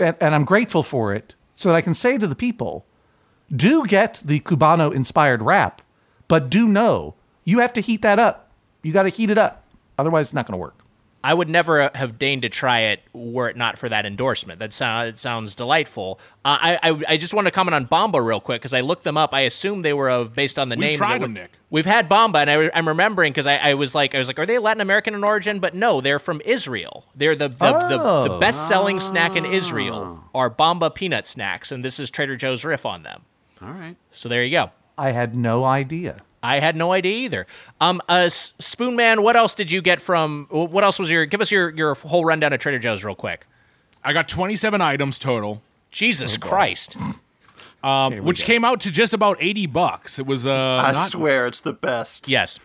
and, 0.00 0.16
and 0.20 0.34
I'm 0.34 0.44
grateful 0.44 0.82
for 0.82 1.14
it, 1.14 1.36
so 1.54 1.68
that 1.68 1.76
I 1.76 1.82
can 1.82 1.94
say 1.94 2.18
to 2.18 2.26
the 2.26 2.34
people, 2.34 2.84
do 3.54 3.86
get 3.86 4.20
the 4.24 4.40
Cubano 4.40 4.92
inspired 4.92 5.42
wrap, 5.42 5.82
but 6.26 6.50
do 6.50 6.66
know 6.66 7.14
you 7.44 7.60
have 7.60 7.72
to 7.74 7.80
heat 7.80 8.02
that 8.02 8.18
up. 8.18 8.50
You 8.82 8.92
got 8.92 9.04
to 9.04 9.10
heat 9.10 9.30
it 9.30 9.38
up, 9.38 9.62
otherwise 9.96 10.28
it's 10.28 10.34
not 10.34 10.46
going 10.46 10.58
to 10.58 10.62
work. 10.62 10.83
I 11.24 11.32
would 11.32 11.48
never 11.48 11.90
have 11.94 12.18
deigned 12.18 12.42
to 12.42 12.50
try 12.50 12.80
it 12.80 13.00
were 13.14 13.48
it 13.48 13.56
not 13.56 13.78
for 13.78 13.88
that 13.88 14.04
endorsement. 14.04 14.58
That 14.58 14.74
sounds 14.74 15.08
it 15.08 15.18
sounds 15.18 15.54
delightful. 15.54 16.20
Uh, 16.44 16.58
I, 16.60 16.78
I 16.90 17.02
I 17.08 17.16
just 17.16 17.32
want 17.32 17.46
to 17.46 17.50
comment 17.50 17.74
on 17.74 17.86
Bomba 17.86 18.20
real 18.20 18.40
quick 18.40 18.60
because 18.60 18.74
I 18.74 18.82
looked 18.82 19.04
them 19.04 19.16
up. 19.16 19.32
I 19.32 19.40
assume 19.40 19.80
they 19.80 19.94
were 19.94 20.10
of 20.10 20.34
based 20.34 20.58
on 20.58 20.68
the 20.68 20.76
We've 20.76 20.88
name. 20.90 20.98
tried 20.98 21.22
them, 21.22 21.32
we- 21.32 21.40
Nick. 21.40 21.52
We've 21.70 21.86
had 21.86 22.08
Bomba, 22.08 22.38
and 22.38 22.50
I, 22.50 22.54
am 22.78 22.86
remembering 22.86 23.32
because 23.32 23.48
I, 23.48 23.56
I 23.56 23.74
was 23.74 23.96
like, 23.96 24.14
I 24.14 24.18
was 24.18 24.28
like, 24.28 24.38
are 24.38 24.46
they 24.46 24.58
Latin 24.58 24.80
American 24.80 25.14
in 25.14 25.24
origin? 25.24 25.58
But 25.58 25.74
no, 25.74 26.00
they're 26.00 26.20
from 26.20 26.40
Israel. 26.44 27.04
They're 27.16 27.34
the 27.34 27.48
the, 27.48 27.72
the, 27.88 28.28
the 28.34 28.38
best 28.38 28.68
selling 28.68 29.00
snack 29.00 29.34
in 29.34 29.46
Israel 29.46 30.22
are 30.34 30.50
Bomba 30.50 30.90
peanut 30.90 31.26
snacks, 31.26 31.72
and 31.72 31.82
this 31.84 31.98
is 31.98 32.10
Trader 32.10 32.36
Joe's 32.36 32.64
riff 32.66 32.84
on 32.84 33.02
them. 33.02 33.22
All 33.62 33.72
right. 33.72 33.96
So 34.12 34.28
there 34.28 34.44
you 34.44 34.50
go. 34.50 34.70
I 34.98 35.10
had 35.12 35.34
no 35.34 35.64
idea. 35.64 36.20
I 36.44 36.60
had 36.60 36.76
no 36.76 36.92
idea 36.92 37.16
either. 37.24 37.46
Um, 37.80 38.02
uh, 38.08 38.28
Spoon 38.28 38.96
Man, 38.96 39.22
what 39.22 39.34
else 39.34 39.54
did 39.54 39.72
you 39.72 39.80
get 39.80 40.00
from? 40.00 40.46
What 40.50 40.84
else 40.84 40.98
was 40.98 41.10
your? 41.10 41.24
Give 41.26 41.40
us 41.40 41.50
your 41.50 41.70
your 41.70 41.94
whole 41.94 42.24
rundown 42.24 42.52
of 42.52 42.60
Trader 42.60 42.78
Joe's 42.78 43.02
real 43.02 43.14
quick. 43.14 43.46
I 44.04 44.12
got 44.12 44.28
27 44.28 44.82
items 44.82 45.18
total, 45.18 45.62
Jesus 45.90 46.36
Christ! 46.36 46.96
um, 47.82 48.18
which 48.18 48.44
came 48.44 48.64
out 48.64 48.80
to 48.80 48.90
just 48.90 49.14
about 49.14 49.38
80 49.40 49.66
bucks. 49.66 50.18
It 50.18 50.26
was 50.26 50.44
uh, 50.46 50.52
I 50.84 50.92
not- 50.92 51.08
swear 51.08 51.46
it's 51.46 51.62
the 51.62 51.72
best. 51.72 52.28
Yes, 52.28 52.58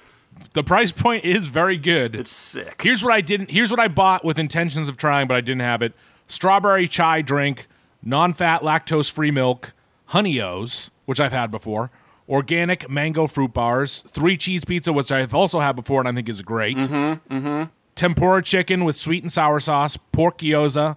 the 0.54 0.64
price 0.64 0.92
point 0.92 1.24
is 1.24 1.48
very 1.48 1.78
good. 1.78 2.16
It's 2.16 2.32
sick. 2.32 2.82
Here's 2.84 3.04
what 3.04 3.14
I 3.14 3.22
didn't. 3.22 3.52
Here's 3.52 3.72
what 3.72 3.80
I 3.80 3.88
bought 3.88 4.26
with 4.26 4.38
intentions 4.38 4.90
of 4.90 4.98
trying, 4.98 5.28
but 5.28 5.36
I 5.36 5.42
didn't 5.42 5.62
have 5.62 5.82
it: 5.82 5.94
strawberry 6.28 6.88
chai 6.88 7.22
drink, 7.22 7.68
non-fat, 8.04 8.62
lactose-free 8.62 9.32
milk, 9.32 9.74
honey 10.08 10.42
O's, 10.42 10.92
which 11.06 11.20
I've 11.22 11.32
had 11.32 11.50
before, 11.52 11.92
organic 12.30 12.90
mango 12.90 13.28
fruit 13.28 13.54
bars, 13.54 14.04
three 14.08 14.38
cheese 14.38 14.64
pizza, 14.64 14.94
which 14.94 15.12
I've 15.12 15.34
also 15.34 15.60
had 15.60 15.76
before 15.76 16.00
and 16.02 16.08
I 16.08 16.12
think 16.14 16.30
is 16.30 16.42
great. 16.42 16.78
Mm-hmm, 16.78 17.64
Tempura 17.96 18.42
chicken 18.42 18.86
with 18.86 18.96
sweet 18.96 19.24
and 19.24 19.32
sour 19.32 19.60
sauce, 19.60 19.98
pork 20.12 20.38
gyoza, 20.38 20.96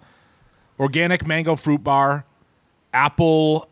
organic 0.79 1.27
mango 1.27 1.57
fruit 1.57 1.83
bar, 1.83 2.25
apple. 2.93 3.69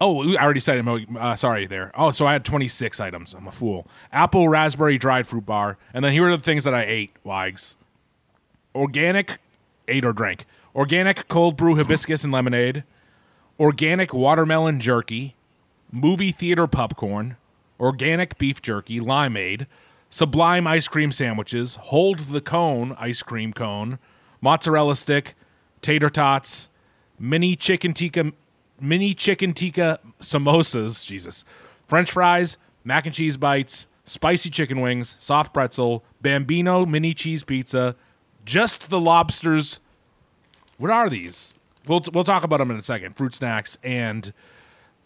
Oh, 0.00 0.34
I 0.36 0.42
already 0.42 0.58
said 0.58 0.78
it. 0.78 1.16
Uh, 1.16 1.36
sorry, 1.36 1.68
there. 1.68 1.92
Oh, 1.94 2.10
so 2.10 2.26
I 2.26 2.32
had 2.32 2.44
26 2.44 2.98
items. 2.98 3.34
I'm 3.34 3.46
a 3.46 3.52
fool. 3.52 3.86
Apple, 4.12 4.48
raspberry, 4.48 4.98
dried 4.98 5.28
fruit 5.28 5.46
bar. 5.46 5.78
And 5.94 6.04
then 6.04 6.12
here 6.12 6.26
are 6.28 6.36
the 6.36 6.42
things 6.42 6.64
that 6.64 6.74
I 6.74 6.82
ate, 6.82 7.12
Wags. 7.22 7.76
Organic, 8.74 9.38
ate 9.86 10.04
or 10.04 10.12
drank. 10.12 10.44
Organic 10.74 11.28
cold 11.28 11.56
brew 11.56 11.76
hibiscus 11.76 12.24
and 12.24 12.32
lemonade. 12.32 12.82
Organic 13.60 14.12
watermelon 14.12 14.80
jerky. 14.80 15.36
Movie 15.92 16.32
theater 16.32 16.66
popcorn. 16.66 17.36
Organic 17.78 18.38
beef 18.38 18.60
jerky, 18.60 18.98
limeade. 18.98 19.66
Sublime 20.10 20.66
ice 20.66 20.88
cream 20.88 21.12
sandwiches. 21.12 21.76
Hold 21.76 22.18
the 22.30 22.40
cone 22.40 22.96
ice 22.98 23.22
cream 23.22 23.52
cone. 23.52 23.98
Mozzarella 24.40 24.96
stick. 24.96 25.34
Tater 25.82 26.08
tots. 26.08 26.68
Mini 27.18 27.54
chicken 27.54 27.92
tikka 27.92 28.32
mini 28.82 29.14
chicken 29.14 29.54
tikka 29.54 30.00
samosas, 30.20 31.06
Jesus, 31.06 31.44
French 31.86 32.10
fries, 32.10 32.56
mac 32.84 33.06
and 33.06 33.14
cheese 33.14 33.36
bites, 33.36 33.86
spicy 34.04 34.50
chicken 34.50 34.80
wings, 34.80 35.14
soft 35.18 35.54
pretzel, 35.54 36.04
bambino 36.20 36.84
mini 36.84 37.14
cheese 37.14 37.44
pizza, 37.44 37.94
just 38.44 38.90
the 38.90 39.00
lobsters. 39.00 39.78
What 40.78 40.90
are 40.90 41.08
these? 41.08 41.58
We'll 41.86 42.02
we'll 42.12 42.24
talk 42.24 42.42
about 42.42 42.58
them 42.58 42.70
in 42.70 42.76
a 42.76 42.82
second. 42.82 43.16
Fruit 43.16 43.34
snacks 43.34 43.78
and 43.82 44.32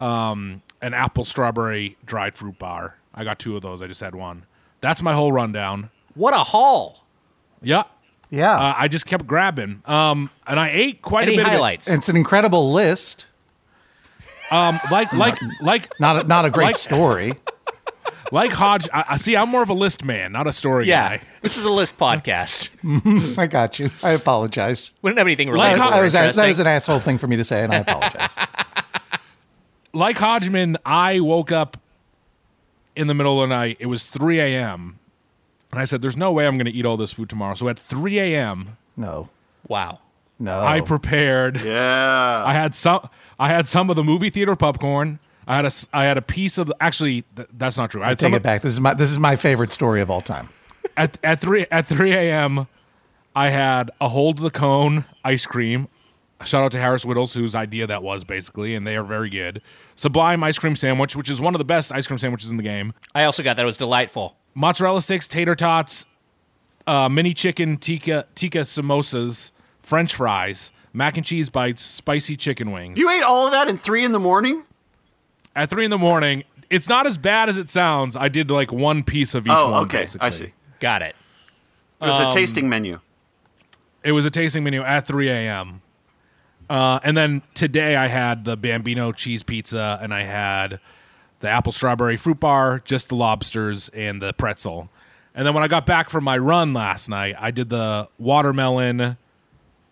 um, 0.01 0.63
an 0.83 0.95
apple 0.95 1.25
strawberry 1.25 1.97
dried 2.05 2.35
fruit 2.35 2.59
bar. 2.59 2.97
I 3.15 3.25
got 3.25 3.39
two 3.39 3.57
of 3.57 3.63
those. 3.63 3.83
I 3.83 3.87
just 3.87 4.01
had 4.01 4.15
one. 4.15 4.45
That's 4.81 5.03
my 5.03 5.13
whole 5.15 5.33
rundown. 5.33 5.91
what 6.15 6.35
a 6.35 6.39
haul! 6.39 7.05
Yeah. 7.63 7.85
Yeah. 8.31 8.53
Uh, 8.55 8.75
I 8.77 8.89
just 8.89 9.07
kept 9.07 9.27
grabbing. 9.27 9.83
Um, 9.87 10.31
and 10.47 10.59
I 10.61 10.71
ate 10.71 11.01
quite 11.03 11.29
Any 11.29 11.37
a 11.37 11.39
bit 11.39 11.47
highlights? 11.47 11.89
it's 11.89 12.09
an 12.09 12.17
incredible 12.17 12.73
list. 12.73 13.27
Um, 14.51 14.79
like 14.91 15.13
like 15.13 15.39
like 15.61 15.89
Not 15.99 16.25
a, 16.25 16.29
not 16.29 16.45
a 16.45 16.51
great 16.51 16.67
Like- 16.67 16.77
story. 16.77 17.33
like 18.33 18.53
Hodge. 18.53 18.89
I, 18.93 19.05
I 19.11 19.17
see. 19.17 19.37
I'm 19.37 19.49
more 19.49 19.63
of 19.63 19.69
a 19.71 19.75
list 19.75 20.05
man, 20.05 20.33
not 20.33 20.47
a 20.47 20.53
story 20.53 20.87
yeah, 20.87 21.17
guy. 21.19 21.23
this 21.43 21.57
is 21.57 21.65
a 21.65 21.71
list 21.71 21.97
podcast. 21.99 22.69
I 23.39 23.47
got 23.47 23.79
you. 23.79 23.91
I 24.03 24.11
apologize. 24.11 24.93
We 25.03 25.11
don't 25.11 25.17
have 25.19 25.27
anything 25.27 25.49
Like 25.49 25.75
related. 25.77 25.79
how- 25.81 25.89
I 25.91 26.01
was, 26.03 26.13
that 26.13 26.37
was 26.37 26.59
an 26.59 26.67
asshole 26.67 27.01
thing 27.01 27.19
for 27.19 27.27
me 27.27 27.37
to 27.37 27.45
say, 27.45 27.63
and 27.65 27.73
I 27.73 27.79
apologize. 27.79 28.35
Like 29.97 30.19
Hodgman, 30.19 30.77
I 30.85 31.21
woke 31.21 31.51
up 31.53 31.77
in 32.95 33.07
the 33.07 33.15
middle 33.15 33.41
of 33.43 33.49
the 33.49 33.55
night. 33.55 33.77
It 33.81 33.87
was 33.87 34.05
3 34.05 34.41
a.m. 34.41 34.99
And 35.73 35.81
I 35.81 35.85
said, 35.85 36.03
There's 36.03 36.17
no 36.17 36.33
way 36.33 36.47
I'm 36.47 36.57
going 36.57 36.67
to 36.67 36.73
eat 36.73 36.87
all 36.87 36.97
this 36.97 37.13
food 37.13 37.29
tomorrow. 37.29 37.55
So 37.55 37.69
at 37.69 37.79
3 37.79 38.19
a.m., 38.19 38.77
No. 38.97 39.29
wow. 39.69 40.01
No. 40.39 40.61
I 40.61 40.81
prepared. 40.83 41.61
Yeah. 41.63 42.45
I 42.47 42.53
had 42.53 42.75
some. 42.75 43.09
I 43.39 43.49
had 43.49 43.69
some 43.69 43.89
of 43.89 43.97
the 43.97 44.05
movie 44.05 44.29
theater 44.29 44.55
popcorn. 44.55 45.19
I 45.47 45.57
had 45.57 45.65
a. 45.65 45.73
s- 45.73 45.89
I 45.95 46.05
had 46.05 46.19
a 46.19 46.23
piece 46.23 46.59
of. 46.59 46.67
The, 46.67 46.77
actually, 46.79 47.25
th- 47.37 47.49
that's 47.57 47.79
not 47.79 47.91
true. 47.91 48.03
I 48.03 48.09
had 48.09 48.19
Take 48.19 48.27
some 48.27 48.35
it 48.35 48.39
of- 48.39 48.43
back. 48.43 48.61
This 48.61 48.75
is 48.75 48.81
my 48.81 48.93
this 48.93 49.11
is 49.11 49.19
my 49.19 49.37
favorite 49.37 49.73
story 49.73 50.03
of 50.03 50.11
all 50.11 50.21
time. 50.21 50.51
at 50.95 51.17
at 51.25 51.41
three 51.41 51.65
at 51.71 51.87
3 51.89 52.13
a.m. 52.13 52.67
I 53.35 53.49
had 53.49 53.91
a 53.99 54.11
hold 54.11 54.37
the 54.39 54.51
cone 54.51 55.07
ice 55.25 55.47
cream. 55.47 55.89
Shout 56.45 56.63
out 56.63 56.73
to 56.73 56.79
Harris 56.81 57.05
Wittels, 57.05 57.35
whose 57.35 57.55
idea 57.55 57.87
that 57.87 58.03
was 58.03 58.23
basically, 58.23 58.75
and 58.75 58.87
they 58.87 58.95
are 58.97 59.03
very 59.03 59.31
good. 59.31 59.63
Sublime 59.95 60.45
ice 60.45 60.59
cream 60.59 60.77
sandwich, 60.77 61.17
which 61.17 61.31
is 61.31 61.41
one 61.41 61.55
of 61.55 61.59
the 61.59 61.65
best 61.65 61.93
ice 61.93 62.07
cream 62.07 62.19
sandwiches 62.19 62.51
in 62.51 62.57
the 62.59 62.63
game. 62.63 62.93
I 63.15 63.25
also 63.25 63.43
got 63.43 63.57
that. 63.57 63.63
It 63.63 63.67
was 63.67 63.79
delightful. 63.79 64.37
mozzarella 64.55 65.01
sticks, 65.03 65.27
tater 65.27 65.55
tots, 65.55 66.05
uh, 66.87 67.09
mini 67.09 67.33
chicken 67.35 67.79
tikka 67.79 68.27
tikka 68.35 68.61
samosas, 68.61 69.51
French 69.83 70.15
fries, 70.15 70.73
mac 70.93 71.17
and 71.17 71.25
cheese 71.25 71.49
bites, 71.49 71.83
spicy 71.83 72.37
chicken 72.37 72.71
wings. 72.71 72.99
You 72.99 73.09
ate 73.11 73.23
all 73.23 73.47
of 73.47 73.53
that 73.53 73.69
in 73.69 73.77
three 73.79 74.05
in 74.05 74.13
the 74.13 74.21
morning? 74.21 74.65
At 75.55 75.71
three 75.71 75.85
in 75.87 75.91
the 75.91 75.99
morning, 75.99 76.45
it's 76.69 76.89
not 76.89 77.07
as 77.07 77.17
bad 77.17 77.49
as 77.49 77.57
it 77.57 77.71
sounds. 77.71 78.15
I 78.15 78.29
did 78.29 78.51
like 78.51 78.71
one 78.73 79.03
piece 79.05 79.35
of 79.35 79.47
each 79.47 79.53
Oh, 79.55 79.71
one. 79.71 79.85
okay. 79.85 80.01
basically. 80.03 80.27
I 80.27 80.31
see. 80.31 80.53
Got 80.81 81.01
it. 81.01 81.17
It 82.03 82.07
was 82.07 82.21
Um, 82.21 82.29
a 82.29 82.31
tasting 82.31 82.69
menu. 82.69 83.01
It 84.05 84.13
was 84.13 84.27
a 84.27 84.31
tasting 84.31 84.63
menu 84.65 84.83
at 84.83 85.07
3 85.07 85.31
a.m. 85.31 85.81
Uh, 86.69 86.99
and 87.03 87.17
then 87.17 87.43
today 87.55 87.97
I 87.97 88.09
had 88.09 88.45
the 88.45 88.57
Bambino 88.57 89.13
cheese 89.13 89.43
pizza 89.43 89.99
and 90.03 90.13
I 90.13 90.23
had 90.23 90.81
the 91.41 91.49
apple 91.49 91.73
strawberry 91.73 92.17
fruit 92.17 92.41
bar, 92.41 92.81
just 92.85 93.09
the 93.09 93.15
lobsters, 93.15 93.89
and 93.91 94.21
the 94.21 94.33
pretzel. 94.33 94.89
And 95.35 95.47
then 95.47 95.55
when 95.55 95.63
I 95.63 95.69
got 95.69 95.85
back 95.85 96.09
from 96.09 96.25
my 96.25 96.39
run 96.39 96.73
last 96.73 97.09
night, 97.09 97.35
I 97.39 97.51
did 97.51 97.69
the 97.69 98.09
watermelon, 98.19 99.19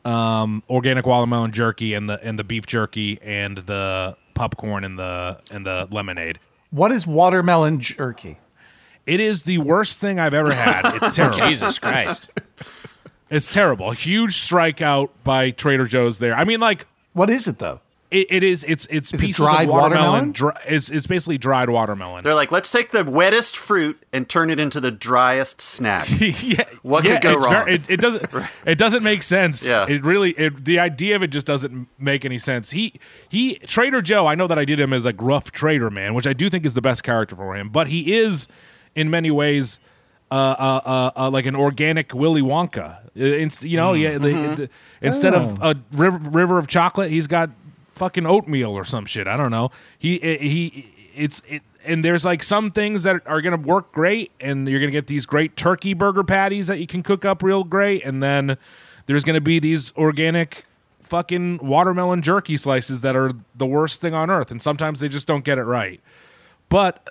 um, 0.04 0.62
organic 0.70 1.06
watermelon 1.06 1.52
jerky, 1.52 1.92
and 1.92 2.08
the 2.08 2.18
and 2.24 2.38
the 2.38 2.44
beef 2.44 2.64
jerky, 2.66 3.20
and 3.22 3.58
the 3.58 4.16
popcorn 4.32 4.84
and 4.84 4.98
the 4.98 5.38
and 5.50 5.66
the 5.66 5.86
lemonade. 5.90 6.38
What 6.70 6.92
is 6.92 7.06
watermelon 7.06 7.78
jerky? 7.78 8.38
It 9.06 9.20
is 9.20 9.42
the 9.42 9.58
worst 9.58 9.98
thing 9.98 10.18
I've 10.18 10.32
ever 10.32 10.52
had. 10.52 10.94
It's 10.96 11.14
terrible. 11.16 11.46
Jesus 11.46 11.78
Christ. 11.78 12.30
It's 13.30 13.52
terrible. 13.52 13.90
A 13.90 13.94
huge 13.94 14.34
strikeout 14.34 15.08
by 15.24 15.50
Trader 15.50 15.86
Joe's 15.86 16.18
there. 16.18 16.34
I 16.34 16.44
mean, 16.44 16.60
like 16.60 16.86
What 17.14 17.30
is 17.30 17.48
it 17.48 17.58
though? 17.58 17.80
it, 18.10 18.26
it 18.30 18.42
is. 18.44 18.64
It's 18.68 18.86
it's 18.90 19.12
Is 19.12 19.20
it 19.20 19.26
pieces 19.26 19.36
dried 19.44 19.64
of 19.64 19.70
watermelon. 19.70 20.04
watermelon? 20.28 20.32
Dry, 20.32 20.60
it's 20.68 20.88
it's 20.90 21.06
basically 21.08 21.36
dried 21.38 21.68
watermelon. 21.70 22.22
They're 22.22 22.34
like, 22.34 22.52
let's 22.52 22.70
take 22.70 22.90
the 22.92 23.02
wettest 23.02 23.56
fruit 23.56 24.00
and 24.12 24.28
turn 24.28 24.50
it 24.50 24.60
into 24.60 24.78
the 24.78 24.92
driest 24.92 25.60
snack. 25.60 26.06
yeah, 26.20 26.64
What 26.82 27.04
yeah, 27.04 27.14
could 27.14 27.22
go 27.22 27.36
it's 27.38 27.44
wrong? 27.46 27.68
it, 27.68 27.90
it 27.90 28.00
doesn't. 28.00 28.26
It 28.66 28.78
doesn't 28.78 29.02
make 29.02 29.22
sense. 29.24 29.66
Yeah. 29.66 29.86
It 29.88 30.04
really. 30.04 30.30
It, 30.32 30.64
the 30.64 30.78
idea 30.78 31.16
of 31.16 31.22
it 31.22 31.28
just 31.28 31.46
doesn't 31.46 31.88
make 31.98 32.24
any 32.24 32.38
sense. 32.38 32.70
He 32.70 32.94
he 33.28 33.56
Trader 33.66 34.00
Joe. 34.02 34.26
I 34.28 34.34
know 34.36 34.46
that 34.46 34.58
I 34.58 34.64
did 34.64 34.78
him 34.78 34.92
as 34.92 35.06
a 35.06 35.12
gruff 35.12 35.50
trader 35.50 35.90
man, 35.90 36.14
which 36.14 36.26
I 36.26 36.34
do 36.34 36.48
think 36.48 36.64
is 36.64 36.74
the 36.74 36.82
best 36.82 37.02
character 37.02 37.34
for 37.34 37.56
him. 37.56 37.68
But 37.70 37.88
he 37.88 38.14
is, 38.14 38.46
in 38.94 39.10
many 39.10 39.30
ways, 39.32 39.80
uh, 40.30 40.34
uh, 40.34 40.80
uh, 40.84 41.10
uh, 41.16 41.30
like 41.30 41.46
an 41.46 41.56
organic 41.56 42.14
Willy 42.14 42.42
Wonka. 42.42 42.98
Uh, 43.16 43.24
It's, 43.24 43.62
you 43.62 43.76
know, 43.76 43.92
yeah. 43.94 44.18
The, 44.18 44.28
Mm-hmm. 44.28 44.54
the- 44.56 44.70
instead 45.02 45.34
of 45.34 45.58
a 45.62 45.76
river, 45.92 46.18
river 46.18 46.58
of 46.58 46.66
chocolate, 46.66 47.10
he's 47.10 47.26
got 47.26 47.50
fucking 47.92 48.26
oatmeal 48.26 48.70
or 48.72 48.84
some 48.84 49.06
shit. 49.06 49.26
I 49.26 49.36
don't 49.36 49.50
know. 49.50 49.70
He 49.98 50.18
he 50.18 50.90
it's 51.14 51.40
it. 51.48 51.62
And 51.86 52.02
there's 52.02 52.24
like 52.24 52.42
some 52.42 52.70
things 52.70 53.02
that 53.02 53.20
are 53.26 53.42
going 53.42 53.54
to 53.60 53.68
work 53.68 53.92
great, 53.92 54.32
and 54.40 54.66
you're 54.66 54.80
going 54.80 54.88
to 54.90 54.96
get 54.96 55.06
these 55.06 55.26
great 55.26 55.54
turkey 55.54 55.92
burger 55.92 56.24
patties 56.24 56.66
that 56.68 56.78
you 56.80 56.86
can 56.86 57.02
cook 57.02 57.26
up 57.26 57.42
real 57.42 57.62
great, 57.62 58.02
and 58.06 58.22
then 58.22 58.56
there's 59.04 59.22
going 59.22 59.34
to 59.34 59.40
be 59.42 59.58
these 59.58 59.92
organic 59.94 60.64
fucking 61.02 61.58
watermelon 61.58 62.22
jerky 62.22 62.56
slices 62.56 63.02
that 63.02 63.14
are 63.14 63.32
the 63.54 63.66
worst 63.66 64.00
thing 64.00 64.14
on 64.14 64.30
earth, 64.30 64.50
and 64.50 64.62
sometimes 64.62 65.00
they 65.00 65.08
just 65.10 65.26
don't 65.28 65.44
get 65.44 65.58
it 65.58 65.64
right. 65.64 66.00
But 66.70 67.06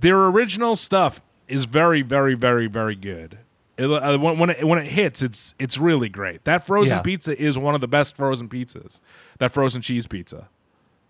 their 0.00 0.26
original 0.26 0.74
stuff 0.74 1.20
is 1.46 1.64
very, 1.64 2.02
very, 2.02 2.34
very, 2.34 2.66
very 2.66 2.96
good. 2.96 3.38
It, 3.78 3.86
uh, 3.90 4.18
when 4.18 4.38
when 4.38 4.50
it, 4.50 4.64
when 4.66 4.78
it 4.78 4.88
hits, 4.88 5.22
it's 5.22 5.54
it's 5.58 5.78
really 5.78 6.08
great. 6.08 6.44
That 6.44 6.66
frozen 6.66 6.96
Yeah. 6.98 7.02
pizza 7.02 7.40
is 7.40 7.56
one 7.56 7.74
of 7.74 7.80
the 7.80 7.88
best 7.88 8.16
frozen 8.16 8.48
pizzas. 8.48 9.00
That 9.38 9.52
frozen 9.52 9.80
cheese 9.82 10.06
pizza. 10.06 10.48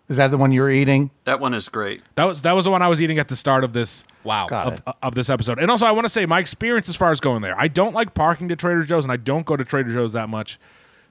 Is 0.08 0.16
that 0.16 0.30
the 0.30 0.38
one 0.38 0.52
you're 0.52 0.70
eating? 0.70 1.10
That 1.24 1.38
one 1.40 1.52
is 1.52 1.68
great. 1.68 2.02
That 2.14 2.24
was 2.24 2.42
that 2.42 2.52
was 2.52 2.64
the 2.66 2.70
one 2.70 2.82
I 2.82 2.88
was 2.88 3.00
eating 3.02 3.18
at 3.18 3.28
the 3.28 3.36
start 3.36 3.64
of 3.64 3.72
this 3.72 4.04
Wow. 4.24 4.46
Got 4.48 4.66
of, 4.66 4.74
it. 4.74 4.94
of 5.02 5.14
this 5.14 5.30
episode. 5.30 5.58
And 5.58 5.70
also, 5.70 5.86
I 5.86 5.92
want 5.92 6.04
to 6.04 6.08
say 6.10 6.26
my 6.26 6.38
experience 6.38 6.88
as 6.88 6.96
far 6.96 7.10
as 7.10 7.20
going 7.20 7.40
there. 7.42 7.58
I 7.58 7.68
don't 7.68 7.94
like 7.94 8.12
parking 8.14 8.48
to 8.48 8.56
Trader 8.56 8.82
Joe's, 8.84 9.04
and 9.04 9.12
I 9.12 9.16
don't 9.16 9.46
go 9.46 9.56
to 9.56 9.64
Trader 9.64 9.90
Joe's 9.90 10.12
that 10.12 10.28
much 10.28 10.58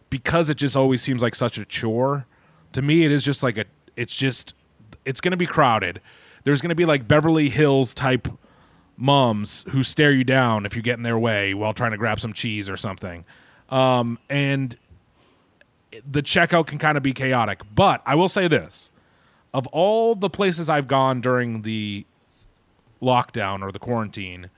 because 0.10 0.50
it 0.50 0.58
just 0.58 0.76
always 0.76 1.02
seems 1.02 1.22
like 1.22 1.34
such 1.36 1.58
a 1.58 1.66
chore. 1.66 2.26
To 2.74 2.82
me, 2.82 3.04
it 3.06 3.12
is 3.12 3.24
just 3.24 3.42
like 3.44 3.58
a. 3.58 3.66
It's 3.96 4.14
just. 4.14 4.54
It's 5.06 5.22
going 5.22 5.32
to 5.32 5.38
be 5.38 5.48
crowded. 5.48 6.02
There's 6.44 6.62
going 6.62 6.70
to 6.70 6.76
be 6.76 6.86
like 6.86 7.08
Beverly 7.08 7.50
Hills 7.50 7.94
type 7.94 8.28
mums 8.98 9.64
who 9.70 9.84
stare 9.84 10.12
you 10.12 10.24
down 10.24 10.66
if 10.66 10.76
you 10.76 10.82
get 10.82 10.98
in 10.98 11.04
their 11.04 11.20
way 11.20 11.54
while 11.54 11.74
trying 11.74 11.92
to 11.92 11.98
grab 11.98 12.20
some 12.20 12.34
cheese 12.34 12.70
or 12.70 12.76
something. 12.78 13.24
Um, 13.70 14.18
and 14.30 14.76
the 16.10 16.22
checkout 16.24 16.68
can 16.68 16.78
kind 16.80 16.98
of 16.98 17.04
be 17.04 17.14
chaotic. 17.14 17.62
But 17.74 18.02
I 18.06 18.16
will 18.16 18.30
say 18.30 18.48
this 18.48 18.90
of 19.54 19.68
all 19.68 20.16
the 20.16 20.30
places 20.30 20.70
I've 20.70 20.88
gone 20.88 21.22
during 21.22 21.62
the 21.62 22.06
lockdown 23.02 23.62
or 23.62 23.72
the 23.72 23.80
quarantine, 23.80 24.50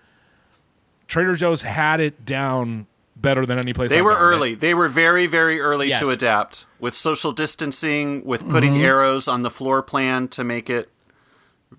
Trader 1.07 1.35
Joe's 1.35 1.61
had 1.63 1.99
it 1.99 2.25
down 2.25 2.87
better 3.15 3.45
than 3.45 3.57
any 3.59 3.73
place 3.73 3.89
They 3.89 3.97
I've 3.99 4.05
were 4.05 4.13
gone. 4.13 4.21
early. 4.21 4.55
They 4.55 4.73
were 4.73 4.87
very, 4.87 5.27
very 5.27 5.59
early 5.59 5.89
Yes. 5.89 5.99
to 5.99 6.09
adapt 6.09 6.65
with 6.79 6.93
social 6.93 7.31
distancing, 7.33 8.23
with 8.23 8.47
putting 8.47 8.73
Mm-hmm. 8.75 8.85
arrows 8.85 9.27
on 9.27 9.41
the 9.41 9.49
floor 9.49 9.81
plan 9.81 10.27
to 10.29 10.43
make 10.45 10.69
it, 10.69 10.89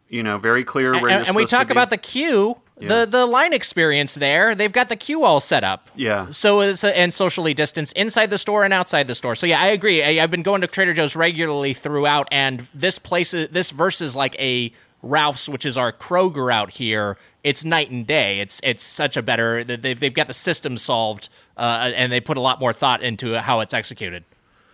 you 0.09 0.23
know, 0.23 0.39
very 0.39 0.65
clear 0.65 0.93
where 0.93 1.11
and, 1.11 1.21
you're 1.21 1.27
and 1.29 1.37
we 1.37 1.47
talk 1.47 1.71
about 1.71 1.91
the 1.91 1.97
queue, 1.97 2.61
Yeah. 2.81 2.89
the 3.05 3.07
the 3.07 3.27
line 3.27 3.53
experience 3.53 4.15
there. 4.15 4.55
They've 4.55 4.73
got 4.73 4.89
the 4.89 4.97
queue 4.97 5.25
all 5.25 5.41
set 5.41 5.65
up. 5.65 5.89
Yeah. 5.95 6.31
So 6.31 6.61
it's 6.61 6.83
and 6.83 7.12
socially 7.12 7.55
distanced 7.55 7.93
inside 7.95 8.31
the 8.31 8.39
store 8.39 8.65
and 8.65 8.73
outside 8.75 9.07
the 9.07 9.15
store. 9.15 9.35
So 9.35 9.47
yeah, 9.47 9.61
I 9.61 9.67
agree. 9.67 10.03
I, 10.03 10.23
I've 10.23 10.31
been 10.31 10.43
going 10.43 10.61
to 10.62 10.67
Trader 10.67 10.93
Joe's 10.95 11.15
regularly 11.15 11.75
throughout, 11.75 12.29
and 12.33 12.67
this 12.75 12.99
place, 12.99 13.31
this 13.33 13.71
versus 13.71 14.17
like 14.17 14.35
a 14.39 14.73
Ralph's, 15.03 15.49
which 15.49 15.65
is 15.65 15.79
our 15.79 15.93
Kroger 15.93 16.53
out 16.53 16.71
here. 16.71 17.17
It's 17.43 17.65
night 17.65 17.91
and 17.91 18.07
day. 18.07 18.41
It's 18.41 18.61
it's 18.62 18.85
such 18.85 19.17
a 19.17 19.23
better. 19.23 19.65
They've 19.65 19.99
they've 19.99 20.12
got 20.15 20.27
the 20.27 20.35
system 20.35 20.77
solved, 20.77 21.29
uh, 21.57 21.91
and 21.95 22.12
they 22.12 22.21
put 22.21 22.37
a 22.37 22.41
lot 22.41 22.61
more 22.61 22.73
thought 22.75 23.03
into 23.03 23.41
how 23.41 23.61
it's 23.61 23.73
executed. 23.73 24.25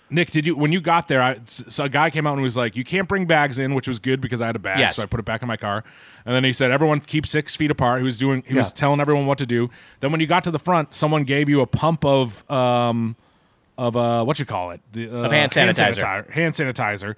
Nick, 0.09 0.31
did 0.31 0.47
you 0.47 0.55
when 0.55 0.71
you 0.73 0.81
got 0.81 1.09
there? 1.09 1.21
I, 1.21 1.41
so 1.47 1.85
a 1.85 1.89
guy 1.89 2.11
came 2.11 2.27
out 2.27 2.35
and 2.35 2.43
was 2.43 2.57
like, 2.57 2.77
"You 2.77 2.85
can't 2.85 3.09
bring 3.09 3.27
bags 3.27 3.59
in," 3.59 3.75
which 3.75 3.89
was 3.89 3.99
good 3.99 4.21
because 4.21 4.41
I 4.41 4.47
had 4.47 4.55
a 4.57 4.61
bag, 4.61 4.79
Yes. 4.79 4.97
so 4.97 5.03
I 5.03 5.07
put 5.07 5.19
it 5.19 5.25
back 5.27 5.43
in 5.43 5.49
my 5.49 5.57
car. 5.57 5.83
And 6.25 6.35
then 6.35 6.45
he 6.45 6.53
said, 6.53 6.71
"Everyone 6.71 7.01
keep 7.01 7.27
six 7.27 7.57
feet 7.57 7.71
apart." 7.73 7.99
He 7.99 8.05
was 8.05 8.17
doing, 8.17 8.45
he 8.47 8.55
was 8.55 8.73
telling 8.73 9.01
everyone 9.01 9.27
what 9.27 9.39
to 9.39 9.47
do. 9.47 9.69
Then 10.01 10.13
when 10.13 10.21
you 10.21 10.27
got 10.29 10.45
to 10.45 10.51
the 10.53 10.59
front, 10.61 10.95
someone 10.95 11.25
gave 11.25 11.49
you 11.49 11.61
a 11.61 11.67
pump 11.67 12.05
of 12.05 12.49
um 12.51 13.17
of 13.79 13.97
uh 13.97 14.25
what 14.25 14.39
you 14.39 14.45
call 14.45 14.71
it 14.71 14.81
the, 14.93 15.09
uh, 15.09 15.25
Of 15.25 15.33
hand 15.33 15.51
sanitizer. 15.53 15.95
sanitizer. 15.99 16.31
Hand 16.31 16.55
sanitizer. 16.55 17.15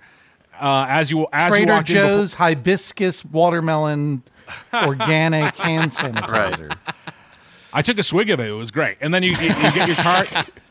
Uh, 0.59 0.86
as 0.89 1.10
you 1.10 1.27
as 1.32 1.51
you 1.52 1.56
Trader 1.59 1.73
walked 1.74 1.90
in 1.90 1.97
before- 1.97 2.09
Joe's 2.09 2.35
hibiscus 2.35 3.23
watermelon 3.24 4.23
organic 4.73 5.56
hand 5.59 5.93
sanitizer. 5.93 6.74
I 7.73 7.82
took 7.82 7.98
a 7.98 8.02
swig 8.02 8.31
of 8.31 8.40
it. 8.40 8.48
It 8.48 8.52
was 8.52 8.70
great. 8.70 8.97
And 9.02 9.12
then 9.12 9.23
you, 9.23 9.32
you, 9.32 9.48
you 9.48 9.73
get 9.73 9.86
your 9.89 9.97
cart 9.97 10.32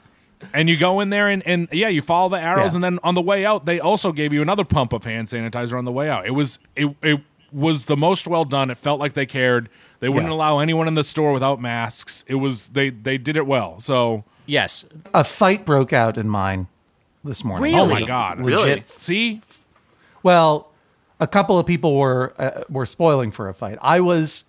and 0.53 0.69
you 0.69 0.77
go 0.77 0.99
in 0.99 1.09
there 1.09 1.27
and, 1.29 1.41
and 1.47 1.67
yeah, 1.71 1.87
you 1.87 2.01
follow 2.01 2.29
the 2.29 2.39
arrows. 2.39 2.71
Yeah. 2.71 2.75
And 2.75 2.83
then 2.83 2.99
on 3.03 3.15
the 3.15 3.21
way 3.21 3.45
out, 3.45 3.65
they 3.65 3.79
also 3.79 4.11
gave 4.11 4.33
you 4.33 4.41
another 4.41 4.63
pump 4.63 4.93
of 4.93 5.03
hand 5.03 5.27
sanitizer 5.27 5.77
on 5.77 5.85
the 5.85 5.91
way 5.91 6.09
out. 6.09 6.25
It 6.27 6.31
was 6.31 6.59
it, 6.75 6.95
it 7.01 7.19
was 7.51 7.85
the 7.85 7.97
most 7.97 8.27
well 8.27 8.45
done. 8.45 8.69
It 8.69 8.77
felt 8.77 8.99
like 8.99 9.13
they 9.13 9.25
cared. 9.25 9.69
They 9.99 10.09
wouldn't 10.09 10.29
Yeah. 10.31 10.35
allow 10.35 10.59
anyone 10.59 10.87
in 10.87 10.93
the 10.93 11.03
store 11.03 11.33
without 11.33 11.59
masks. 11.59 12.23
It 12.27 12.35
was 12.35 12.67
they 12.69 12.89
they 12.89 13.17
did 13.17 13.35
it 13.37 13.47
well. 13.47 13.79
So 13.79 14.23
Yes, 14.45 14.85
A 15.13 15.23
fight 15.23 15.65
broke 15.65 15.91
out 15.91 16.17
in 16.17 16.29
mine 16.29 16.67
this 17.23 17.43
morning. 17.43 17.73
Really? 17.73 17.91
oh 17.91 17.99
my 18.01 18.05
god, 18.05 18.39
Really? 18.39 18.83
See, 18.97 19.41
Well, 20.23 20.69
a 21.19 21.27
couple 21.27 21.57
of 21.57 21.65
people 21.65 21.95
were 21.97 22.33
uh, 22.37 22.63
were 22.69 22.85
spoiling 22.85 23.31
for 23.31 23.49
a 23.49 23.53
fight. 23.53 23.77
I 23.81 23.99
was 24.01 24.43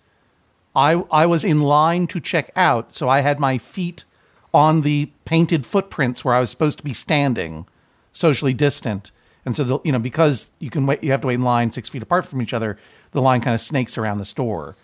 I 0.75 1.03
I 1.11 1.25
was 1.25 1.43
in 1.43 1.61
line 1.61 2.05
to 2.07 2.19
check 2.19 2.51
out, 2.55 2.93
so 2.93 3.09
I 3.09 3.21
had 3.21 3.39
my 3.39 3.57
feet 3.57 4.05
on 4.53 4.81
the 4.81 5.11
painted 5.25 5.65
footprints 5.65 6.25
where 6.25 6.33
I 6.33 6.39
was 6.39 6.49
supposed 6.49 6.77
to 6.79 6.83
be 6.83 6.93
standing, 6.93 7.67
socially 8.11 8.53
distant. 8.53 9.11
And 9.45 9.55
so 9.55 9.63
the, 9.63 9.79
you 9.83 9.91
know 9.91 9.99
because 9.99 10.51
you 10.59 10.69
can 10.69 10.85
wait 10.85 11.03
you 11.03 11.11
have 11.11 11.21
to 11.21 11.27
wait 11.27 11.35
in 11.35 11.43
line 11.43 11.71
6 11.71 11.89
feet 11.89 12.03
apart 12.03 12.25
from 12.25 12.41
each 12.41 12.53
other, 12.53 12.77
the 13.11 13.21
line 13.21 13.41
kind 13.41 13.55
of 13.55 13.61
snakes 13.61 13.97
around 13.97 14.17
the 14.17 14.25
store. 14.25 14.75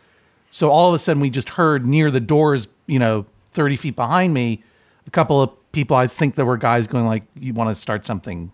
So 0.50 0.72
all 0.72 0.90
of 0.90 0.94
a 0.96 1.00
sudden 1.00 1.22
we 1.22 1.30
just 1.30 1.50
heard 1.50 1.86
near 1.86 2.10
the 2.10 2.20
doors, 2.20 2.68
you 2.88 3.00
know, 3.00 3.26
30 3.54 3.78
feet 3.78 3.96
behind 3.96 4.34
me, 4.34 4.64
a 5.08 5.12
couple 5.12 5.42
of 5.42 5.52
people 5.72 5.96
I 5.98 6.08
think 6.08 6.36
there 6.36 6.46
were 6.46 6.58
guys 6.58 6.88
going 6.88 7.06
like 7.06 7.24
you 7.36 7.54
want 7.54 7.70
to 7.70 7.76
start 7.76 8.06
something 8.06 8.52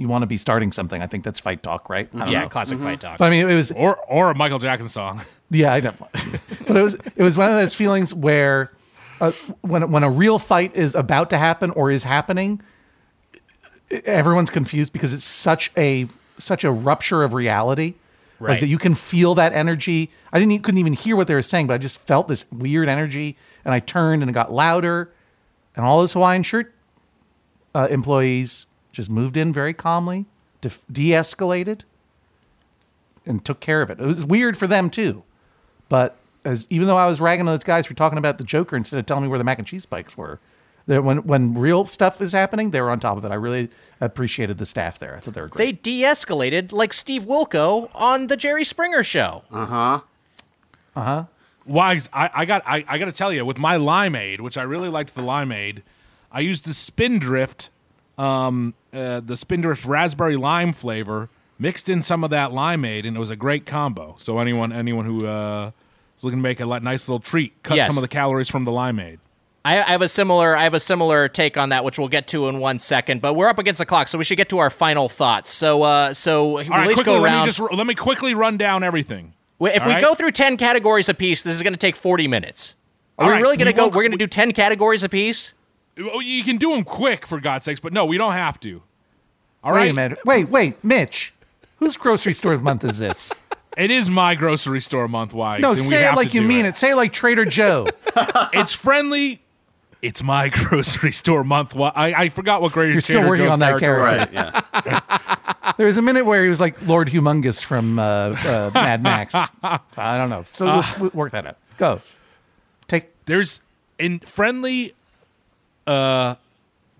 you 0.00 0.08
want 0.08 0.22
to 0.22 0.26
be 0.26 0.38
starting 0.38 0.72
something. 0.72 1.02
I 1.02 1.06
think 1.06 1.24
that's 1.24 1.38
fight 1.38 1.62
talk, 1.62 1.90
right? 1.90 2.08
I 2.14 2.18
don't 2.20 2.30
yeah, 2.30 2.40
know. 2.40 2.48
classic 2.48 2.78
fight 2.78 3.00
mm-hmm. 3.00 3.06
talk. 3.06 3.18
But 3.18 3.26
I 3.26 3.30
mean, 3.30 3.50
it 3.50 3.54
was 3.54 3.70
or 3.72 3.96
or 4.08 4.30
a 4.30 4.34
Michael 4.34 4.58
Jackson 4.58 4.88
song. 4.88 5.20
yeah, 5.50 5.74
I 5.74 5.80
definitely. 5.80 6.40
but 6.66 6.74
it 6.74 6.82
was 6.82 6.94
it 6.94 7.22
was 7.22 7.36
one 7.36 7.50
of 7.50 7.56
those 7.56 7.74
feelings 7.74 8.14
where 8.14 8.72
uh, 9.20 9.32
when 9.60 9.90
when 9.90 10.02
a 10.02 10.10
real 10.10 10.38
fight 10.38 10.74
is 10.74 10.94
about 10.94 11.30
to 11.30 11.38
happen 11.38 11.70
or 11.72 11.90
is 11.90 12.04
happening, 12.04 12.60
everyone's 14.04 14.50
confused 14.50 14.92
because 14.92 15.12
it's 15.12 15.24
such 15.24 15.70
a 15.76 16.06
such 16.38 16.64
a 16.64 16.70
rupture 16.70 17.22
of 17.22 17.34
reality. 17.34 17.94
Like 18.38 18.48
Right. 18.48 18.60
that 18.60 18.68
you 18.68 18.78
can 18.78 18.94
feel 18.94 19.34
that 19.34 19.52
energy. 19.52 20.10
I 20.32 20.38
didn't 20.38 20.62
couldn't 20.62 20.78
even 20.78 20.94
hear 20.94 21.14
what 21.14 21.26
they 21.26 21.34
were 21.34 21.42
saying, 21.42 21.66
but 21.66 21.74
I 21.74 21.78
just 21.78 21.98
felt 21.98 22.26
this 22.26 22.50
weird 22.50 22.88
energy, 22.88 23.36
and 23.66 23.74
I 23.74 23.80
turned 23.80 24.22
and 24.22 24.30
it 24.30 24.32
got 24.32 24.50
louder, 24.50 25.10
and 25.76 25.84
all 25.84 25.98
those 26.00 26.14
Hawaiian 26.14 26.42
shirt 26.42 26.72
uh, 27.74 27.88
employees 27.90 28.64
just 28.92 29.10
moved 29.10 29.36
in 29.36 29.52
very 29.52 29.74
calmly, 29.74 30.24
de- 30.62 30.70
de-escalated, 30.90 31.82
and 33.26 33.44
took 33.44 33.60
care 33.60 33.82
of 33.82 33.90
it. 33.90 34.00
It 34.00 34.06
was 34.06 34.24
weird 34.24 34.56
for 34.56 34.66
them 34.66 34.88
too, 34.88 35.22
but 35.90 36.16
as 36.44 36.66
even 36.70 36.86
though 36.86 36.96
I 36.96 37.06
was 37.06 37.20
ragging 37.20 37.46
on 37.46 37.52
those 37.52 37.64
guys 37.64 37.86
for 37.86 37.94
talking 37.94 38.18
about 38.18 38.38
the 38.38 38.44
Joker 38.44 38.76
instead 38.76 38.98
of 38.98 39.06
telling 39.06 39.24
me 39.24 39.28
where 39.28 39.38
the 39.38 39.44
mac 39.44 39.58
and 39.58 39.66
cheese 39.66 39.82
spikes 39.82 40.16
were, 40.16 40.38
that 40.86 41.04
when 41.04 41.18
when 41.18 41.54
real 41.54 41.86
stuff 41.86 42.20
is 42.20 42.32
happening, 42.32 42.70
they 42.70 42.80
were 42.80 42.90
on 42.90 43.00
top 43.00 43.16
of 43.16 43.24
it. 43.24 43.30
I 43.30 43.34
really 43.34 43.68
appreciated 44.00 44.58
the 44.58 44.66
staff 44.66 44.98
there. 44.98 45.16
I 45.16 45.20
thought 45.20 45.34
they 45.34 45.40
were 45.40 45.48
great. 45.48 45.64
They 45.64 45.72
de-escalated 45.72 46.72
like 46.72 46.92
Steve 46.92 47.24
Wilkos 47.24 47.90
on 47.94 48.28
the 48.28 48.36
Jerry 48.36 48.64
Springer 48.64 49.02
show. 49.02 49.42
Uh 49.52 49.66
huh. 49.66 50.00
Uh 50.96 51.02
huh. 51.02 51.24
Wags, 51.66 52.08
I, 52.12 52.30
I 52.34 52.44
got 52.46 52.62
I, 52.66 52.84
I 52.88 52.98
got 52.98 53.04
to 53.04 53.12
tell 53.12 53.32
you, 53.32 53.44
with 53.44 53.58
my 53.58 53.76
limeade, 53.76 54.40
which 54.40 54.56
I 54.58 54.62
really 54.62 54.88
liked 54.88 55.14
the 55.14 55.22
limeade, 55.22 55.82
I 56.32 56.40
used 56.40 56.64
the 56.64 56.74
Spindrift, 56.74 57.68
um, 58.18 58.74
uh, 58.92 59.20
the 59.20 59.36
Spindrift 59.36 59.84
raspberry 59.84 60.36
lime 60.36 60.72
flavor, 60.72 61.28
mixed 61.58 61.88
in 61.88 62.02
some 62.02 62.24
of 62.24 62.30
that 62.30 62.50
limeade, 62.50 63.06
and 63.06 63.16
it 63.16 63.20
was 63.20 63.30
a 63.30 63.36
great 63.36 63.66
combo. 63.66 64.16
So 64.18 64.38
anyone 64.38 64.72
anyone 64.72 65.04
who 65.04 65.26
uh, 65.26 65.70
is 66.20 66.24
looking 66.24 66.38
to 66.38 66.42
make 66.42 66.60
a 66.60 66.66
nice 66.66 67.08
little 67.08 67.20
treat, 67.20 67.62
cut 67.62 67.76
Yes. 67.76 67.86
some 67.86 67.96
of 67.96 68.02
the 68.02 68.08
calories 68.08 68.48
from 68.48 68.64
the 68.64 68.70
limeade. 68.70 69.18
I, 69.64 69.78
I 69.78 69.90
have 69.90 70.02
a 70.02 70.08
similar 70.08 70.56
I 70.56 70.62
have 70.64 70.72
a 70.74 70.80
similar 70.80 71.28
take 71.28 71.58
on 71.58 71.68
that, 71.70 71.84
which 71.84 71.98
we'll 71.98 72.08
get 72.08 72.28
to 72.28 72.48
in 72.48 72.60
one 72.60 72.78
second. 72.78 73.20
But 73.20 73.34
we're 73.34 73.48
up 73.48 73.58
against 73.58 73.78
the 73.78 73.86
clock, 73.86 74.08
so 74.08 74.16
we 74.16 74.24
should 74.24 74.38
get 74.38 74.48
to 74.50 74.58
our 74.58 74.70
final 74.70 75.08
thoughts. 75.08 75.50
So, 75.50 75.82
uh, 75.82 76.14
so 76.14 76.58
All 76.58 76.64
right, 76.64 76.86
let's 76.86 76.94
quickly, 76.94 77.14
go 77.14 77.20
let 77.20 77.40
me 77.40 77.44
just 77.44 77.60
let 77.60 77.86
me 77.86 77.94
quickly 77.94 78.34
run 78.34 78.56
down 78.56 78.82
everything. 78.82 79.34
If 79.60 79.82
all 79.82 79.88
we 79.88 79.94
right? 79.94 80.00
go 80.02 80.14
through 80.14 80.32
ten 80.32 80.56
categories 80.56 81.10
a 81.10 81.14
piece, 81.14 81.42
this 81.42 81.54
is 81.54 81.62
going 81.62 81.74
to 81.74 81.78
take 81.78 81.96
forty 81.96 82.26
minutes. 82.26 82.74
Are 83.18 83.24
All 83.24 83.28
we 83.28 83.34
right, 83.34 83.42
really 83.42 83.58
going 83.58 83.66
to 83.66 83.74
go? 83.74 83.88
We're 83.88 84.02
going 84.02 84.12
to 84.12 84.16
do 84.16 84.26
ten 84.26 84.52
categories 84.52 85.02
a 85.02 85.08
piece. 85.10 85.52
You 85.96 86.42
can 86.42 86.56
do 86.56 86.70
them 86.70 86.82
quick, 86.84 87.26
for 87.26 87.38
God's 87.40 87.66
sakes, 87.66 87.80
but 87.80 87.92
no, 87.92 88.06
we 88.06 88.16
don't 88.16 88.32
have 88.32 88.58
to. 88.60 88.82
All 89.62 89.74
wait 89.74 89.78
right. 89.80 89.90
a 89.90 89.94
minute. 89.94 90.18
Wait, 90.24 90.48
wait, 90.48 90.82
Mitch. 90.82 91.34
Whose 91.80 91.98
grocery 91.98 92.32
store 92.32 92.56
month 92.58 92.82
is 92.84 92.98
this? 92.98 93.30
It 93.80 93.90
is 93.90 94.10
my 94.10 94.34
grocery 94.34 94.82
store 94.82 95.08
month, 95.08 95.32
Wags. 95.32 95.62
No, 95.62 95.70
and 95.70 95.80
we 95.80 95.86
say 95.86 96.06
it 96.06 96.14
like 96.14 96.34
you 96.34 96.42
mean 96.42 96.66
it. 96.66 96.76
Say 96.76 96.90
it 96.90 96.96
like 96.96 97.14
Trader 97.14 97.46
Joe. 97.46 97.86
It's 98.52 98.74
friendly. 98.74 99.40
It's 100.02 100.22
my 100.22 100.48
grocery 100.54 101.12
store 101.12 101.44
month. 101.44 101.74
Wa- 101.74 101.92
I, 101.94 102.24
I 102.24 102.28
forgot 102.28 102.60
what 102.60 102.72
grade 102.72 102.92
You're 102.92 103.00
still 103.00 103.26
working 103.26 103.46
on 103.46 103.60
that 103.60 103.78
character. 103.78 104.02
Right. 104.02 104.32
Yeah. 104.32 105.00
There 105.76 105.86
was 105.86 105.96
a 105.96 106.02
minute 106.02 106.26
where 106.26 106.42
he 106.42 106.48
was 106.50 106.60
like 106.60 106.82
Lord 106.82 107.08
Humungus 107.08 107.62
from 107.62 107.98
uh, 107.98 108.02
uh, 108.02 108.70
Mad 108.74 109.02
Max. 109.02 109.34
I 109.62 110.18
don't 110.18 110.28
know. 110.28 110.42
So 110.46 110.66
we'll, 110.66 110.84
we'll 110.98 111.10
work 111.14 111.32
that 111.32 111.46
out. 111.46 111.56
Go. 111.78 112.02
Take. 112.88 113.10
There's 113.24 113.60
in 113.98 114.18
friendly, 114.18 114.94
uh, 115.86 116.34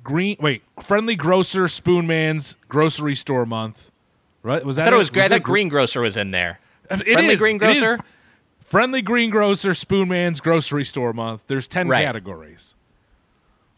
green. 0.05 0.37
Wait, 0.41 0.63
friendly 0.83 1.17
grocer 1.17 1.65
Spoonman's 1.65 2.57
grocery 2.69 3.17
store 3.17 3.45
month. 3.45 3.91
Right? 4.43 4.65
Was 4.65 4.77
that? 4.77 4.83
I 4.83 4.85
thought 4.87 4.95
it 4.95 4.99
was 4.99 5.11
great. 5.11 5.25
I 5.25 5.29
that 5.29 5.35
thought 5.39 5.43
Greengrocer 5.43 6.01
was 6.01 6.17
in 6.17 6.31
there. 6.31 6.60
It 6.91 6.99
Friendly 7.05 7.35
is, 7.35 7.41
it 7.41 7.43
Greengrocer? 7.43 7.93
is. 7.95 7.99
Friendly 8.61 9.03
Greengrocer 9.03 9.71
Spoonman's 9.71 10.41
grocery 10.41 10.85
store 10.85 11.13
month. 11.13 11.45
There's 11.47 11.67
ten 11.67 11.89
Right. 11.89 12.05
categories. 12.05 12.75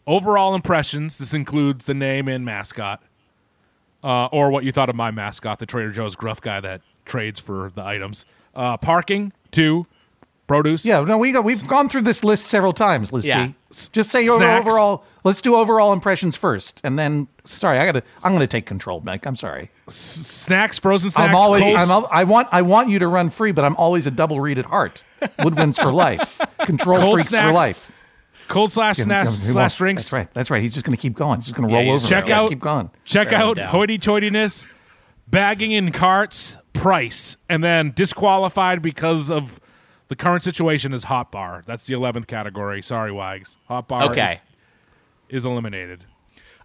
Overall 0.05 0.53
impressions. 0.53 1.17
This 1.17 1.33
includes 1.33 1.85
the 1.85 1.93
name 1.93 2.27
and 2.27 2.43
mascot, 2.43 3.01
uh, 4.03 4.25
or 4.27 4.51
what 4.51 4.63
you 4.65 4.71
thought 4.71 4.89
of 4.89 4.95
my 4.95 5.11
mascot, 5.11 5.59
the 5.59 5.65
Trader 5.65 5.91
Joe's 5.91 6.15
gruff 6.15 6.41
guy 6.41 6.59
that 6.59 6.81
trades 7.05 7.39
for 7.39 7.71
the 7.73 7.83
items. 7.83 8.25
Uh, 8.53 8.77
parking 8.77 9.31
two, 9.51 9.87
produce. 10.47 10.85
Yeah, 10.85 11.01
no, 11.01 11.17
we 11.17 11.31
got, 11.31 11.43
we've 11.43 11.65
gone 11.67 11.89
through 11.89 12.01
this 12.01 12.23
list 12.23 12.47
several 12.47 12.73
times, 12.73 13.11
Listy. 13.11 13.27
Yeah. 13.27 13.49
Just 13.91 14.11
say 14.11 14.27
over, 14.29 14.39
Snacks. 14.39 14.65
overall. 14.67 15.03
Let's 15.23 15.41
do 15.41 15.55
overall 15.55 15.93
impressions 15.93 16.35
first, 16.35 16.81
and 16.83 16.99
then. 16.99 17.27
Sorry, 17.45 17.77
I 17.79 17.85
gotta. 17.85 18.03
I'm 18.23 18.33
gonna 18.33 18.45
take 18.47 18.65
control, 18.65 19.01
Mike. 19.05 19.25
I'm 19.25 19.35
sorry. 19.35 19.71
snacks, 19.87 20.77
frozen 20.77 21.09
snacks. 21.09 21.29
I'm 21.29 21.35
always. 21.35 21.63
Colts. 21.63 21.77
I'm. 21.77 21.89
al- 21.91 22.09
I 22.11 22.23
want. 22.25 22.47
I 22.51 22.61
want 22.61 22.89
you 22.89 22.99
to 22.99 23.07
run 23.07 23.29
free, 23.29 23.51
but 23.51 23.65
I'm 23.65 23.75
always 23.77 24.05
a 24.05 24.11
double 24.11 24.39
reed 24.41 24.59
at 24.59 24.65
heart. 24.65 25.03
Woodwinds 25.39 25.81
for 25.81 25.91
life. 25.91 26.39
Control 26.59 26.97
Cold 26.99 27.13
freaks 27.15 27.29
for 27.35 27.51
life. 27.51 27.91
cold 28.47 28.71
slash 28.71 28.97
Yeah, 28.99 29.05
snacks 29.05 29.29
he 29.31 29.37
won't- 29.37 29.45
slash 29.53 29.77
drinks. 29.77 30.03
That's 30.03 30.13
right. 30.13 30.33
That's 30.33 30.51
right. 30.51 30.61
He's 30.61 30.73
just 30.73 30.85
gonna 30.85 30.97
keep 30.97 31.13
going. 31.15 31.39
He's 31.39 31.45
just 31.45 31.55
gonna 31.55 31.69
Yeah, 31.71 31.79
roll 31.79 31.91
over. 31.93 32.05
Check 32.07 32.29
out. 32.29 32.49
Keep 32.49 32.59
going. 32.59 32.89
Check 33.05 33.29
Bear 33.29 33.39
out 33.39 33.57
hoity-toityness, 33.59 34.67
bagging 35.27 35.71
in 35.71 35.91
carts, 35.91 36.57
price, 36.73 37.37
and 37.49 37.63
then 37.63 37.91
disqualified 37.95 38.81
because 38.81 39.31
of 39.31 39.59
the 40.13 40.17
current 40.23 40.43
situation 40.43 40.93
is 40.93 41.05
hot 41.05 41.31
bar. 41.31 41.63
That's 41.65 41.87
the 41.87 41.95
eleventh 41.95 42.27
category. 42.27 42.83
Sorry, 42.83 43.11
Wags. 43.11 43.57
Hot 43.67 43.87
bar 43.87 44.11
Okay. 44.11 44.41
is, 45.27 45.37
is 45.37 45.45
eliminated. 45.45 46.05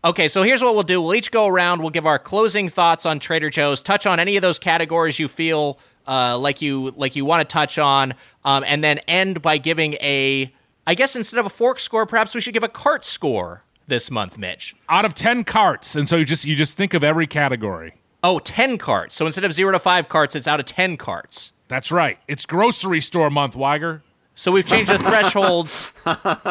Okay, 0.04 0.28
so 0.28 0.42
here's 0.42 0.62
what 0.62 0.74
we'll 0.74 0.82
do. 0.82 1.00
We'll 1.00 1.14
each 1.14 1.30
go 1.30 1.46
around. 1.46 1.80
We'll 1.80 1.88
give 1.88 2.04
our 2.04 2.18
closing 2.18 2.68
thoughts 2.68 3.06
on 3.06 3.20
Trader 3.20 3.48
Joe's. 3.48 3.80
Touch 3.80 4.04
on 4.06 4.20
any 4.20 4.36
of 4.36 4.42
those 4.42 4.58
categories 4.58 5.18
you 5.18 5.28
feel 5.28 5.78
uh, 6.06 6.36
like 6.36 6.60
you 6.60 6.92
like 6.94 7.16
you 7.16 7.24
want 7.24 7.48
to 7.48 7.50
touch 7.50 7.78
on, 7.78 8.12
um, 8.44 8.64
and 8.66 8.84
then 8.84 8.98
end 9.08 9.40
by 9.40 9.56
giving 9.56 9.94
a. 9.94 10.52
I 10.86 10.94
guess 10.94 11.16
instead 11.16 11.40
of 11.40 11.46
a 11.46 11.50
fork 11.50 11.80
score, 11.80 12.04
perhaps 12.04 12.34
we 12.34 12.42
should 12.42 12.52
give 12.52 12.64
a 12.64 12.68
cart 12.68 13.06
score 13.06 13.64
this 13.86 14.10
month, 14.10 14.36
Mitch. 14.36 14.76
Out 14.90 15.06
of 15.06 15.14
ten 15.14 15.42
carts, 15.42 15.96
and 15.96 16.06
so 16.06 16.16
you 16.18 16.26
just 16.26 16.44
you 16.44 16.54
just 16.54 16.76
think 16.76 16.92
of 16.92 17.02
every 17.02 17.26
category. 17.26 17.94
Oh, 18.22 18.40
10 18.40 18.78
carts. 18.78 19.14
So 19.14 19.24
instead 19.26 19.44
of 19.44 19.52
zero 19.54 19.70
to 19.72 19.78
five 19.78 20.08
carts, 20.08 20.34
it's 20.34 20.48
out 20.48 20.58
of 20.58 20.66
10 20.66 20.96
carts. 20.96 21.52
That's 21.68 21.92
right. 21.92 22.18
It's 22.26 22.46
grocery 22.46 23.00
store 23.00 23.30
month, 23.30 23.54
Wiger. 23.54 24.02
So 24.34 24.52
we've 24.52 24.66
changed 24.66 24.90
the 24.90 24.98
thresholds 24.98 25.90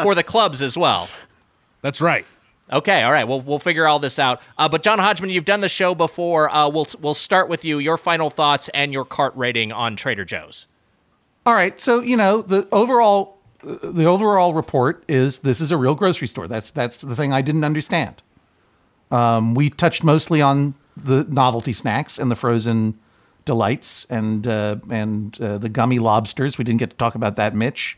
for 0.04 0.14
the 0.14 0.24
clubs 0.24 0.62
as 0.62 0.78
well. 0.78 1.10
That's 1.82 2.02
right. 2.02 2.26
Okay, 2.72 3.02
all 3.04 3.12
right. 3.14 3.26
Well, 3.26 3.40
we'll 3.40 3.60
figure 3.60 3.88
all 3.88 4.00
this 4.00 4.20
out. 4.20 4.42
Uh, 4.58 4.68
but 4.68 4.84
John 4.84 5.00
Hodgman, 5.00 5.30
you've 5.30 5.46
done 5.46 5.62
the 5.62 5.70
show 5.70 5.96
before. 5.96 6.54
Uh, 6.54 6.68
we'll 6.68 6.88
we'll 7.00 7.14
start 7.14 7.48
with 7.48 7.64
you. 7.64 7.80
Your 7.80 7.98
final 7.98 8.30
thoughts 8.30 8.70
and 8.74 8.92
your 8.92 9.06
cart 9.06 9.34
rating 9.38 9.72
on 9.72 9.96
Trader 9.96 10.26
Joe's. 10.26 10.68
All 11.46 11.54
right. 11.54 11.80
So 11.80 12.02
you 12.02 12.18
know 12.18 12.42
the 12.42 12.68
overall 12.74 13.38
uh, 13.66 13.78
the 13.82 14.06
overall 14.06 14.54
report 14.54 15.04
is 15.08 15.40
this 15.40 15.62
is 15.62 15.72
a 15.72 15.78
real 15.78 15.96
grocery 15.96 16.28
store. 16.28 16.48
That's 16.48 16.72
that's 16.72 16.98
the 16.98 17.16
thing 17.16 17.32
I 17.32 17.42
didn't 17.42 17.64
understand. 17.64 18.22
Um, 19.12 19.56
we 19.56 19.70
touched 19.70 20.04
mostly 20.04 20.42
on 20.42 20.74
the 20.98 21.26
novelty 21.30 21.72
snacks 21.72 22.20
and 22.20 22.30
the 22.30 22.36
frozen 22.36 23.00
delights 23.48 24.06
and 24.12 24.46
uh, 24.46 24.76
and 24.92 25.42
uh, 25.42 25.58
the 25.58 25.70
gummy 25.70 25.98
lobsters. 25.98 26.60
We 26.60 26.64
didn't 26.64 26.80
get 26.80 26.92
to 26.92 26.96
talk 26.98 27.16
about 27.16 27.36
that, 27.38 27.56
Mitch. 27.56 27.98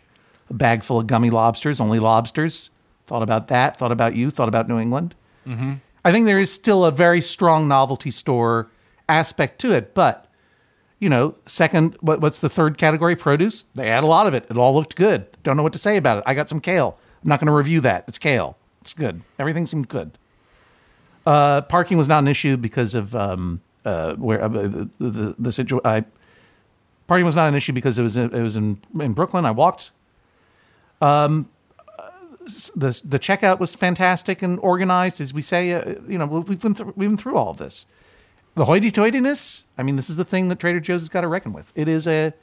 A 0.50 0.54
bag 0.54 0.84
full 0.86 1.00
of 1.00 1.08
gummy 1.08 1.30
lobsters, 1.30 1.82
only 1.82 2.00
lobsters. 2.00 2.70
Thought 3.06 3.24
about 3.24 3.50
that. 3.50 3.78
Thought 3.78 3.92
about 3.92 4.16
you. 4.16 4.32
Thought 4.32 4.48
about 4.48 4.70
New 4.70 4.80
England. 4.80 5.16
I 6.06 6.12
think 6.14 6.26
there 6.26 6.40
is 6.40 6.54
still 6.54 6.86
a 6.86 6.92
very 6.92 7.20
strong 7.22 7.68
novelty 7.68 8.12
store 8.12 8.70
aspect 9.10 9.60
to 9.62 9.74
it, 9.74 9.94
but 9.94 10.28
you 11.00 11.10
know, 11.10 11.36
second, 11.46 11.98
what, 12.02 12.20
what's 12.22 12.40
the 12.40 12.50
third 12.50 12.78
category? 12.78 13.16
Produce. 13.16 13.64
They 13.74 13.88
had 13.88 14.04
a 14.04 14.08
lot 14.08 14.28
of 14.28 14.34
it. 14.34 14.46
It 14.50 14.58
all 14.58 14.74
looked 14.74 14.96
good. 14.96 15.26
Don't 15.44 15.58
know 15.58 15.64
what 15.64 15.74
to 15.74 15.80
say 15.80 15.98
about 15.98 16.18
it. 16.20 16.24
I 16.28 16.34
got 16.34 16.50
some 16.50 16.60
kale. 16.60 16.98
I'm 17.24 17.30
not 17.30 17.40
going 17.40 17.48
to 17.48 17.54
review 17.54 17.82
that. 17.82 18.04
It's 18.08 18.18
kale. 18.18 18.58
It's 18.82 18.94
good. 18.94 19.22
Everything 19.40 19.66
seemed 19.66 19.88
good. 19.88 20.18
Uh, 21.26 21.62
parking 21.62 21.98
was 21.98 22.08
not 22.08 22.20
an 22.20 22.28
issue 22.28 22.58
because 22.58 22.96
of 22.96 23.16
um, 23.16 23.62
uh, 23.86 24.16
where 24.16 24.42
uh, 24.44 24.48
the 24.48 24.90
the, 25.00 25.36
the 25.38 25.52
situ- 25.52 25.82
I, 25.84 26.06
Parking 27.08 27.26
was 27.26 27.36
not 27.36 27.48
an 27.48 27.56
issue 27.56 27.74
because 27.74 27.98
it 27.98 28.04
was 28.04 28.18
it 28.18 28.32
was 28.32 28.56
in 28.56 28.80
in 29.00 29.14
Brooklyn. 29.14 29.46
I 29.46 29.52
walked. 29.52 29.92
Um, 31.02 31.50
the 32.76 33.00
the 33.04 33.20
checkout 33.20 33.60
was 33.60 33.76
fantastic 33.76 34.42
and 34.42 34.60
organized, 34.60 35.22
as 35.22 35.34
we 35.34 35.42
say. 35.42 35.74
Uh, 35.74 35.96
you 36.08 36.18
know, 36.18 36.26
we've 36.26 36.60
been 36.60 36.76
through, 36.76 36.94
we've 36.96 37.10
been 37.10 37.18
through 37.18 37.36
all 37.36 37.50
of 37.52 37.58
this 37.58 37.86
the 38.56 38.66
hoity-toityness 38.66 39.64
i 39.78 39.84
mean 39.84 39.96
this 39.96 40.10
is 40.10 40.18
the 40.18 40.26
thing 40.26 40.50
that 40.50 40.60
trader 40.60 40.80
joe's 40.80 41.02
has 41.02 41.10
got 41.10 41.22
to 41.22 41.28
reckon 41.28 41.54
with 41.54 41.72
it 41.76 41.88
is 41.88 42.08
a 42.08 42.34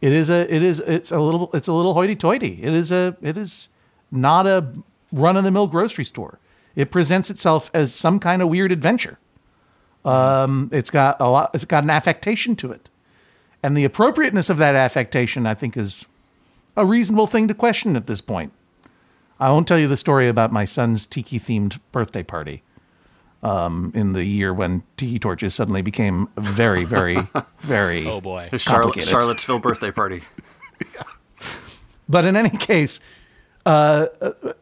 it 0.00 0.12
is 0.12 0.30
a 0.30 0.54
it 0.54 0.62
is 0.62 0.80
it's 0.80 1.10
a 1.10 1.18
little 1.18 1.50
it's 1.52 1.68
a 1.68 1.72
little 1.72 1.94
hoity-toity 1.94 2.60
it 2.62 2.72
is 2.72 2.92
a 2.92 3.16
it 3.22 3.36
is 3.36 3.68
not 4.10 4.46
a 4.46 4.72
run-of-the-mill 5.12 5.66
grocery 5.66 6.04
store 6.04 6.38
it 6.76 6.90
presents 6.90 7.28
itself 7.30 7.70
as 7.74 7.92
some 7.92 8.20
kind 8.20 8.40
of 8.40 8.48
weird 8.48 8.70
adventure 8.70 9.18
um 10.04 10.68
it's 10.72 10.90
got 10.90 11.20
a 11.20 11.28
lot 11.28 11.50
it's 11.54 11.64
got 11.64 11.84
an 11.84 11.90
affectation 11.90 12.56
to 12.56 12.72
it 12.72 12.88
and 13.62 13.76
the 13.76 13.84
appropriateness 13.84 14.50
of 14.50 14.56
that 14.58 14.74
affectation 14.74 15.46
i 15.46 15.54
think 15.54 15.76
is 15.76 16.06
a 16.76 16.84
reasonable 16.84 17.26
thing 17.26 17.46
to 17.48 17.54
question 17.54 17.94
at 17.96 18.06
this 18.06 18.20
point 18.20 18.52
i 19.38 19.50
won't 19.50 19.68
tell 19.68 19.78
you 19.78 19.88
the 19.88 19.96
story 19.96 20.28
about 20.28 20.52
my 20.52 20.64
son's 20.64 21.06
tiki 21.06 21.38
themed 21.38 21.78
birthday 21.92 22.22
party 22.22 22.62
um, 23.44 23.90
in 23.94 24.12
the 24.12 24.24
year 24.24 24.54
when 24.54 24.84
tiki 24.96 25.18
torches 25.18 25.52
suddenly 25.52 25.82
became 25.82 26.28
very, 26.36 26.84
very, 26.84 27.18
very. 27.58 28.06
Oh 28.06 28.20
boy. 28.20 28.48
Charlotte, 28.56 29.02
Charlottesville 29.02 29.58
birthday 29.58 29.90
party. 29.90 30.22
But 32.08 32.26
in 32.26 32.36
any 32.36 32.50
case, 32.50 33.00
uh, 33.64 34.06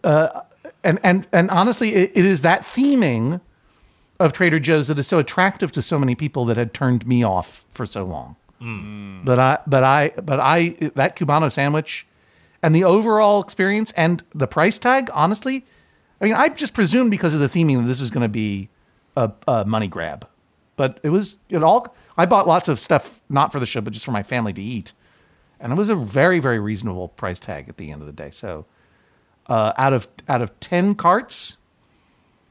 uh, 0.05 0.43
and 0.85 1.01
and 1.03 1.27
and 1.33 1.51
honestly, 1.51 1.95
it, 1.95 2.13
it 2.15 2.25
is 2.25 2.43
that 2.43 2.63
theming 2.63 3.41
of 4.21 4.33
Trader 4.35 4.61
Joe's 4.61 4.87
that 4.89 4.99
is 4.99 5.09
so 5.09 5.19
attractive 5.19 5.73
to 5.73 5.83
so 5.83 5.99
many 5.99 6.15
people 6.15 6.45
that 6.45 6.57
had 6.57 6.73
turned 6.73 7.07
me 7.09 7.25
off 7.25 7.65
for 7.73 7.87
so 7.87 8.05
long. 8.05 8.37
But 9.25 9.39
I, 9.39 9.59
but 9.67 9.83
I, 9.83 10.11
but 10.23 10.39
I, 10.39 10.77
that 10.95 11.17
Cubano 11.17 11.51
sandwich, 11.51 12.07
and 12.63 12.75
the 12.75 12.85
overall 12.85 13.41
experience 13.43 13.91
and 13.97 14.23
the 14.35 14.47
price 14.47 14.79
tag, 14.79 15.11
honestly, 15.15 15.65
I 16.21 16.27
mean, 16.27 16.35
I 16.35 16.51
just 16.51 16.75
presumed 16.75 17.11
because 17.11 17.35
of 17.35 17.41
the 17.41 17.49
theming 17.49 17.79
that 17.79 17.89
this 17.89 18.01
was 18.01 18.11
going 18.11 18.23
to 18.23 18.29
be 18.29 18.69
a, 19.17 19.33
a 19.49 19.65
money 19.65 19.89
grab, 19.89 20.29
but 20.77 21.01
it 21.03 21.09
was 21.09 21.39
it 21.49 21.63
all. 21.63 21.97
I 22.19 22.27
bought 22.27 22.47
lots 22.47 22.69
of 22.69 22.79
stuff 22.79 23.23
not 23.31 23.51
for 23.51 23.61
the 23.61 23.67
show, 23.67 23.81
but 23.81 23.95
just 23.95 24.05
for 24.05 24.13
my 24.13 24.23
family 24.23 24.53
to 24.53 24.61
eat, 24.61 24.93
and 25.59 25.73
it 25.73 25.77
was 25.77 25.89
a 25.89 25.97
very 25.97 26.39
very 26.39 26.59
reasonable 26.59 27.09
price 27.09 27.39
tag 27.39 27.71
at 27.71 27.79
the 27.79 27.91
end 27.91 28.03
of 28.03 28.07
the 28.07 28.13
day. 28.13 28.31
So, 28.31 28.67
uh, 29.47 29.73
out 29.79 29.95
of 29.95 30.07
out 30.29 30.43
of 30.43 30.61
ten 30.61 30.95
carts, 30.95 31.57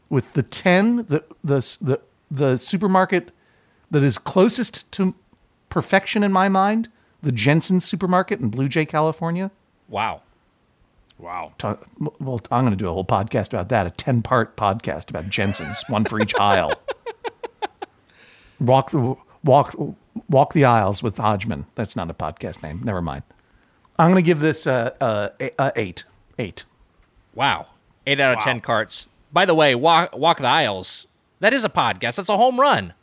with 0.09 0.33
the 0.33 0.43
ten 0.43 1.05
the 1.07 1.23
the 1.43 1.77
the 1.81 1.99
the 2.31 2.57
supermarket 2.57 3.31
that 3.91 4.03
is 4.03 4.17
closest 4.17 4.89
to 4.91 5.15
perfection 5.69 6.23
in 6.23 6.31
my 6.31 6.49
mind, 6.49 6.89
the 7.21 7.31
Jensen 7.31 7.79
supermarket 7.79 8.39
in 8.39 8.49
Blue 8.49 8.67
Jay, 8.67 8.85
California. 8.85 9.51
Wow. 9.87 10.21
Wow. 11.17 11.53
Talk, 11.57 11.85
well, 11.99 12.39
I'm 12.49 12.63
going 12.63 12.71
to 12.71 12.77
do 12.77 12.87
a 12.87 12.93
whole 12.93 13.05
podcast 13.05 13.49
about 13.49 13.69
that, 13.69 13.85
a 13.85 13.89
10 13.89 14.21
part 14.21 14.55
podcast 14.55 15.09
about 15.09 15.29
Jensen's, 15.29 15.83
one 15.89 16.05
for 16.05 16.21
each 16.21 16.33
aisle. 16.35 16.73
Walk 18.59 18.91
the 18.91 19.15
walk 19.41 19.73
walk 20.27 20.51
the 20.51 20.65
aisles 20.65 21.01
with 21.01 21.15
Hodgman. 21.15 21.65
That's 21.75 21.95
not 21.95 22.09
a 22.09 22.13
podcast 22.13 22.61
name. 22.61 22.81
Never 22.83 23.01
mind. 23.01 23.23
I'm 23.97 24.11
going 24.11 24.21
to 24.21 24.25
give 24.25 24.41
this 24.41 24.67
uh, 24.67 24.91
uh, 24.99 25.29
a, 25.39 25.51
a 25.57 25.71
eight. 25.77 26.03
Eight. 26.37 26.65
Wow. 27.33 27.67
Eight 28.05 28.19
out 28.19 28.37
of 28.37 28.43
ten 28.43 28.59
carts. 28.59 29.07
By 29.31 29.45
the 29.45 29.53
way, 29.53 29.75
walk 29.75 30.15
walk 30.17 30.39
the 30.39 30.47
aisles. 30.47 31.07
That 31.39 31.53
is 31.53 31.63
a 31.63 31.69
podcast. 31.69 32.15
That's 32.15 32.29
a 32.29 32.37
home 32.37 32.59
run. 32.59 32.93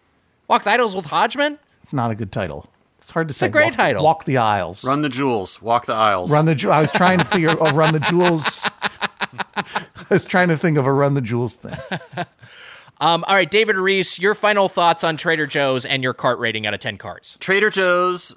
Walk 0.48 0.65
the 0.65 0.70
aisles 0.70 0.94
with 0.94 1.07
Hodgman. 1.07 1.59
It's 1.82 1.93
not 1.93 2.11
a 2.11 2.15
good 2.15 2.32
title. 2.32 2.69
It's 2.98 3.11
hard 3.11 3.28
to 3.28 3.35
say. 3.35 3.47
It's 3.47 3.51
a 3.51 3.53
great 3.53 3.66
walk, 3.66 3.77
title. 3.77 4.05
Walk 4.05 4.24
the 4.24 4.39
aisles. 4.39 4.85
Run 4.85 5.01
the 5.03 5.09
jewels, 5.09 5.62
walk 5.62 5.86
the 5.86 5.94
aisles. 5.94 6.32
Run 6.32 6.44
the. 6.47 6.55
Ju- 6.55 6.70
I 6.70 6.81
was 6.81 6.90
trying 6.90 7.19
to 7.19 7.24
figure. 7.24 7.55
Oh, 7.59 7.73
run 7.73 7.93
the 7.93 8.01
jewels. 8.01 8.69
I 9.55 9.65
was 10.11 10.24
trying 10.24 10.48
to 10.48 10.57
think 10.57 10.77
of 10.78 10.86
a 10.86 10.93
run 10.93 11.15
the 11.15 11.20
jewels 11.20 11.55
thing. 11.55 11.77
Um, 12.98 13.24
all 13.28 13.35
right, 13.35 13.51
David 13.51 13.77
Rees, 13.77 14.19
your 14.19 14.35
final 14.35 14.70
thoughts 14.70 15.05
on 15.05 15.19
Trader 15.19 15.47
Joe's 15.47 15.85
and 15.85 16.03
your 16.03 16.15
cart 16.15 16.39
rating 16.39 16.66
out 16.66 16.73
of 16.73 16.81
10 16.81 16.97
carts. 16.97 17.36
Trader 17.40 17.69
Joe's 17.69 18.35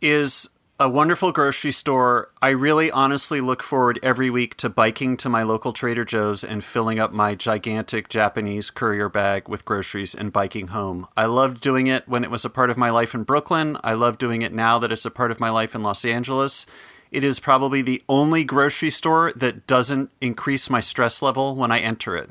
is 0.00 0.48
a 0.80 0.88
wonderful 0.88 1.30
grocery 1.30 1.70
store. 1.70 2.30
I 2.42 2.48
really 2.48 2.90
honestly 2.90 3.40
look 3.40 3.62
forward 3.62 4.00
every 4.02 4.28
week 4.28 4.56
to 4.56 4.68
biking 4.68 5.16
to 5.18 5.28
my 5.28 5.44
local 5.44 5.72
Trader 5.72 6.04
Joe's 6.04 6.42
and 6.42 6.64
filling 6.64 6.98
up 6.98 7.12
my 7.12 7.36
gigantic 7.36 8.08
Japanese 8.08 8.70
courier 8.70 9.08
bag 9.08 9.48
with 9.48 9.64
groceries 9.64 10.16
and 10.16 10.32
biking 10.32 10.68
home. 10.68 11.06
I 11.16 11.26
loved 11.26 11.60
doing 11.60 11.86
it 11.86 12.08
when 12.08 12.24
it 12.24 12.30
was 12.30 12.44
a 12.44 12.50
part 12.50 12.70
of 12.70 12.76
my 12.76 12.90
life 12.90 13.14
in 13.14 13.22
Brooklyn. 13.22 13.76
I 13.84 13.94
love 13.94 14.18
doing 14.18 14.42
it 14.42 14.52
now 14.52 14.80
that 14.80 14.90
it's 14.90 15.04
a 15.04 15.12
part 15.12 15.30
of 15.30 15.38
my 15.38 15.48
life 15.48 15.76
in 15.76 15.84
Los 15.84 16.04
Angeles. 16.04 16.66
It 17.12 17.22
is 17.22 17.38
probably 17.38 17.80
the 17.80 18.02
only 18.08 18.42
grocery 18.42 18.90
store 18.90 19.32
that 19.36 19.68
doesn't 19.68 20.10
increase 20.20 20.68
my 20.68 20.80
stress 20.80 21.22
level 21.22 21.54
when 21.54 21.70
I 21.70 21.78
enter 21.78 22.16
it 22.16 22.30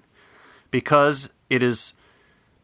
because 0.70 1.30
it 1.50 1.64
is 1.64 1.94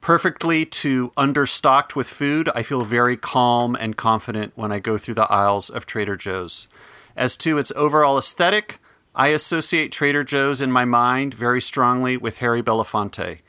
perfectly 0.02 0.66
to 0.66 1.12
understocked 1.12 1.96
with 1.96 2.08
food, 2.08 2.50
I 2.56 2.64
feel 2.64 2.84
very 2.84 3.18
calm 3.18 3.76
and 3.76 3.98
confident 3.98 4.54
when 4.56 4.72
I 4.72 4.80
go 4.80 4.98
through 4.98 5.16
the 5.16 5.32
aisles 5.32 5.70
of 5.70 5.86
Trader 5.86 6.16
Joe's. 6.16 6.68
As 7.16 7.36
to 7.38 7.58
its 7.58 7.72
overall 7.76 8.18
aesthetic, 8.18 8.80
I 9.16 9.28
associate 9.30 9.92
Trader 9.92 10.24
Joe's 10.24 10.62
in 10.62 10.72
my 10.72 10.86
mind 10.86 11.34
very 11.34 11.62
strongly 11.62 12.16
with 12.16 12.38
Harry 12.38 12.64
Belafonte. 12.64 13.40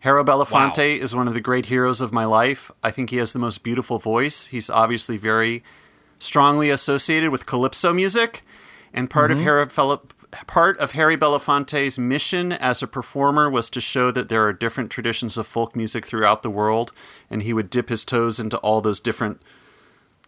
Harry 0.00 0.24
Belafonte 0.24 0.98
is 0.98 1.14
one 1.14 1.28
of 1.28 1.34
the 1.34 1.40
great 1.40 1.66
heroes 1.66 2.00
of 2.00 2.12
my 2.12 2.24
life. 2.24 2.70
I 2.82 2.90
think 2.90 3.10
he 3.10 3.18
has 3.18 3.32
the 3.32 3.38
most 3.38 3.62
beautiful 3.62 3.98
voice. 3.98 4.46
He's 4.46 4.70
obviously 4.70 5.18
very 5.18 5.62
strongly 6.18 6.70
associated 6.70 7.30
with 7.30 7.46
calypso 7.46 7.92
music, 7.92 8.42
and 8.94 9.10
part 9.10 9.30
of 9.30 9.36
mm-hmm. 9.38 9.44
Harry 9.44 9.66
Fel- 9.66 10.02
part 10.46 10.78
of 10.78 10.92
Harry 10.92 11.16
Belafonte's 11.16 11.98
mission 11.98 12.52
as 12.52 12.82
a 12.82 12.86
performer 12.86 13.50
was 13.50 13.70
to 13.70 13.80
show 13.80 14.10
that 14.10 14.28
there 14.28 14.46
are 14.46 14.52
different 14.52 14.90
traditions 14.90 15.36
of 15.36 15.46
folk 15.46 15.74
music 15.74 16.06
throughout 16.06 16.42
the 16.42 16.50
world, 16.50 16.92
and 17.28 17.42
he 17.42 17.52
would 17.52 17.70
dip 17.70 17.88
his 17.88 18.04
toes 18.04 18.38
into 18.38 18.56
all 18.58 18.80
those 18.80 19.00
different 19.00 19.42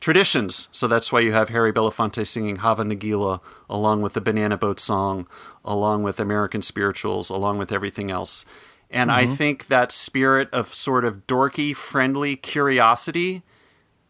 traditions. 0.01 0.69
So 0.73 0.89
that's 0.89 1.13
why 1.13 1.21
you 1.21 1.33
have 1.33 1.49
Harry 1.49 1.73
Belafonte 1.73 2.27
singing 2.27 2.57
Hava 2.57 2.83
Nagila 2.83 3.41
along 3.71 4.03
with 4.03 4.15
the 4.15 4.21
Banana 4.21 4.57
Boat 4.57 4.81
song, 4.81 5.29
along 5.65 6.03
with 6.03 6.19
American 6.19 6.63
spirituals, 6.63 7.31
along 7.31 7.59
with 7.59 7.71
everything 7.71 8.11
else. 8.11 8.45
And 8.91 9.11
I 9.11 9.25
mm-hmm. 9.25 9.35
think 9.35 9.67
that 9.69 9.93
spirit 9.93 10.49
of 10.53 10.75
sort 10.75 11.05
of 11.05 11.27
dorky, 11.27 11.75
friendly 11.75 12.37
curiosity 12.37 13.43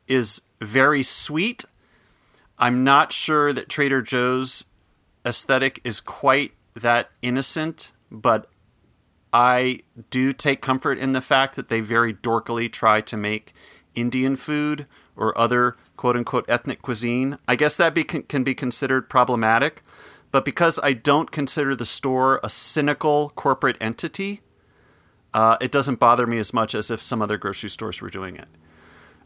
is 0.08 0.40
very 0.60 1.02
sweet. 1.02 1.64
I'm 2.58 2.82
not 2.82 3.12
sure 3.12 3.52
that 3.52 3.68
Trader 3.68 4.02
Joe's 4.02 4.64
aesthetic 5.24 5.80
is 5.84 6.00
quite 6.00 6.52
that 6.74 7.10
innocent, 7.20 7.92
but 8.10 8.48
I 9.32 9.80
do 10.10 10.32
take 10.32 10.60
comfort 10.60 10.98
in 10.98 11.12
the 11.12 11.20
fact 11.20 11.56
that 11.56 11.68
they 11.68 11.80
very 11.80 12.12
dorkily 12.12 12.70
try 12.70 13.00
to 13.00 13.16
make 13.16 13.54
Indian 13.94 14.36
food 14.36 14.86
or 15.16 15.36
other 15.38 15.76
quote 15.96 16.16
unquote 16.16 16.44
ethnic 16.48 16.82
cuisine. 16.82 17.38
I 17.46 17.56
guess 17.56 17.76
that 17.76 17.94
be, 17.94 18.04
can 18.04 18.44
be 18.44 18.54
considered 18.54 19.08
problematic, 19.08 19.82
but 20.30 20.44
because 20.44 20.80
I 20.82 20.92
don't 20.92 21.30
consider 21.30 21.74
the 21.74 21.86
store 21.86 22.40
a 22.42 22.50
cynical 22.50 23.32
corporate 23.34 23.76
entity, 23.80 24.40
uh, 25.34 25.56
it 25.60 25.72
doesn't 25.72 25.98
bother 25.98 26.26
me 26.26 26.38
as 26.38 26.52
much 26.52 26.74
as 26.74 26.90
if 26.90 27.02
some 27.02 27.22
other 27.22 27.38
grocery 27.38 27.70
stores 27.70 28.00
were 28.00 28.10
doing 28.10 28.36
it. 28.36 28.48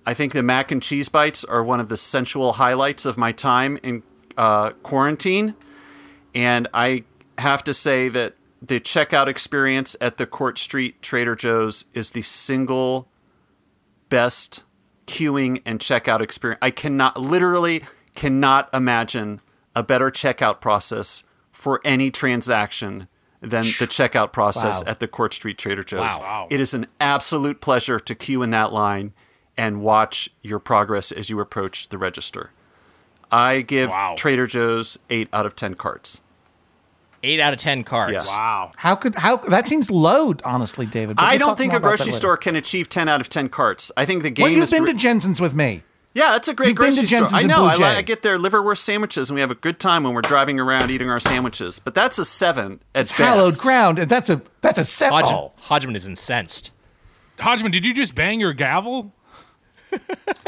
I 0.04 0.14
think 0.14 0.32
the 0.32 0.42
mac 0.42 0.70
and 0.70 0.80
cheese 0.80 1.08
bites 1.08 1.44
are 1.44 1.64
one 1.64 1.80
of 1.80 1.88
the 1.88 1.96
sensual 1.96 2.54
highlights 2.54 3.04
of 3.04 3.18
my 3.18 3.32
time 3.32 3.78
in 3.82 4.04
uh, 4.36 4.70
quarantine. 4.82 5.56
And 6.36 6.68
I 6.74 7.04
have 7.38 7.64
to 7.64 7.72
say 7.74 8.08
that 8.10 8.34
the 8.60 8.78
checkout 8.78 9.26
experience 9.26 9.96
at 10.00 10.18
the 10.18 10.26
Court 10.26 10.58
Street 10.58 11.00
Trader 11.00 11.34
Joe's 11.34 11.86
is 11.94 12.10
the 12.10 12.20
single 12.22 13.08
best 14.10 14.62
queuing 15.06 15.62
and 15.64 15.80
checkout 15.80 16.20
experience. 16.20 16.58
I 16.60 16.70
cannot, 16.70 17.18
literally, 17.18 17.82
cannot 18.14 18.68
imagine 18.74 19.40
a 19.74 19.82
better 19.82 20.10
checkout 20.10 20.60
process 20.60 21.24
for 21.52 21.80
any 21.84 22.10
transaction 22.10 23.08
than 23.40 23.64
the 23.64 23.86
checkout 23.86 24.32
process 24.32 24.82
Wow. 24.84 24.90
at 24.90 25.00
the 25.00 25.08
Court 25.08 25.32
Street 25.32 25.56
Trader 25.56 25.84
Joe's. 25.84 26.18
Wow. 26.18 26.48
It 26.50 26.60
is 26.60 26.74
an 26.74 26.86
absolute 27.00 27.60
pleasure 27.62 27.98
to 28.00 28.14
queue 28.14 28.42
in 28.42 28.50
that 28.50 28.72
line 28.72 29.12
and 29.56 29.80
watch 29.80 30.28
your 30.42 30.58
progress 30.58 31.12
as 31.12 31.30
you 31.30 31.40
approach 31.40 31.88
the 31.88 31.96
register. 31.98 32.50
I 33.30 33.62
give 33.62 33.90
Wow. 33.90 34.14
Trader 34.18 34.46
Joe's 34.46 34.98
8 35.10 35.28
out 35.32 35.46
of 35.46 35.56
10 35.56 35.74
carts. 35.74 36.20
8 37.26 37.40
out 37.40 37.52
of 37.52 37.58
10 37.58 37.84
carts. 37.84 38.12
Yes. 38.12 38.28
Wow. 38.28 38.72
How 38.76 38.94
could 38.94 39.14
how 39.16 39.36
that 39.36 39.68
seems 39.68 39.90
low, 39.90 40.34
honestly, 40.44 40.86
David. 40.86 41.16
I 41.18 41.36
don't 41.36 41.58
think 41.58 41.72
a 41.72 41.80
grocery 41.80 42.12
store 42.12 42.36
can 42.36 42.56
achieve 42.56 42.88
10 42.88 43.08
out 43.08 43.20
of 43.20 43.28
10 43.28 43.48
carts. 43.48 43.90
I 43.96 44.04
think 44.04 44.22
the 44.22 44.30
game 44.30 44.44
Well, 44.44 44.52
you've 44.52 44.62
is 44.64 44.70
been 44.70 44.84
re- 44.84 44.92
to 44.92 44.98
Jensen's 44.98 45.40
with 45.40 45.54
me. 45.54 45.82
Yeah, 46.14 46.30
that's 46.32 46.48
a 46.48 46.54
great 46.54 46.68
You've 46.68 46.76
been 46.78 46.94
to 46.94 47.00
grocery 47.06 47.26
store. 47.26 47.38
I 47.38 47.42
know. 47.42 47.66
I, 47.66 47.76
li- 47.76 47.84
I 47.84 48.00
get 48.02 48.22
their 48.22 48.38
liverwurst 48.38 48.78
sandwiches, 48.78 49.28
and 49.28 49.34
we 49.34 49.42
have 49.42 49.50
a 49.50 49.54
good 49.54 49.78
time 49.78 50.02
when 50.04 50.14
we're 50.14 50.22
driving 50.22 50.58
around 50.58 50.90
eating 50.90 51.10
our 51.10 51.20
sandwiches. 51.20 51.78
But 51.78 51.94
that's 51.94 52.18
a 52.18 52.24
seven 52.24 52.80
at 52.94 53.02
It's 53.02 53.10
hallowed 53.10 53.58
ground, 53.58 53.98
and 53.98 54.10
that's 54.10 54.30
a 54.30 54.40
that's 54.62 54.78
a 54.78 54.84
set. 54.84 55.12
Hodgman, 55.12 55.34
Oh, 55.34 55.52
Hodgman 55.56 55.94
is 55.94 56.06
incensed. 56.06 56.70
Hodgman, 57.38 57.70
did 57.70 57.84
you 57.84 57.92
just 57.92 58.14
bang 58.14 58.40
your 58.40 58.54
gavel? 58.54 59.12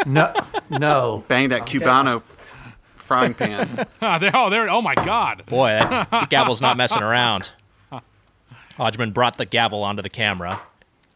no, 0.06 0.32
no. 0.70 1.24
Bang 1.28 1.50
that 1.50 1.66
Cubano 1.66 2.22
frying 3.09 3.35
pan. 3.35 3.86
Ah, 4.01 4.18
there, 4.18 4.30
oh, 4.35 4.48
there. 4.51 4.70
Oh 4.70 4.80
my 4.82 4.94
God. 4.94 5.44
Boy, 5.47 5.70
that, 5.80 6.09
the 6.10 6.26
gavel's 6.30 6.60
not 6.60 6.76
messing 6.76 7.02
around. 7.02 7.51
Hodgman 8.76 9.10
brought 9.10 9.36
the 9.39 9.47
gavel 9.47 9.82
onto 9.82 10.02
the 10.02 10.09
camera. 10.10 10.60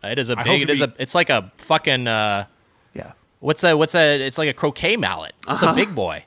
It 0.02 0.18
is 0.18 0.30
a 0.30 0.36
big. 0.36 0.62
It 0.62 0.66
to 0.66 0.72
is 0.72 0.78
be- 0.80 0.84
a. 0.86 0.92
It's 0.98 1.14
like 1.14 1.30
a 1.30 1.52
fucking. 1.58 2.08
Uh, 2.08 2.46
Yeah. 2.94 3.12
what's 3.38 3.62
a? 3.62 3.76
What's 3.76 3.94
a? 3.94 4.20
It's 4.20 4.36
like 4.38 4.48
a 4.48 4.52
croquet 4.52 4.96
mallet. 4.96 5.34
It's 5.48 5.62
a 5.62 5.72
big 5.72 5.94
boy. 5.94 6.24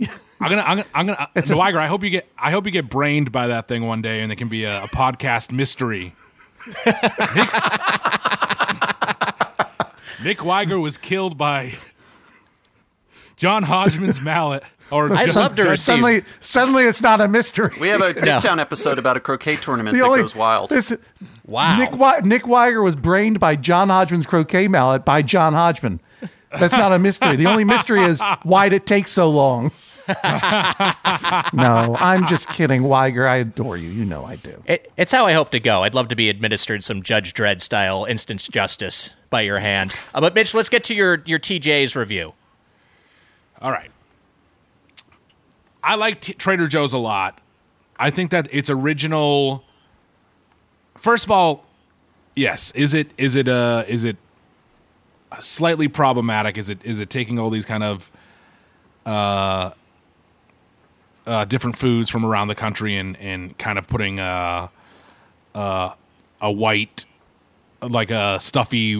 I'm 0.00 0.48
gonna, 0.48 0.62
I'm 0.62 0.76
gonna, 0.78 0.88
I'm 0.94 1.06
gonna. 1.06 1.28
It's 1.36 1.50
a- 1.50 1.56
Wiger, 1.56 1.78
I 1.78 1.86
hope 1.88 2.02
you 2.02 2.10
get, 2.10 2.26
I 2.38 2.50
hope 2.50 2.64
you 2.64 2.72
get 2.72 2.88
brained 2.88 3.30
by 3.30 3.48
that 3.48 3.68
thing 3.68 3.86
one 3.86 4.00
day, 4.02 4.22
and 4.22 4.32
it 4.32 4.36
can 4.36 4.48
be 4.48 4.64
a, 4.64 4.82
a 4.84 4.88
podcast 4.88 5.52
mystery. 5.52 6.14
Nick, 6.86 7.48
Nick 10.24 10.44
Wiger 10.44 10.78
was 10.80 10.96
killed 10.96 11.36
by 11.36 11.74
John 13.42 13.64
Hodgman's 13.64 14.20
mallet. 14.22 14.62
Or 14.92 15.12
I'd 15.12 15.24
just- 15.26 15.36
love 15.36 15.56
to 15.56 15.62
receive- 15.64 15.80
Suddenly, 15.84 16.24
suddenly, 16.38 16.84
it's 16.84 17.02
not 17.02 17.20
a 17.20 17.26
mystery. 17.26 17.74
We 17.80 17.88
have 17.88 18.00
a 18.02 18.14
Dicktown 18.14 18.60
episode 18.60 19.00
about 19.00 19.16
a 19.16 19.20
croquet 19.20 19.56
tournament 19.56 19.94
the 19.96 20.00
that 20.02 20.06
only 20.06 20.20
goes 20.20 20.36
wild. 20.36 20.70
This, 20.70 20.92
Wow. 21.44 21.76
Nick 21.76 21.90
Wy- 21.92 22.20
Nick 22.22 22.46
Wiger 22.46 22.82
was 22.82 22.94
brained 22.94 23.40
by 23.40 23.56
John 23.56 23.88
Hodgman's 23.88 24.26
croquet 24.26 24.68
mallet 24.68 25.04
by 25.04 25.22
John 25.22 25.54
Hodgman. 25.54 25.98
That's 26.56 26.74
not 26.74 26.92
a 26.92 27.00
mystery. 27.00 27.34
The 27.34 27.46
only 27.46 27.64
mystery 27.64 28.04
is 28.04 28.20
why 28.44 28.68
did 28.68 28.76
it 28.76 28.86
take 28.86 29.08
so 29.08 29.28
long. 29.28 29.72
no, 31.52 31.96
I'm 31.98 32.26
just 32.26 32.48
kidding, 32.48 32.82
Wiger. 32.82 33.26
I 33.26 33.36
adore 33.36 33.76
you. 33.76 33.88
You 33.88 34.04
know 34.04 34.24
I 34.24 34.36
do. 34.36 34.62
It, 34.66 34.92
it's 34.96 35.10
how 35.12 35.26
I 35.26 35.32
hope 35.32 35.50
to 35.52 35.60
go. 35.60 35.82
I'd 35.84 35.94
love 35.94 36.08
to 36.08 36.16
be 36.16 36.28
administered 36.28 36.84
some 36.84 37.02
Judge 37.02 37.34
Dredd 37.34 37.60
style 37.60 38.04
instant 38.04 38.46
justice 38.50 39.10
by 39.30 39.40
your 39.42 39.58
hand. 39.58 39.94
Uh, 40.14 40.20
but 40.20 40.34
Mitch, 40.34 40.54
let's 40.54 40.68
get 40.68 40.84
to 40.84 40.94
your 40.94 41.22
your 41.26 41.38
TJ's 41.38 41.96
review. 41.96 42.34
All 43.62 43.70
right. 43.70 43.90
I 45.84 45.94
like 45.94 46.20
T- 46.20 46.34
Trader 46.34 46.66
Joe's 46.66 46.92
a 46.92 46.98
lot. 46.98 47.40
I 47.96 48.10
think 48.10 48.32
that 48.32 48.52
its 48.52 48.68
original. 48.68 49.64
First 50.96 51.24
of 51.24 51.30
all, 51.30 51.64
yes. 52.34 52.72
Is 52.72 52.92
it 52.92 53.12
is 53.16 53.36
it 53.36 53.48
uh 53.48 53.84
is 53.86 54.02
it 54.02 54.16
slightly 55.38 55.86
problematic? 55.86 56.58
Is 56.58 56.68
it 56.68 56.80
is 56.84 56.98
it 56.98 57.08
taking 57.08 57.38
all 57.38 57.50
these 57.50 57.64
kind 57.64 57.84
of 57.84 58.10
uh, 59.06 59.70
uh 61.26 61.44
different 61.44 61.76
foods 61.78 62.10
from 62.10 62.24
around 62.24 62.48
the 62.48 62.54
country 62.56 62.96
and 62.96 63.16
and 63.18 63.56
kind 63.58 63.78
of 63.78 63.86
putting 63.86 64.18
uh 64.18 64.68
uh 65.54 65.94
a 66.40 66.50
white 66.50 67.04
like 67.88 68.10
a 68.10 68.38
stuffy 68.40 68.96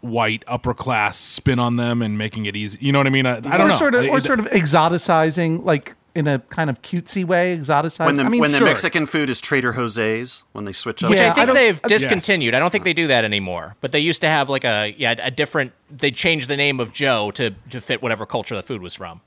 white 0.00 0.44
upper 0.46 0.74
class 0.74 1.16
spin 1.16 1.58
on 1.58 1.76
them 1.76 2.02
and 2.02 2.18
making 2.18 2.46
it 2.46 2.56
easy. 2.56 2.78
You 2.80 2.92
know 2.92 2.98
what 2.98 3.06
I 3.06 3.10
mean? 3.10 3.26
I, 3.26 3.36
I 3.36 3.40
don't 3.40 3.60
or 3.62 3.68
know. 3.68 3.76
Sort 3.76 3.94
of, 3.94 4.06
or 4.06 4.18
It- 4.18 4.24
sort 4.24 4.38
of 4.40 4.46
exoticizing, 4.46 5.64
like 5.64 5.94
in 6.14 6.28
a 6.28 6.38
kind 6.38 6.70
of 6.70 6.80
cutesy 6.82 7.24
way, 7.24 7.56
exoticizing. 7.58 8.06
when 8.06 8.16
the 8.16 8.22
I 8.24 8.28
mean, 8.28 8.40
when 8.40 8.52
the 8.52 8.58
sure. 8.58 8.66
Mexican 8.68 9.06
food 9.06 9.28
is 9.30 9.40
Trader 9.40 9.72
Jose's, 9.72 10.44
when 10.52 10.64
they 10.64 10.72
switch 10.72 11.02
up. 11.02 11.10
Which 11.10 11.18
Yeah, 11.18 11.26
I 11.28 11.30
I 11.30 11.34
think 11.34 11.46
don't- 11.48 11.54
they've 11.56 11.82
discontinued. 11.82 12.54
I 12.54 12.60
don't 12.60 12.70
think 12.70 12.84
they 12.84 12.92
do 12.92 13.08
that 13.08 13.24
anymore. 13.24 13.74
But 13.80 13.90
they 13.92 13.98
used 14.00 14.20
to 14.20 14.28
have 14.28 14.48
like 14.48 14.64
a 14.64 14.94
yeah 14.96 15.14
a 15.18 15.30
different. 15.30 15.72
They 15.90 16.10
changed 16.12 16.48
the 16.48 16.56
name 16.56 16.78
of 16.80 16.92
Joe 16.92 17.30
to 17.32 17.50
to 17.70 17.80
fit 17.80 18.00
whatever 18.02 18.26
culture 18.26 18.54
the 18.54 18.62
food 18.62 18.80
was 18.82 18.94
from. 18.94 19.20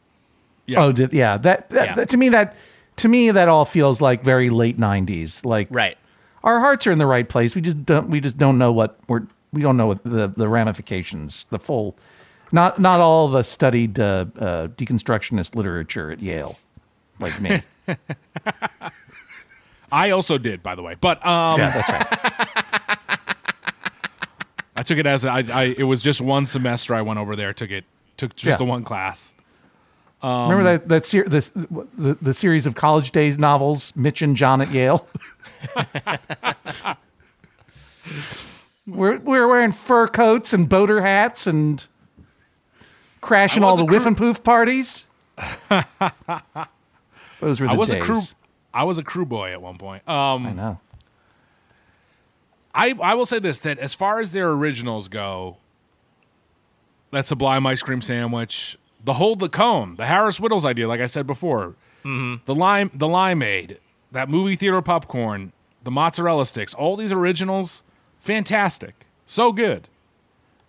Yeah. 0.65 0.83
Oh, 0.83 0.91
did, 0.91 1.13
yeah. 1.13 1.37
That, 1.37 1.69
that, 1.71 1.85
Yeah. 1.87 1.95
that- 1.95 2.09
to 2.09 2.17
me 2.17 2.29
that 2.29 2.55
to 2.97 3.07
me 3.07 3.31
that 3.31 3.47
all 3.49 3.65
feels 3.65 3.99
like 4.01 4.23
very 4.23 4.49
late 4.49 4.77
'90s. 4.79 5.45
Like 5.45 5.67
Right. 5.69 5.97
Our 6.47 6.59
hearts 6.61 6.87
are 6.87 6.91
in 6.91 6.97
the 6.97 7.05
right 7.05 7.27
place. 7.27 7.53
We 7.55 7.61
just 7.61 7.85
don't. 7.85 8.09
We 8.09 8.21
just 8.21 8.37
don't 8.37 8.57
know 8.57 8.71
what 8.71 8.97
we're. 9.07 9.27
We 9.51 9.61
don't 9.61 9.75
know 9.77 9.87
what 9.87 10.03
the 10.03 10.29
the 10.35 10.47
ramifications, 10.47 11.45
the 11.49 11.59
full. 11.59 11.97
Not 12.53 12.79
not 12.79 13.01
all 13.01 13.27
of 13.27 13.35
us 13.35 13.49
studied 13.49 13.99
uh, 13.99 14.25
uh, 14.39 14.67
deconstructionist 14.69 15.55
literature 15.55 16.09
at 16.09 16.21
Yale, 16.21 16.57
like 17.19 17.39
me. 17.41 17.61
I 19.91 20.11
also 20.11 20.37
did, 20.37 20.63
by 20.63 20.75
the 20.75 20.81
way. 20.81 20.95
But 20.99 21.23
um, 21.25 21.59
yeah, 21.59 21.69
that's 21.71 21.89
right. 21.89 22.97
I 24.77 24.83
took 24.83 24.97
it 24.99 25.05
as 25.05 25.25
I, 25.25 25.39
I. 25.53 25.75
It 25.77 25.83
was 25.83 26.01
just 26.01 26.21
one 26.21 26.45
semester 26.45 26.95
I 26.95 27.01
went 27.01 27.19
over 27.19 27.35
there. 27.35 27.51
Took 27.53 27.71
it. 27.71 27.83
Took 28.15 28.35
just 28.35 28.45
Yeah. 28.45 28.55
the 28.55 28.65
one 28.65 28.83
class. 28.85 29.33
Remember 30.23 30.63
that 30.63 30.87
that 30.87 31.05
ser- 31.05 31.27
this 31.27 31.49
the, 31.49 32.17
the 32.21 32.33
series 32.33 32.65
of 32.65 32.75
college 32.75 33.11
days 33.11 33.37
novels, 33.37 33.95
Mitch 33.95 34.21
and 34.21 34.35
John 34.35 34.61
at 34.61 34.71
Yale. 34.71 35.07
we're 38.87 39.19
we're 39.19 39.47
wearing 39.47 39.71
fur 39.71 40.07
coats 40.07 40.53
and 40.53 40.67
boater 40.67 41.01
hats 41.01 41.45
and 41.47 41.85
crashing 43.21 43.63
all 43.63 43.75
the 43.75 43.83
a 43.83 43.87
Whiffenpoof 43.87 44.43
parties. 44.43 45.07
Those 47.39 47.59
were 47.61 47.67
the 47.67 47.73
I 47.73 47.75
was 47.75 47.89
days. 47.89 48.01
a 48.01 48.05
crew. 48.05 48.21
I 48.73 48.83
was 48.83 48.97
a 48.97 49.03
crew 49.03 49.25
boy 49.25 49.51
at 49.51 49.61
one 49.61 49.77
point. 49.77 50.07
Um, 50.07 50.47
I 50.47 50.53
know. 50.53 50.79
I 52.73 52.95
I 53.01 53.13
will 53.13 53.25
say 53.25 53.39
this 53.39 53.59
that 53.59 53.77
as 53.79 53.93
far 53.93 54.19
as 54.19 54.31
their 54.31 54.49
originals 54.49 55.07
go, 55.07 55.57
that 57.11 57.27
Sublime 57.27 57.65
ice 57.67 57.81
cream 57.81 58.01
sandwich, 58.01 58.77
the 59.07 59.13
hold 59.13 59.39
the 59.39 59.47
cone, 59.47 59.95
the 59.95 60.05
Harris 60.05 60.37
Wittels 60.37 60.65
idea, 60.65 60.85
like 60.85 60.99
I 60.99 61.05
said 61.05 61.25
before, 61.25 61.75
mm-hmm. 62.03 62.43
the 62.43 62.53
lime 62.53 62.91
the 62.93 63.07
limeade, 63.07 63.77
that 64.11 64.29
movie 64.29 64.57
theater 64.57 64.81
popcorn, 64.81 65.53
the 65.81 65.89
mozzarella 65.89 66.45
sticks, 66.45 66.73
all 66.73 66.97
these 66.97 67.13
originals, 67.13 67.83
fantastic, 68.19 69.05
so 69.25 69.53
good, 69.53 69.87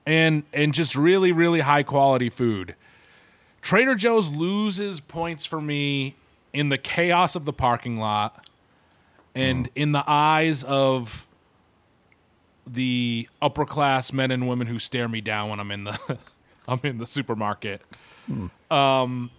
and 0.07 0.45
and 0.53 0.73
just 0.73 0.95
really 0.95 1.33
really 1.33 1.61
high 1.61 1.83
quality 1.83 2.31
food. 2.31 2.77
Trader 3.61 3.97
Joe's 3.97 4.31
loses 4.31 5.01
points 5.01 5.45
for 5.45 5.61
me 5.61 6.15
in 6.53 6.69
the 6.69 6.79
chaos 6.79 7.35
of 7.35 7.45
the 7.45 7.53
parking 7.53 7.99
lot 7.99 8.47
and 9.35 9.67
mm. 9.67 9.71
in 9.75 9.91
the 9.91 10.05
eyes 10.07 10.63
of 10.63 11.27
the 12.69 13.29
upper 13.43 13.65
class 13.65 14.13
men 14.13 14.31
and 14.31 14.49
women 14.49 14.69
who 14.69 14.79
stare 14.79 15.09
me 15.09 15.21
down 15.21 15.51
when 15.51 15.59
I'm 15.59 15.73
in 15.73 15.83
the 15.83 16.19
I'm 16.69 16.79
in 16.85 16.99
the 16.99 17.07
supermarket. 17.07 17.83
Um, 18.71 19.31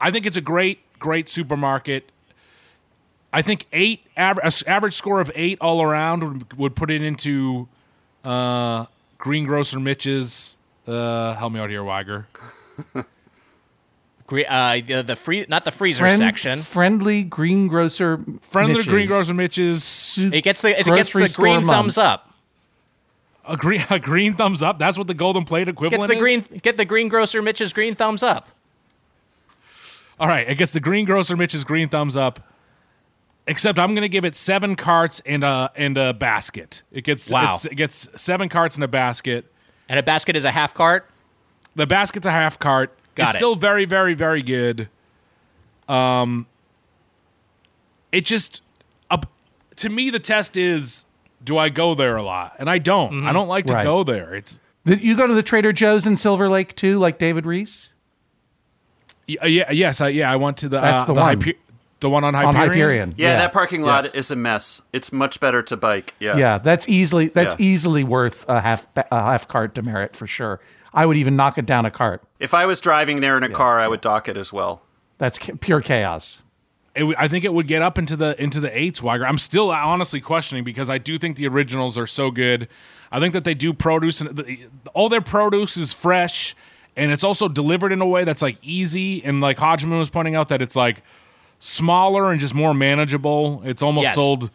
I 0.00 0.10
think 0.10 0.26
it's 0.26 0.36
a 0.36 0.40
great 0.42 0.80
great 0.98 1.28
supermarket. 1.28 2.10
I 3.32 3.42
think 3.42 3.66
eight 3.72 4.06
average 4.16 4.62
average 4.66 4.94
score 4.94 5.20
of 5.20 5.30
eight 5.34 5.58
all 5.60 5.82
around 5.82 6.22
would, 6.22 6.58
would 6.58 6.76
put 6.76 6.90
it 6.90 7.02
into 7.02 7.68
uh, 8.24 8.86
greengrocer 9.18 9.80
Mitch's. 9.80 10.56
Uh, 10.86 11.34
help 11.34 11.52
me 11.52 11.60
out 11.60 11.70
here, 11.70 11.82
Wiger. 11.82 12.26
Gre- 14.26 14.40
uh, 14.48 14.80
the, 14.86 15.02
the 15.06 15.16
free, 15.16 15.44
not 15.48 15.64
the 15.64 15.70
freezer 15.70 16.00
Friend- 16.04 16.18
section. 16.18 16.62
Friendly 16.62 17.24
greengrocer. 17.24 18.20
Friendly 18.40 18.74
Mitch's. 18.74 18.88
greengrocer 18.88 19.34
Mitch's. 19.34 20.18
It 20.18 20.42
gets 20.42 20.62
the 20.62 20.70
it 20.70 20.84
gets 20.86 21.10
grocery 21.10 21.26
the 21.28 21.34
green 21.34 21.66
thumbs 21.66 21.98
up. 21.98 22.33
A 23.46 23.56
green 23.56 23.82
a 23.90 23.98
green 23.98 24.34
thumbs 24.34 24.62
up. 24.62 24.78
That's 24.78 24.96
what 24.98 25.06
the 25.06 25.14
golden 25.14 25.44
plate 25.44 25.68
equivalent 25.68 26.00
Gets 26.02 26.08
the 26.08 26.14
is? 26.26 26.42
green 26.46 26.60
get 26.62 26.76
the 26.76 26.84
greengrocer 26.84 27.42
Mitch's 27.42 27.72
green 27.72 27.94
thumbs 27.94 28.22
up. 28.22 28.48
All 30.18 30.28
right, 30.28 30.48
it 30.48 30.54
gets 30.56 30.72
the 30.72 30.80
green 30.80 31.04
grocer 31.04 31.36
Mitch's 31.36 31.64
green 31.64 31.88
thumbs 31.88 32.16
up. 32.16 32.40
Except 33.46 33.78
I'm 33.78 33.90
going 33.94 34.02
to 34.02 34.08
give 34.08 34.24
it 34.24 34.36
seven 34.36 34.74
carts 34.76 35.20
and 35.26 35.44
a 35.44 35.70
and 35.76 35.98
a 35.98 36.14
basket. 36.14 36.82
It 36.92 37.02
gets 37.04 37.30
Wow. 37.30 37.42
it's- 37.42 37.64
it 37.66 37.74
gets 37.74 38.08
seven 38.16 38.48
carts 38.48 38.74
and 38.76 38.84
a 38.84 38.88
basket. 38.88 39.50
And 39.88 39.98
a 39.98 40.02
basket 40.02 40.34
is 40.36 40.44
a 40.46 40.50
half 40.50 40.72
cart. 40.72 41.06
The 41.74 41.86
basket's 41.86 42.26
a 42.26 42.30
half 42.30 42.58
cart. 42.58 42.96
Got 43.16 43.26
it's 43.26 43.34
it. 43.34 43.38
still 43.38 43.54
very 43.56 43.84
very 43.84 44.14
very 44.14 44.42
good. 44.42 44.88
Um, 45.88 46.46
it 48.12 48.24
just 48.24 48.62
uh, 49.10 49.18
to 49.76 49.88
me 49.90 50.08
the 50.08 50.20
test 50.20 50.56
is 50.56 51.04
do 51.44 51.58
I 51.58 51.68
go 51.68 51.94
there 51.94 52.16
a 52.16 52.22
lot? 52.22 52.54
And 52.58 52.68
I 52.70 52.78
don't. 52.78 53.12
Mm-hmm. 53.12 53.26
I 53.28 53.32
don't 53.32 53.48
like 53.48 53.66
to 53.66 53.74
Right. 53.74 53.84
go 53.84 54.02
there. 54.02 54.34
It's 54.34 54.58
Did 54.86 55.02
you 55.02 55.16
go 55.16 55.26
to 55.26 55.34
the 55.34 55.42
Trader 55.42 55.72
Joe's 55.72 56.06
in 56.06 56.16
Silver 56.16 56.48
Lake 56.48 56.74
too, 56.76 56.98
like 56.98 57.18
David 57.18 57.46
Rees? 57.46 57.92
y- 59.28 59.36
uh, 59.42 59.46
yeah 59.46 59.70
yes 59.72 60.00
I, 60.00 60.08
yeah 60.08 60.30
I 60.30 60.36
went 60.36 60.58
to 60.58 60.68
the 60.68 60.80
That's 60.80 61.02
uh, 61.02 61.06
the 61.06 61.14
one. 61.14 61.22
Hyper- 61.40 61.58
the 62.00 62.10
one 62.10 62.24
on 62.24 62.34
Hyperion. 62.34 62.48
On 62.48 62.54
Hyperion. 62.56 62.80
Hyperion. 63.10 63.14
Yeah, 63.16 63.36
that 63.36 63.52
parking 63.54 63.80
lot 63.82 64.04
Yes. 64.04 64.14
is 64.14 64.30
a 64.30 64.36
mess. 64.36 64.82
It's 64.92 65.10
much 65.12 65.40
better 65.40 65.62
to 65.62 65.76
bike. 65.76 66.12
Yeah. 66.20 66.36
Yeah, 66.36 66.58
that's 66.58 66.86
easily 66.88 67.28
that's 67.28 67.54
Yeah. 67.58 67.64
easily 67.66 68.04
worth 68.04 68.44
a 68.48 68.60
half 68.60 68.86
a 68.96 69.04
half 69.10 69.48
cart 69.48 69.74
demerit 69.74 70.14
for 70.14 70.26
sure. 70.26 70.60
I 70.92 71.06
would 71.06 71.16
even 71.16 71.34
knock 71.34 71.56
it 71.58 71.66
down 71.66 71.86
a 71.86 71.90
cart. 71.90 72.22
If 72.38 72.52
I 72.54 72.66
was 72.66 72.78
driving 72.80 73.20
there 73.20 73.36
in 73.36 73.42
a 73.42 73.48
car, 73.48 73.80
I 73.80 73.88
would 73.88 74.00
dock 74.00 74.28
it 74.28 74.36
as 74.36 74.52
well. 74.52 74.82
That's 75.18 75.38
pure 75.60 75.80
chaos. 75.80 76.42
W- 76.96 77.16
I 77.18 77.26
think 77.28 77.44
it 77.44 77.52
would 77.52 77.66
get 77.66 77.82
up 77.82 77.98
into 77.98 78.16
the 78.16 78.40
into 78.42 78.60
the 78.60 78.76
eights. 78.76 79.02
Wiger. 79.02 79.26
I'm 79.26 79.38
still 79.38 79.70
honestly 79.70 80.20
questioning 80.20 80.64
because 80.64 80.88
I 80.88 80.98
do 80.98 81.18
think 81.18 81.36
the 81.36 81.46
originals 81.48 81.98
are 81.98 82.06
so 82.06 82.30
good. 82.30 82.68
I 83.10 83.20
think 83.20 83.32
that 83.34 83.44
they 83.44 83.54
do 83.54 83.72
produce 83.72 84.20
and 84.20 84.36
the, 84.36 84.66
all 84.94 85.08
their 85.08 85.20
produce 85.20 85.76
is 85.76 85.92
fresh, 85.92 86.54
and 86.96 87.10
it's 87.12 87.24
also 87.24 87.48
delivered 87.48 87.92
in 87.92 88.00
a 88.00 88.06
way 88.06 88.24
that's 88.24 88.42
like 88.42 88.58
easy. 88.62 89.24
And 89.24 89.40
like 89.40 89.58
Hodgman 89.58 89.98
was 89.98 90.10
pointing 90.10 90.34
out 90.36 90.48
that 90.50 90.62
it's 90.62 90.76
like 90.76 91.02
smaller 91.60 92.30
and 92.30 92.40
just 92.40 92.54
more 92.54 92.74
manageable. 92.74 93.62
It's 93.64 93.82
almost 93.82 94.04
Yes. 94.06 94.14
sold, 94.14 94.50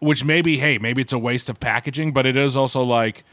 which 0.00 0.24
maybe 0.24 0.58
hey 0.58 0.78
maybe 0.78 1.02
it's 1.02 1.12
a 1.12 1.18
waste 1.18 1.48
of 1.50 1.60
packaging, 1.60 2.12
but 2.12 2.26
it 2.26 2.36
is 2.36 2.56
also 2.56 2.82
like. 2.82 3.24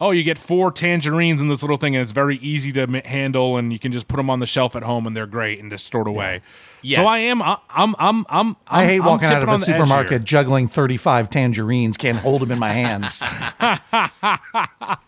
Oh, 0.00 0.12
you 0.12 0.22
get 0.22 0.38
four 0.38 0.72
tangerines 0.72 1.42
in 1.42 1.48
this 1.48 1.62
little 1.62 1.76
thing, 1.76 1.94
and 1.94 2.02
it's 2.02 2.12
very 2.12 2.38
easy 2.38 2.72
to 2.72 2.86
ma- 2.86 3.00
handle, 3.04 3.56
and 3.58 3.70
you 3.72 3.78
can 3.78 3.92
just 3.92 4.08
put 4.08 4.16
them 4.16 4.30
on 4.30 4.40
the 4.40 4.46
shelf 4.46 4.74
at 4.74 4.82
home, 4.82 5.06
and 5.06 5.14
they're 5.14 5.26
great 5.26 5.60
and 5.60 5.70
just 5.70 5.84
stored 5.84 6.06
away. 6.06 6.40
Yes. 6.82 6.98
So 7.00 7.04
I 7.06 7.18
am. 7.18 7.42
I- 7.42 7.58
I'm. 7.68 7.94
I'm. 7.98 8.24
I'm. 8.30 8.56
I 8.66 8.86
hate 8.86 9.00
I'm 9.00 9.06
walking 9.06 9.28
out 9.28 9.42
of 9.42 9.48
a 9.48 9.52
on 9.52 9.60
the 9.60 9.66
edge 9.68 9.76
supermarket 9.78 10.24
juggling 10.24 10.68
35 10.68 11.28
tangerines, 11.28 11.98
can't 11.98 12.16
hold 12.16 12.40
them 12.40 12.50
in 12.50 12.58
my 12.58 12.72
hands. 12.72 13.22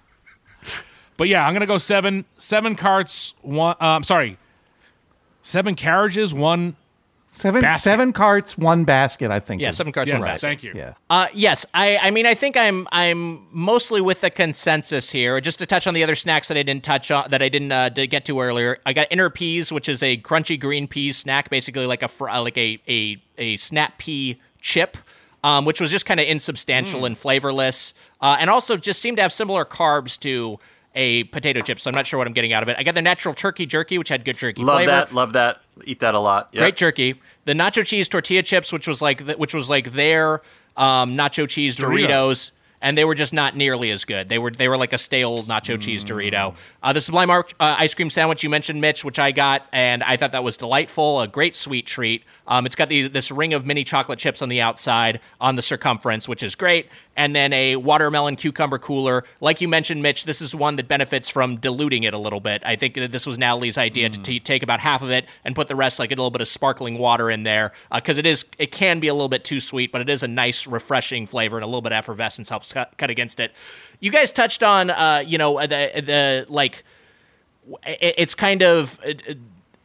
But 1.19 1.28
yeah, 1.28 1.47
I'm 1.47 1.52
gonna 1.52 1.66
go 1.66 1.78
seven. 1.78 2.24
Seven 2.36 2.74
carts. 2.74 3.35
One. 3.43 3.77
Uh, 3.81 3.85
I'm 3.85 4.02
sorry. 4.02 4.39
Seven 5.43 5.74
carriages. 5.74 6.32
One. 6.35 6.74
Seven 7.34 7.62
Basket. 7.62 7.82
seven 7.82 8.12
carts, 8.12 8.59
one 8.59 8.84
basket, 8.84 9.30
I 9.30 9.40
think. 9.40 9.62
Yeah, 9.62 9.70
is- 9.70 9.76
seven 9.78 9.90
carts. 9.90 10.09
Yes. 10.09 10.20
one 10.20 10.28
basket. 10.28 10.40
Thank 10.46 10.62
you. 10.62 10.72
Yeah. 10.74 10.92
Uh, 11.09 11.28
yes, 11.32 11.64
I, 11.72 11.96
I 11.96 12.10
mean, 12.10 12.26
I 12.26 12.34
think 12.34 12.59
I'm, 12.59 12.86
I'm 12.92 13.46
mostly 13.52 14.02
with 14.02 14.20
the 14.20 14.28
consensus 14.28 15.10
here. 15.10 15.40
Just 15.40 15.59
to 15.60 15.66
touch 15.66 15.86
on 15.86 15.94
the 15.94 16.02
other 16.02 16.14
snacks 16.14 16.48
that 16.48 16.59
I 16.59 16.62
didn't 16.62 16.84
touch 16.84 17.10
on, 17.10 17.30
that 17.30 17.40
I 17.40 17.48
didn't 17.48 17.72
uh, 17.72 17.88
to 17.88 18.06
get 18.06 18.26
to 18.26 18.38
earlier. 18.38 18.78
I 18.84 18.92
got 18.92 19.06
inner 19.10 19.30
peas, 19.30 19.72
which 19.72 19.88
is 19.88 20.02
a 20.02 20.18
crunchy 20.18 20.60
green 20.60 20.86
pea 20.86 21.10
snack, 21.12 21.48
basically 21.48 21.86
like 21.86 22.02
a 22.02 22.09
fr- 22.09 22.28
uh, 22.28 22.42
like 22.42 22.59
a 22.59 22.78
a 22.86 23.16
a 23.38 23.56
snap 23.56 23.96
pea 23.96 24.38
chip. 24.60 24.98
Um, 25.44 25.64
which 25.64 25.80
was 25.80 25.90
just 25.90 26.06
kind 26.06 26.20
of 26.20 26.28
insubstantial 26.28 27.00
Hmm. 27.00 27.06
and 27.06 27.18
flavorless, 27.18 27.94
uh, 28.20 28.36
and 28.38 28.48
also 28.48 28.76
just 28.76 29.02
seemed 29.02 29.16
to 29.16 29.22
have 29.22 29.32
similar 29.32 29.64
carbs 29.64 30.16
to 30.20 30.60
a 30.94 31.24
potato 31.24 31.60
chip. 31.60 31.81
So 31.81 31.90
I'm 31.90 31.94
not 31.94 32.06
sure 32.06 32.19
what 32.19 32.27
I'm 32.27 32.32
getting 32.32 32.52
out 32.52 32.62
of 32.62 32.69
it. 32.69 32.77
I 32.78 32.82
got 32.82 32.94
the 32.94 33.02
natural 33.02 33.35
turkey 33.35 33.66
jerky, 33.66 33.98
which 33.98 34.09
had 34.09 34.24
good 34.24 34.36
jerky 34.36 34.62
Love 34.62 34.77
flavor 34.77 34.90
that. 34.90 35.12
Love 35.12 35.32
that. 35.32 35.60
Eat 35.85 36.01
that 36.01 36.14
a 36.14 36.20
lot. 36.20 36.51
Yep. 36.52 36.60
great 36.60 36.77
jerky. 36.77 37.20
The 37.44 37.55
nacho 37.55 37.85
cheese 37.85 38.09
tortilla 38.09 38.43
chips, 38.43 38.73
which 38.73 38.86
was 38.86 39.01
like 39.01 39.24
the, 39.27 39.35
which 39.35 39.55
was 39.55 39.70
like 39.70 39.93
their 39.93 40.43
um, 40.77 41.16
nacho 41.16 41.48
cheese 41.48 41.77
Doritos. 41.77 42.09
Doritos. 42.09 42.51
and 42.82 42.98
they 42.98 43.05
were 43.05 43.14
just 43.14 43.32
not 43.32 43.56
nearly 43.56 43.90
as 43.90 44.05
good. 44.05 44.28
They 44.28 44.39
were 44.39 44.51
they 44.51 44.69
were 44.69 44.77
like 44.77 44.93
a 44.93 44.98
stale 44.98 45.44
nacho 45.44 45.81
cheese 45.81 46.05
Dorito. 46.05 46.55
Uh, 46.82 46.93
the 46.93 47.01
Sublime 47.01 47.31
Arc, 47.31 47.52
uh, 47.59 47.77
ice 47.78 47.94
cream 47.94 48.10
sandwich 48.10 48.43
you 48.43 48.51
mentioned, 48.51 48.81
Mitch, 48.81 49.05
which 49.05 49.19
I 49.19 49.32
got, 49.32 49.66
and 49.73 50.02
I 50.02 50.16
thought 50.16 50.32
that 50.32 50.44
was 50.44 50.56
delightful. 50.56 51.20
A 51.20 51.28
great 51.28 51.56
sweet 51.56 51.86
treat. 51.86 52.24
Um, 52.47 52.66
it's 52.66 52.74
got 52.74 52.89
the, 52.89 53.09
this 53.09 53.31
ring 53.31 53.55
of 53.55 53.64
mini 53.64 53.85
chocolate 53.85 54.19
chips 54.19 54.43
on 54.43 54.48
the 54.48 54.60
outside 54.60 55.20
on 55.40 55.56
the 55.56 55.62
circumference, 55.62 56.28
which 56.28 56.43
is 56.43 56.55
great. 56.55 56.89
And 57.16 57.36
then 57.36 57.52
a 57.52 57.77
watermelon 57.77 58.36
cucumber 58.36 58.78
cooler. 58.78 59.24
Like 59.40 59.60
you 59.60 59.69
mentioned, 59.69 60.02
Mitch, 60.02 60.24
this 60.24 60.40
is 60.40 60.55
one 60.55 60.77
that 60.77 60.89
benefits 60.89 61.28
from 61.28 61.59
diluting 61.59 62.05
it 62.05 62.14
a 62.14 62.19
little 62.19 62.40
bit. 62.40 62.62
I 62.64 62.77
think 62.77 62.94
that 62.94 63.12
this 63.12 63.27
was 63.27 63.39
Natalie's 63.39 63.77
idea 63.78 64.09
to 64.09 64.20
t- 64.20 64.40
take 64.40 64.62
about 64.62 64.81
half 64.81 65.02
of 65.02 65.10
it 65.10 65.27
and 65.44 65.55
put 65.55 65.69
the 65.69 65.77
rest, 65.77 65.98
like 65.98 66.10
a 66.10 66.14
little 66.14 66.31
bit 66.31 66.40
of 66.40 66.48
sparkling 66.48 66.98
water 66.98 67.31
in 67.31 67.43
there, 67.43 67.73
because 67.94 68.19
it 68.19 68.27
is 68.27 68.44
it 68.59 68.73
can 68.73 68.98
be 68.98 69.09
a 69.09 69.14
little 69.14 69.28
bit 69.28 69.44
too 69.44 69.60
sweet, 69.60 69.93
but 69.93 70.01
it 70.01 70.09
is 70.09 70.23
a 70.23 70.28
nice, 70.28 70.66
refreshing 70.66 71.27
flavor, 71.27 71.56
and 71.59 71.64
a 71.64 71.66
little 71.66 71.82
bit 71.82 71.93
of 71.93 71.98
effervescence 71.98 72.48
helps 72.48 72.73
cut, 72.73 72.97
cut 72.97 73.10
against 73.10 73.40
it. 73.40 73.52
You 74.01 74.10
guys 74.10 74.32
touched 74.32 74.62
on, 74.62 74.90
uh, 74.90 75.23
you 75.27 75.39
know, 75.39 75.60
the 75.60 75.90
the 76.05 76.47
like 76.48 76.82
it- 77.86 78.14
it's 78.19 78.35
kind 78.35 78.62
of 78.62 78.98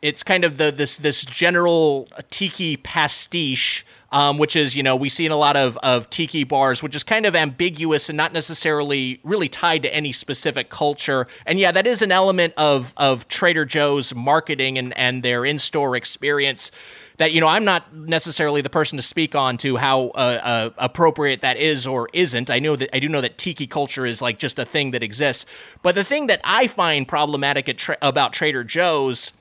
it's 0.02 0.24
kind 0.24 0.44
of 0.44 0.58
the 0.58 0.72
this 0.72 0.98
this 0.98 1.26
general 1.26 2.08
tiki 2.30 2.78
pastiche 2.78 3.86
um, 4.12 4.38
which 4.38 4.56
is 4.56 4.76
you 4.76 4.84
know 4.84 4.96
we 4.96 5.10
see 5.10 5.26
in 5.26 5.32
a 5.32 5.38
lot 5.38 5.58
of, 5.58 5.78
of 5.78 6.10
tiki 6.10 6.44
bars 6.44 6.82
which 6.82 6.96
is 6.96 7.04
kind 7.04 7.26
of 7.26 7.36
ambiguous 7.36 8.10
and 8.10 8.18
not 8.18 8.34
necessarily 8.34 9.20
really 9.24 9.50
tied 9.50 9.82
to 9.82 9.94
any 9.94 10.12
specific 10.12 10.70
culture 10.70 11.28
and 11.46 11.60
yeah 11.60 11.72
that 11.72 11.88
is 11.88 12.02
an 12.02 12.12
element 12.12 12.54
of 12.58 12.94
of 12.98 13.28
trader 13.28 13.66
joe's 13.66 14.14
marketing 14.16 14.78
and 14.78 14.98
and 14.98 15.24
their 15.24 15.46
in-store 15.46 15.96
experience 15.96 16.72
that 17.18 17.32
you 17.32 17.42
know 17.42 17.48
I'm 17.48 17.66
not 17.66 17.94
necessarily 17.94 18.62
the 18.62 18.70
person 18.70 18.98
to 18.98 19.02
speak 19.02 19.36
on 19.36 19.58
to 19.58 19.76
how 19.76 20.10
uh, 20.10 20.40
uh, 20.44 20.70
appropriate 20.78 21.42
that 21.42 21.58
is 21.58 21.88
or 21.88 22.10
isn't. 22.14 22.50
I 22.50 22.60
know 22.60 22.76
that 22.76 22.96
I 22.96 23.00
do 23.00 23.10
know 23.10 23.22
that 23.22 23.38
tiki 23.38 23.68
culture 23.68 24.06
is 24.06 24.22
like 24.22 24.40
just 24.40 24.60
a 24.60 24.66
thing 24.66 24.92
that 24.92 25.04
exists. 25.04 25.46
But 25.82 25.96
the 25.96 26.04
thing 26.04 26.28
that 26.28 26.42
I 26.44 26.68
find 26.68 27.08
problematic 27.08 27.68
at 27.70 27.80
tra- 27.80 27.98
about 28.02 28.34
Trader 28.34 28.64
Joe's 28.64 29.32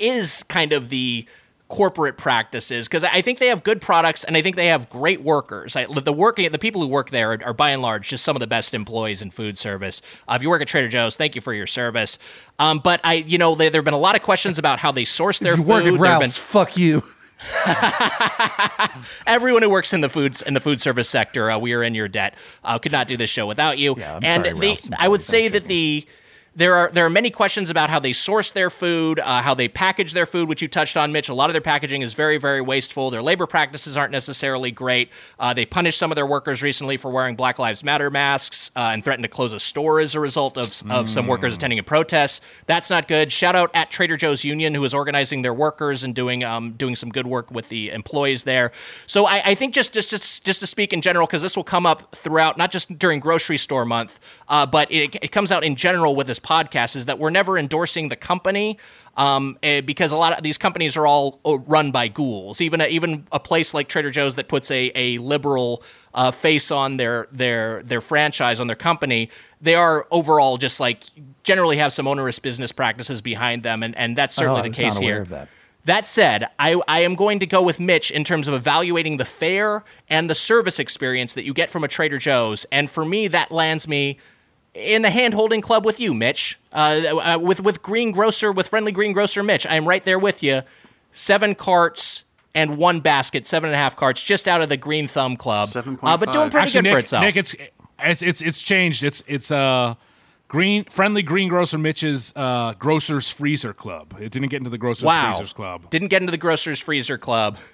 is 0.00 0.42
kind 0.44 0.72
of 0.72 0.88
the 0.88 1.26
corporate 1.68 2.16
practices 2.16 2.88
because 2.88 3.04
I 3.04 3.20
think 3.20 3.38
they 3.38 3.48
have 3.48 3.62
good 3.62 3.80
products 3.80 4.24
and 4.24 4.36
I 4.36 4.42
think 4.42 4.56
they 4.56 4.68
have 4.68 4.88
great 4.88 5.22
workers. 5.22 5.76
I, 5.76 5.84
the 5.84 6.12
working 6.12 6.50
the 6.50 6.58
people 6.58 6.80
who 6.80 6.88
work 6.88 7.10
there 7.10 7.32
are, 7.32 7.38
are, 7.44 7.52
by 7.52 7.70
and 7.70 7.82
large 7.82 8.08
just 8.08 8.24
some 8.24 8.34
of 8.34 8.40
the 8.40 8.46
best 8.46 8.72
employees 8.74 9.20
in 9.20 9.30
food 9.30 9.58
service. 9.58 10.00
Uh, 10.26 10.32
if 10.34 10.42
you 10.42 10.48
work 10.48 10.62
at 10.62 10.68
Trader 10.68 10.88
Joe's, 10.88 11.16
thank 11.16 11.34
you 11.34 11.42
for 11.42 11.52
your 11.52 11.66
service. 11.66 12.18
Um, 12.58 12.78
but 12.78 13.00
I, 13.04 13.14
you 13.14 13.36
know, 13.36 13.54
there 13.54 13.70
have 13.70 13.84
been 13.84 13.94
a 13.94 13.98
lot 13.98 14.16
of 14.16 14.22
questions 14.22 14.58
about 14.58 14.78
how 14.78 14.92
they 14.92 15.04
source 15.04 15.38
their 15.40 15.56
you 15.56 15.62
food. 15.62 15.68
work 15.68 15.84
at 15.84 16.00
Ralph's. 16.00 16.38
been- 16.38 16.46
Fuck 16.46 16.76
you. 16.76 17.02
everyone 19.26 19.62
who 19.62 19.70
works 19.70 19.92
in 19.92 20.00
the 20.00 20.08
foods 20.08 20.42
in 20.42 20.54
the 20.54 20.60
food 20.60 20.80
service 20.80 21.08
sector, 21.08 21.50
uh, 21.50 21.58
we 21.58 21.72
are 21.72 21.84
in 21.84 21.94
your 21.94 22.08
debt. 22.08 22.34
Uh, 22.64 22.78
could 22.78 22.90
not 22.90 23.06
do 23.06 23.16
this 23.16 23.30
show 23.30 23.46
without 23.46 23.78
you. 23.78 23.94
Yeah, 23.96 24.16
I'm 24.16 24.24
and 24.24 24.44
sorry, 24.44 24.54
Ralph's 24.54 24.90
I 24.98 25.06
would 25.06 25.22
say 25.22 25.46
that 25.46 25.64
the 25.64 26.04
there 26.58 26.74
are 26.74 26.90
there 26.92 27.06
are 27.06 27.10
many 27.10 27.30
questions 27.30 27.70
about 27.70 27.88
how 27.88 28.00
they 28.00 28.12
source 28.12 28.50
their 28.50 28.68
food, 28.68 29.20
uh, 29.20 29.42
how 29.42 29.54
they 29.54 29.68
package 29.68 30.12
their 30.12 30.26
food, 30.26 30.48
which 30.48 30.60
you 30.60 30.66
touched 30.66 30.96
on, 30.96 31.12
Mitch. 31.12 31.28
A 31.28 31.34
lot 31.34 31.48
of 31.48 31.54
their 31.54 31.60
packaging 31.60 32.02
is 32.02 32.14
very 32.14 32.36
very 32.36 32.60
wasteful. 32.60 33.10
Their 33.10 33.22
labor 33.22 33.46
practices 33.46 33.96
aren't 33.96 34.10
necessarily 34.10 34.72
great. 34.72 35.08
Uh, 35.38 35.54
they 35.54 35.64
punished 35.64 36.00
some 36.00 36.10
of 36.10 36.16
their 36.16 36.26
workers 36.26 36.60
recently 36.60 36.96
for 36.96 37.12
wearing 37.12 37.36
Black 37.36 37.60
Lives 37.60 37.84
Matter 37.84 38.10
masks 38.10 38.72
uh, 38.74 38.90
and 38.92 39.04
threatened 39.04 39.22
to 39.22 39.28
close 39.28 39.52
a 39.52 39.60
store 39.60 40.00
as 40.00 40.16
a 40.16 40.20
result 40.20 40.58
of 40.58 40.82
of 40.90 41.08
some 41.08 41.28
workers 41.28 41.54
attending 41.54 41.78
a 41.78 41.84
protest. 41.84 42.42
That's 42.66 42.90
not 42.90 43.06
good. 43.06 43.30
Shout 43.30 43.54
out 43.54 43.70
at 43.72 43.92
Trader 43.92 44.16
Joe's 44.16 44.42
Union 44.42 44.74
who 44.74 44.82
is 44.82 44.92
organizing 44.92 45.42
their 45.42 45.54
workers 45.54 46.02
and 46.02 46.12
doing 46.12 46.42
um, 46.42 46.72
doing 46.72 46.96
some 46.96 47.10
good 47.10 47.28
work 47.28 47.52
with 47.52 47.68
the 47.68 47.90
employees 47.90 48.42
there. 48.42 48.72
So 49.06 49.26
I, 49.26 49.50
I 49.50 49.54
think 49.54 49.74
just 49.74 49.94
just 49.94 50.10
just 50.10 50.44
just 50.44 50.58
to 50.58 50.66
speak 50.66 50.92
in 50.92 51.02
general, 51.02 51.28
because 51.28 51.40
this 51.40 51.54
will 51.54 51.62
come 51.62 51.86
up 51.86 52.16
throughout, 52.16 52.58
not 52.58 52.72
just 52.72 52.98
during 52.98 53.20
grocery 53.20 53.58
store 53.58 53.84
month, 53.84 54.18
uh, 54.48 54.66
but 54.66 54.90
it, 54.90 55.14
it 55.22 55.30
comes 55.30 55.52
out 55.52 55.62
in 55.62 55.76
general 55.76 56.16
with 56.16 56.26
this 56.26 56.40
podcast, 56.48 56.96
is 56.96 57.06
that 57.06 57.18
we're 57.18 57.30
never 57.30 57.58
endorsing 57.58 58.08
the 58.08 58.16
company. 58.16 58.78
Um, 59.16 59.58
eh, 59.64 59.80
because 59.80 60.12
a 60.12 60.16
lot 60.16 60.32
of 60.38 60.44
these 60.44 60.58
companies 60.58 60.96
are 60.96 61.04
all 61.04 61.40
uh, 61.44 61.58
run 61.58 61.90
by 61.90 62.06
ghouls. 62.06 62.60
Even 62.60 62.80
a, 62.80 62.86
even 62.86 63.26
a 63.32 63.40
place 63.40 63.74
like 63.74 63.88
Trader 63.88 64.12
Joe's 64.12 64.36
that 64.36 64.46
puts 64.46 64.70
a, 64.70 64.92
a 64.94 65.18
liberal 65.18 65.82
uh, 66.14 66.30
face 66.30 66.70
on 66.70 66.98
their 66.98 67.26
their 67.32 67.82
their 67.82 68.00
franchise 68.00 68.60
on 68.60 68.68
their 68.68 68.76
company, 68.76 69.28
they 69.60 69.74
are 69.74 70.06
overall 70.12 70.56
just 70.56 70.78
like 70.78 71.02
generally 71.42 71.78
have 71.78 71.92
some 71.92 72.06
onerous 72.06 72.38
business 72.38 72.70
practices 72.70 73.20
behind 73.20 73.64
them, 73.64 73.82
and, 73.82 73.96
and 73.96 74.16
that's 74.16 74.36
certainly 74.36 74.60
Oh, 74.60 74.62
the 74.62 74.70
case 74.70 74.96
here. 74.98 75.24
that. 75.24 75.48
That 75.84 76.06
said, 76.06 76.48
I, 76.58 76.80
I 76.86 77.00
am 77.00 77.14
going 77.16 77.38
to 77.40 77.46
go 77.46 77.60
with 77.62 77.80
Mitch 77.80 78.10
in 78.12 78.22
terms 78.22 78.46
of 78.46 78.54
evaluating 78.54 79.16
the 79.16 79.24
fare 79.24 79.82
and 80.08 80.28
the 80.30 80.34
service 80.34 80.78
experience 80.78 81.34
that 81.34 81.44
you 81.44 81.54
get 81.54 81.70
from 81.70 81.82
a 81.82 81.88
Trader 81.88 82.18
Joe's. 82.18 82.66
And 82.70 82.90
for 82.90 83.04
me, 83.04 83.26
that 83.28 83.50
lands 83.50 83.88
me 83.88 84.18
in 84.74 85.02
the 85.02 85.10
hand 85.10 85.34
holding 85.34 85.60
club 85.60 85.84
with 85.84 86.00
you, 86.00 86.14
Mitch. 86.14 86.58
Uh, 86.72 86.76
uh, 86.76 87.38
with, 87.40 87.60
with 87.60 87.82
Green 87.82 88.12
Grocer, 88.12 88.52
with 88.52 88.68
friendly 88.68 88.92
Green 88.92 89.12
Grocer 89.12 89.42
Mitch. 89.42 89.66
I 89.66 89.76
am 89.76 89.86
right 89.86 90.04
there 90.04 90.18
with 90.18 90.42
you. 90.42 90.62
Seven 91.12 91.54
carts 91.54 92.24
and 92.54 92.76
one 92.76 93.00
basket, 93.00 93.46
seven 93.46 93.68
and 93.68 93.74
a 93.74 93.78
half 93.78 93.96
carts, 93.96 94.22
just 94.22 94.48
out 94.48 94.60
of 94.60 94.68
the 94.68 94.76
Green 94.76 95.08
Thumb 95.08 95.36
Club. 95.36 95.68
Uh, 95.74 96.16
but 96.16 96.32
doing 96.32 96.48
7.5. 96.48 96.50
pretty 96.50 96.56
Actually, 96.58 96.82
good 96.82 96.88
for 96.88 96.94
Nick, 96.96 97.04
itself. 97.04 97.22
Nick, 97.22 97.36
it's 97.36 97.54
it's 98.00 98.22
it's 98.22 98.42
it's 98.42 98.62
changed. 98.62 99.04
It's 99.04 99.22
it's 99.26 99.50
uh 99.50 99.94
green 100.48 100.84
friendly 100.84 101.22
green 101.22 101.48
grocer 101.48 101.78
Mitch's 101.78 102.32
uh 102.36 102.74
grocers 102.78 103.30
freezer 103.30 103.72
club. 103.72 104.14
It 104.20 104.32
didn't 104.32 104.48
get 104.48 104.58
into 104.58 104.70
the 104.70 104.78
grocers 104.78 105.04
wow. 105.04 105.32
freezers 105.32 105.52
club. 105.52 105.88
Didn't 105.90 106.08
get 106.08 106.22
into 106.22 106.30
the 106.30 106.38
Grocer's 106.38 106.80
Freezer 106.80 107.18
Club. 107.18 107.56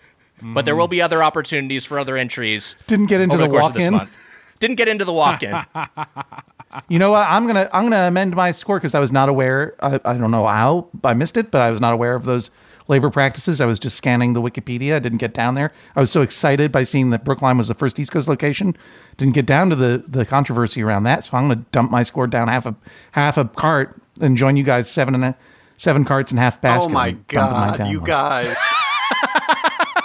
But 0.43 0.65
there 0.65 0.75
will 0.75 0.89
be 0.89 1.01
other 1.01 1.23
opportunities 1.23 1.85
for 1.85 1.97
other 1.99 2.17
entries. 2.17 2.75
Didn't 2.89 3.07
get 3.07 3.21
into 3.21 3.37
over 3.37 3.45
the 3.45 3.49
the 3.49 3.53
course 3.53 3.67
of 3.69 3.75
this 3.75 3.83
walk-in. 3.83 3.93
month. 3.95 4.17
Didn't 4.59 4.77
get 4.77 4.89
into 4.89 5.05
the 5.05 5.13
walk-in. 5.13 5.55
You 6.89 6.99
know 6.99 7.11
what? 7.11 7.27
I'm 7.29 7.47
gonna 7.47 7.69
I'm 7.73 7.85
gonna 7.85 8.09
amend 8.09 8.35
my 8.35 8.51
score 8.51 8.79
because 8.79 8.95
I 8.95 9.01
was 9.01 9.13
not 9.13 9.29
aware. 9.29 9.75
I, 9.81 10.01
I 10.05 10.17
don't 10.17 10.31
know 10.31 10.47
how 10.47 10.89
I 11.03 11.15
missed 11.15 11.37
it, 11.37 11.51
but 11.51 11.61
I 11.61 11.71
was 11.71 11.81
not 11.81 11.93
aware 11.93 12.15
of 12.15 12.25
those 12.25 12.51
labor 12.89 13.11
practices. 13.11 13.61
I 13.61 13.67
was 13.67 13.79
just 13.79 13.97
scanning 13.97 14.35
the 14.35 14.43
Wikipedia. 14.43 14.95
I 14.95 14.99
didn't 14.99 15.19
get 15.19 15.35
down 15.35 15.55
there. 15.55 15.73
I 15.97 16.01
was 16.01 16.11
so 16.11 16.23
excited 16.23 16.73
by 16.73 16.83
seeing 16.83 17.11
that 17.11 17.25
Brookline 17.25 17.57
was 17.57 17.69
the 17.69 17.75
first 17.75 17.99
East 17.99 18.11
Coast 18.13 18.29
location. 18.29 18.77
Didn't 19.17 19.35
get 19.35 19.47
down 19.47 19.71
to 19.71 19.77
the 19.77 20.05
the 20.07 20.27
controversy 20.27 20.83
around 20.83 21.05
that. 21.05 21.25
So 21.25 21.37
I'm 21.37 21.49
gonna 21.49 21.65
dump 21.73 21.91
my 21.91 22.03
score 22.03 22.27
down 22.27 22.49
half 22.49 22.67
a 22.67 22.75
half 23.13 23.37
a 23.37 23.45
cart 23.45 23.97
and 24.21 24.37
join 24.37 24.57
you 24.57 24.65
guys 24.65 24.91
seven 24.91 25.15
and 25.15 25.25
a 25.25 25.37
seven 25.77 26.05
carts 26.05 26.33
and 26.33 26.41
half 26.41 26.61
basket. 26.61 26.91
Oh 26.91 26.93
my 26.93 27.09
and 27.09 27.27
dump 27.29 27.53
mine 27.53 27.69
god, 27.71 27.79
down 27.79 27.91
you 27.91 28.01
guys. 28.01 28.59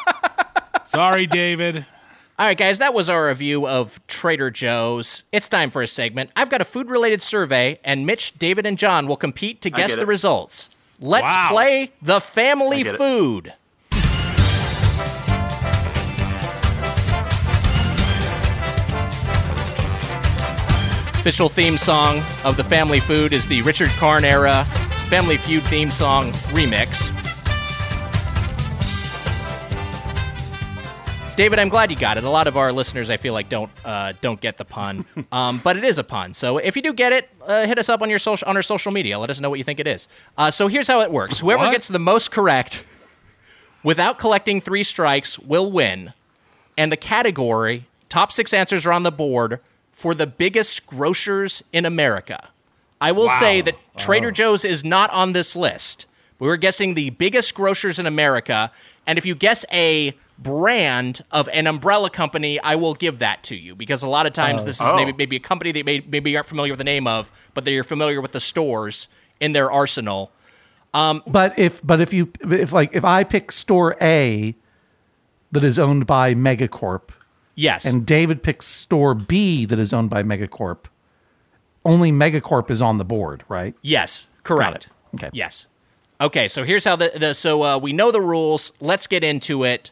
Sorry, 0.85 1.27
David. 1.27 1.85
All 2.39 2.45
right, 2.45 2.57
guys, 2.57 2.77
that 2.79 2.93
was 2.93 3.09
our 3.09 3.27
review 3.27 3.67
of 3.67 3.99
Trader 4.07 4.49
Joe's. 4.49 5.23
It's 5.33 5.49
time 5.49 5.71
for 5.71 5.81
a 5.81 5.87
segment. 5.87 6.29
I've 6.37 6.49
got 6.49 6.61
a 6.61 6.65
food 6.65 6.89
related 6.89 7.21
survey, 7.21 7.81
and 7.83 8.05
Mitch, 8.05 8.39
David, 8.39 8.65
and 8.65 8.77
John 8.77 9.07
will 9.07 9.17
compete 9.17 9.59
to 9.63 9.69
guess 9.69 9.93
the 9.95 10.03
it. 10.03 10.07
results. 10.07 10.69
Let's 11.01 11.25
Wow. 11.25 11.49
play 11.51 11.91
the 12.01 12.21
family 12.21 12.77
I 12.79 12.83
get 12.83 12.95
it. 12.95 12.97
food. 12.97 13.53
Official 21.19 21.49
theme 21.49 21.77
song 21.77 22.23
of 22.45 22.55
the 22.55 22.63
Family 22.63 22.99
Food 23.01 23.33
is 23.33 23.45
the 23.45 23.61
Richard 23.63 23.89
Karn 23.99 24.23
era 24.23 24.63
Family 25.09 25.37
Feud 25.37 25.63
theme 25.63 25.89
song 25.89 26.31
remix. 26.53 27.18
David, 31.39 31.57
I'm 31.57 31.69
glad 31.69 31.89
you 31.89 31.95
got 31.95 32.17
it. 32.17 32.25
A 32.25 32.29
lot 32.29 32.47
of 32.47 32.57
our 32.57 32.73
listeners, 32.73 33.09
I 33.09 33.15
feel 33.15 33.33
like, 33.33 33.47
don't 33.47 33.71
uh, 33.85 34.11
don't 34.19 34.41
get 34.41 34.57
the 34.57 34.65
pun, 34.65 35.05
um, 35.31 35.61
but 35.63 35.77
it 35.77 35.85
is 35.85 35.97
a 35.97 36.03
pun. 36.03 36.33
So 36.33 36.57
if 36.57 36.75
you 36.75 36.81
do 36.81 36.91
get 36.91 37.13
it, 37.13 37.29
uh, 37.47 37.65
hit 37.65 37.79
us 37.79 37.87
up 37.87 38.01
on 38.01 38.09
your 38.09 38.19
social 38.19 38.45
on 38.45 38.57
our 38.57 38.61
social 38.61 38.91
media. 38.91 39.17
Let 39.17 39.29
us 39.29 39.39
know 39.39 39.49
what 39.49 39.57
you 39.57 39.63
think 39.63 39.79
it 39.79 39.87
is. 39.87 40.09
Uh, 40.37 40.51
so 40.51 40.67
here's 40.67 40.85
how 40.89 40.99
it 40.99 41.13
works: 41.13 41.39
whoever 41.39 41.63
What? 41.63 41.71
gets 41.71 41.87
the 41.87 41.97
most 41.97 42.31
correct 42.31 42.83
without 43.83 44.19
collecting 44.19 44.59
three 44.59 44.83
strikes 44.83 45.39
will 45.39 45.71
win, 45.71 46.11
and 46.77 46.91
the 46.91 46.97
category 46.97 47.85
top 48.09 48.33
six 48.33 48.53
answers 48.53 48.85
are 48.85 48.91
on 48.91 49.03
the 49.03 49.11
board 49.11 49.61
for 49.93 50.13
the 50.13 50.27
biggest 50.27 50.87
grocers 50.87 51.63
in 51.71 51.85
America. 51.85 52.49
I 52.99 53.13
will 53.13 53.29
say 53.29 53.61
that 53.61 53.75
Trader 53.95 54.31
Joe's 54.31 54.65
is 54.65 54.83
not 54.83 55.09
on 55.11 55.31
this 55.31 55.55
list. 55.55 56.05
We 56.37 56.49
were 56.49 56.57
guessing 56.57 56.95
the 56.95 57.11
biggest 57.11 57.55
grocers 57.55 57.97
in 57.97 58.05
America, 58.05 58.73
and 59.07 59.17
if 59.17 59.25
you 59.25 59.35
guess 59.35 59.63
a 59.71 60.13
brand 60.41 61.23
of 61.31 61.47
an 61.49 61.67
umbrella 61.67 62.09
company, 62.09 62.59
I 62.59 62.75
will 62.75 62.93
give 62.93 63.19
that 63.19 63.43
to 63.43 63.55
you 63.55 63.75
because 63.75 64.03
a 64.03 64.07
lot 64.07 64.25
of 64.25 64.33
times 64.33 64.63
this 64.65 64.77
is 64.77 64.81
Oh. 64.85 64.95
maybe, 64.95 65.13
maybe 65.13 65.35
a 65.35 65.39
company 65.39 65.71
that 65.73 65.85
may, 65.85 66.01
maybe 66.07 66.31
you 66.31 66.37
aren't 66.37 66.47
familiar 66.47 66.71
with 66.71 66.77
the 66.77 66.83
name 66.85 67.07
of, 67.07 67.31
but 67.53 67.65
that 67.65 67.71
you're 67.71 67.83
familiar 67.83 68.21
with 68.21 68.31
the 68.31 68.39
stores 68.39 69.07
in 69.39 69.51
their 69.51 69.71
arsenal. 69.71 70.31
But 70.93 71.57
if 71.59 71.85
but 71.85 72.01
if 72.01 72.13
you 72.13 72.31
if 72.49 72.73
like 72.73 72.91
if 72.95 73.05
I 73.05 73.23
pick 73.23 73.51
store 73.51 73.95
A 74.01 74.55
that 75.51 75.63
is 75.63 75.77
owned 75.77 76.07
by 76.07 76.33
Megacorp 76.33 77.09
Yes. 77.55 77.85
and 77.85 78.05
David 78.05 78.41
picks 78.41 78.65
store 78.65 79.13
B 79.13 79.65
that 79.65 79.77
is 79.77 79.91
owned 79.93 80.09
by 80.09 80.23
Megacorp, 80.23 80.85
only 81.85 82.11
Megacorp 82.11 82.71
is 82.71 82.81
on 82.81 82.97
the 82.97 83.05
board, 83.05 83.43
right? 83.49 83.75
Yes, 83.81 84.27
correct. 84.43 84.89
Got 85.13 85.21
it. 85.21 85.25
Okay. 85.25 85.29
Yes. 85.37 85.67
Okay, 86.21 86.47
so 86.47 86.63
here's 86.63 86.83
how 86.85 86.95
the, 86.95 87.11
the 87.15 87.33
so 87.33 87.63
uh, 87.63 87.77
we 87.77 87.93
know 87.93 88.11
the 88.11 88.21
rules. 88.21 88.71
Let's 88.79 89.07
get 89.07 89.23
into 89.23 89.63
it. 89.63 89.91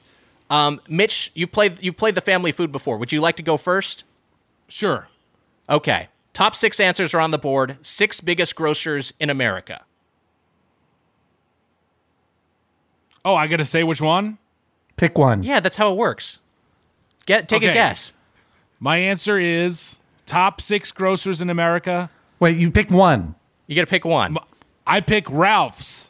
Um, 0.49 0.81
Mitch, 0.87 1.31
you 1.33 1.47
played 1.47 1.81
you 1.81 1.91
played 1.91 2.15
the 2.15 2.21
family 2.21 2.51
food 2.51 2.71
before. 2.71 2.97
Would 2.97 3.11
you 3.11 3.19
like 3.21 3.35
to 3.37 3.43
go 3.43 3.57
first? 3.57 4.03
Sure. 4.67 5.07
Okay. 5.69 6.07
Top 6.33 6.55
six 6.55 6.79
answers 6.79 7.13
are 7.13 7.19
on 7.19 7.31
the 7.31 7.37
board. 7.37 7.77
Six 7.81 8.21
biggest 8.21 8.55
grocers 8.55 9.13
in 9.19 9.29
America. 9.29 9.83
Oh, 13.25 13.35
I 13.35 13.47
got 13.47 13.57
to 13.57 13.65
say 13.65 13.83
which 13.83 14.01
one? 14.01 14.37
Pick 14.95 15.17
one. 15.17 15.43
Yeah, 15.43 15.59
that's 15.59 15.77
how 15.77 15.91
it 15.91 15.97
works. 15.97 16.39
Get 17.25 17.49
take 17.49 17.63
a 17.63 17.73
guess. 17.73 18.13
My 18.79 18.97
answer 18.97 19.37
is 19.39 19.97
top 20.25 20.61
six 20.61 20.91
grocers 20.91 21.41
in 21.41 21.49
America. 21.49 22.09
Wait, 22.39 22.57
you 22.57 22.71
pick 22.71 22.89
one. 22.89 23.35
You 23.65 23.75
got 23.75 23.81
to 23.81 23.87
pick 23.87 24.05
one. 24.05 24.37
I 24.85 25.01
pick 25.01 25.29
Ralph's. 25.29 26.09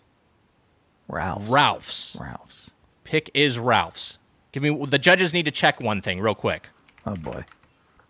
Ralph's. 1.07 1.49
Ralph's. 1.49 2.17
Ralph's. 2.19 2.71
Pick 3.03 3.31
is 3.33 3.57
Ralph's. 3.57 4.16
Give 4.51 4.63
me 4.63 4.85
the 4.85 4.97
judges 4.99 5.33
need 5.33 5.45
to 5.45 5.51
check 5.51 5.79
one 5.81 6.01
thing 6.01 6.19
real 6.19 6.35
quick. 6.35 6.69
Oh 7.05 7.15
boy. 7.15 7.45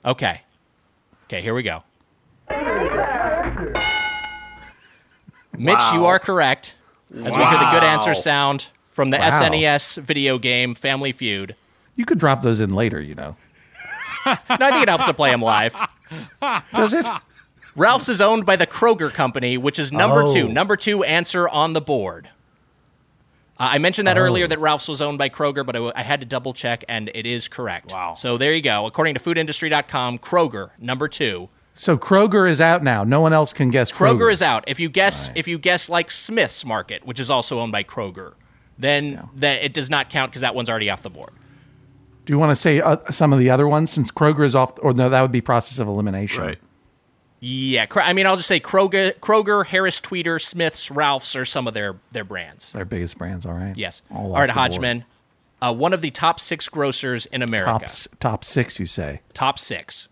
Okay. 0.05 0.41
Okay, 1.25 1.41
here 1.41 1.53
we 1.53 1.63
go. 1.63 1.83
Mitch, 5.57 5.79
you 5.93 6.05
are 6.05 6.19
correct. 6.19 6.75
As 7.13 7.35
we 7.35 7.43
hear 7.43 7.51
the 7.57 7.71
good 7.71 7.83
answer 7.83 8.13
sound 8.13 8.67
from 8.91 9.09
the 9.09 9.17
Wow. 9.17 9.29
SNES 9.29 10.01
video 10.01 10.37
game 10.37 10.75
Family 10.75 11.11
Feud. 11.11 11.55
You 11.95 12.05
could 12.05 12.19
drop 12.19 12.41
those 12.41 12.59
in 12.59 12.73
later, 12.73 13.01
you 13.01 13.15
know. 13.15 13.35
No, 14.25 14.35
I 14.49 14.71
think 14.71 14.83
it 14.83 14.89
helps 14.89 15.05
to 15.05 15.13
play 15.13 15.31
them 15.31 15.41
live. 15.41 15.75
Does 16.75 16.93
it? 16.93 17.05
Ralph's 17.75 18.09
is 18.09 18.21
owned 18.21 18.45
by 18.45 18.55
the 18.55 18.67
Kroger 18.67 19.11
Company, 19.11 19.57
which 19.57 19.79
is 19.79 19.91
number 19.91 20.23
Oh. 20.23 20.33
two. 20.33 20.47
Number 20.49 20.75
two 20.75 21.03
answer 21.03 21.47
on 21.47 21.73
the 21.73 21.81
board. 21.81 22.29
Uh, 23.59 23.69
I 23.71 23.77
mentioned 23.79 24.07
that 24.07 24.17
earlier 24.17 24.47
that 24.47 24.59
Ralph's 24.59 24.87
was 24.87 25.01
owned 25.01 25.17
by 25.17 25.29
Kroger, 25.29 25.65
but 25.65 25.75
I, 25.75 25.91
I 25.95 26.03
had 26.03 26.19
to 26.19 26.25
double 26.25 26.53
check, 26.53 26.85
and 26.87 27.09
it 27.13 27.25
is 27.25 27.47
correct. 27.47 27.91
Wow. 27.91 28.13
So 28.13 28.37
there 28.37 28.53
you 28.53 28.61
go. 28.61 28.85
According 28.85 29.15
to 29.15 29.19
foodindustry.com, 29.19 30.19
Kroger, 30.19 30.69
number 30.79 31.07
two. 31.07 31.49
So 31.73 31.97
Kroger 31.97 32.49
is 32.49 32.59
out 32.59 32.83
now. 32.83 33.03
No 33.03 33.21
one 33.21 33.33
else 33.33 33.53
can 33.53 33.69
guess 33.69 33.91
Kroger. 33.91 34.17
Kroger 34.17 34.31
is 34.31 34.41
out. 34.41 34.63
If 34.67 34.79
you 34.79 34.89
guess, 34.89 35.31
if 35.35 35.47
you 35.47 35.57
guess 35.57 35.89
like 35.89 36.09
Smith's 36.11 36.65
Market, 36.65 37.05
which 37.05 37.19
is 37.19 37.29
also 37.29 37.59
owned 37.59 37.71
by 37.71 37.83
Kroger, 37.83 38.33
then 38.79 39.27
that 39.35 39.63
it 39.63 39.73
does 39.73 39.89
not 39.89 40.09
count 40.09 40.31
because 40.31 40.41
that 40.41 40.55
one's 40.55 40.69
already 40.69 40.89
off 40.89 41.01
the 41.03 41.09
board. 41.09 41.31
Do 42.25 42.33
you 42.33 42.39
want 42.39 42.51
to 42.51 42.55
say 42.55 42.81
uh, 42.81 42.97
some 43.11 43.31
of 43.31 43.39
the 43.39 43.49
other 43.49 43.67
ones 43.67 43.91
since 43.91 44.11
Kroger 44.11 44.43
is 44.43 44.55
off? 44.55 44.73
Or 44.81 44.93
no, 44.93 45.09
that 45.09 45.21
would 45.21 45.31
be 45.31 45.39
process 45.41 45.79
of 45.79 45.87
elimination. 45.87 46.43
Right. 46.43 46.57
Yeah, 47.39 47.85
I 47.95 48.13
mean, 48.13 48.25
I'll 48.25 48.35
just 48.35 48.47
say 48.47 48.59
Kroger, 48.59 49.13
Kroger, 49.19 49.63
Harris 49.63 50.01
Teeter, 50.01 50.39
Smiths, 50.39 50.89
Ralphs 50.89 51.35
are 51.35 51.45
some 51.45 51.67
of 51.67 51.73
their 51.75 51.95
their 52.11 52.23
brands. 52.23 52.71
Their 52.71 52.85
biggest 52.85 53.17
brands. 53.17 53.45
All 53.45 53.53
right. 53.53 53.77
Yes. 53.77 54.01
All, 54.09 54.25
All 54.27 54.31
off 54.33 54.39
right, 54.39 54.47
the 54.47 54.53
board. 54.53 54.71
Hodgman. 54.71 55.05
Uh, 55.61 55.73
one 55.73 55.93
of 55.93 56.01
the 56.01 56.09
top 56.11 56.39
six 56.39 56.67
grocers 56.69 57.25
in 57.27 57.41
America. 57.43 57.85
Top 57.85 58.19
top 58.19 58.43
six, 58.43 58.79
you 58.79 58.85
say? 58.87 59.21
Top 59.33 59.59
six. 59.59 60.07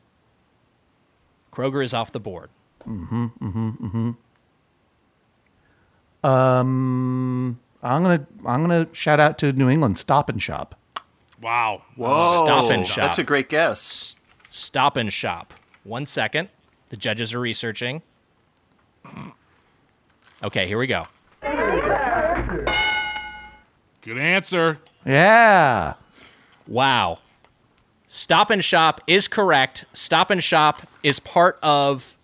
Kroger 1.52 1.84
is 1.84 1.94
off 1.94 2.12
the 2.12 2.20
board. 2.20 2.50
Um, 6.24 7.60
I'm 7.84 8.04
gonna 8.04 8.28
I'm 8.46 8.62
gonna 8.62 8.88
shout 8.94 9.20
out 9.20 9.38
to 9.40 9.52
New 9.54 9.70
England 9.70 9.98
Stop 9.98 10.30
and 10.30 10.42
Shop. 10.42 10.76
Wow. 11.42 11.82
Whoa. 11.96 12.46
Stop 12.46 12.72
and 12.72 12.86
Shop. 12.86 12.98
That's 12.98 13.20
a 13.20 13.24
great 13.24 13.50
guess. 13.50 14.16
Stop 14.50 14.98
and 14.98 15.12
Shop. 15.12 15.54
One 15.84 16.06
second. 16.06 16.50
The 16.96 17.02
judges 17.02 17.34
are 17.34 17.42
researching. 17.42 18.02
Okay, 20.42 20.66
here 20.66 20.78
we 20.78 20.88
go. 20.88 21.04
Good 24.02 24.18
answer. 24.18 24.80
Yeah. 25.06 25.96
Wow. 26.66 27.20
Stop 28.08 28.50
and 28.50 28.64
Shop 28.64 29.02
is 29.08 29.28
correct. 29.28 29.84
Stop 29.92 30.32
and 30.32 30.42
Shop 30.42 30.88
is 31.04 31.20
part 31.20 31.60
of 31.62 32.16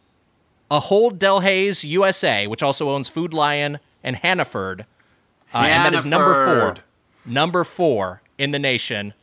a 0.69 0.80
Ahold 0.80 1.18
Delhaize 1.18 1.84
USA, 1.84 2.48
which 2.48 2.64
also 2.64 2.91
owns 2.91 3.10
Food 3.10 3.34
Lion 3.34 3.77
and 4.06 4.15
Hannaford. 4.15 4.85
Uh, 5.53 5.65
and 5.68 5.93
that 5.93 5.99
is 5.99 6.06
number 6.06 6.45
four. 6.45 6.76
Number 7.26 7.65
four 7.65 8.22
in 8.38 8.52
the 8.52 8.60
nation. 8.60 9.14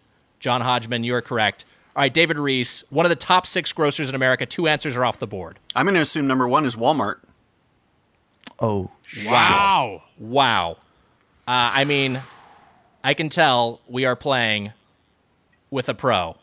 John 0.41 0.61
Hodgman, 0.61 1.05
you 1.05 1.15
are 1.15 1.23
correct. 1.23 1.65
All 1.99 2.03
right, 2.03 2.15
David 2.15 2.39
Rees, 2.39 2.85
one 2.91 3.05
of 3.07 3.11
the 3.11 3.17
top 3.17 3.45
six 3.45 3.73
grocers 3.73 4.09
in 4.09 4.15
America. 4.15 4.47
Two 4.47 4.69
answers 4.69 4.95
are 4.95 5.05
off 5.05 5.19
the 5.19 5.27
board. 5.27 5.59
I'm 5.75 5.85
going 5.85 5.97
to 5.97 6.01
assume 6.01 6.29
number 6.29 6.47
one 6.47 6.65
is 6.65 6.77
Walmart. 6.77 7.17
Oh. 8.61 8.93
Wow. 9.25 10.05
Wow. 10.17 10.77
Uh, 11.49 11.75
I 11.75 11.83
mean, 11.83 12.21
I 13.03 13.15
can 13.15 13.29
tell 13.31 13.81
we 13.89 14.05
are 14.05 14.15
playing 14.15 14.73
with 15.73 15.89
a 15.89 15.95
pro. 15.95 16.37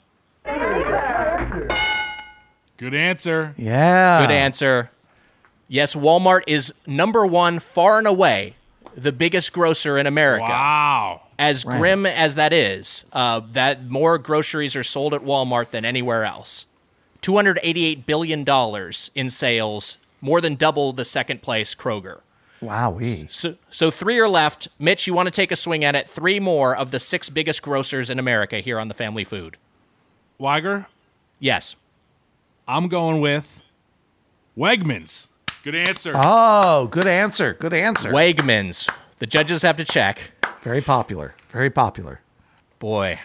Good 2.76 2.94
answer. 2.94 3.56
Yeah. 3.58 4.28
Good 4.28 4.32
answer. 4.34 4.92
Yes, 5.70 5.96
Walmart 5.96 6.42
is 6.48 6.74
number 6.86 7.26
one, 7.26 7.60
far 7.60 7.98
and 7.98 8.08
away, 8.08 8.58
the 8.94 9.14
biggest 9.14 9.54
grocer 9.54 9.98
in 9.98 10.06
America. 10.06 10.44
Wow. 10.50 11.22
As 11.38 11.64
grim 11.64 12.06
as 12.06 12.36
that 12.36 12.54
is, 12.54 13.06
uh, 13.12 13.42
that 13.52 13.90
more 13.90 14.18
groceries 14.18 14.76
are 14.76 14.84
sold 14.84 15.14
at 15.14 15.22
Walmart 15.22 15.72
than 15.72 15.84
anywhere 15.84 16.24
else. 16.24 16.66
Two 17.22 17.36
hundred 17.36 17.60
eighty-eight 17.62 18.06
billion 18.06 18.44
dollars 18.44 19.12
in 19.16 19.30
sales, 19.30 19.98
more 20.22 20.40
than 20.40 20.56
double 20.56 20.94
the 20.94 21.06
second 21.06 21.42
place 21.42 21.76
Kroger. 21.76 22.22
Wowee. 22.62 23.30
So, 23.30 23.56
so 23.70 23.92
three 23.92 24.18
are 24.18 24.30
left. 24.30 24.70
Mitch, 24.80 25.08
you 25.08 25.14
want 25.14 25.28
to 25.28 25.32
take 25.32 25.52
a 25.52 25.56
swing 25.56 25.84
at 25.84 25.94
it? 25.94 26.10
Three 26.10 26.40
more 26.40 26.76
of 26.76 26.92
the 26.92 27.00
six 27.00 27.30
biggest 27.30 27.62
grocers 27.62 28.10
in 28.10 28.18
America 28.18 28.60
here 28.60 28.80
on 28.80 28.88
the 28.88 28.94
Family 28.94 29.24
Food. 29.24 29.58
Wiger, 30.38 30.88
Yes. 31.40 31.76
I'm 32.68 32.88
going 32.88 33.22
with 33.22 33.62
Wegmans. 34.58 35.28
Good 35.64 35.76
answer. 35.76 36.14
Oh, 36.16 36.88
good 36.88 37.08
answer. 37.08 37.54
Good 37.54 37.74
answer. 37.74 38.12
Wegmans. 38.12 38.90
The 39.20 39.28
judges 39.28 39.62
have 39.62 39.78
to 39.78 39.86
check. 39.86 40.32
Very 40.66 40.82
popular. 40.82 41.36
Very 41.52 41.70
popular. 41.70 42.20
Boy, 42.80 43.20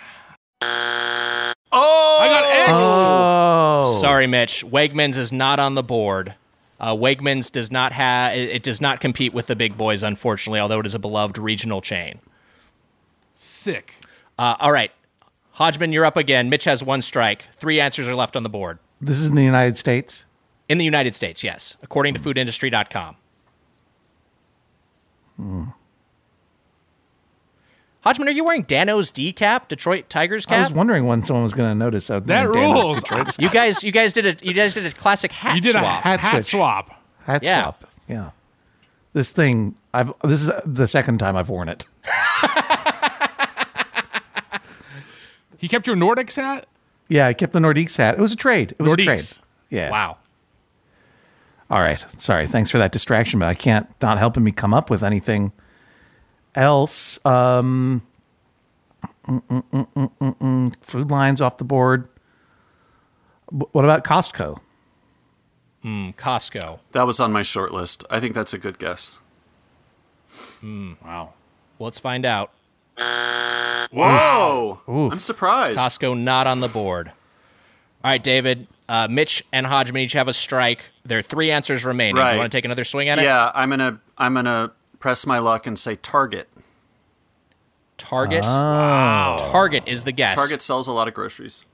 Oh! 1.73 2.19
I 2.21 2.29
got 2.29 2.45
X. 2.69 2.71
Oh. 2.73 3.99
Sorry, 4.01 4.27
Mitch. 4.27 4.63
Wegmans 4.65 5.17
is 5.17 5.33
not 5.33 5.59
on 5.59 5.75
the 5.75 5.83
board. 5.83 6.35
Uh, 6.79 6.95
Wegmans 6.95 7.51
does 7.51 7.71
not 7.71 7.93
have 7.93 8.35
it, 8.35 8.49
it 8.51 8.63
does 8.63 8.81
not 8.81 9.01
compete 9.01 9.33
with 9.33 9.47
the 9.47 9.57
big 9.57 9.77
boys, 9.79 10.03
unfortunately. 10.03 10.61
Although 10.61 10.81
it 10.81 10.87
is 10.87 10.95
a 10.95 10.99
beloved 10.99 11.39
regional 11.39 11.81
chain. 11.81 12.19
Sick. 13.35 13.95
Uh, 14.39 14.57
all 14.61 14.73
right, 14.73 14.91
Hodgman, 15.53 15.93
you're 15.93 16.05
up 16.07 16.17
again. 16.19 16.51
Mitch 16.51 16.65
has 16.65 16.83
one 16.85 17.01
strike. 17.03 17.45
Three 17.57 17.81
answers 17.81 18.07
are 18.09 18.15
left 18.15 18.37
on 18.37 18.43
the 18.43 18.49
board 18.51 18.79
This 19.01 19.19
is 19.19 19.27
in 19.27 19.35
the 19.35 19.45
United 19.45 19.77
States. 19.79 20.25
in 20.69 20.77
the 20.79 20.85
United 20.85 21.15
States. 21.15 21.43
Yes, 21.43 21.77
according 21.83 22.13
to 22.15 22.21
FoodIndustry.com. 22.21 23.17
Hodgman, 28.03 28.29
are 28.29 28.33
you 28.33 28.45
wearing 28.45 28.63
Dano's 28.63 29.11
D 29.11 29.33
cap, 29.33 29.69
Detroit 29.69 30.09
Tigers 30.09 30.47
cap? 30.47 30.59
I 30.59 30.63
was 30.63 30.73
wondering 30.73 31.07
when 31.07 31.23
someone 31.23 31.43
was 31.45 31.53
going 31.53 31.71
to 31.71 31.75
notice 31.75 32.07
that. 32.07 32.25
That 32.27 32.49
rules. 32.49 32.99
Detroit 33.01 33.39
You 33.39 33.51
guys, 33.51 33.85
you 33.85 33.93
guys 33.93 34.13
did 34.15 34.27
a 34.27 34.47
you 34.47 34.55
guys 34.55 34.73
did 34.75 34.87
a 34.87 34.91
classic 34.91 35.33
hat 35.33 35.51
swap. 35.51 35.57
You 35.57 35.61
did 35.61 35.75
a 35.77 35.81
hat, 35.81 36.21
Hat 36.21 36.47
swap. 36.47 36.91
Hat 37.25 37.43
Yeah. 37.45 37.63
swap. 37.63 37.85
Yeah. 38.09 38.31
This 39.13 39.33
thing, 39.33 39.75
I've. 39.93 40.13
This 40.25 40.43
is 40.43 40.51
the 40.65 40.87
second 40.87 41.19
time 41.19 41.37
I've 41.37 41.49
worn 41.49 41.69
it. 41.69 41.87
He 45.59 45.69
kept 45.69 45.87
your 45.87 45.97
Nordiques 45.97 46.37
hat? 46.37 46.67
Yeah, 47.09 47.27
I 47.27 47.35
kept 47.35 47.53
the 47.53 47.59
Nordiques 47.59 47.99
hat. 47.99 48.15
It 48.15 48.21
was 48.21 48.33
a 48.33 48.37
trade. 48.37 48.75
It 48.79 48.83
was 48.83 48.95
a 48.95 48.97
trade. 48.97 49.23
Yeah. 49.69 49.91
Wow. 49.91 50.17
All 51.71 51.81
right. 51.83 52.03
Sorry. 52.17 52.47
Thanks 52.47 52.71
for 52.71 52.79
that 52.79 52.93
distraction, 52.93 53.39
but 53.41 53.47
I 53.49 53.55
can't 53.55 53.87
not 54.01 54.17
helping 54.17 54.43
me 54.43 54.53
come 54.53 54.73
up 54.73 54.89
with 54.89 55.03
anything 55.03 55.53
else. 56.61 57.25
Um, 57.25 58.03
mm, 59.27 59.43
mm, 59.49 59.65
mm, 59.73 59.89
mm, 59.95 60.11
mm, 60.21 60.39
mm. 60.39 60.75
food 60.83 61.11
lines 61.11 61.41
off 61.41 61.59
the 61.59 61.65
board. 61.65 62.09
What 63.51 63.85
about 63.85 64.05
Costco? 64.05 64.61
Mm, 65.85 66.15
Costco. 66.15 66.79
That 66.93 67.07
was 67.07 67.19
on 67.19 67.33
my 67.33 67.43
short 67.43 67.73
list. 67.73 68.05
I 68.11 68.21
think 68.21 68.35
that's 68.35 68.53
a 68.53 68.59
good 68.59 68.79
guess. 68.79 69.17
Wow. 70.63 70.95
Well, 71.79 71.87
let's 71.87 71.99
find 71.99 72.25
out. 72.25 72.53
Whoa! 73.91 74.81
Oof. 74.89 75.13
I'm 75.13 75.19
surprised. 75.19 75.79
Costco 75.79 76.19
not 76.19 76.47
on 76.47 76.61
the 76.61 76.69
board. 76.69 77.09
All 78.05 78.11
right, 78.11 78.23
David. 78.23 78.67
Uh, 78.89 79.09
Mitch 79.09 79.43
and 79.53 79.67
Hodgman 79.67 80.03
each 80.03 80.13
have 80.13 80.29
a 80.29 80.33
strike. 80.33 80.85
There 81.05 81.19
are 81.19 81.23
three 81.23 81.51
answers 81.51 81.85
remaining. 81.85 82.17
Do 82.17 82.21
you 82.21 82.39
want 82.39 82.53
to 82.53 82.57
take 82.57 82.65
another 82.65 82.85
swing 82.85 83.09
at 83.09 83.19
it? 83.19 83.23
yeah, 83.23 83.51
I'm 83.55 83.71
gonna 83.71 84.01
I'm 84.19 84.35
gonna 84.35 84.73
press 85.01 85.27
my 85.27 85.39
luck 85.41 85.67
and 85.67 85.77
say 85.79 85.97
Target. 85.97 86.49
Target. 87.99 88.45
Ah. 88.47 89.37
Target 89.51 89.85
is 89.87 90.05
the 90.05 90.13
guess. 90.13 90.35
Target 90.35 90.63
sells 90.63 90.87
a 90.87 90.93
lot 90.93 91.09
of 91.09 91.15
groceries. 91.15 91.65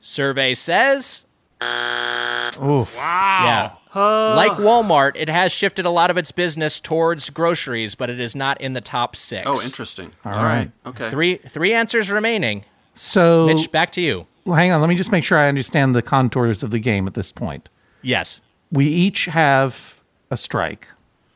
Survey 0.00 0.54
says, 0.54 1.24
Oof. 1.62 2.96
Wow. 2.96 3.78
yeah. 3.94 4.34
like 4.36 4.52
Walmart, 4.52 5.12
it 5.16 5.28
has 5.28 5.50
shifted 5.50 5.84
a 5.84 5.90
lot 5.90 6.10
of 6.10 6.16
its 6.16 6.30
business 6.30 6.78
towards 6.78 7.30
groceries, 7.30 7.94
but 7.94 8.10
it 8.10 8.20
is 8.20 8.36
not 8.36 8.60
in 8.60 8.74
the 8.74 8.80
top 8.80 9.16
six. 9.16 9.44
Oh, 9.46 9.60
interesting. 9.62 10.12
All 10.24 10.32
right. 10.32 10.70
Okay. 10.84 11.10
Three 11.10 11.36
three 11.38 11.72
answers 11.72 12.10
remaining. 12.10 12.64
So, 12.94 13.46
Mitch, 13.46 13.70
back 13.72 13.92
to 13.92 14.00
you. 14.00 14.26
well, 14.44 14.56
hang 14.56 14.70
on. 14.70 14.80
Let 14.80 14.88
me 14.88 14.96
just 14.96 15.12
make 15.12 15.24
sure 15.24 15.36
I 15.38 15.48
understand 15.48 15.94
the 15.94 16.02
contours 16.02 16.62
of 16.62 16.70
the 16.70 16.78
game 16.78 17.06
at 17.06 17.14
this 17.14 17.32
point. 17.32 17.68
Yes. 18.02 18.40
We 18.70 18.86
each 18.86 19.26
have 19.26 20.00
a 20.30 20.36
strike. 20.36 20.88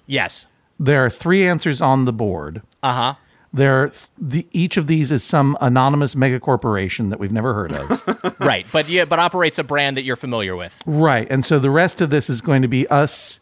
Yes. 0.07 0.47
There 0.81 1.05
are 1.05 1.11
three 1.11 1.47
answers 1.47 1.81
on 1.81 2.07
the 2.07 2.13
board. 2.13 2.63
Uh 2.83 2.93
huh. 2.93 3.15
There, 3.53 3.83
are 3.83 3.89
th- 3.89 4.07
the, 4.17 4.47
each 4.53 4.77
of 4.77 4.87
these 4.87 5.13
is 5.13 5.23
some 5.25 5.59
anonymous 5.61 6.15
mega 6.17 6.39
corporation 6.41 7.11
that 7.11 7.19
we've 7.19 7.33
never 7.33 7.53
heard 7.53 7.73
of. 7.73 8.37
right. 8.41 8.65
But 8.73 8.89
yeah, 8.89 9.05
but 9.05 9.19
operates 9.19 9.59
a 9.59 9.65
brand 9.65 9.97
that 9.97 10.05
you're 10.05 10.15
familiar 10.17 10.55
with. 10.57 10.81
right, 10.87 11.27
and 11.31 11.45
so 11.45 11.59
the 11.59 11.71
rest 11.71 12.01
of 12.01 12.11
this 12.11 12.31
is 12.31 12.41
going 12.41 12.63
to 12.63 12.69
be 12.69 12.87
us 12.89 13.41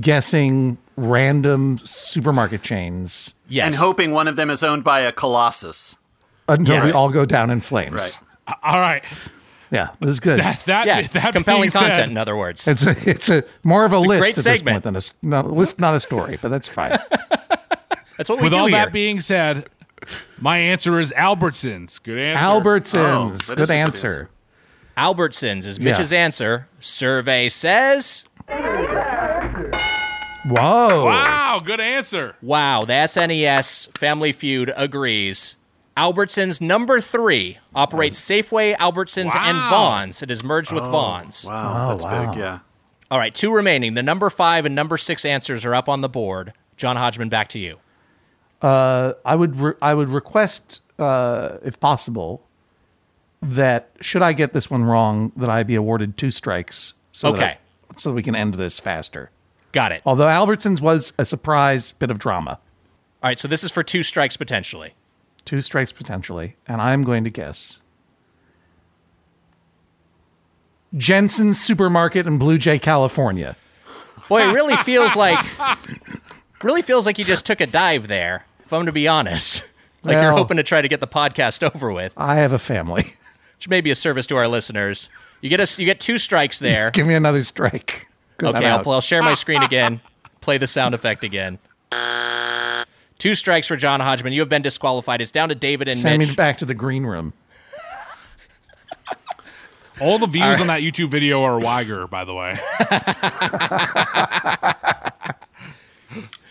guessing 0.00 0.78
random 0.96 1.78
supermarket 1.84 2.62
chains 2.62 3.34
Yes. 3.48 3.66
And 3.66 3.74
hoping 3.74 4.12
one 4.12 4.28
of 4.28 4.36
them 4.36 4.48
is 4.48 4.62
owned 4.62 4.82
by 4.84 5.00
a 5.00 5.12
colossus. 5.12 5.96
until 6.48 6.76
Yes. 6.76 6.86
we 6.86 6.92
all 6.92 7.10
go 7.10 7.26
down 7.26 7.50
in 7.50 7.60
flames. 7.60 8.18
Right. 8.48 8.56
All 8.62 8.80
right. 8.80 9.04
Yeah, 9.72 9.88
this 10.00 10.10
is 10.10 10.20
good. 10.20 10.38
That, 10.38 10.62
that, 10.66 10.86
yeah. 10.86 11.00
that 11.02 11.32
compelling 11.32 11.62
being 11.62 11.70
said, 11.70 11.80
content, 11.88 12.10
in 12.12 12.18
other 12.18 12.36
words. 12.36 12.68
It's 12.68 12.84
a, 12.86 12.94
it's 13.08 13.30
a 13.30 13.42
more 13.64 13.84
of 13.86 13.92
a 13.94 13.98
list 13.98 14.20
great 14.20 14.38
at 14.38 14.44
this 14.44 14.62
point 14.62 14.82
than 14.84 14.94
a 14.94 14.98
s- 14.98 15.14
not, 15.22 15.46
a 15.46 15.48
list, 15.48 15.80
not 15.80 15.94
a 15.94 16.00
story, 16.00 16.38
but 16.40 16.50
that's 16.50 16.68
fine. 16.68 16.96
That's 18.18 18.28
what 18.28 18.38
we 18.38 18.44
With 18.44 18.52
do 18.52 18.58
all 18.58 18.66
here. 18.66 18.76
that 18.76 18.92
being 18.92 19.18
said, 19.20 19.68
my 20.38 20.58
answer 20.58 21.00
is 21.00 21.10
Albertsons. 21.16 22.00
Good 22.02 22.18
answer. 22.18 22.44
Oh, 22.46 22.60
Albertsons, 22.60 23.46
that 23.46 23.56
good 23.56 23.62
is 23.62 23.68
good 23.70 23.74
answer. 23.74 24.06
answer. 24.06 24.30
Albertsons 24.98 25.66
is 25.66 25.78
Yeah. 25.78 25.84
Mitch's 25.84 26.12
answer. 26.12 26.68
Survey 26.78 27.48
says, 27.48 28.26
Whoa! 30.44 31.06
Wow, 31.06 31.60
good 31.64 31.80
answer. 31.80 32.36
wow, 32.42 32.82
the 32.84 32.92
SNES 32.92 33.96
Family 33.96 34.32
Feud 34.32 34.72
agrees. 34.76 35.56
Albertsons 35.96 36.60
number 36.60 37.00
three 37.00 37.58
operates 37.74 38.18
Safeway, 38.18 38.76
Albertsons, 38.76 39.34
and 39.36 39.58
Wow. 39.58 39.70
Vons. 39.70 40.22
It 40.22 40.30
is 40.30 40.42
merged 40.42 40.72
with 40.72 40.84
Vons. 40.84 41.44
Wow, 41.44 41.88
that's 41.90 42.04
wow. 42.04 42.30
big. 42.32 42.38
Yeah. 42.38 42.58
All 43.10 43.18
right, 43.18 43.34
two 43.34 43.52
remaining. 43.52 43.94
The 43.94 44.02
number 44.02 44.30
five 44.30 44.64
and 44.64 44.74
number 44.74 44.96
six 44.96 45.24
answers 45.24 45.64
are 45.66 45.74
up 45.74 45.88
on 45.88 46.00
the 46.00 46.08
board. 46.08 46.54
John 46.78 46.96
Hodgman, 46.96 47.28
back 47.28 47.48
to 47.50 47.58
you. 47.58 47.78
Uh, 48.62 49.12
I 49.24 49.34
would 49.36 49.56
re- 49.60 49.74
I 49.82 49.92
would 49.92 50.08
request, 50.08 50.80
uh, 50.98 51.58
if 51.62 51.78
possible, 51.78 52.42
that 53.42 53.90
should 54.00 54.22
I 54.22 54.32
get 54.32 54.52
this 54.54 54.70
one 54.70 54.84
wrong, 54.84 55.32
that 55.36 55.50
I 55.50 55.62
be 55.62 55.74
awarded 55.74 56.16
two 56.16 56.30
strikes. 56.30 56.94
So 57.12 57.32
that 57.32 57.38
Okay. 57.38 57.50
I- 57.50 57.58
so 57.96 58.08
that 58.10 58.14
we 58.14 58.22
can 58.22 58.34
end 58.34 58.54
this 58.54 58.78
faster. 58.78 59.30
Got 59.72 59.92
it. 59.92 60.00
Although 60.06 60.26
Albertsons 60.28 60.80
was 60.80 61.12
a 61.18 61.26
surprise 61.26 61.92
bit 61.92 62.10
of 62.10 62.18
drama. 62.18 62.52
All 63.22 63.28
right, 63.28 63.38
so 63.38 63.46
this 63.48 63.62
is 63.62 63.70
for 63.70 63.82
two 63.82 64.02
strikes 64.02 64.36
potentially. 64.38 64.94
Two 65.44 65.60
strikes 65.60 65.92
potentially, 65.92 66.56
and 66.66 66.80
I'm 66.80 67.02
going 67.02 67.24
to 67.24 67.30
guess 67.30 67.80
Jensen's 70.96 71.60
Supermarket 71.60 72.26
in 72.26 72.38
Blue 72.38 72.58
Jay, 72.58 72.78
California. 72.78 73.56
Boy, 74.28 74.48
it 74.48 74.54
really 74.54 74.76
feels 74.76 75.16
like 75.16 75.44
really 76.62 76.82
feels 76.82 77.06
like 77.06 77.18
you 77.18 77.24
just 77.24 77.44
took 77.44 77.60
a 77.60 77.66
dive 77.66 78.08
there. 78.08 78.46
If 78.64 78.72
I'm 78.72 78.86
to 78.86 78.92
be 78.92 79.08
honest, 79.08 79.64
like 80.04 80.14
you're 80.14 80.32
hoping 80.32 80.58
to 80.58 80.62
try 80.62 80.80
to 80.80 80.88
get 80.88 81.00
the 81.00 81.06
podcast 81.08 81.62
over 81.74 81.92
with, 81.92 82.12
I 82.16 82.36
have 82.36 82.52
a 82.52 82.58
family. 82.58 83.14
which 83.56 83.68
may 83.68 83.80
be 83.80 83.90
a 83.90 83.94
service 83.94 84.26
to 84.28 84.36
our 84.36 84.48
listeners. 84.48 85.08
You 85.40 85.48
get 85.48 85.60
us, 85.60 85.78
you 85.78 85.84
get 85.86 86.00
two 86.00 86.18
strikes 86.18 86.58
there. 86.58 86.90
Give 86.92 87.06
me 87.06 87.14
another 87.14 87.42
strike. 87.42 88.08
Okay, 88.42 88.66
I'll. 88.66 88.88
I'll 88.90 89.00
share 89.00 89.22
my 89.22 89.34
screen 89.34 89.62
again. 89.62 90.00
Play 90.40 90.58
the 90.58 90.66
sound 90.66 90.94
effect 90.94 91.22
again. 91.22 91.58
Two 93.22 93.36
strikes 93.36 93.68
for 93.68 93.76
John 93.76 94.00
Hodgman. 94.00 94.32
You 94.32 94.40
have 94.40 94.48
been 94.48 94.62
disqualified. 94.62 95.20
It's 95.20 95.30
down 95.30 95.50
to 95.50 95.54
David 95.54 95.86
and 95.86 95.96
Send 95.96 96.18
Mitch. 96.18 96.30
me 96.30 96.34
back 96.34 96.58
to 96.58 96.64
the 96.64 96.74
green 96.74 97.06
room. 97.06 97.32
All 100.00 100.18
the 100.18 100.26
views 100.26 100.60
on 100.60 100.66
that 100.66 100.80
YouTube 100.80 101.08
video 101.08 101.40
are 101.44 101.60
Wiger, 101.60 102.08
by 102.08 102.24
the 102.24 102.34
way. 102.34 102.58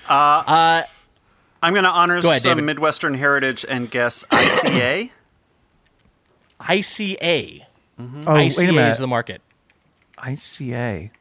Uh, 0.09 0.43
uh, 0.45 0.83
I'm 1.63 1.73
going 1.73 1.85
to 1.85 1.89
honor 1.89 2.21
Go 2.21 2.29
ahead, 2.29 2.41
some 2.41 2.51
David. 2.57 2.65
Midwestern 2.65 3.13
heritage 3.13 3.65
and 3.69 3.89
guess 3.89 4.25
ICA. 4.29 5.09
ICA. 6.59 7.65
Mm-hmm. 7.97 8.23
Oh, 8.27 8.33
wait 8.33 8.51
a 8.57 8.61
ICA 8.61 8.65
minute. 8.67 8.89
is 8.89 8.97
the 8.97 9.07
market. 9.07 9.41
ICA. 10.17 11.11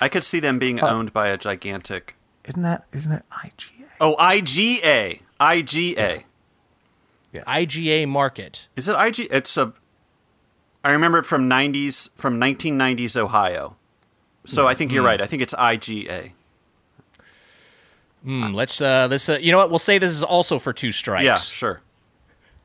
I 0.00 0.08
could 0.08 0.24
see 0.24 0.40
them 0.40 0.58
being 0.58 0.80
owned 0.80 1.12
by 1.12 1.28
a 1.28 1.36
gigantic. 1.36 2.16
Isn't 2.46 2.62
that 2.62 2.86
isn't 2.92 3.12
it 3.12 3.24
IGA? 3.30 3.71
Oh, 4.02 4.16
IGA. 4.18 5.20
IGA. 5.40 6.24
IGA 7.32 8.08
market. 8.08 8.66
Is 8.74 8.88
it 8.88 8.96
IG? 8.98 9.28
It's 9.30 9.56
a. 9.56 9.72
I 10.84 10.90
remember 10.90 11.18
it 11.18 11.24
from 11.24 11.48
90s, 11.48 12.10
from 12.16 12.40
1990s 12.40 13.16
Ohio. 13.16 13.76
So 14.44 14.66
I 14.66 14.74
think 14.74 14.90
you're 14.90 15.04
right. 15.04 15.20
I 15.20 15.26
think 15.26 15.40
it's 15.40 15.54
IGA. 15.54 16.32
Hmm, 18.24 18.52
let's 18.52 18.80
uh, 18.80 19.06
let's 19.08 19.28
uh, 19.28 19.38
you 19.40 19.52
know 19.52 19.58
what? 19.58 19.70
We'll 19.70 19.78
say 19.78 19.98
this 19.98 20.10
is 20.10 20.24
also 20.24 20.58
for 20.58 20.72
two 20.72 20.90
strikes. 20.90 21.24
Yeah, 21.24 21.36
sure. 21.36 21.80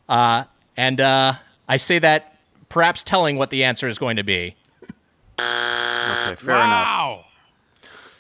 Uh, 0.10 0.46
and 0.76 1.00
uh, 1.00 1.34
I 1.68 1.78
say 1.78 2.00
that 2.00 2.36
perhaps 2.70 3.04
telling 3.04 3.38
what 3.38 3.52
the 3.52 3.64
answer 3.64 3.88
is 3.88 4.00
going 4.00 4.18
to 4.18 4.24
be. 4.24 4.56
Okay, 5.40 6.36
fair 6.36 6.56
enough. 6.56 7.27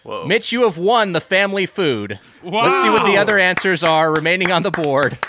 Wow. 0.07 0.23
Mitch, 0.23 0.53
you 0.53 0.63
have 0.63 0.77
won 0.77 1.11
the 1.11 1.19
family 1.19 1.65
food. 1.65 2.17
Let's 2.41 2.81
see 2.81 2.89
what 2.89 3.05
the 3.05 3.17
other 3.17 3.37
answers 3.37 3.83
are 3.83 4.09
remaining 4.13 4.51
on 4.51 4.63
the 4.63 4.71
board. 4.71 5.19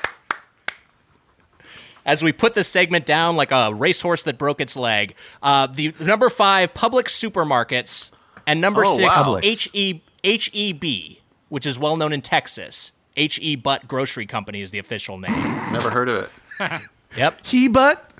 As 2.06 2.22
we 2.22 2.30
put 2.32 2.54
this 2.54 2.68
segment 2.68 3.04
down 3.04 3.34
like 3.36 3.50
a 3.50 3.74
racehorse 3.74 4.22
that 4.22 4.38
broke 4.38 4.60
its 4.60 4.76
leg, 4.76 5.16
uh, 5.42 5.66
the 5.66 5.92
number 5.98 6.30
five, 6.30 6.72
Publix 6.74 7.08
supermarkets, 7.10 8.10
and 8.46 8.60
number 8.60 8.84
Oh, 8.86 8.96
six, 8.96 9.08
wow. 9.26 9.40
H 9.42 9.68
E 9.74 10.00
H 10.22 10.48
E 10.52 10.72
B, 10.72 11.20
which 11.48 11.66
is 11.66 11.76
well 11.76 11.96
known 11.96 12.12
in 12.12 12.22
Texas. 12.22 12.92
H 13.16 13.40
E 13.42 13.56
Butt 13.56 13.88
Grocery 13.88 14.26
Company 14.26 14.62
is 14.62 14.70
the 14.70 14.78
official 14.78 15.18
name. 15.18 15.32
Never 15.72 15.90
heard 15.90 16.08
of 16.08 16.30
it. 16.60 16.82
yep. 17.16 17.44
He 17.44 17.66
butt. 17.66 18.12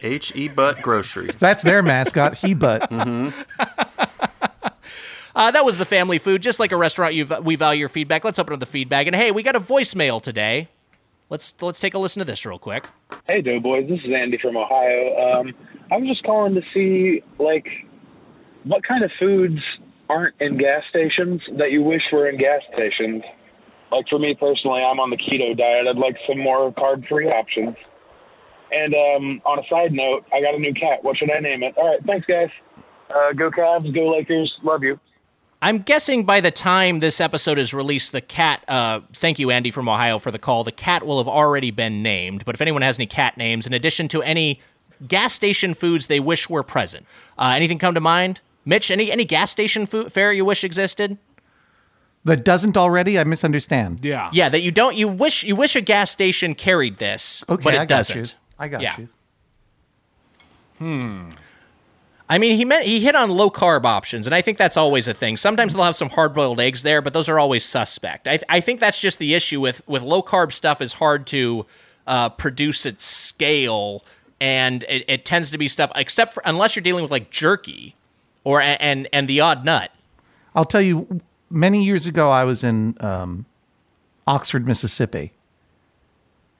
H 0.00 0.32
E 0.36 0.46
Butt 0.48 0.80
Grocery. 0.82 1.30
That's 1.38 1.64
their 1.64 1.82
mascot. 1.82 2.36
He 2.36 2.54
butt. 2.54 2.88
Uh, 5.36 5.50
that 5.50 5.66
was 5.66 5.76
the 5.76 5.84
family 5.84 6.16
food. 6.16 6.40
Just 6.40 6.58
like 6.58 6.72
a 6.72 6.76
restaurant, 6.76 7.14
you 7.14 7.26
we 7.42 7.56
value 7.56 7.80
your 7.80 7.90
feedback. 7.90 8.24
Let's 8.24 8.38
open 8.38 8.54
up 8.54 8.60
the 8.60 8.64
feedback. 8.66 9.06
And 9.06 9.14
hey, 9.14 9.30
we 9.30 9.42
got 9.42 9.54
a 9.54 9.60
voicemail 9.60 10.20
today. 10.20 10.68
Let's 11.28 11.54
let's 11.60 11.78
take 11.78 11.92
a 11.92 11.98
listen 11.98 12.20
to 12.20 12.24
this 12.24 12.46
real 12.46 12.58
quick. 12.58 12.88
Hey, 13.28 13.42
Doughboys. 13.42 13.86
This 13.86 14.00
is 14.00 14.10
Andy 14.16 14.38
from 14.40 14.56
Ohio. 14.56 15.40
Um, 15.40 15.54
I'm 15.92 16.06
just 16.06 16.22
calling 16.24 16.54
to 16.54 16.62
see, 16.72 17.22
like, 17.38 17.68
what 18.64 18.82
kind 18.82 19.04
of 19.04 19.10
foods 19.18 19.60
aren't 20.08 20.34
in 20.40 20.56
gas 20.56 20.84
stations 20.88 21.42
that 21.58 21.70
you 21.70 21.82
wish 21.82 22.02
were 22.10 22.28
in 22.28 22.38
gas 22.38 22.62
stations. 22.72 23.22
Like, 23.92 24.08
for 24.08 24.18
me 24.18 24.34
personally, 24.40 24.82
I'm 24.82 24.98
on 25.00 25.10
the 25.10 25.18
keto 25.18 25.56
diet. 25.56 25.86
I'd 25.86 25.96
like 25.96 26.16
some 26.26 26.38
more 26.38 26.72
carb 26.72 27.06
free 27.08 27.28
options. 27.28 27.76
And 28.72 28.94
um, 28.94 29.42
on 29.44 29.58
a 29.58 29.68
side 29.68 29.92
note, 29.92 30.24
I 30.32 30.40
got 30.40 30.54
a 30.54 30.58
new 30.58 30.72
cat. 30.72 31.04
What 31.04 31.18
should 31.18 31.30
I 31.30 31.40
name 31.40 31.62
it? 31.62 31.76
All 31.76 31.88
right. 31.90 32.02
Thanks, 32.06 32.26
guys. 32.26 32.48
Uh, 33.10 33.32
go 33.32 33.50
Cavs. 33.50 33.94
Go 33.94 34.10
Lakers. 34.10 34.52
Love 34.62 34.82
you. 34.82 34.98
I'm 35.62 35.78
guessing 35.78 36.24
by 36.24 36.40
the 36.40 36.50
time 36.50 37.00
this 37.00 37.20
episode 37.20 37.58
is 37.58 37.72
released, 37.72 38.12
the 38.12 38.20
cat. 38.20 38.62
Uh, 38.68 39.00
thank 39.16 39.38
you, 39.38 39.50
Andy 39.50 39.70
from 39.70 39.88
Ohio, 39.88 40.18
for 40.18 40.30
the 40.30 40.38
call. 40.38 40.64
The 40.64 40.72
cat 40.72 41.06
will 41.06 41.18
have 41.18 41.28
already 41.28 41.70
been 41.70 42.02
named. 42.02 42.44
But 42.44 42.54
if 42.54 42.60
anyone 42.60 42.82
has 42.82 42.98
any 42.98 43.06
cat 43.06 43.36
names, 43.36 43.66
in 43.66 43.72
addition 43.72 44.06
to 44.08 44.22
any 44.22 44.60
gas 45.08 45.32
station 45.32 45.74
foods 45.74 46.06
they 46.08 46.20
wish 46.20 46.48
were 46.50 46.62
present, 46.62 47.06
uh, 47.38 47.54
anything 47.56 47.78
come 47.78 47.94
to 47.94 48.00
mind? 48.00 48.40
Mitch, 48.64 48.90
any 48.90 49.10
any 49.10 49.24
gas 49.24 49.50
station 49.50 49.86
food 49.86 50.12
fare 50.12 50.32
you 50.32 50.44
wish 50.44 50.62
existed? 50.62 51.16
That 52.24 52.44
doesn't 52.44 52.76
already. 52.76 53.18
I 53.18 53.24
misunderstand. 53.24 54.00
Yeah. 54.04 54.28
Yeah, 54.32 54.48
that 54.48 54.60
you 54.60 54.70
don't. 54.72 54.96
You 54.96 55.08
wish 55.08 55.42
you 55.44 55.56
wish 55.56 55.74
a 55.76 55.80
gas 55.80 56.10
station 56.10 56.54
carried 56.54 56.98
this, 56.98 57.44
Okay, 57.48 57.62
but 57.62 57.74
it 57.74 57.78
I 57.80 57.84
got 57.86 57.88
doesn't. 57.98 58.16
you. 58.16 58.34
I 58.58 58.68
got 58.68 58.82
Yeah. 58.82 58.96
you. 60.80 61.28
I 62.28 62.38
mean, 62.38 62.56
he 62.56 62.64
meant 62.64 62.84
he 62.84 63.00
hit 63.00 63.14
on 63.14 63.30
low 63.30 63.50
carb 63.50 63.84
options, 63.84 64.26
and 64.26 64.34
I 64.34 64.42
think 64.42 64.58
that's 64.58 64.76
always 64.76 65.06
a 65.06 65.14
thing. 65.14 65.36
Sometimes 65.36 65.74
they'll 65.74 65.84
have 65.84 65.94
some 65.94 66.10
hard 66.10 66.34
boiled 66.34 66.58
eggs 66.58 66.82
there, 66.82 67.00
but 67.00 67.12
those 67.12 67.28
are 67.28 67.38
always 67.38 67.64
suspect. 67.64 68.26
I, 68.26 68.40
I 68.48 68.60
think 68.60 68.80
that's 68.80 69.00
just 69.00 69.18
the 69.18 69.34
issue 69.34 69.60
with 69.60 69.80
with 69.86 70.02
low 70.02 70.22
carb 70.22 70.52
stuff 70.52 70.80
is 70.82 70.94
hard 70.94 71.26
to 71.28 71.66
uh, 72.06 72.30
produce 72.30 72.84
at 72.84 73.00
scale, 73.00 74.04
and 74.40 74.82
it, 74.88 75.04
it 75.06 75.24
tends 75.24 75.52
to 75.52 75.58
be 75.58 75.68
stuff 75.68 75.92
except 75.94 76.34
for 76.34 76.42
unless 76.44 76.74
you're 76.74 76.82
dealing 76.82 77.02
with 77.02 77.12
like 77.12 77.30
jerky 77.30 77.94
or 78.42 78.60
and 78.60 79.08
and 79.12 79.28
the 79.28 79.40
odd 79.40 79.64
nut. 79.64 79.90
I'll 80.54 80.64
tell 80.64 80.82
you. 80.82 81.20
Many 81.48 81.84
years 81.84 82.08
ago, 82.08 82.28
I 82.28 82.42
was 82.42 82.64
in 82.64 82.96
um, 82.98 83.46
Oxford, 84.26 84.66
Mississippi, 84.66 85.32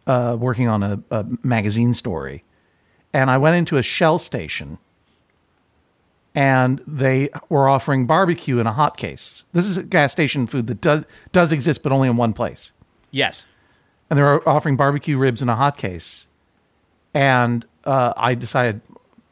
uh, 0.07 0.37
working 0.39 0.69
on 0.69 0.85
a, 0.85 1.03
a 1.11 1.27
magazine 1.43 1.93
story, 1.93 2.45
and 3.13 3.29
I 3.29 3.37
went 3.37 3.57
into 3.57 3.79
a 3.79 3.83
Shell 3.83 4.21
station, 4.21 4.79
and 6.37 6.83
they 6.87 7.31
were 7.49 7.67
offering 7.67 8.07
barbecue 8.07 8.59
in 8.59 8.67
a 8.67 8.73
hot 8.73 8.99
case. 8.99 9.45
This 9.55 9.67
is 9.67 9.79
a 9.79 9.83
gas 9.83 10.13
station 10.13 10.47
food 10.47 10.67
that 10.67 10.83
does 10.83 11.05
does 11.33 11.51
exist, 11.51 11.83
but 11.83 11.91
only 11.91 12.09
in 12.09 12.17
one 12.19 12.35
place. 12.35 12.73
Yes, 13.11 13.47
and 14.11 14.19
they 14.19 14.23
were 14.23 14.47
offering 14.47 14.77
barbecue 14.77 15.17
ribs 15.17 15.41
in 15.43 15.49
a 15.49 15.57
hot 15.57 15.79
case. 15.79 16.27
And 17.15 17.65
uh, 17.85 18.13
I 18.15 18.35
decided, 18.35 18.83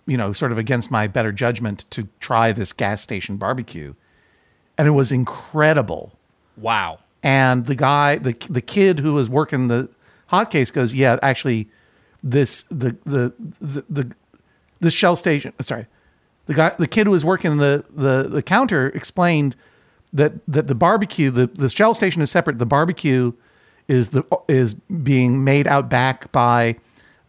you 0.07 0.17
know, 0.17 0.33
sort 0.33 0.51
of 0.51 0.57
against 0.57 0.91
my 0.91 1.07
better 1.07 1.31
judgment, 1.31 1.85
to 1.91 2.09
try 2.19 2.51
this 2.53 2.73
gas 2.73 3.03
station 3.03 3.37
barbecue, 3.37 3.95
and 4.79 4.89
it 4.89 4.93
was 4.93 5.13
incredible. 5.13 6.19
wow. 6.57 6.99
And 7.23 7.65
the 7.67 7.75
guy, 7.75 8.17
the 8.17 8.35
the 8.51 8.61
kid 8.61 9.01
who 9.01 9.15
was 9.15 9.31
working 9.31 9.69
the 9.69 9.89
hot 10.27 10.51
case, 10.51 10.71
goes, 10.71 10.95
"Yeah, 10.95 11.19
actually, 11.23 11.71
this 12.23 12.65
the 12.71 12.97
the 13.05 13.33
the 13.61 13.85
the 13.89 14.17
this 14.81 14.93
shell 14.93 15.17
station. 15.17 15.55
Sorry, 15.61 15.87
the 16.47 16.55
guy, 16.55 16.73
the 16.79 16.87
kid 16.87 17.07
who 17.07 17.11
was 17.13 17.25
working 17.25 17.57
the 17.59 17.85
the 17.95 18.29
the 18.29 18.43
counter 18.43 18.89
explained 18.89 19.57
that 20.13 20.33
that 20.47 20.67
the 20.67 20.75
barbecue, 20.75 21.31
the 21.31 21.47
the 21.47 21.69
shell 21.69 21.95
station 21.95 22.23
is 22.23 22.31
separate. 22.31 22.59
The 22.59 22.67
barbecue 22.67 23.33
is 23.89 24.09
the 24.09 24.25
is 24.49 24.75
being 24.75 25.45
made 25.45 25.67
out 25.67 25.89
back 25.89 26.31
by 26.33 26.77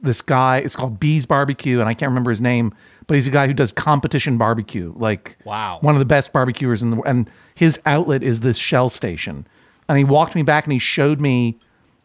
this 0.01 0.21
guy. 0.21 0.57
It's 0.57 0.75
called 0.75 0.99
Bees 0.99 1.25
Barbecue, 1.25 1.79
and 1.79 1.89
I 1.89 1.93
can't 1.93 2.09
remember 2.09 2.29
his 2.29 2.41
name, 2.41 2.73
but 3.07 3.15
he's 3.15 3.27
a 3.27 3.31
guy 3.31 3.47
who 3.47 3.53
does 3.53 3.71
competition 3.71 4.37
barbecue, 4.37 4.93
like 4.95 5.37
Wow. 5.45 5.79
one 5.81 5.95
of 5.95 5.99
the 5.99 6.05
best 6.05 6.31
barbecuers 6.31 6.83
in 6.83 6.89
the 6.91 6.95
world. 6.97 7.07
and 7.07 7.31
his 7.55 7.79
outlet 7.85 8.21
is 8.21 8.41
this 8.41 8.57
shell 8.57 8.89
station. 8.89 9.47
And 9.87 9.97
he 9.97 10.03
walked 10.03 10.35
me 10.35 10.43
back 10.43 10.65
and 10.65 10.73
he 10.73 10.79
showed 10.79 11.19
me 11.21 11.57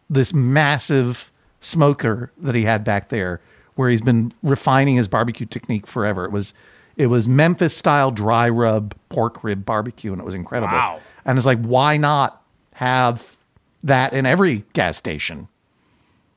this 0.08 0.32
massive 0.34 1.30
smoker 1.60 2.30
that 2.38 2.54
he 2.54 2.64
had 2.64 2.84
back 2.84 3.08
there 3.10 3.40
where 3.74 3.90
he's 3.90 4.02
been 4.02 4.32
refining 4.42 4.96
his 4.96 5.08
barbecue 5.08 5.46
technique 5.46 5.86
forever. 5.86 6.24
It 6.24 6.32
was 6.32 6.52
it 7.00 7.06
was 7.06 7.26
Memphis 7.26 7.74
style 7.74 8.10
dry 8.10 8.50
rub 8.50 8.94
pork 9.08 9.42
rib 9.42 9.64
barbecue 9.64 10.12
and 10.12 10.20
it 10.20 10.24
was 10.24 10.34
incredible. 10.34 10.74
Wow. 10.74 11.00
And 11.24 11.38
it's 11.38 11.46
like 11.46 11.60
why 11.62 11.96
not 11.96 12.42
have 12.74 13.38
that 13.82 14.12
in 14.12 14.26
every 14.26 14.64
gas 14.74 14.98
station? 14.98 15.48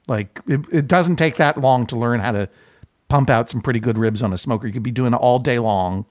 Like 0.08 0.40
it, 0.48 0.62
it 0.72 0.88
doesn't 0.88 1.18
take 1.18 1.36
that 1.36 1.58
long 1.58 1.86
to 1.88 1.98
learn 1.98 2.22
how 2.22 2.32
to 2.32 2.48
pump 3.10 3.30
out 3.30 3.50
some 3.50 3.60
pretty 3.60 3.82
good 3.82 3.98
ribs 3.98 4.24
on 4.24 4.32
a 4.32 4.38
smoker. 4.38 4.66
You 4.66 4.72
could 4.72 4.84
be 4.84 4.92
doing 4.92 5.14
it 5.14 5.18
all 5.18 5.38
day 5.38 5.60
long 5.60 6.06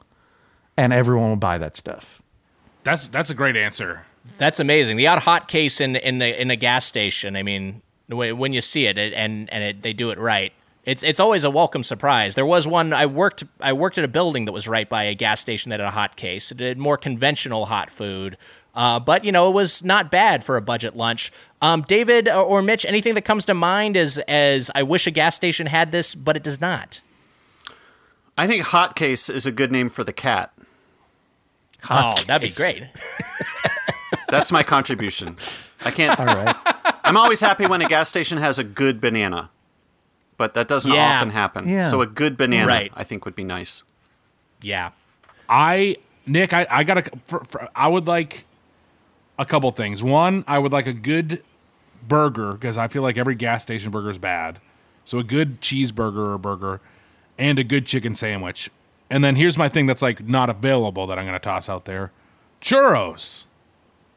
and 0.76 0.92
everyone 0.92 1.30
will 1.30 1.36
buy 1.36 1.56
that 1.56 1.74
stuff. 1.74 2.20
That's 2.84 3.08
that's 3.08 3.30
a 3.30 3.34
great 3.34 3.56
answer. 3.56 4.04
That's 4.36 4.60
amazing. 4.60 4.98
The 4.98 5.06
odd 5.06 5.20
hot 5.20 5.48
case 5.48 5.80
in 5.80 5.96
in 5.96 6.20
a, 6.20 6.38
in 6.38 6.50
a 6.50 6.56
gas 6.56 6.84
station. 6.84 7.36
I 7.36 7.42
mean, 7.42 7.80
when, 8.06 8.36
when 8.36 8.52
you 8.52 8.60
see 8.60 8.84
it, 8.84 8.98
it 8.98 9.14
and 9.14 9.50
and 9.50 9.64
it, 9.64 9.82
they 9.82 9.94
do 9.94 10.10
it 10.10 10.18
right. 10.18 10.52
It's 10.84 11.02
it's 11.02 11.20
always 11.20 11.44
a 11.44 11.50
welcome 11.50 11.84
surprise. 11.84 12.34
There 12.34 12.46
was 12.46 12.66
one 12.66 12.92
I 12.92 13.06
worked 13.06 13.44
I 13.60 13.72
worked 13.72 13.98
at 13.98 14.04
a 14.04 14.08
building 14.08 14.46
that 14.46 14.52
was 14.52 14.66
right 14.66 14.88
by 14.88 15.04
a 15.04 15.14
gas 15.14 15.40
station 15.40 15.70
that 15.70 15.78
had 15.78 15.88
a 15.88 15.92
hot 15.92 16.16
case. 16.16 16.50
It 16.50 16.56
did 16.56 16.78
more 16.78 16.96
conventional 16.96 17.66
hot 17.66 17.90
food, 17.92 18.36
uh, 18.74 18.98
but 18.98 19.24
you 19.24 19.30
know 19.30 19.48
it 19.48 19.52
was 19.52 19.84
not 19.84 20.10
bad 20.10 20.42
for 20.42 20.56
a 20.56 20.60
budget 20.60 20.96
lunch. 20.96 21.30
Um, 21.60 21.82
David 21.82 22.28
or, 22.28 22.42
or 22.42 22.62
Mitch, 22.62 22.84
anything 22.84 23.14
that 23.14 23.22
comes 23.22 23.44
to 23.44 23.54
mind 23.54 23.96
as 23.96 24.18
as 24.26 24.72
I 24.74 24.82
wish 24.82 25.06
a 25.06 25.12
gas 25.12 25.36
station 25.36 25.68
had 25.68 25.92
this, 25.92 26.16
but 26.16 26.36
it 26.36 26.42
does 26.42 26.60
not. 26.60 27.00
I 28.36 28.46
think 28.46 28.64
Hot 28.64 28.96
Case 28.96 29.28
is 29.28 29.46
a 29.46 29.52
good 29.52 29.70
name 29.70 29.88
for 29.88 30.02
the 30.02 30.12
cat. 30.12 30.52
oh, 31.90 32.14
that'd 32.26 32.48
be 32.48 32.54
great. 32.54 32.84
That's 34.28 34.50
my 34.50 34.62
contribution. 34.62 35.36
I 35.84 35.90
can't. 35.90 36.18
All 36.18 36.26
right. 36.26 36.56
I'm 37.04 37.16
always 37.16 37.40
happy 37.40 37.66
when 37.66 37.82
a 37.82 37.88
gas 37.88 38.08
station 38.08 38.38
has 38.38 38.58
a 38.58 38.64
good 38.64 39.00
banana, 39.00 39.50
but 40.42 40.54
that 40.54 40.66
doesn't 40.66 40.90
Yeah. 40.90 41.18
often 41.18 41.30
happen. 41.30 41.68
Yeah. 41.68 41.88
So 41.88 42.00
a 42.00 42.06
good 42.06 42.36
banana, 42.36 42.66
Right. 42.66 42.90
I 42.96 43.04
think, 43.04 43.24
would 43.24 43.36
be 43.36 43.44
nice. 43.44 43.84
Yeah. 44.60 44.90
I 45.48 45.98
Nick, 46.26 46.52
I, 46.52 46.66
I 46.68 46.82
got 46.82 46.94
to. 46.94 47.10
For, 47.26 47.44
for, 47.44 47.68
I 47.76 47.86
would 47.86 48.08
like 48.08 48.44
a 49.38 49.44
couple 49.44 49.70
things. 49.70 50.02
One, 50.02 50.44
I 50.48 50.58
would 50.58 50.72
like 50.72 50.88
a 50.88 50.92
good 50.92 51.44
burger 52.08 52.54
because 52.54 52.76
I 52.76 52.88
feel 52.88 53.02
like 53.02 53.16
every 53.16 53.36
gas 53.36 53.62
station 53.62 53.92
burger 53.92 54.10
is 54.10 54.18
bad. 54.18 54.58
So 55.04 55.18
a 55.20 55.22
good 55.22 55.60
cheeseburger 55.60 56.34
or 56.34 56.38
burger, 56.38 56.80
and 57.38 57.56
a 57.60 57.64
good 57.64 57.86
chicken 57.86 58.16
sandwich. 58.16 58.68
And 59.10 59.22
then 59.22 59.36
here's 59.36 59.56
my 59.56 59.68
thing 59.68 59.86
that's 59.86 60.02
like 60.02 60.26
not 60.26 60.50
available 60.50 61.06
that 61.06 61.18
I'm 61.20 61.24
going 61.24 61.34
to 61.38 61.38
toss 61.38 61.68
out 61.68 61.84
there: 61.84 62.10
churros. 62.60 63.44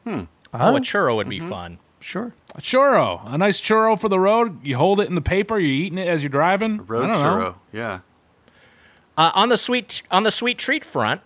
Hmm. 0.02 0.22
Oh, 0.52 0.74
a 0.74 0.80
churro 0.80 1.14
would 1.14 1.28
be 1.28 1.38
Mm-hmm. 1.38 1.48
fun. 1.48 1.78
Sure. 2.00 2.32
A 2.56 2.60
churro, 2.62 3.20
a 3.30 3.36
nice 3.36 3.60
churro 3.60 4.00
for 4.00 4.08
the 4.08 4.18
road. 4.18 4.64
You 4.64 4.78
hold 4.78 4.98
it 4.98 5.08
in 5.08 5.14
the 5.14 5.20
paper. 5.20 5.58
You're 5.58 5.70
eating 5.70 5.98
it 5.98 6.08
as 6.08 6.22
you're 6.22 6.30
driving. 6.30 6.86
Road 6.86 7.04
I 7.04 7.12
don't 7.12 7.16
churro. 7.16 7.38
know. 7.38 7.54
Yeah. 7.70 8.00
Uh, 9.18 9.30
on 9.34 9.50
the 9.50 9.58
sweet 9.58 10.02
on 10.10 10.22
the 10.22 10.30
sweet 10.30 10.58
treat 10.58 10.82
front, 10.84 11.20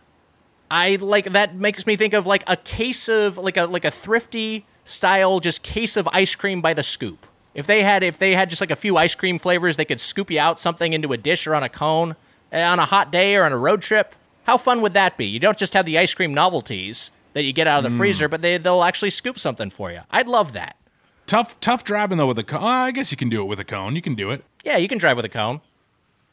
I 0.70 0.96
like 0.96 1.32
that 1.32 1.54
makes 1.54 1.86
me 1.86 1.94
think 1.94 2.14
of 2.14 2.26
like 2.26 2.42
a 2.48 2.56
case 2.56 3.08
of 3.08 3.36
like 3.38 3.56
a 3.56 3.66
like 3.66 3.84
a 3.84 3.92
thrifty 3.92 4.66
style 4.84 5.38
just 5.38 5.62
case 5.62 5.96
of 5.96 6.08
ice 6.12 6.34
cream 6.34 6.60
by 6.60 6.74
the 6.74 6.82
scoop. 6.82 7.26
If 7.54 7.66
they 7.66 7.84
had 7.84 8.02
if 8.02 8.18
they 8.18 8.34
had 8.34 8.50
just 8.50 8.60
like 8.60 8.70
a 8.72 8.76
few 8.76 8.96
ice 8.96 9.14
cream 9.14 9.38
flavors, 9.38 9.76
they 9.76 9.84
could 9.84 10.00
scoop 10.00 10.32
you 10.32 10.40
out 10.40 10.58
something 10.58 10.92
into 10.92 11.12
a 11.12 11.16
dish 11.16 11.46
or 11.46 11.54
on 11.54 11.62
a 11.62 11.68
cone 11.68 12.16
eh, 12.50 12.64
on 12.64 12.80
a 12.80 12.86
hot 12.86 13.12
day 13.12 13.36
or 13.36 13.44
on 13.44 13.52
a 13.52 13.58
road 13.58 13.82
trip. 13.82 14.14
How 14.44 14.56
fun 14.56 14.80
would 14.82 14.94
that 14.94 15.16
be? 15.16 15.26
You 15.26 15.38
don't 15.38 15.58
just 15.58 15.74
have 15.74 15.84
the 15.84 15.96
ice 15.98 16.12
cream 16.12 16.34
novelties 16.34 17.12
that 17.34 17.42
you 17.42 17.52
get 17.52 17.68
out 17.68 17.84
of 17.84 17.90
the 17.90 17.96
freezer, 17.96 18.26
but 18.28 18.42
they 18.42 18.58
they'll 18.58 18.82
actually 18.82 19.10
scoop 19.10 19.38
something 19.38 19.70
for 19.70 19.92
you. 19.92 20.00
I'd 20.10 20.26
love 20.28 20.52
that. 20.54 20.76
Tough, 21.26 21.58
tough 21.60 21.84
driving 21.84 22.18
though 22.18 22.26
with 22.26 22.38
a 22.38 22.44
cone. 22.44 22.62
I 22.62 22.90
guess 22.90 23.10
you 23.10 23.16
can 23.16 23.28
do 23.28 23.40
it 23.42 23.44
with 23.44 23.60
a 23.60 23.64
cone. 23.64 23.94
You 23.96 24.02
can 24.02 24.14
do 24.14 24.30
it. 24.30 24.44
Yeah, 24.64 24.76
you 24.76 24.88
can 24.88 24.98
drive 24.98 25.16
with 25.16 25.24
a 25.24 25.30
cone. 25.30 25.60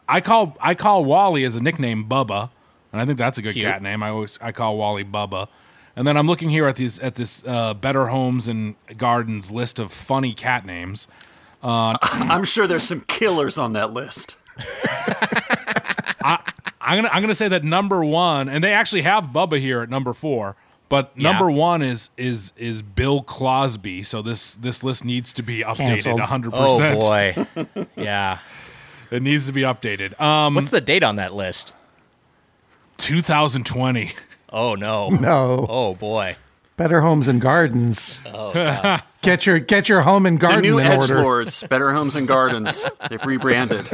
I 0.09 0.22
call 0.22 0.57
I 0.59 0.73
call 0.73 1.05
Wally 1.05 1.43
as 1.43 1.55
a 1.55 1.61
nickname 1.61 2.07
Bubba, 2.07 2.49
and 2.91 3.01
I 3.01 3.05
think 3.05 3.18
that's 3.18 3.38
a 3.38 3.41
good 3.41 3.53
Cute. 3.53 3.65
cat 3.65 3.81
name. 3.81 4.01
I 4.01 4.09
always 4.09 4.39
I 4.41 4.51
call 4.51 4.77
Wally 4.77 5.03
Bubba. 5.03 5.47
And 5.95 6.05
then 6.07 6.15
I'm 6.15 6.27
looking 6.27 6.49
here 6.49 6.68
at 6.68 6.76
these 6.76 6.99
at 6.99 7.15
this 7.15 7.43
uh, 7.45 7.73
Better 7.73 8.07
Homes 8.07 8.47
and 8.47 8.76
Gardens 8.97 9.51
list 9.51 9.80
of 9.80 9.91
funny 9.91 10.34
cat 10.34 10.65
names. 10.65 11.07
I'm 11.64 12.43
sure 12.45 12.68
there's 12.68 12.84
some 12.84 13.01
killers 13.01 13.57
on 13.57 13.73
that 13.73 13.91
list. 13.91 14.38
I'm 16.23 16.95
gonna 16.95 17.09
I'm 17.11 17.22
gonna 17.22 17.35
say 17.35 17.49
that 17.49 17.64
number 17.64 18.03
one, 18.03 18.47
and 18.47 18.64
they 18.64 18.72
actually 18.72 19.01
have 19.01 19.26
Bubba 19.26 19.59
here 19.59 19.81
at 19.81 19.89
number 19.89 20.14
four. 20.14 20.55
But 20.89 21.11
Yeah. 21.15 21.31
number 21.31 21.51
one 21.51 21.81
is 21.81 22.09
is 22.18 22.53
is 22.57 22.81
Bill 22.81 23.22
Closby. 23.22 24.03
So 24.03 24.22
this 24.22 24.55
this 24.55 24.84
list 24.84 25.03
needs 25.03 25.34
to 25.34 25.41
be 25.43 25.59
updated 25.59 25.76
Canceled. 26.03 26.19
100. 26.19 26.53
Oh 26.53 26.77
percent 26.77 26.99
boy. 27.68 27.85
yeah. 27.97 28.39
It 29.11 29.22
needs 29.22 29.45
to 29.47 29.51
be 29.51 29.61
updated. 29.61 30.19
Um, 30.22 30.55
What's 30.55 30.69
the 30.72 30.81
date 30.81 31.03
on 31.03 31.15
that 31.18 31.34
list? 31.34 31.73
2020. 32.97 34.14
Oh 34.51 34.76
no. 34.76 35.09
No. 35.09 35.65
Oh 35.69 35.93
boy. 35.95 36.35
Better 36.77 37.01
homes 37.01 37.27
and 37.27 37.41
gardens. 37.41 38.22
Oh, 38.26 38.99
Get 39.23 39.45
your 39.45 39.59
get 39.59 39.89
your 39.89 40.01
home 40.01 40.26
and 40.26 40.38
The 40.38 40.41
garden 40.41 40.61
new 40.61 40.77
in 40.77 40.85
Edge 40.85 41.01
order. 41.01 41.22
Lords, 41.22 41.64
Better 41.64 41.91
Homes 41.91 42.15
and 42.15 42.27
Gardens. 42.27 42.85
They've 43.09 43.26
rebranded. 43.26 43.89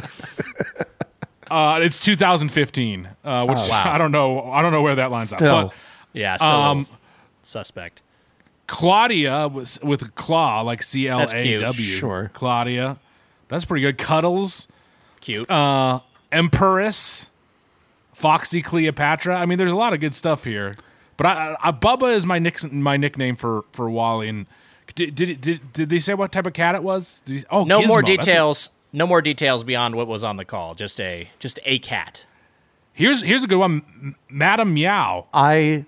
Uh, 1.50 1.80
it's 1.82 2.00
2015, 2.02 3.08
uh, 3.24 3.46
which 3.46 3.58
Wow. 3.58 3.84
I 3.94 3.98
don't 3.98 4.12
know. 4.12 4.52
I 4.52 4.62
don't 4.62 4.74
know 4.74 4.82
where 4.82 4.96
that 4.96 5.12
lines 5.12 5.32
Oh, 5.34 5.38
Still. 5.38 5.56
up. 5.56 5.68
But 5.70 5.74
Yeah, 6.14 6.38
still 6.38 6.50
Um, 6.50 6.88
a 6.92 7.46
suspect. 7.48 8.02
Claudia 8.68 9.48
was 9.48 9.80
with 9.84 10.02
a 10.04 10.10
claw, 10.10 10.62
like 10.62 10.82
C 10.84 11.08
L 11.08 11.22
A 11.22 11.58
W. 11.60 11.96
Sure. 11.96 12.32
Claudia. 12.34 12.98
That's 13.50 13.66
pretty 13.66 13.82
good. 13.82 13.98
Cuddles, 13.98 14.68
Cute. 15.22 15.50
uh, 15.52 16.00
Empress, 16.32 17.30
Foxy 18.14 18.62
Cleopatra. 18.62 19.36
I 19.38 19.46
mean, 19.46 19.58
there's 19.58 19.72
a 19.72 19.76
lot 19.76 19.94
of 19.94 20.00
good 20.00 20.16
stuff 20.16 20.44
here. 20.46 20.74
But 21.18 21.28
I, 21.28 21.56
I, 21.62 21.72
Bubba 21.72 22.16
is 22.16 22.26
my 22.26 22.40
nick, 22.40 22.64
my 22.72 22.98
nickname 22.98 23.36
for 23.36 23.64
for 23.74 23.90
Wally. 23.90 24.30
And 24.30 24.46
did 24.96 25.14
did 25.16 25.42
did, 25.42 25.74
did 25.74 25.90
they 25.90 26.00
say 26.00 26.14
what 26.14 26.32
type 26.32 26.48
of 26.48 26.54
cat 26.54 26.74
it 26.76 26.84
was? 26.84 27.22
Did 27.26 27.40
he- 27.40 27.46
oh, 27.52 27.64
no 27.66 27.82
Gizmo. 27.82 27.88
more 27.88 28.02
That's 28.02 28.10
a- 28.28 28.30
details. 28.30 28.70
no 28.94 29.06
more 29.06 29.22
details 29.22 29.64
beyond 29.64 29.96
what 29.96 30.08
was 30.08 30.24
on 30.24 30.38
the 30.38 30.46
call. 30.46 30.74
Just 30.74 31.00
a 31.02 31.30
just 31.40 31.60
a 31.66 31.80
cat. 31.80 32.26
here's 32.94 33.22
here's 33.22 33.44
a 33.44 33.48
good 33.48 33.58
one, 33.60 33.84
M- 34.02 34.16
Madam 34.30 34.74
Meow. 34.74 35.28
I 35.34 35.86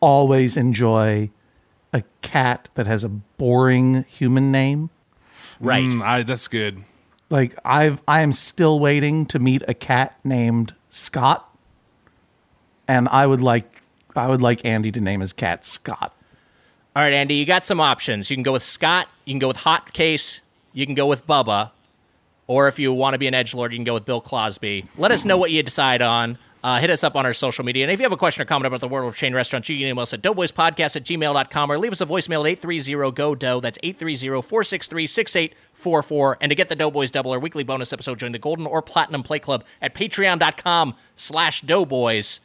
always 0.00 0.56
enjoy 0.56 1.30
a 1.92 2.02
cat 2.22 2.68
that 2.74 2.86
has 2.86 3.04
a 3.04 3.08
boring 3.08 4.04
human 4.08 4.52
name. 4.52 4.90
Right. 5.60 5.84
Mm, 5.84 6.02
I, 6.02 6.22
that's 6.22 6.48
good. 6.48 6.84
Like 7.30 7.56
I've 7.64 8.00
I 8.08 8.22
am 8.22 8.32
still 8.32 8.80
waiting 8.80 9.26
to 9.26 9.38
meet 9.38 9.62
a 9.68 9.74
cat 9.74 10.18
named 10.24 10.74
Scott. 10.90 11.44
And 12.86 13.08
I 13.08 13.26
would 13.26 13.40
like 13.40 13.82
I 14.16 14.28
would 14.28 14.42
like 14.42 14.64
Andy 14.64 14.90
to 14.92 15.00
name 15.00 15.20
his 15.20 15.32
cat 15.32 15.64
Scott. 15.64 16.14
All 16.96 17.02
right, 17.02 17.12
Andy, 17.12 17.34
you 17.34 17.44
got 17.44 17.64
some 17.64 17.80
options. 17.80 18.30
You 18.30 18.36
can 18.36 18.42
go 18.42 18.52
with 18.52 18.64
Scott. 18.64 19.08
You 19.24 19.34
can 19.34 19.38
go 19.38 19.48
with 19.48 19.58
Hot 19.58 19.92
Case. 19.92 20.40
You 20.72 20.84
can 20.86 20.94
go 20.94 21.06
with 21.06 21.26
Bubba. 21.26 21.70
Or 22.48 22.66
if 22.66 22.78
you 22.78 22.92
want 22.92 23.14
to 23.14 23.18
be 23.18 23.26
an 23.26 23.34
edge 23.34 23.54
lord, 23.54 23.72
you 23.72 23.78
can 23.78 23.84
go 23.84 23.94
with 23.94 24.06
Bill 24.06 24.22
Closby. 24.22 24.86
Let 24.96 25.10
us 25.10 25.24
know 25.24 25.36
what 25.36 25.50
you 25.50 25.62
decide 25.62 26.00
on. 26.00 26.38
Uh, 26.62 26.78
hit 26.80 26.90
us 26.90 27.02
up 27.04 27.14
on 27.14 27.24
our 27.24 27.32
social 27.32 27.64
media. 27.64 27.84
And 27.84 27.92
if 27.92 28.00
you 28.00 28.04
have 28.04 28.12
a 28.12 28.16
question 28.16 28.42
or 28.42 28.44
comment 28.44 28.66
about 28.66 28.80
the 28.80 28.88
world 28.88 29.08
of 29.08 29.16
chain 29.16 29.32
restaurants, 29.34 29.68
you 29.68 29.76
can 29.76 29.86
email 29.86 30.02
us 30.02 30.12
at 30.12 30.22
doughboyspodcast 30.22 30.96
at 30.96 31.04
gmail.com 31.04 31.72
or 31.72 31.78
leave 31.78 31.92
us 31.92 32.00
a 32.00 32.06
voicemail 32.06 32.50
at 32.50 32.60
830-GO-DOUGH. 32.60 33.60
That's 33.60 33.78
830-463-6844. 33.78 36.36
And 36.40 36.50
to 36.50 36.56
get 36.56 36.68
the 36.68 36.74
Doughboys 36.74 37.12
Double, 37.12 37.30
our 37.30 37.38
weekly 37.38 37.62
bonus 37.62 37.92
episode, 37.92 38.18
join 38.18 38.32
the 38.32 38.38
Golden 38.38 38.66
or 38.66 38.82
Platinum 38.82 39.22
Play 39.22 39.38
Club 39.38 39.64
at 39.80 39.94
patreon.com 39.94 40.94
slash 41.14 41.60
doughboys. 41.62 42.40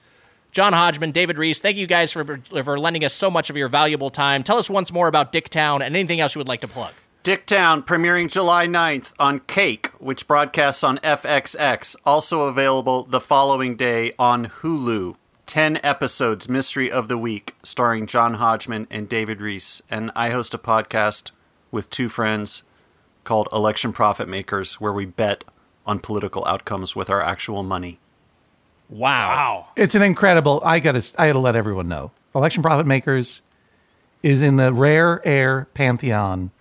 John 0.52 0.74
Hodgman, 0.74 1.12
David 1.12 1.40
Rees, 1.40 1.62
thank 1.62 1.78
you 1.78 1.88
guys 1.88 2.12
for, 2.12 2.40
for 2.64 2.80
lending 2.80 3.04
us 3.04 3.16
so 3.16 3.32
much 3.32 3.50
of 3.50 3.58
your 3.58 3.70
valuable 3.70 4.12
time. 4.12 4.44
Tell 4.44 4.60
us 4.60 4.70
once 4.70 4.92
more 4.92 5.08
about 5.08 5.34
Dicktown 5.34 5.84
and 5.84 5.96
anything 5.96 6.20
else 6.20 6.36
you 6.36 6.40
would 6.40 6.48
like 6.48 6.62
to 6.62 6.68
plug. 6.68 6.94
Dicktown 7.24 7.86
premiering 7.86 8.30
July 8.30 8.68
9th 8.68 9.14
on 9.18 9.40
Cake, 9.40 9.88
which 10.00 10.28
broadcasts 10.28 10.84
on 10.84 10.98
FXX. 10.98 11.96
Also 12.06 12.42
available 12.42 13.04
the 13.04 13.22
following 13.22 13.78
day 13.78 14.12
on 14.20 14.48
Hulu. 14.48 15.16
10 15.46 15.80
episodes, 15.84 16.50
Mystery 16.50 16.92
of 16.92 17.08
the 17.08 17.18
Week, 17.18 17.56
starring 17.64 18.08
John 18.08 18.34
Hodgman 18.34 18.88
and 18.92 19.08
David 19.08 19.42
Rees. 19.42 19.82
And 19.90 20.12
I 20.18 20.32
host 20.32 20.54
a 20.54 20.58
podcast 20.58 21.32
with 21.72 21.90
two 21.90 22.10
friends 22.10 22.64
called 23.24 23.48
Election 23.54 23.94
Profit 23.94 24.28
Makers, 24.28 24.82
where 24.82 24.92
we 24.92 25.06
bet 25.06 25.46
on 25.86 26.00
political 26.00 26.46
outcomes 26.46 26.94
with 26.94 27.10
our 27.10 27.22
actual 27.22 27.64
money. 27.64 28.00
Wow. 28.90 29.30
Wow. 29.30 29.68
It's 29.78 29.96
an 29.96 30.02
incredible. 30.02 30.62
I 30.66 30.82
got 30.82 31.02
to. 31.02 31.14
I 31.18 31.28
got 31.28 31.34
to 31.34 31.40
let 31.40 31.56
everyone 31.56 31.88
know. 31.88 32.12
Election 32.36 32.62
Profit 32.62 32.86
Makers 32.86 33.42
is 34.24 34.42
in 34.42 34.56
the 34.56 34.74
rare 34.74 35.26
air 35.26 35.68
pantheon 35.74 36.52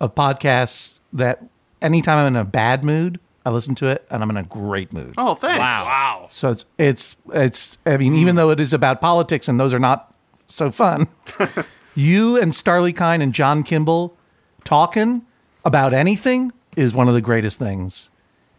of 0.00 0.14
podcasts 0.14 1.00
that 1.12 1.42
anytime 1.82 2.18
I'm 2.18 2.26
in 2.28 2.36
a 2.36 2.44
bad 2.44 2.84
mood, 2.84 3.20
I 3.44 3.50
listen 3.50 3.74
to 3.76 3.88
it 3.88 4.06
and 4.10 4.22
I'm 4.22 4.30
in 4.30 4.36
a 4.36 4.42
great 4.44 4.92
mood. 4.92 5.14
Oh, 5.16 5.34
thanks. 5.34 5.58
Wow. 5.58 5.84
wow. 5.88 6.26
So 6.28 6.50
it's 6.50 6.66
it's 6.76 7.16
it's. 7.32 7.78
I 7.86 7.96
mean, 7.96 8.14
even 8.14 8.34
hmm. 8.34 8.36
though 8.36 8.50
it 8.50 8.60
is 8.60 8.72
about 8.72 9.00
politics 9.00 9.48
and 9.48 9.58
those 9.58 9.72
are 9.72 9.78
not 9.78 10.14
so 10.46 10.70
fun, 10.70 11.08
you 11.94 12.40
and 12.40 12.52
Starlee 12.52 12.96
Kine 12.96 13.22
and 13.22 13.32
John 13.32 13.62
Kimball 13.62 14.16
talking 14.64 15.22
about 15.64 15.94
anything 15.94 16.52
is 16.76 16.94
one 16.94 17.08
of 17.08 17.14
the 17.14 17.20
greatest 17.20 17.58
things. 17.58 18.10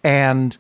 And 0.04 0.58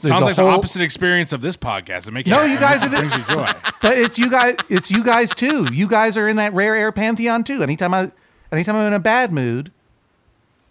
there's 0.00 0.12
Sounds 0.12 0.26
like 0.26 0.36
whole- 0.36 0.46
the 0.46 0.56
opposite 0.56 0.82
experience 0.82 1.32
of 1.32 1.40
this 1.40 1.56
podcast. 1.56 2.08
It 2.08 2.12
makes 2.12 2.30
No, 2.30 2.42
you, 2.44 2.52
you 2.52 2.58
guys 2.58 2.82
are 2.82 2.88
the- 2.88 2.98
brings 2.98 3.16
you 3.16 3.24
joy. 3.24 3.52
but 3.82 3.98
it's 3.98 4.18
you 4.18 4.30
guys 4.30 4.56
it's 4.68 4.90
you 4.90 5.04
guys 5.04 5.30
too 5.30 5.68
you 5.72 5.86
guys 5.86 6.16
are 6.16 6.28
in 6.28 6.36
that 6.36 6.52
rare 6.52 6.74
air 6.74 6.92
pantheon 6.92 7.44
too 7.44 7.62
anytime 7.62 7.94
i 7.94 8.10
anytime 8.52 8.76
i'm 8.76 8.86
in 8.88 8.92
a 8.92 8.98
bad 8.98 9.32
mood 9.32 9.70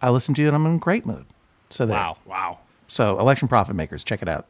i 0.02 0.10
listen 0.10 0.34
to 0.34 0.42
you 0.42 0.48
and 0.48 0.56
i'm 0.56 0.66
in 0.66 0.76
a 0.76 0.80
great 0.80 1.06
mood 1.06 1.26
so 1.70 1.86
there. 1.86 1.98
Wow. 1.98 2.18
Wow. 2.26 2.60
so 2.88 3.20
election 3.20 3.48
profit 3.48 3.76
makers 3.76 4.04
check 4.04 4.22
it 4.22 4.30
out 4.30 4.48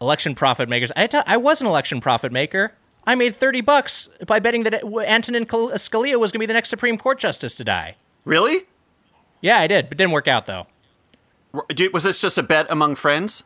Election 0.00 0.34
profit 0.34 0.68
makers. 0.68 0.92
I, 0.94 1.06
t- 1.08 1.18
I 1.26 1.36
was 1.36 1.60
an 1.60 1.66
election 1.66 2.00
profit 2.00 2.30
maker. 2.30 2.72
I 3.04 3.14
made 3.14 3.34
30 3.34 3.62
bucks 3.62 4.08
by 4.26 4.38
betting 4.38 4.62
that 4.64 4.84
Antonin 4.84 5.42
uh, 5.42 5.74
Scalia 5.76 6.18
was 6.20 6.30
going 6.30 6.38
to 6.38 6.38
be 6.38 6.46
the 6.46 6.52
next 6.52 6.68
Supreme 6.68 6.98
Court 6.98 7.18
justice 7.18 7.54
to 7.56 7.64
die. 7.64 7.96
Really? 8.24 8.66
Yeah, 9.40 9.58
I 9.58 9.66
did, 9.66 9.88
but 9.88 9.98
didn't 9.98 10.12
work 10.12 10.28
out 10.28 10.46
though. 10.46 10.66
Was 11.92 12.04
this 12.04 12.20
just 12.20 12.38
a 12.38 12.42
bet 12.42 12.66
among 12.70 12.94
friends? 12.94 13.44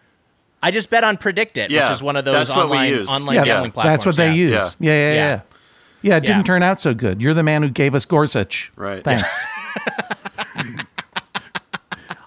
I 0.63 0.71
just 0.71 0.91
bet 0.91 1.05
on 1.05 1.17
PredictIt, 1.17 1.71
Yeah, 1.71 1.85
which 1.85 1.93
is 1.93 2.03
one 2.03 2.17
of 2.17 2.25
those 2.25 2.35
that's 2.35 2.55
what 2.55 2.67
we 2.69 2.77
online 2.77 2.91
use. 2.91 3.11
online 3.11 3.37
yeah, 3.37 3.45
gambling 3.45 3.73
platforms. 3.73 3.99
that's 3.99 4.07
what 4.07 4.17
they 4.17 4.29
yeah. 4.29 4.33
use. 4.35 4.53
Yeah. 4.53 4.69
Yeah, 4.79 4.93
yeah, 4.93 4.93
yeah. 4.93 5.15
Yeah. 5.15 5.35
Yeah, 5.35 5.41
Yeah, 6.03 6.17
it 6.17 6.27
didn't 6.27 6.45
turn 6.45 6.63
out 6.63 6.81
so 6.81 6.93
good. 6.93 7.23
You're 7.23 7.35
the 7.35 7.43
man 7.43 7.63
who 7.63 7.71
gave 7.71 7.95
us 7.95 8.05
Gorsuch. 8.05 8.73
Right. 8.77 9.03
Thanks. 9.03 9.45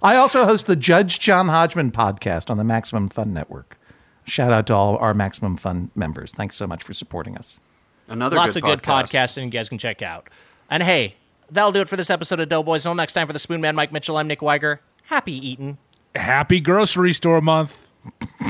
I 0.05 0.17
also 0.17 0.45
host 0.45 0.67
the 0.67 0.75
Judge 0.75 1.19
John 1.19 1.47
Hodgman 1.47 1.89
podcast 1.89 2.51
on 2.51 2.57
the 2.57 2.63
Maximum 2.63 3.09
Fun 3.09 3.33
Network. 3.33 3.79
Shout 4.23 4.53
out 4.53 4.67
to 4.67 4.73
all 4.75 4.97
our 4.97 5.15
Maximum 5.15 5.57
Fun 5.57 5.89
members. 5.95 6.31
Thanks 6.31 6.55
so 6.55 6.67
much 6.67 6.83
for 6.83 6.93
supporting 6.93 7.35
us. 7.35 7.59
Another 8.07 8.35
Lots 8.35 8.53
good 8.53 8.63
of 8.63 8.69
good 8.69 8.83
podcast. 8.83 9.15
podcasts, 9.15 9.37
and 9.37 9.45
you 9.47 9.49
guys 9.51 9.67
can 9.67 9.79
check 9.79 10.03
out. 10.03 10.29
And 10.69 10.83
hey, 10.83 11.15
that'll 11.49 11.71
do 11.71 11.81
it 11.81 11.89
for 11.89 11.95
this 11.97 12.11
episode 12.11 12.39
of 12.39 12.49
Doughboys. 12.49 12.85
Until 12.85 12.93
next 12.93 13.13
time, 13.13 13.25
for 13.25 13.33
the 13.33 13.39
Spoon 13.39 13.61
Man, 13.61 13.73
Mike 13.73 13.91
Mitchell, 13.91 14.17
I'm 14.17 14.27
Nick 14.27 14.43
Wiger. 14.43 14.79
Happy 15.05 15.33
eating. 15.33 15.79
Happy 16.13 16.59
grocery 16.59 17.11
store 17.11 17.41
month. 17.41 17.87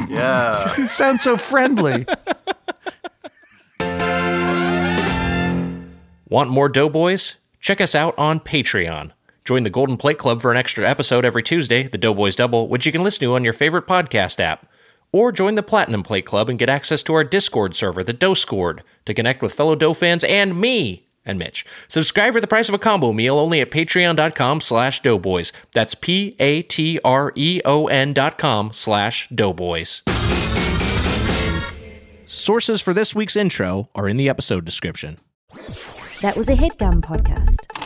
Yeah. 0.10 0.74
You 0.78 0.88
sound 0.88 1.22
so 1.22 1.38
friendly. 1.38 2.06
Want 6.28 6.50
more 6.50 6.68
Doughboys? 6.68 7.38
Check 7.62 7.80
us 7.80 7.96
out 7.96 8.14
on 8.18 8.42
Patreon. 8.42 9.12
Join 9.46 9.64
the 9.64 9.70
Golden 9.70 9.96
Plate 9.98 10.18
Club 10.18 10.42
for 10.42 10.50
an 10.50 10.58
extra 10.58 10.90
episode 10.90 11.24
every 11.24 11.44
Tuesday, 11.44 11.88
the 11.88 12.00
Doughboys 12.00 12.36
Double, 12.36 12.68
which 12.68 12.88
you 12.88 12.92
can 12.92 13.04
listen 13.04 13.22
to 13.22 13.36
on 13.36 13.44
your 13.44 13.54
favorite 13.54 13.86
podcast 13.86 14.40
app. 14.40 14.66
Or 15.12 15.32
join 15.32 15.54
the 15.54 15.62
Platinum 15.62 16.02
Plate 16.02 16.26
Club 16.26 16.50
and 16.50 16.58
get 16.58 16.68
access 16.68 17.04
to 17.04 17.14
our 17.14 17.24
Discord 17.24 17.76
server, 17.76 18.04
the 18.04 18.12
Doughscord, 18.12 18.84
to 19.06 19.14
connect 19.14 19.44
with 19.44 19.54
fellow 19.54 19.76
Dough 19.76 19.94
fans 19.94 20.24
and 20.24 20.60
me 20.60 21.08
and 21.24 21.38
Mitch. 21.38 21.64
Subscribe 21.88 22.34
for 22.34 22.42
the 22.42 22.48
price 22.48 22.70
of 22.70 22.76
a 22.76 22.80
combo 22.80 23.14
meal 23.14 23.38
only 23.38 23.62
at 23.62 23.70
patreon.com 23.70 24.62
slash 24.62 25.02
doughboys. 25.02 25.54
That's 25.74 25.94
P-A-T-R-E-O-N 25.96 26.34
dot 28.14 28.38
com 28.40 28.74
slash 28.74 29.30
doughboys. 29.30 30.02
Sources 32.26 32.82
for 32.82 32.94
this 32.96 33.14
week's 33.14 33.36
intro 33.36 33.90
are 33.94 34.10
in 34.10 34.18
the 34.18 34.28
episode 34.28 34.66
description. 34.66 35.20
That 36.22 36.34
was 36.36 36.50
a 36.50 36.56
headgum 36.56 37.02
podcast. 37.02 37.85